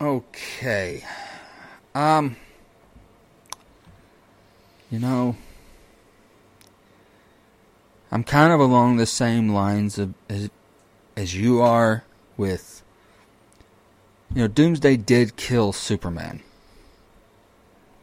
Okay. 0.00 1.04
Um. 1.94 2.36
You 4.90 5.00
know, 5.00 5.36
I'm 8.12 8.22
kind 8.22 8.52
of 8.52 8.60
along 8.60 8.96
the 8.96 9.06
same 9.06 9.48
lines 9.48 9.98
of 9.98 10.14
as 10.28 10.50
as 11.16 11.34
you 11.34 11.60
are 11.60 12.04
with. 12.36 12.82
You 14.34 14.42
know, 14.42 14.48
Doomsday 14.48 14.96
did 14.96 15.36
kill 15.36 15.72
Superman 15.72 16.42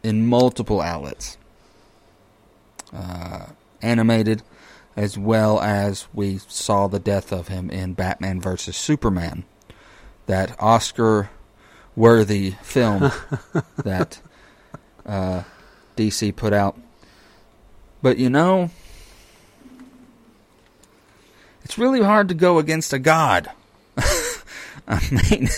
in 0.01 0.25
multiple 0.25 0.81
outlets, 0.81 1.37
uh, 2.93 3.47
animated, 3.81 4.41
as 4.95 5.17
well 5.17 5.59
as 5.59 6.07
we 6.13 6.39
saw 6.47 6.87
the 6.87 6.99
death 6.99 7.31
of 7.31 7.47
him 7.47 7.69
in 7.69 7.93
Batman 7.93 8.39
vs 8.41 8.75
Superman, 8.75 9.43
that 10.25 10.55
Oscar-worthy 10.59 12.51
film 12.61 13.11
that 13.77 14.19
uh, 15.05 15.43
DC 15.95 16.35
put 16.35 16.53
out. 16.53 16.77
But 18.01 18.17
you 18.17 18.29
know, 18.29 18.69
it's 21.63 21.77
really 21.77 22.01
hard 22.01 22.27
to 22.27 22.33
go 22.33 22.59
against 22.59 22.93
a 22.93 22.99
god. 22.99 23.49
I 24.87 24.99
mean, 25.11 25.49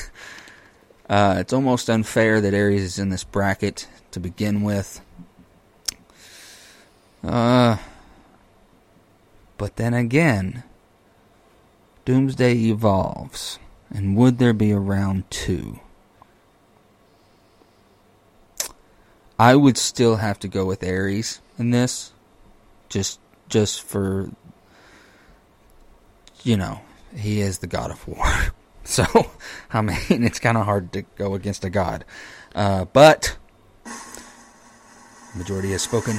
uh, 1.10 1.36
it's 1.38 1.54
almost 1.54 1.90
unfair 1.90 2.42
that 2.42 2.54
Ares 2.54 2.82
is 2.82 3.00
in 3.00 3.10
this 3.10 3.24
bracket 3.24 3.88
to 4.12 4.20
begin 4.20 4.64
with. 4.64 5.02
Uh, 7.24 7.78
but 9.58 9.76
then 9.76 9.94
again, 9.94 10.64
Doomsday 12.06 12.54
evolves, 12.56 13.60
and 13.90 14.16
would 14.16 14.38
there 14.38 14.54
be 14.54 14.72
a 14.72 14.80
round 14.80 15.30
two? 15.30 15.80
I 19.38 19.56
would 19.56 19.78
still 19.78 20.18
have 20.18 20.40
to 20.40 20.48
go 20.48 20.66
with 20.66 20.84
Ares 20.84 21.42
in 21.58 21.72
this, 21.72 22.14
just 22.90 23.20
just 23.50 23.82
for 23.82 24.30
you 26.44 26.58
know 26.58 26.82
he 27.16 27.42
is 27.42 27.60
the 27.60 27.68
god 27.68 27.92
of 27.92 28.08
war. 28.08 28.26
So 28.86 29.06
I 29.74 29.82
mean 29.82 30.24
it's 30.24 30.40
kind 30.40 30.58
of 30.58 30.66
hard 30.66 30.94
to 30.94 31.02
go 31.18 31.36
against 31.36 31.66
a 31.66 31.70
god, 31.70 32.06
uh, 32.54 32.86
but 32.86 33.38
majority 35.36 35.72
has 35.72 35.82
spoken, 35.82 36.18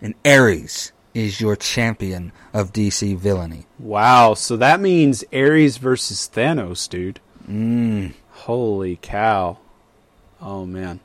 and 0.00 0.14
Ares 0.24 0.92
is 1.12 1.40
your 1.40 1.56
champion 1.56 2.32
of 2.52 2.72
DC 2.72 3.16
villainy. 3.16 3.66
Wow, 3.78 4.34
so 4.34 4.56
that 4.56 4.80
means 4.80 5.24
Ares 5.32 5.78
versus 5.78 6.30
Thanos, 6.32 6.88
dude. 6.88 7.20
Mm. 7.48 8.14
Holy 8.30 8.96
cow. 8.96 9.58
Oh 10.40 10.64
man. 10.64 11.00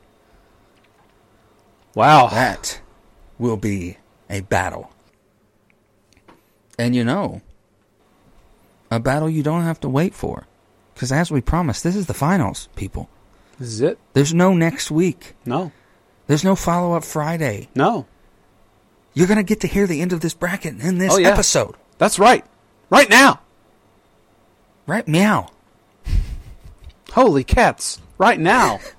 Wow. 1.94 2.28
That 2.28 2.82
will 3.40 3.58
be 3.58 3.98
a 4.30 4.42
battle. 4.42 4.92
And 6.78 6.96
you 6.96 7.04
know, 7.04 7.42
a 8.96 9.00
battle 9.00 9.30
you 9.30 9.44
don't 9.44 9.64
have 9.64 9.80
to 9.82 9.90
wait 9.90 10.14
for. 10.14 10.48
Because 10.94 11.12
as 11.12 11.30
we 11.30 11.42
promised, 11.42 11.84
this 11.84 11.96
is 11.96 12.08
the 12.08 12.14
finals, 12.14 12.70
people. 12.76 13.10
This 13.60 13.68
is 13.70 13.82
it? 13.82 14.00
There's 14.14 14.34
no 14.34 14.54
next 14.54 14.90
week. 14.90 15.36
No. 15.46 15.72
There's 16.28 16.44
no 16.44 16.56
follow 16.56 16.94
up 16.96 17.04
Friday. 17.04 17.70
No. 17.76 18.06
You're 19.14 19.28
going 19.28 19.38
to 19.38 19.44
get 19.44 19.62
to 19.62 19.68
hear 19.68 19.88
the 19.88 20.02
end 20.02 20.12
of 20.14 20.22
this 20.22 20.34
bracket 20.34 20.74
and 20.74 20.82
in 20.82 20.98
this 20.98 21.14
Oh, 21.14 21.18
yeah. 21.18 21.30
episode. 21.30 21.76
That's 21.98 22.18
right. 22.20 22.44
Right 22.90 23.10
now. 23.10 23.40
Right? 24.88 25.08
Meow. 25.08 25.50
Holy 27.14 27.44
cats. 27.44 28.02
Right 28.18 28.40
now. 28.40 28.80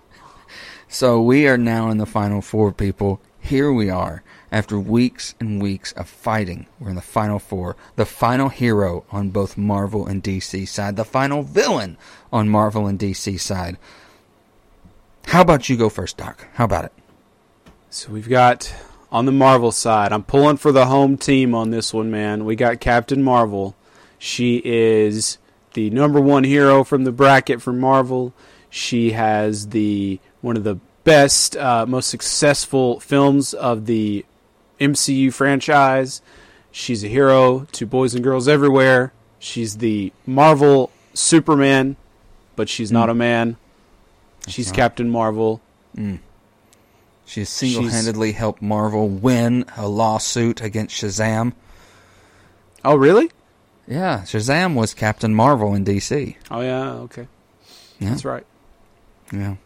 So 0.89 1.21
we 1.21 1.49
are 1.49 1.59
now 1.59 1.91
in 1.91 1.99
the 1.99 2.07
final 2.07 2.41
four, 2.41 2.73
people. 2.73 3.21
Here 3.41 3.71
we 3.73 3.91
are. 3.91 4.23
After 4.53 4.79
weeks 4.79 5.35
and 5.41 5.61
weeks 5.61 5.93
of 5.93 6.09
fighting, 6.09 6.67
we're 6.79 6.91
in 6.91 6.97
the 6.97 7.03
final 7.03 7.39
four. 7.39 7.77
The 7.97 8.07
final 8.07 8.49
hero 8.49 9.05
on 9.11 9.31
both 9.31 9.57
Marvel 9.57 10.07
and 10.07 10.23
DC 10.23 10.69
side. 10.69 10.97
The 10.97 11.05
final 11.05 11.43
villain 11.43 11.97
on 12.33 12.49
Marvel 12.49 12.87
and 12.87 12.99
DC 12.99 13.41
side. 13.41 13.77
How 15.27 15.41
about 15.41 15.69
you 15.69 15.77
go 15.77 15.89
first, 15.89 16.17
Doc? 16.17 16.47
How 16.55 16.65
about 16.65 16.85
it? 16.85 16.93
So 17.91 18.13
we've 18.13 18.29
got 18.29 18.73
on 19.11 19.25
the 19.25 19.33
Marvel 19.33 19.73
side, 19.73 20.13
I'm 20.13 20.23
pulling 20.23 20.57
for 20.57 20.73
the 20.73 20.87
home 20.87 21.17
team 21.17 21.55
on 21.55 21.71
this 21.71 21.95
one, 21.95 22.11
man. 22.11 22.45
We 22.45 22.57
got 22.57 22.81
Captain 22.81 23.23
Marvel. 23.23 23.75
She 24.19 24.61
is 24.65 25.39
the 25.75 25.91
number 25.91 26.21
one 26.21 26.45
hero 26.45 26.85
from 26.85 27.05
the 27.05 27.13
bracket 27.13 27.63
for 27.63 27.73
Marvel. 27.73 28.33
She 28.71 29.13
has 29.13 29.69
the 29.69 30.21
one 30.41 30.57
of 30.57 30.65
the 30.65 30.79
best, 31.05 31.57
uh, 31.57 31.87
most 31.87 32.09
successful 32.09 33.01
films 33.01 33.55
of 33.55 33.87
the 33.87 34.25
MCU 34.81 35.33
franchise. 35.33 36.23
She's 36.71 37.03
a 37.03 37.09
hero 37.09 37.67
to 37.73 37.87
boys 37.87 38.15
and 38.15 38.23
girls 38.23 38.49
everywhere. 38.49 39.13
She's 39.39 39.79
the 39.79 40.13
Marvel 40.27 40.91
Superman, 41.15 41.97
but 42.55 42.69
she's 42.69 42.93
not 42.93 43.07
hmm. 43.07 43.13
a 43.13 43.15
man. 43.15 43.57
She's 44.47 44.69
not. 44.69 44.77
Captain 44.77 45.11
Marvel. 45.11 45.61
Hmm. 45.95 46.17
She 47.25 47.41
has 47.41 47.49
single 47.49 47.89
handedly 47.89 48.33
helped 48.33 48.63
Marvel 48.63 49.09
win 49.09 49.65
a 49.77 49.89
lawsuit 49.89 50.61
against 50.61 50.95
Shazam. 51.03 51.55
Oh, 52.85 52.95
really? 52.95 53.31
Yeah, 53.89 54.21
Shazam 54.21 54.75
was 54.75 54.95
Captain 54.95 55.35
Marvel 55.35 55.75
in 55.75 55.85
DC. 55.85 56.37
Oh, 56.51 56.61
yeah. 56.61 56.93
Okay. 56.93 57.27
Yeah. 57.99 58.11
That's 58.11 58.25
right. 58.25 58.47
Yeah. 59.33 59.57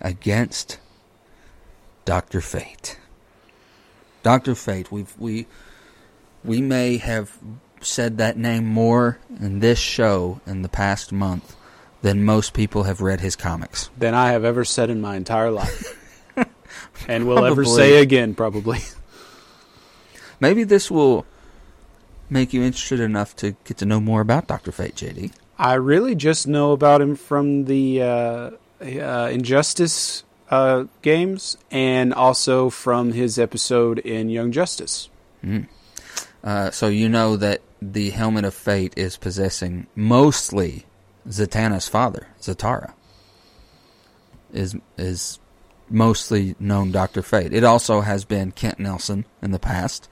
Against 0.00 0.78
Doctor 2.04 2.40
Fate. 2.40 2.98
Doctor 4.22 4.54
Fate. 4.54 4.90
We've 4.90 5.14
we 5.18 5.46
we 6.44 6.60
may 6.60 6.96
have 6.98 7.36
said 7.80 8.18
that 8.18 8.36
name 8.36 8.66
more 8.66 9.18
in 9.40 9.60
this 9.60 9.78
show 9.78 10.40
in 10.46 10.62
the 10.62 10.68
past 10.68 11.12
month 11.12 11.56
than 12.02 12.24
most 12.24 12.52
people 12.52 12.84
have 12.84 13.00
read 13.00 13.20
his 13.20 13.36
comics. 13.36 13.90
Than 13.96 14.14
I 14.14 14.32
have 14.32 14.44
ever 14.44 14.64
said 14.64 14.90
in 14.90 15.00
my 15.00 15.16
entire 15.16 15.50
life. 15.50 15.98
and 17.08 17.26
will 17.26 17.44
ever 17.44 17.64
say 17.64 18.00
again, 18.00 18.34
probably. 18.34 18.80
Maybe 20.40 20.64
this 20.64 20.90
will 20.90 21.24
make 22.28 22.52
you 22.52 22.62
interested 22.62 22.98
enough 22.98 23.36
to 23.36 23.54
get 23.64 23.78
to 23.78 23.86
know 23.86 24.00
more 24.00 24.20
about 24.20 24.48
Doctor 24.48 24.72
Fate, 24.72 24.96
JD. 24.96 25.32
I 25.58 25.74
really 25.74 26.14
just 26.14 26.48
know 26.48 26.72
about 26.72 27.00
him 27.00 27.14
from 27.14 27.66
the 27.66 28.02
uh, 28.02 28.50
uh, 28.80 29.30
Injustice 29.32 30.24
uh, 30.52 30.84
games 31.00 31.56
and 31.70 32.12
also 32.12 32.68
from 32.68 33.12
his 33.12 33.38
episode 33.38 33.98
in 34.00 34.28
Young 34.28 34.52
Justice. 34.52 35.08
Uh, 36.44 36.70
so 36.70 36.88
you 36.88 37.08
know 37.08 37.36
that 37.36 37.62
the 37.80 38.10
Helmet 38.10 38.44
of 38.44 38.52
Fate 38.52 38.92
is 38.94 39.16
possessing 39.16 39.86
mostly 39.96 40.84
Zatanna's 41.26 41.88
father, 41.88 42.28
Zatara. 42.40 42.92
Is 44.52 44.76
is 44.98 45.38
mostly 45.88 46.54
known 46.60 46.92
Doctor 46.92 47.22
Fate. 47.22 47.54
It 47.54 47.64
also 47.64 48.02
has 48.02 48.26
been 48.26 48.52
Kent 48.52 48.78
Nelson 48.78 49.24
in 49.40 49.52
the 49.52 49.58
past. 49.58 50.06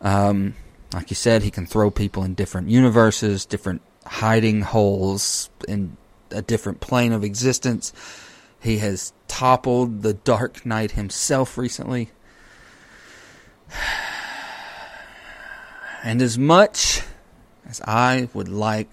Um, 0.00 0.54
like 0.94 1.10
you 1.10 1.16
said, 1.16 1.42
he 1.42 1.50
can 1.50 1.66
throw 1.66 1.90
people 1.90 2.24
in 2.24 2.32
different 2.32 2.70
universes, 2.70 3.44
different 3.44 3.82
hiding 4.06 4.62
holes 4.62 5.50
in 5.68 5.98
a 6.30 6.40
different 6.40 6.80
plane 6.80 7.12
of 7.12 7.22
existence. 7.22 7.92
He 8.66 8.78
has 8.78 9.12
toppled 9.28 10.02
the 10.02 10.14
Dark 10.14 10.66
Knight 10.66 10.90
himself 10.90 11.56
recently. 11.56 12.10
And 16.02 16.20
as 16.20 16.36
much 16.36 17.02
as 17.68 17.80
I 17.82 18.28
would 18.34 18.48
like 18.48 18.90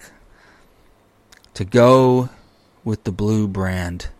to 1.54 1.64
go 1.64 2.28
with 2.84 3.02
the 3.02 3.10
blue 3.10 3.48
brand, 3.48 4.10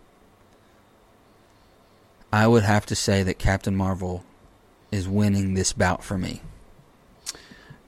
I 2.33 2.47
would 2.47 2.63
have 2.63 2.85
to 2.87 2.95
say 2.95 3.23
that 3.23 3.39
Captain 3.39 3.77
Marvel 3.77 4.25
is 4.91 5.07
winning 5.07 5.53
this 5.53 5.71
bout 5.71 6.03
for 6.03 6.17
me. 6.17 6.41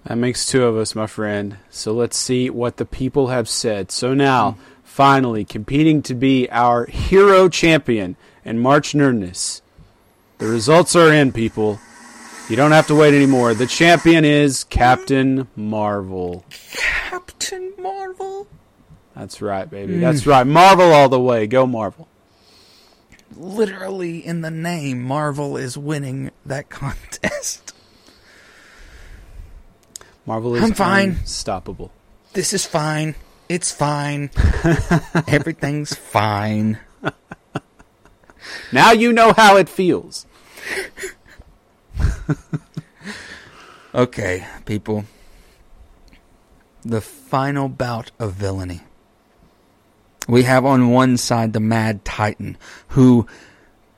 That 0.05 0.15
makes 0.15 0.45
two 0.45 0.63
of 0.63 0.77
us, 0.77 0.95
my 0.95 1.05
friend. 1.05 1.57
So 1.69 1.91
let's 1.91 2.15
see 2.15 2.49
what 2.49 2.77
the 2.77 2.85
people 2.85 3.27
have 3.27 3.49
said. 3.49 3.91
So 3.91 4.13
now, 4.13 4.57
finally, 4.97 5.45
competing 5.45 6.01
to 6.01 6.15
be 6.15 6.49
our 6.49 6.87
hero 6.87 7.47
champion 7.47 8.15
and 8.43 8.59
March 8.59 8.93
Nerdness. 8.93 9.61
The 10.39 10.47
results 10.47 10.95
are 10.95 11.13
in, 11.13 11.31
people. 11.31 11.79
You 12.49 12.55
don't 12.55 12.71
have 12.71 12.87
to 12.87 12.95
wait 12.95 13.13
anymore. 13.13 13.53
The 13.53 13.67
champion 13.67 14.25
is 14.25 14.63
Captain 14.63 15.47
Marvel. 15.55 16.43
Captain 16.49 17.73
Marvel? 17.77 18.47
That's 19.15 19.39
right, 19.39 19.69
baby. 19.69 19.93
Hmm. 19.93 20.01
That's 20.01 20.25
right. 20.25 20.47
Marvel 20.47 20.91
all 20.91 21.09
the 21.09 21.19
way. 21.19 21.45
Go 21.45 21.67
Marvel. 21.67 22.07
Literally 23.35 24.25
in 24.25 24.41
the 24.41 24.49
name, 24.49 25.03
Marvel 25.03 25.57
is 25.57 25.77
winning 25.77 26.31
that 26.43 26.69
contest. 26.69 27.71
Marvel 30.25 30.55
is 30.55 30.63
I'm 30.63 30.73
fine. 30.73 31.09
unstoppable. 31.19 31.91
This 32.33 32.51
is 32.51 32.65
fine. 32.65 33.13
It's 33.49 33.71
fine. 33.71 34.29
Everything's 35.27 35.93
fine. 35.95 36.79
Now 38.71 38.91
you 38.91 39.13
know 39.13 39.33
how 39.33 39.57
it 39.57 39.69
feels. 39.69 40.25
Okay, 43.95 44.45
people. 44.65 45.05
the 46.85 47.01
final 47.01 47.67
bout 47.67 48.11
of 48.19 48.33
villainy. 48.33 48.81
We 50.27 50.43
have 50.43 50.65
on 50.65 50.89
one 50.91 51.17
side 51.17 51.53
the 51.53 51.59
Mad 51.59 52.05
Titan, 52.05 52.57
who 52.89 53.25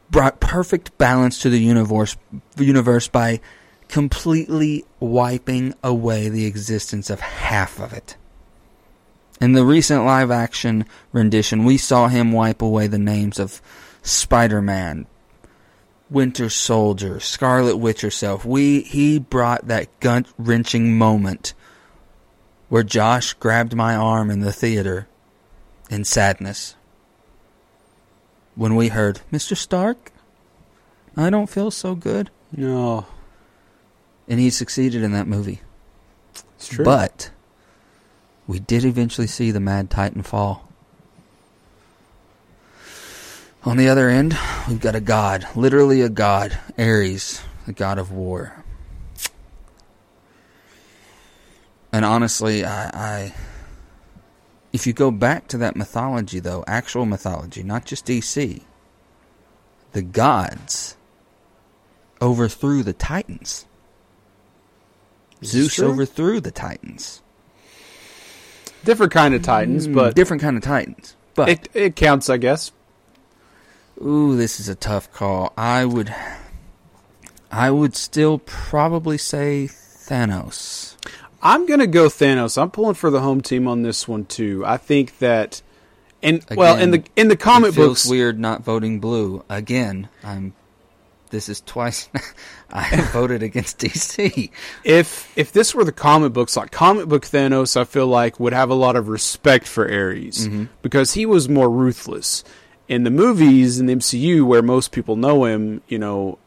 brought 0.09 0.39
perfect 0.39 0.97
balance 0.97 1.39
to 1.41 1.49
the 1.49 1.59
universe, 1.59 2.15
universe 2.57 3.09
by 3.09 3.41
completely 3.89 4.85
wiping 5.01 5.73
away 5.83 6.29
the 6.29 6.45
existence 6.45 7.09
of 7.09 7.19
half 7.19 7.79
of 7.79 7.91
it. 7.91 8.15
In 9.41 9.53
the 9.53 9.63
recent 9.65 10.03
live 10.03 10.31
action 10.31 10.85
rendition, 11.13 11.63
we 11.63 11.77
saw 11.77 12.07
him 12.07 12.31
wipe 12.31 12.61
away 12.61 12.87
the 12.87 12.99
names 12.99 13.39
of 13.39 13.61
Spider 14.01 14.61
Man, 14.61 15.07
Winter 16.09 16.49
Soldier, 16.49 17.19
Scarlet 17.19 17.77
Witch 17.77 18.01
herself. 18.01 18.43
We 18.43 18.81
he 18.81 19.17
brought 19.19 19.67
that 19.67 19.87
gut 19.99 20.25
wrenching 20.37 20.97
moment 20.97 21.53
where 22.67 22.83
Josh 22.83 23.33
grabbed 23.33 23.75
my 23.75 23.95
arm 23.95 24.29
in 24.29 24.41
the 24.41 24.51
theater 24.51 25.07
in 25.89 26.03
sadness 26.03 26.75
when 28.55 28.75
we 28.75 28.89
heard, 28.89 29.21
Mr. 29.31 29.55
Stark, 29.55 30.11
I 31.15 31.29
don't 31.29 31.49
feel 31.49 31.71
so 31.71 31.95
good. 31.95 32.29
No, 32.51 33.05
And 34.27 34.39
he 34.39 34.49
succeeded 34.49 35.01
in 35.01 35.13
that 35.13 35.27
movie. 35.27 35.61
it's 36.57 36.67
true. 36.67 36.83
But 36.83 37.31
we 38.49 38.59
did 38.59 38.83
eventually 38.83 39.27
see 39.27 39.51
the 39.51 39.59
Mad 39.59 39.91
Titan 39.91 40.23
fall. 40.23 40.67
On 43.63 43.77
the 43.77 43.87
other 43.87 44.09
end, 44.09 44.35
we've 44.67 44.81
got 44.81 44.95
a 44.95 44.99
god, 44.99 45.45
literally 45.55 46.01
a 46.01 46.09
god, 46.09 46.57
Ares, 46.75 47.43
the 47.67 47.73
god 47.73 47.99
of 47.99 48.11
war. 48.11 48.65
And 51.93 52.03
honestly, 52.03 52.65
I, 52.65 52.87
I 52.87 53.33
if 54.73 54.87
you 54.87 54.93
go 54.93 55.11
back 55.11 55.47
to 55.49 55.57
that 55.59 55.75
mythology 55.75 56.39
though, 56.39 56.63
actual 56.65 57.05
mythology, 57.05 57.61
not 57.61 57.85
just 57.85 58.07
DC, 58.07 58.63
the 59.91 60.01
gods 60.01 60.97
overthrew 62.19 62.81
the 62.81 62.93
Titans. 62.93 63.67
Zeus 65.43 65.79
overthrew 65.79 66.39
the 66.41 66.49
Titans. 66.49 67.21
Different 68.83 69.11
kind 69.11 69.33
of 69.33 69.41
Titans, 69.41 69.85
hmm. 69.85 69.93
but 69.93 70.15
different 70.15 70.41
kind 70.41 70.57
of 70.57 70.63
Titans. 70.63 71.15
But 71.35 71.49
it 71.49 71.69
it 71.73 71.95
counts, 71.95 72.29
I 72.29 72.37
guess. 72.37 72.71
ooh, 74.01 74.35
this 74.35 74.59
is 74.59 74.67
a 74.67 74.75
tough 74.75 75.11
call. 75.13 75.53
I 75.57 75.85
would 75.85 76.13
I 77.51 77.71
would 77.71 77.95
still 77.95 78.39
probably 78.39 79.17
say 79.17 79.67
Thanos. 79.69 80.95
I'm 81.41 81.65
gonna 81.65 81.87
go 81.87 82.07
Thanos. 82.07 82.61
I'm 82.61 82.71
pulling 82.71 82.95
for 82.95 83.09
the 83.09 83.21
home 83.21 83.41
team 83.41 83.67
on 83.67 83.83
this 83.83 84.07
one 84.07 84.25
too. 84.25 84.63
I 84.65 84.77
think 84.77 85.19
that, 85.19 85.61
and 86.21 86.43
well, 86.51 86.77
in 86.77 86.91
the 86.91 87.03
in 87.15 87.29
the 87.29 87.37
comic 87.37 87.69
it 87.69 87.75
feels 87.75 88.03
books, 88.03 88.05
weird 88.09 88.39
not 88.39 88.63
voting 88.63 88.99
blue. 88.99 89.43
Again, 89.49 90.09
I'm 90.23 90.53
this 91.29 91.47
is 91.49 91.61
twice 91.61 92.09
I 92.71 92.81
have 92.81 93.11
voted 93.11 93.43
against 93.43 93.77
DC. 93.83 94.49
if 94.83 95.31
if 95.37 95.51
this 95.51 95.73
were 95.75 95.83
the 95.83 95.91
comic 95.91 96.33
books, 96.33 96.55
like 96.57 96.71
comic 96.71 97.07
book 97.07 97.23
Thanos, 97.23 97.75
I 97.79 97.83
feel 97.83 98.07
like 98.07 98.39
would 98.39 98.53
have 98.53 98.69
a 98.69 98.75
lot 98.75 98.95
of 98.95 99.07
respect 99.07 99.67
for 99.67 99.83
Ares 99.91 100.47
Mm-hmm. 100.47 100.65
because 100.81 101.13
he 101.13 101.25
was 101.25 101.47
more 101.49 101.69
ruthless. 101.69 102.43
In 102.87 103.03
the 103.03 103.11
movies 103.11 103.79
in 103.79 103.85
the 103.85 103.93
MCU, 103.95 104.43
where 104.43 104.63
most 104.63 104.91
people 104.91 105.15
know 105.15 105.45
him, 105.45 105.81
you 105.87 105.99
know, 105.99 106.39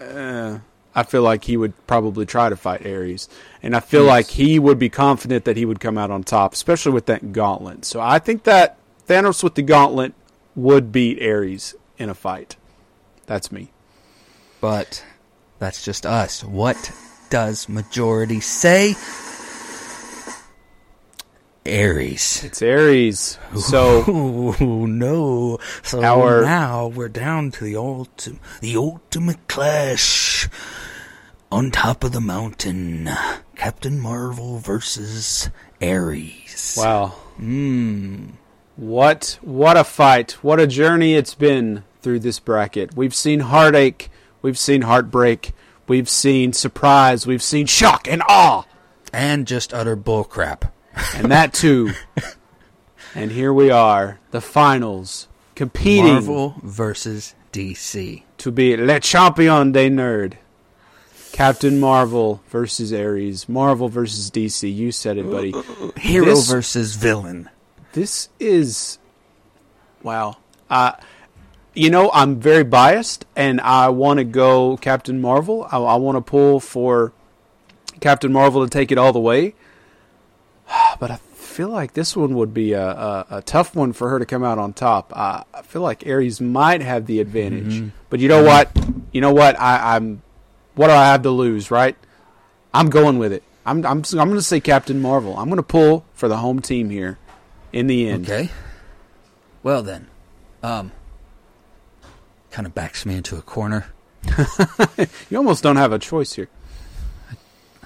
uh, 0.00 0.58
I 0.94 1.02
feel 1.02 1.22
like 1.22 1.44
he 1.44 1.56
would 1.58 1.74
probably 1.86 2.24
try 2.24 2.48
to 2.48 2.56
fight 2.56 2.86
Ares, 2.86 3.28
and 3.62 3.76
I 3.76 3.80
feel 3.80 4.04
Yes. 4.04 4.08
like 4.08 4.26
he 4.28 4.58
would 4.58 4.78
be 4.78 4.88
confident 4.88 5.44
that 5.44 5.58
he 5.58 5.66
would 5.66 5.78
come 5.78 5.98
out 5.98 6.10
on 6.10 6.24
top, 6.24 6.54
especially 6.54 6.92
with 6.92 7.04
that 7.06 7.32
gauntlet. 7.32 7.84
So 7.84 8.00
I 8.00 8.18
think 8.18 8.44
that 8.44 8.78
Thanos 9.06 9.44
with 9.44 9.54
the 9.54 9.62
gauntlet 9.62 10.14
would 10.56 10.90
beat 10.92 11.22
Ares 11.22 11.74
in 11.98 12.08
a 12.08 12.14
fight. 12.14 12.56
That's 13.26 13.52
me. 13.52 13.70
But 14.60 15.04
that's 15.58 15.84
just 15.84 16.04
us. 16.06 16.44
What 16.44 16.92
does 17.30 17.68
majority 17.68 18.40
say? 18.40 18.94
Ares. 21.66 22.42
It's 22.42 22.62
Ares. 22.62 23.38
So 23.56 24.04
Oh 24.08 24.86
no! 24.86 25.58
So 25.82 26.02
Our- 26.02 26.42
now 26.42 26.88
we're 26.88 27.08
down 27.08 27.50
to 27.52 27.64
the 27.64 27.76
ultimate, 27.76 28.40
the 28.60 28.76
ultimate 28.76 29.46
clash 29.46 30.48
on 31.52 31.70
top 31.70 32.02
of 32.02 32.12
the 32.12 32.20
mountain. 32.20 33.10
Captain 33.56 34.00
Marvel 34.00 34.58
versus 34.58 35.50
Ares. 35.82 36.74
wow. 36.78 37.14
Mmm. 37.38 38.30
What 38.76 39.38
what 39.42 39.76
a 39.76 39.84
fight. 39.84 40.32
What 40.42 40.58
a 40.60 40.66
journey 40.66 41.14
it's 41.14 41.34
been 41.34 41.84
through 42.00 42.20
this 42.20 42.38
bracket. 42.40 42.96
We've 42.96 43.14
seen 43.14 43.40
heartache, 43.40 44.08
we've 44.42 44.58
seen 44.58 44.82
heartbreak, 44.82 45.52
we've 45.88 46.08
seen 46.08 46.52
surprise, 46.52 47.26
we've 47.26 47.42
seen 47.42 47.66
shock 47.66 48.08
and 48.08 48.22
awe, 48.28 48.64
And 49.12 49.46
just 49.46 49.72
utter 49.74 49.96
bullcrap. 49.96 50.70
and 51.14 51.30
that 51.30 51.52
too. 51.52 51.92
and 53.14 53.30
here 53.32 53.52
we 53.52 53.70
are, 53.70 54.20
the 54.30 54.40
finals, 54.40 55.28
competing 55.54 56.12
Marvel 56.14 56.54
versus 56.62 57.34
DC. 57.52 58.22
to 58.38 58.50
be 58.50 58.76
Le 58.76 59.00
Champion 59.00 59.72
des 59.72 59.90
Nerd. 59.90 60.34
Captain 61.32 61.78
Marvel 61.78 62.42
versus 62.48 62.92
Ares, 62.92 63.48
Marvel 63.48 63.88
versus 63.88 64.30
DC. 64.32 64.74
You 64.74 64.90
said 64.90 65.16
it, 65.16 65.30
buddy. 65.30 65.54
Hero 65.96 66.24
This- 66.26 66.50
versus 66.50 66.96
villain. 66.96 67.48
This 67.92 68.28
is 68.40 68.98
wow. 70.02 70.36
Uh, 70.68 70.92
you 71.74 71.90
know, 71.90 72.10
I'm 72.12 72.40
very 72.40 72.64
biased, 72.64 73.24
and 73.36 73.60
I 73.60 73.88
want 73.90 74.18
to 74.18 74.24
go 74.24 74.76
Captain 74.76 75.20
Marvel. 75.20 75.66
I, 75.70 75.78
I 75.78 75.96
want 75.96 76.16
to 76.16 76.20
pull 76.20 76.60
for 76.60 77.12
Captain 78.00 78.32
Marvel 78.32 78.64
to 78.64 78.70
take 78.70 78.90
it 78.92 78.98
all 78.98 79.12
the 79.12 79.20
way. 79.20 79.54
But 80.98 81.10
I 81.10 81.16
feel 81.16 81.68
like 81.68 81.94
this 81.94 82.14
one 82.16 82.34
would 82.36 82.52
be 82.54 82.74
a, 82.74 82.86
a, 82.86 83.26
a 83.30 83.42
tough 83.42 83.74
one 83.74 83.92
for 83.92 84.08
her 84.10 84.18
to 84.18 84.26
come 84.26 84.44
out 84.44 84.58
on 84.58 84.72
top. 84.72 85.12
Uh, 85.16 85.42
I 85.52 85.62
feel 85.62 85.82
like 85.82 86.06
Ares 86.06 86.40
might 86.40 86.80
have 86.82 87.06
the 87.06 87.20
advantage. 87.20 87.90
But 88.08 88.20
you 88.20 88.28
know 88.28 88.42
what? 88.44 88.70
You 89.12 89.20
know 89.20 89.32
what? 89.32 89.58
I, 89.58 89.96
I'm. 89.96 90.22
What 90.74 90.86
do 90.88 90.92
I 90.92 91.06
have 91.06 91.22
to 91.22 91.30
lose? 91.30 91.70
Right? 91.70 91.96
I'm 92.72 92.88
going 92.90 93.18
with 93.18 93.32
it. 93.32 93.42
I'm. 93.66 93.84
I'm. 93.86 94.02
I'm 94.12 94.28
going 94.28 94.34
to 94.34 94.42
say 94.42 94.60
Captain 94.60 95.00
Marvel. 95.00 95.36
I'm 95.36 95.46
going 95.46 95.56
to 95.56 95.62
pull 95.62 96.04
for 96.14 96.28
the 96.28 96.36
home 96.36 96.60
team 96.60 96.90
here. 96.90 97.18
In 97.72 97.86
the 97.86 98.08
end, 98.08 98.28
Okay. 98.28 98.50
Well 99.62 99.82
then, 99.82 100.08
um, 100.62 100.92
kind 102.50 102.66
of 102.66 102.74
backs 102.74 103.06
me 103.06 103.16
into 103.16 103.36
a 103.36 103.42
corner. 103.42 103.92
you 105.30 105.36
almost 105.36 105.62
don't 105.62 105.76
have 105.76 105.92
a 105.92 105.98
choice 105.98 106.34
here. 106.34 106.48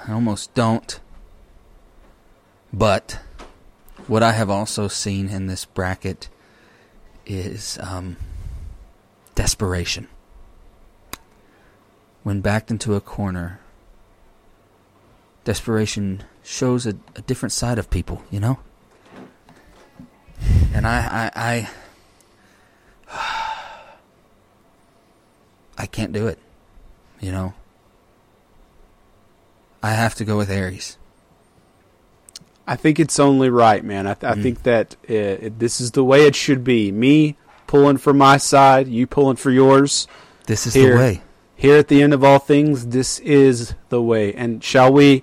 I 0.06 0.12
almost 0.12 0.52
don't. 0.54 1.00
But 2.72 3.20
what 4.06 4.22
I 4.22 4.32
have 4.32 4.50
also 4.50 4.88
seen 4.88 5.28
in 5.28 5.46
this 5.46 5.64
bracket 5.64 6.28
is 7.24 7.78
um, 7.80 8.16
desperation. 9.34 10.08
When 12.22 12.40
backed 12.40 12.70
into 12.70 12.94
a 12.94 13.00
corner, 13.00 13.60
desperation 15.44 16.24
shows 16.42 16.86
a, 16.86 16.96
a 17.14 17.22
different 17.22 17.52
side 17.52 17.78
of 17.78 17.90
people, 17.90 18.22
you 18.30 18.40
know? 18.40 18.58
And 20.74 20.86
I, 20.86 21.30
I, 21.34 21.68
I, 23.08 23.43
I 25.76 25.86
can't 25.86 26.12
do 26.12 26.26
it, 26.26 26.38
you 27.20 27.32
know? 27.32 27.54
I 29.82 29.90
have 29.90 30.14
to 30.16 30.24
go 30.24 30.36
with 30.36 30.50
Ares. 30.50 30.96
I 32.66 32.76
think 32.76 32.98
it's 32.98 33.20
only 33.20 33.50
right, 33.50 33.84
man. 33.84 34.06
I, 34.06 34.14
th- 34.14 34.32
I 34.32 34.40
think 34.40 34.62
that 34.62 34.96
uh 35.10 35.12
it, 35.12 35.58
this 35.58 35.80
is 35.80 35.90
the 35.90 36.02
way 36.04 36.26
it 36.26 36.34
should 36.34 36.64
be. 36.64 36.90
Me 36.90 37.36
pulling 37.66 37.98
for 37.98 38.14
my 38.14 38.38
side, 38.38 38.88
you 38.88 39.06
pulling 39.06 39.36
for 39.36 39.50
yours. 39.50 40.08
This 40.46 40.66
is 40.66 40.74
Here. 40.74 40.92
the 40.92 40.98
way. 40.98 41.22
Here 41.56 41.76
at 41.76 41.88
the 41.88 42.02
end 42.02 42.14
of 42.14 42.24
all 42.24 42.38
things, 42.38 42.88
this 42.88 43.18
is 43.20 43.74
the 43.88 44.02
way. 44.02 44.32
And 44.34 44.62
shall 44.64 44.92
we, 44.92 45.22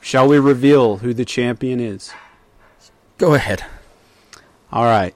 shall 0.00 0.28
we 0.28 0.38
reveal 0.38 0.98
who 0.98 1.12
the 1.12 1.24
champion 1.24 1.80
is? 1.80 2.12
Go 3.18 3.34
ahead. 3.34 3.64
All 4.70 4.84
right. 4.84 5.14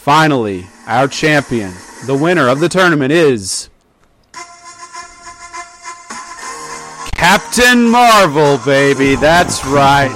Finally, 0.00 0.66
our 0.86 1.06
champion, 1.06 1.74
the 2.06 2.16
winner 2.16 2.48
of 2.48 2.58
the 2.58 2.70
tournament 2.70 3.12
is 3.12 3.68
Captain 7.12 7.86
Marvel, 7.86 8.56
baby. 8.64 9.14
That's 9.14 9.62
right. 9.66 10.08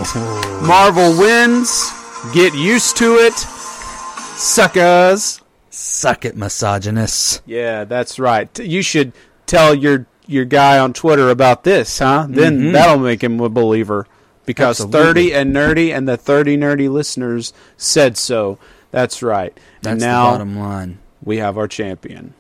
Marvel 0.63 1.19
wins. 1.19 1.93
Get 2.33 2.55
used 2.55 2.97
to 2.97 3.17
it. 3.17 3.35
Suckers. 3.35 5.43
Suck 5.69 6.25
it, 6.25 6.35
misogynists. 6.35 7.43
Yeah, 7.45 7.85
that's 7.85 8.19
right. 8.19 8.59
You 8.59 8.81
should 8.81 9.13
tell 9.45 9.75
your 9.75 10.07
your 10.27 10.47
guy 10.47 10.79
on 10.79 10.95
Twitter 10.95 11.29
about 11.29 11.65
this, 11.65 11.99
huh? 11.99 12.27
Then 12.27 12.59
mm-hmm. 12.59 12.73
that'll 12.73 12.99
make 12.99 13.23
him 13.23 13.39
a 13.39 13.51
believer. 13.51 14.07
because 14.47 14.81
Absolutely. 14.81 15.31
30 15.31 15.35
and 15.35 15.55
nerdy 15.55 15.95
and 15.95 16.09
the 16.09 16.17
30 16.17 16.57
nerdy 16.57 16.91
listeners 16.91 17.53
said 17.77 18.17
so. 18.17 18.59
That's 18.95 19.23
right. 19.25 19.53
That's 19.83 19.93
and 19.95 20.01
the 20.01 20.07
now 20.07 20.31
bottom 20.31 20.57
line. 20.57 20.99
we 21.23 21.39
have 21.39 21.59
our 21.59 21.67
champion. 21.67 22.33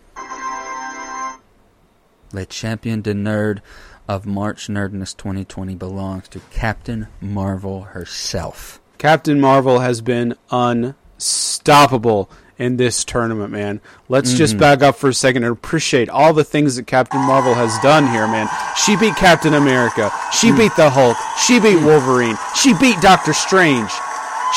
Le 2.33 2.47
champion 2.47 3.01
de 3.01 3.13
nerd 3.13 3.61
of 4.09 4.25
March 4.27 4.69
Nerdness 4.69 5.17
2020 5.17 5.75
belongs 5.75 6.29
to 6.29 6.41
Captain 6.53 7.09
Marvel 7.21 7.83
herself. 7.83 8.81
Captain 8.99 9.41
Marvel 9.41 9.81
has 9.81 10.01
been 10.01 10.35
unstoppable 10.51 12.31
in 12.57 12.77
this 12.77 13.05
tournament, 13.05 13.51
man. 13.51 13.81
Let's 14.09 14.29
Mm-hmm. 14.31 14.39
just 14.39 14.59
back 14.59 14.81
up 14.83 14.95
for 14.95 15.09
a 15.09 15.15
second 15.15 15.43
and 15.43 15.53
appreciate 15.53 16.09
all 16.09 16.33
the 16.33 16.45
things 16.45 16.77
that 16.77 16.87
Captain 16.87 17.21
Marvel 17.21 17.55
has 17.55 17.77
done 17.81 18.07
here, 18.09 18.29
man. 18.29 18.49
She 18.77 18.95
beat 18.97 19.17
Captain 19.17 19.55
America. 19.55 20.13
She 20.33 20.51
Mm. 20.53 20.59
beat 20.59 20.77
the 20.77 20.89
Hulk. 20.91 21.17
She 21.47 21.59
beat 21.59 21.83
Wolverine. 21.83 22.37
She 22.55 22.73
beat 22.75 23.01
Doctor 23.01 23.33
Strange. 23.33 23.91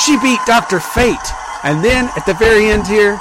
She 0.06 0.16
beat 0.20 0.40
Doctor 0.46 0.80
Fate. 0.80 1.18
And 1.68 1.84
then 1.84 2.06
at 2.16 2.26
the 2.26 2.34
very 2.34 2.68
end 2.68 2.88
here, 2.88 3.20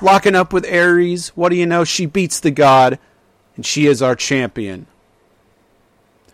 locking 0.00 0.34
up 0.36 0.52
with 0.52 0.64
Ares, 0.64 1.30
what 1.30 1.48
do 1.48 1.56
you 1.56 1.66
know? 1.66 1.82
She 1.84 2.06
beats 2.06 2.38
the 2.38 2.52
god, 2.52 2.98
and 3.56 3.66
she 3.66 3.86
is 3.86 4.00
our 4.00 4.14
champion. 4.14 4.86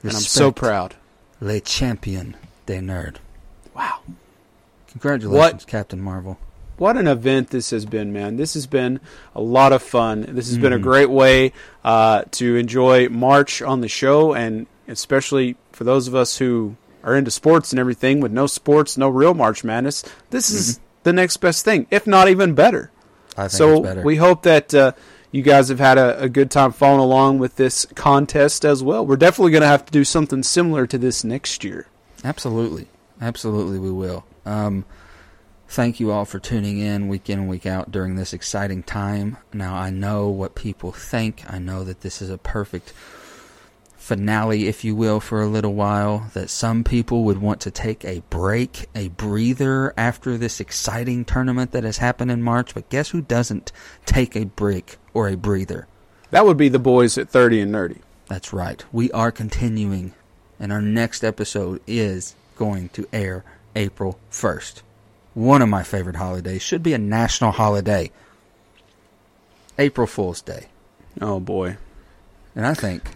And 0.03 0.13
I'm 0.13 0.19
so 0.21 0.53
proud. 0.53 0.97
Le 1.41 1.61
champion 1.61 2.37
de 2.67 2.81
nerd. 2.81 3.17
Wow. 3.75 4.01
Congratulations, 4.89 5.37
What? 5.63 5.67
Captain 5.67 6.01
Marvel. 6.01 6.39
what 6.77 6.97
an 6.99 7.07
event 7.07 7.49
this 7.51 7.71
has 7.71 7.87
been, 7.87 8.13
man. 8.13 8.37
This 8.37 8.55
has 8.55 8.67
been 8.67 9.01
a 9.35 9.41
lot 9.41 9.73
of 9.73 9.83
fun. 9.83 10.27
This 10.29 10.49
has 10.49 10.59
been 10.59 10.73
Mm-hmm. 10.73 10.81
a 10.81 10.83
great 10.83 11.11
way 11.11 11.53
uh, 11.85 12.25
to 12.33 12.57
enjoy 12.57 13.09
March 13.09 13.63
on 13.63 13.81
the 13.81 13.89
show, 13.89 14.35
and 14.35 14.67
especially 14.87 15.57
for 15.73 15.85
those 15.85 16.09
of 16.09 16.15
us 16.15 16.37
who 16.39 16.77
are 17.03 17.17
into 17.17 17.31
sports 17.31 17.73
and 17.73 17.79
everything, 17.81 18.21
with 18.21 18.33
no 18.33 18.47
sports, 18.47 18.99
no 18.99 19.09
real 19.09 19.33
March 19.35 19.65
Madness, 19.65 20.05
this 20.31 20.51
is 20.51 20.79
the 21.09 21.13
next 21.15 21.39
best 21.39 21.65
thing, 21.65 21.87
if 21.91 22.07
not 22.07 22.29
even 22.29 22.55
better. 22.55 22.91
I 23.37 23.43
think 23.43 23.53
So 23.53 23.81
better. 23.83 24.03
we 24.03 24.17
hope 24.17 24.43
that 24.43 24.75
uh, 24.75 24.93
you 25.33 25.43
guys 25.43 25.69
have 25.69 25.79
had 25.79 25.99
a, 25.99 26.21
a 26.23 26.29
good 26.29 26.51
time 26.51 26.73
following 26.73 27.01
along 27.01 27.39
with 27.39 27.57
this 27.57 27.87
contest 27.95 28.65
as 28.65 28.83
well. 28.83 29.05
We're 29.07 29.17
definitely 29.17 29.53
going 29.53 29.63
to 29.63 29.69
have 29.69 29.85
to 29.87 29.93
do 29.93 30.05
something 30.05 30.43
similar 30.43 30.87
to 30.87 30.99
this 30.99 31.25
next 31.25 31.65
year. 31.65 31.87
Absolutely. 32.25 32.89
Absolutely, 33.21 33.79
we 33.79 33.91
will. 33.91 34.25
Um, 34.47 34.85
thank 35.69 36.01
you 36.01 36.11
all 36.11 36.25
for 36.25 36.39
tuning 36.39 36.79
in 36.79 37.09
week 37.09 37.29
in 37.29 37.41
and 37.41 37.49
week 37.49 37.67
out 37.67 37.91
during 37.91 38.17
this 38.17 38.33
exciting 38.33 38.83
time. 38.83 39.37
Now, 39.53 39.75
I 39.75 39.91
know 39.91 40.29
what 40.29 40.55
people 40.55 40.93
think. 40.93 41.43
I 41.49 41.59
know 41.59 41.85
that 41.85 42.01
this 42.01 42.21
is 42.23 42.31
a 42.31 42.39
perfect 42.39 42.93
finale, 44.09 44.69
if 44.69 44.85
you 44.85 44.95
will, 44.95 45.21
for 45.21 45.43
a 45.43 45.47
little 45.47 45.75
while. 45.75 46.31
That 46.33 46.49
some 46.49 46.83
people 46.83 47.25
would 47.25 47.43
want 47.43 47.61
to 47.61 47.71
take 47.71 48.07
a 48.07 48.23
break, 48.31 48.87
a 48.95 49.09
breather 49.09 49.93
after 49.99 50.39
this 50.39 50.61
exciting 50.61 51.27
tournament 51.27 51.73
that 51.73 51.85
has 51.85 51.99
happened 51.99 52.31
in 52.31 52.43
March. 52.43 52.73
But 52.73 52.89
guess 52.89 53.11
who 53.11 53.21
doesn't 53.21 53.71
take 54.07 54.35
a 54.35 54.47
break 54.47 54.97
or 55.13 55.29
a 55.29 55.37
breather? 55.37 55.87
That 56.31 56.47
would 56.47 56.57
be 56.57 56.71
the 56.71 56.79
boys 56.79 57.19
at 57.19 57.29
30 57.29 57.61
and 57.61 57.75
Nerdy. 57.75 57.99
That's 58.29 58.51
right. 58.51 58.83
We 58.93 59.13
are 59.13 59.31
continuing, 59.31 60.15
and 60.59 60.73
our 60.73 60.83
next 60.83 61.23
episode 61.23 61.83
is 61.87 62.35
going 62.57 62.89
to 62.91 63.07
air 63.13 63.45
April 63.77 64.19
1st. 64.31 64.81
One 65.35 65.61
of 65.61 65.69
my 65.69 65.83
favorite 65.83 66.17
holidays 66.17 66.63
should 66.63 66.83
be 66.83 66.95
a 66.95 66.99
national 66.99 67.53
holiday. 67.53 68.11
April 69.79 70.07
Fool's 70.07 70.41
Day. 70.41 70.69
Oh, 71.21 71.41
boy. 71.41 71.77
And 72.57 72.67
I 72.67 72.73
think 72.73 73.11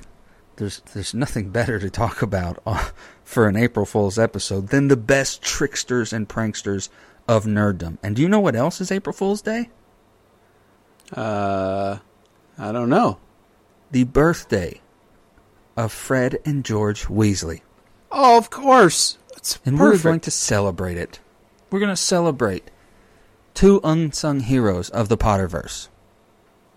there's 0.57 0.81
there's 0.93 1.15
nothing 1.15 1.51
better 1.51 1.79
to 1.79 1.91
talk 1.91 2.23
about 2.23 2.61
uh, 2.67 2.91
for 3.25 3.47
an 3.49 3.57
April 3.57 3.87
Fool's 3.87 4.19
episode 4.19 4.69
than 4.69 4.89
the 4.89 4.97
best 4.97 5.43
tricksters 5.43 6.13
and 6.13 6.29
pranksters 6.29 6.89
of 7.29 7.45
nerddom. 7.45 7.99
And 8.03 8.17
do 8.17 8.23
you 8.23 8.29
know 8.29 8.41
what 8.41 8.57
else 8.57 8.81
is 8.81 8.91
April 8.93 9.13
Fool's 9.13 9.43
Day? 9.43 9.71
Uh, 11.15 11.99
I 12.59 12.73
don't 12.73 12.89
know. 12.89 13.19
The 13.91 14.05
birthday 14.05 14.81
of 15.77 15.93
Fred 15.93 16.39
and 16.45 16.65
George 16.65 17.05
Weasley. 17.07 17.61
Oh, 18.11 18.39
of 18.39 18.51
course. 18.51 19.19
It's 19.37 19.59
And 19.65 19.77
perfect. 19.79 20.05
we're 20.05 20.11
going 20.11 20.21
to 20.21 20.31
celebrate 20.31 20.97
it. 20.97 21.21
We're 21.71 21.81
going 21.81 21.91
to 21.91 21.97
celebrate 21.97 22.71
two 23.55 23.81
unsung 23.85 24.41
heroes 24.41 24.91
of 24.91 25.09
the 25.09 25.17
Potterverse 25.17 25.89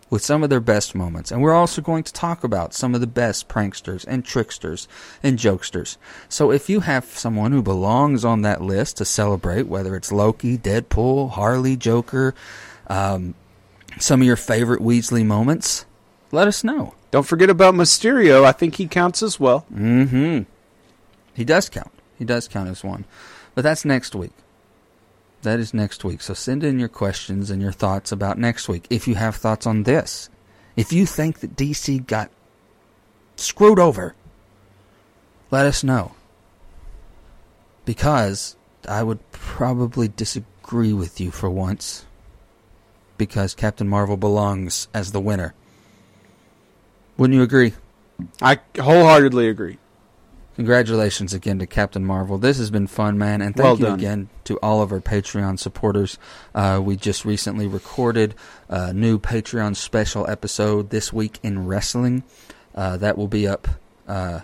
with 0.10 0.24
some 0.24 0.44
of 0.44 0.50
their 0.50 0.60
best 0.60 0.94
moments. 0.94 1.32
And 1.32 1.42
we're 1.42 1.54
also 1.54 1.82
going 1.82 2.04
to 2.04 2.14
talk 2.14 2.44
about 2.44 2.74
some 2.74 2.94
of 2.94 3.02
the 3.02 3.08
best 3.08 3.48
pranksters 3.48 4.06
and 4.08 4.24
tricksters 4.24 4.88
and 5.24 5.40
jokesters. 5.40 5.98
So 6.30 6.52
if 6.52 6.70
you 6.70 6.82
have 6.82 7.06
someone 7.06 7.52
who 7.52 7.62
belongs 7.62 8.24
on 8.24 8.42
that 8.44 8.62
list 8.62 8.98
to 8.98 9.06
celebrate, 9.06 9.68
whether 9.68 9.96
it's 9.96 10.12
Loki, 10.12 10.58
Deadpool, 10.58 11.32
Harley, 11.32 11.76
Joker, 11.76 12.36
um, 12.88 13.34
some 14.00 14.22
of 14.22 14.28
your 14.28 14.36
favorite 14.36 14.82
Weasley 14.82 15.26
moments, 15.26 15.86
let 16.32 16.48
us 16.48 16.64
know. 16.64 16.94
Don't 17.12 17.26
forget 17.26 17.50
about 17.50 17.74
Mysterio. 17.74 18.44
I 18.44 18.52
think 18.52 18.76
he 18.76 18.88
counts 18.88 19.24
as 19.24 19.40
well. 19.40 19.66
Mm-hmm. 19.74 20.44
He 21.34 21.44
does 21.46 21.70
count. 21.70 21.92
He 22.18 22.26
does 22.26 22.48
count 22.48 22.70
as 22.70 22.84
one. 22.84 23.06
But 23.56 23.64
that's 23.64 23.86
next 23.86 24.14
week. 24.16 24.34
That 25.42 25.60
is 25.60 25.74
next 25.74 26.04
week. 26.04 26.22
So 26.22 26.34
send 26.34 26.64
in 26.64 26.80
your 26.80 26.90
questions 26.90 27.50
and 27.52 27.62
your 27.62 27.72
thoughts 27.72 28.12
about 28.12 28.38
next 28.38 28.68
week. 28.68 28.88
If 28.90 29.08
you 29.08 29.16
have 29.16 29.36
thoughts 29.36 29.68
on 29.68 29.84
this. 29.84 30.30
If 30.76 30.92
you 30.92 31.06
think 31.06 31.40
that 31.40 31.56
DC 31.56 32.06
got 32.06 32.32
screwed 33.36 33.80
over, 33.80 34.16
let 35.52 35.66
us 35.66 35.84
know. 35.84 36.14
Because 37.86 38.56
I 38.90 39.04
would 39.04 39.20
probably 39.32 40.08
disagree 40.08 40.94
with 40.94 41.22
you 41.22 41.32
for 41.32 41.50
once. 41.50 42.06
Because 43.18 43.54
Captain 43.54 43.88
Marvel 43.88 44.18
belongs 44.18 44.88
as 44.94 45.12
the 45.12 45.22
winner. 45.22 45.54
Wouldn't 47.18 47.38
you 47.38 47.44
agree? 47.44 47.74
I 48.42 48.60
wholeheartedly 48.78 49.48
agree. 49.48 49.78
Congratulations 50.56 51.34
again 51.34 51.60
to 51.60 51.68
Captain 51.68 52.06
Marvel. 52.06 52.38
This 52.38 52.60
has 52.60 52.72
been 52.72 52.88
fun, 52.88 53.18
man, 53.18 53.42
and 53.42 53.54
thank 53.54 53.66
Well 53.66 53.78
you 53.78 53.86
done. 53.86 54.00
again 54.00 54.30
to 54.46 54.58
all 54.60 54.82
of 54.82 54.94
our 54.94 55.02
Patreon 55.02 55.60
supporters. 55.60 56.18
Uh, 56.54 56.80
we 56.82 56.96
just 56.96 57.26
recently 57.26 57.68
recorded 57.68 58.36
a 58.70 58.94
new 58.94 59.20
Patreon 59.20 59.76
special 59.76 60.26
episode 60.30 60.92
this 60.92 61.12
week 61.12 61.40
in 61.44 61.68
wrestling. 61.68 62.24
Uh, 62.74 62.96
that 62.98 63.18
will 63.18 63.28
be 63.28 63.46
up 63.46 63.68
uh, 64.08 64.42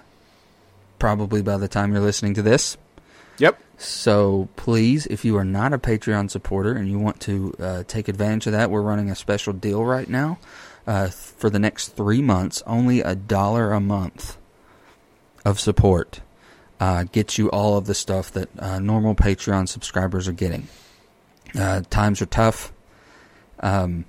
probably 0.99 1.41
by 1.41 1.55
the 1.55 1.69
time 1.69 1.93
you're 1.93 2.01
listening 2.01 2.33
to 2.33 2.41
this. 2.41 2.77
Yep. 3.37 3.61
So 3.77 4.49
please, 4.57 5.05
if 5.07 5.23
you 5.23 5.37
are 5.37 5.45
not 5.45 5.71
a 5.71 5.79
Patreon 5.79 6.29
supporter 6.29 6.73
and 6.73 6.89
you 6.89 6.99
want 6.99 7.21
to 7.21 7.55
uh, 7.57 7.83
take 7.87 8.09
advantage 8.09 8.47
of 8.47 8.51
that, 8.51 8.69
we're 8.69 8.81
running 8.81 9.09
a 9.09 9.15
special 9.15 9.53
deal 9.53 9.85
right 9.85 10.09
now 10.09 10.39
uh, 10.85 11.07
for 11.07 11.49
the 11.49 11.57
next 11.57 11.95
three 11.95 12.21
months. 12.21 12.61
Only 12.67 12.99
a 12.99 13.15
dollar 13.15 13.71
a 13.71 13.79
month 13.79 14.37
of 15.45 15.59
support 15.59 16.21
uh, 16.79 17.03
gets 17.03 17.37
you 17.37 17.49
all 17.51 17.77
of 17.77 17.85
the 17.85 17.93
stuff 17.93 18.31
that 18.31 18.49
uh, 18.59 18.79
normal 18.79 19.15
Patreon 19.15 19.67
subscribers 19.67 20.27
are 20.27 20.33
getting. 20.33 20.67
Uh, 21.57 21.81
times 21.89 22.21
are 22.21 22.27
tough. 22.27 22.73
Um, 23.59 24.05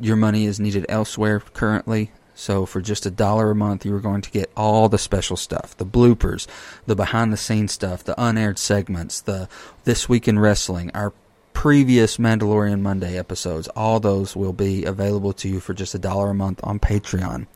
your 0.00 0.16
money 0.16 0.46
is 0.46 0.58
needed 0.58 0.86
elsewhere 0.88 1.40
currently. 1.40 2.10
So 2.34 2.64
for 2.64 2.80
just 2.80 3.04
a 3.04 3.10
dollar 3.10 3.50
a 3.50 3.54
month, 3.54 3.84
you 3.84 3.94
are 3.94 4.00
going 4.00 4.22
to 4.22 4.30
get 4.30 4.50
all 4.56 4.88
the 4.88 4.98
special 4.98 5.36
stuff, 5.36 5.76
the 5.76 5.84
bloopers, 5.84 6.46
the 6.86 6.96
behind 6.96 7.32
the 7.32 7.36
scenes 7.36 7.72
stuff, 7.72 8.02
the 8.02 8.20
unaired 8.20 8.58
segments, 8.58 9.20
the 9.20 9.48
this 9.84 10.08
week 10.08 10.26
in 10.26 10.38
wrestling, 10.38 10.90
our 10.94 11.12
previous 11.52 12.16
Mandalorian 12.16 12.80
Monday 12.80 13.18
episodes. 13.18 13.68
All 13.68 14.00
those 14.00 14.34
will 14.34 14.54
be 14.54 14.84
available 14.84 15.34
to 15.34 15.48
you 15.48 15.60
for 15.60 15.74
just 15.74 15.94
a 15.94 15.98
dollar 15.98 16.30
a 16.30 16.34
month 16.34 16.60
on 16.62 16.80
Patreon. 16.80 17.46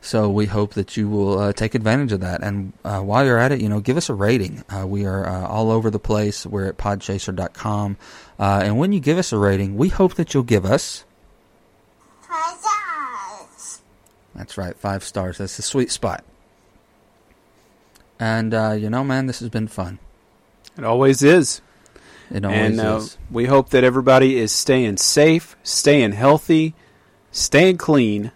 So 0.00 0.28
we 0.30 0.46
hope 0.46 0.74
that 0.74 0.96
you 0.96 1.08
will 1.08 1.38
uh, 1.38 1.52
take 1.52 1.74
advantage 1.74 2.12
of 2.12 2.20
that. 2.20 2.42
And 2.42 2.72
uh, 2.84 3.00
while 3.00 3.24
you're 3.26 3.38
at 3.38 3.50
it, 3.52 3.60
you 3.60 3.68
know, 3.68 3.80
give 3.80 3.96
us 3.96 4.08
a 4.08 4.14
rating. 4.14 4.64
Uh, 4.70 4.86
we 4.86 5.04
are 5.06 5.26
uh, 5.26 5.46
all 5.46 5.70
over 5.70 5.90
the 5.90 5.98
place. 5.98 6.46
We're 6.46 6.66
at 6.68 6.78
podchaser.com. 6.78 7.96
Uh, 8.38 8.60
and 8.64 8.78
when 8.78 8.92
you 8.92 9.00
give 9.00 9.18
us 9.18 9.32
a 9.32 9.38
rating, 9.38 9.76
we 9.76 9.88
hope 9.88 10.14
that 10.14 10.32
you'll 10.34 10.44
give 10.44 10.64
us. 10.64 11.04
That's 14.34 14.56
right, 14.56 14.76
five 14.76 15.02
stars. 15.02 15.38
That's 15.38 15.56
the 15.56 15.62
sweet 15.62 15.90
spot. 15.90 16.24
And, 18.20 18.54
uh, 18.54 18.72
you 18.72 18.88
know, 18.88 19.02
man, 19.02 19.26
this 19.26 19.40
has 19.40 19.48
been 19.48 19.66
fun. 19.68 19.98
It 20.76 20.84
always 20.84 21.22
is. 21.22 21.60
It 22.30 22.44
always 22.44 22.78
and 22.78 22.98
is. 22.98 23.18
we 23.30 23.46
hope 23.46 23.70
that 23.70 23.82
everybody 23.84 24.38
is 24.38 24.52
staying 24.52 24.98
safe, 24.98 25.56
staying 25.64 26.12
healthy, 26.12 26.74
staying 27.32 27.78
clean, 27.78 28.30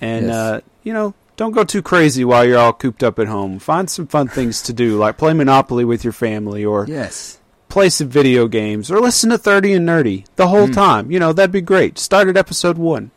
and 0.00 0.26
Yes. 0.26 0.34
uh, 0.34 0.60
you 0.82 0.92
know, 0.92 1.14
don't 1.36 1.52
go 1.52 1.64
too 1.64 1.82
crazy 1.82 2.24
while 2.24 2.44
you're 2.44 2.58
all 2.58 2.72
cooped 2.72 3.02
up 3.02 3.18
at 3.18 3.26
home. 3.28 3.58
Find 3.58 3.88
some 3.88 4.06
fun 4.06 4.28
things 4.28 4.62
to 4.62 4.72
do, 4.72 4.96
like 4.98 5.16
play 5.18 5.32
Monopoly 5.32 5.84
with 5.84 6.04
your 6.04 6.12
family, 6.12 6.64
or 6.64 6.86
Yes. 6.88 7.38
play 7.68 7.88
some 7.88 8.08
video 8.08 8.46
games, 8.48 8.90
or 8.90 9.00
listen 9.00 9.30
to 9.30 9.38
Thirty 9.38 9.72
and 9.72 9.88
Nerdy 9.88 10.24
the 10.36 10.48
whole 10.48 10.66
Hmm. 10.66 10.72
time. 10.72 11.10
You 11.10 11.18
know, 11.18 11.32
that'd 11.32 11.52
be 11.52 11.60
great. 11.60 11.98
Start 11.98 12.28
at 12.28 12.36
episode 12.36 12.76
one. 12.78 13.10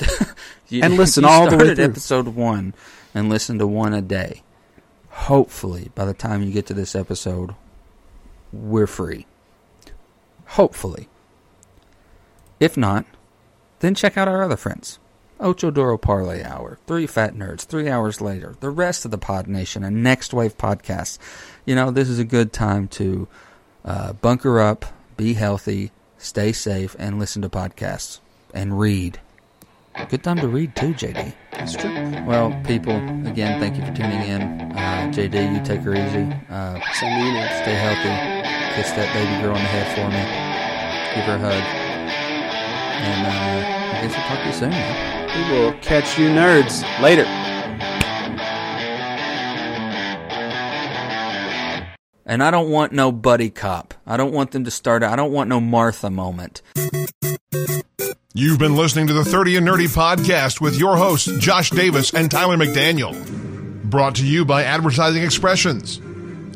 You- 0.68 0.82
And 0.82 0.96
listen 0.96 1.24
all 1.26 1.50
the 1.50 1.56
way 1.58 1.74
through. 1.74 1.84
episode 1.84 2.28
one 2.28 2.72
and 3.14 3.28
listen 3.28 3.58
to 3.58 3.66
one 3.66 3.92
a 3.92 4.00
day. 4.02 4.42
hopefully, 5.10 5.90
by 5.94 6.06
the 6.06 6.14
time 6.14 6.42
you 6.42 6.50
get 6.50 6.64
to 6.66 6.72
this 6.74 6.96
episode, 6.96 7.54
we're 8.50 8.86
free. 8.86 9.26
Hopefully. 10.46 11.08
If 12.58 12.78
not, 12.78 13.04
then 13.80 13.94
check 13.94 14.16
out 14.16 14.28
our 14.28 14.42
other 14.42 14.56
friends. 14.56 14.98
Ocho 15.42 15.70
Duro 15.70 15.98
Parlay 15.98 16.42
Hour, 16.42 16.78
Three 16.86 17.06
Fat 17.06 17.34
Nerds, 17.34 17.64
Three 17.64 17.88
Hours 17.88 18.20
Later, 18.20 18.54
the 18.60 18.70
rest 18.70 19.04
of 19.04 19.10
the 19.10 19.18
Pod 19.18 19.48
Nation, 19.48 19.82
and 19.82 20.02
Next 20.02 20.32
Wave 20.32 20.56
Podcasts. 20.56 21.18
You 21.66 21.74
know, 21.74 21.90
this 21.90 22.08
is 22.08 22.18
a 22.18 22.24
good 22.24 22.52
time 22.52 22.88
to 22.88 23.28
uh, 23.84 24.12
bunker 24.14 24.60
up, 24.60 24.86
be 25.16 25.34
healthy, 25.34 25.90
stay 26.16 26.52
safe, 26.52 26.94
and 26.98 27.18
listen 27.18 27.42
to 27.42 27.48
podcasts 27.48 28.20
and 28.54 28.78
read. 28.78 29.18
Good 30.08 30.24
time 30.24 30.38
to 30.38 30.48
read 30.48 30.74
too, 30.74 30.94
JD. 30.94 31.34
That's 31.52 31.76
true. 31.76 31.92
Well, 32.26 32.58
people, 32.64 32.96
again, 33.26 33.60
thank 33.60 33.76
you 33.76 33.84
for 33.84 33.92
tuning 33.92 34.22
in. 34.22 34.42
Uh, 34.72 35.10
JD, 35.12 35.54
you 35.54 35.64
take 35.64 35.80
her 35.80 35.92
easy. 35.92 36.32
Uh, 36.48 36.80
stay 36.94 37.74
healthy. 37.74 38.42
Kiss 38.74 38.90
that 38.92 39.12
baby 39.12 39.42
girl 39.42 39.54
on 39.54 39.60
the 39.60 39.68
head 39.68 39.88
for 39.92 40.08
me. 40.08 40.22
Give 41.14 41.24
her 41.26 41.34
a 41.34 41.38
hug. 41.38 41.62
And 43.02 43.26
uh, 43.26 43.98
I 43.98 44.02
guess 44.02 44.16
we'll 44.16 44.26
talk 44.28 44.40
to 44.40 44.46
you 44.46 44.52
soon. 44.54 44.70
Man. 44.70 45.21
We 45.34 45.50
will 45.50 45.72
catch 45.80 46.18
you 46.18 46.28
nerds 46.28 46.82
later. 47.00 47.24
And 52.26 52.42
I 52.42 52.50
don't 52.50 52.70
want 52.70 52.92
no 52.92 53.10
buddy 53.10 53.50
cop. 53.50 53.94
I 54.06 54.16
don't 54.16 54.32
want 54.32 54.52
them 54.52 54.64
to 54.64 54.70
start. 54.70 55.02
I 55.02 55.16
don't 55.16 55.32
want 55.32 55.48
no 55.48 55.60
Martha 55.60 56.10
moment. 56.10 56.62
You've 58.34 58.58
been 58.58 58.76
listening 58.76 59.06
to 59.08 59.12
the 59.12 59.24
30 59.24 59.56
and 59.56 59.66
Nerdy 59.66 59.88
podcast 59.88 60.60
with 60.60 60.78
your 60.78 60.96
hosts, 60.96 61.30
Josh 61.38 61.70
Davis 61.70 62.14
and 62.14 62.30
Tyler 62.30 62.56
McDaniel. 62.56 63.12
Brought 63.84 64.14
to 64.16 64.26
you 64.26 64.44
by 64.44 64.64
Advertising 64.64 65.22
Expressions, 65.22 66.00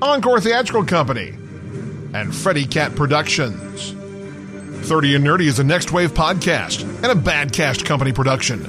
Encore 0.01 0.41
Theatrical 0.41 0.85
Company, 0.85 1.35
and 2.15 2.35
Freddy 2.35 2.67
Cat 2.67 2.95
Productions. 2.95 3.95
30 4.87 5.17
and 5.17 5.25
Nerdy 5.27 5.47
is 5.47 5.59
a 5.59 5.65
Next 5.65 5.91
Wave 5.91 6.13
podcast 6.15 6.83
and 6.83 7.07
a 7.07 7.15
Badcast 7.15 7.85
Company 7.85 8.13
production. 8.13 8.63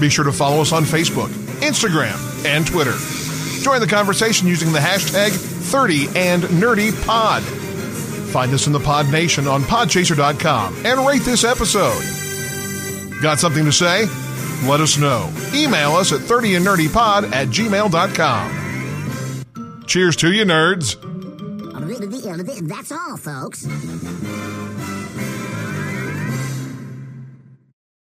Be 0.00 0.08
sure 0.08 0.24
to 0.24 0.32
follow 0.32 0.62
us 0.62 0.72
on 0.72 0.84
Facebook, 0.84 1.28
Instagram, 1.60 2.46
and 2.46 2.66
Twitter. 2.66 2.94
Join 3.62 3.80
the 3.80 3.86
conversation 3.86 4.48
using 4.48 4.72
the 4.72 4.78
hashtag 4.78 5.32
30 5.32 6.06
and 6.16 6.42
Nerdy 6.44 6.90
Pod. 7.04 7.42
Find 7.42 8.54
us 8.54 8.66
in 8.66 8.72
the 8.72 8.80
Pod 8.80 9.12
Nation 9.12 9.46
on 9.46 9.60
podchaser.com 9.62 10.86
and 10.86 11.06
rate 11.06 11.22
this 11.22 11.44
episode. 11.44 12.00
Got 13.20 13.38
something 13.38 13.66
to 13.66 13.72
say? 13.72 14.06
Let 14.66 14.80
us 14.80 14.96
know. 14.96 15.30
Email 15.52 15.92
us 15.92 16.12
at 16.12 16.20
30andnerdypod 16.20 17.32
at 17.32 17.48
gmail.com. 17.48 18.56
Cheers 19.86 20.16
to 20.16 20.32
you, 20.32 20.44
nerds. 20.44 20.96
That's 22.68 22.92
all, 22.92 23.18
folks. 23.18 23.66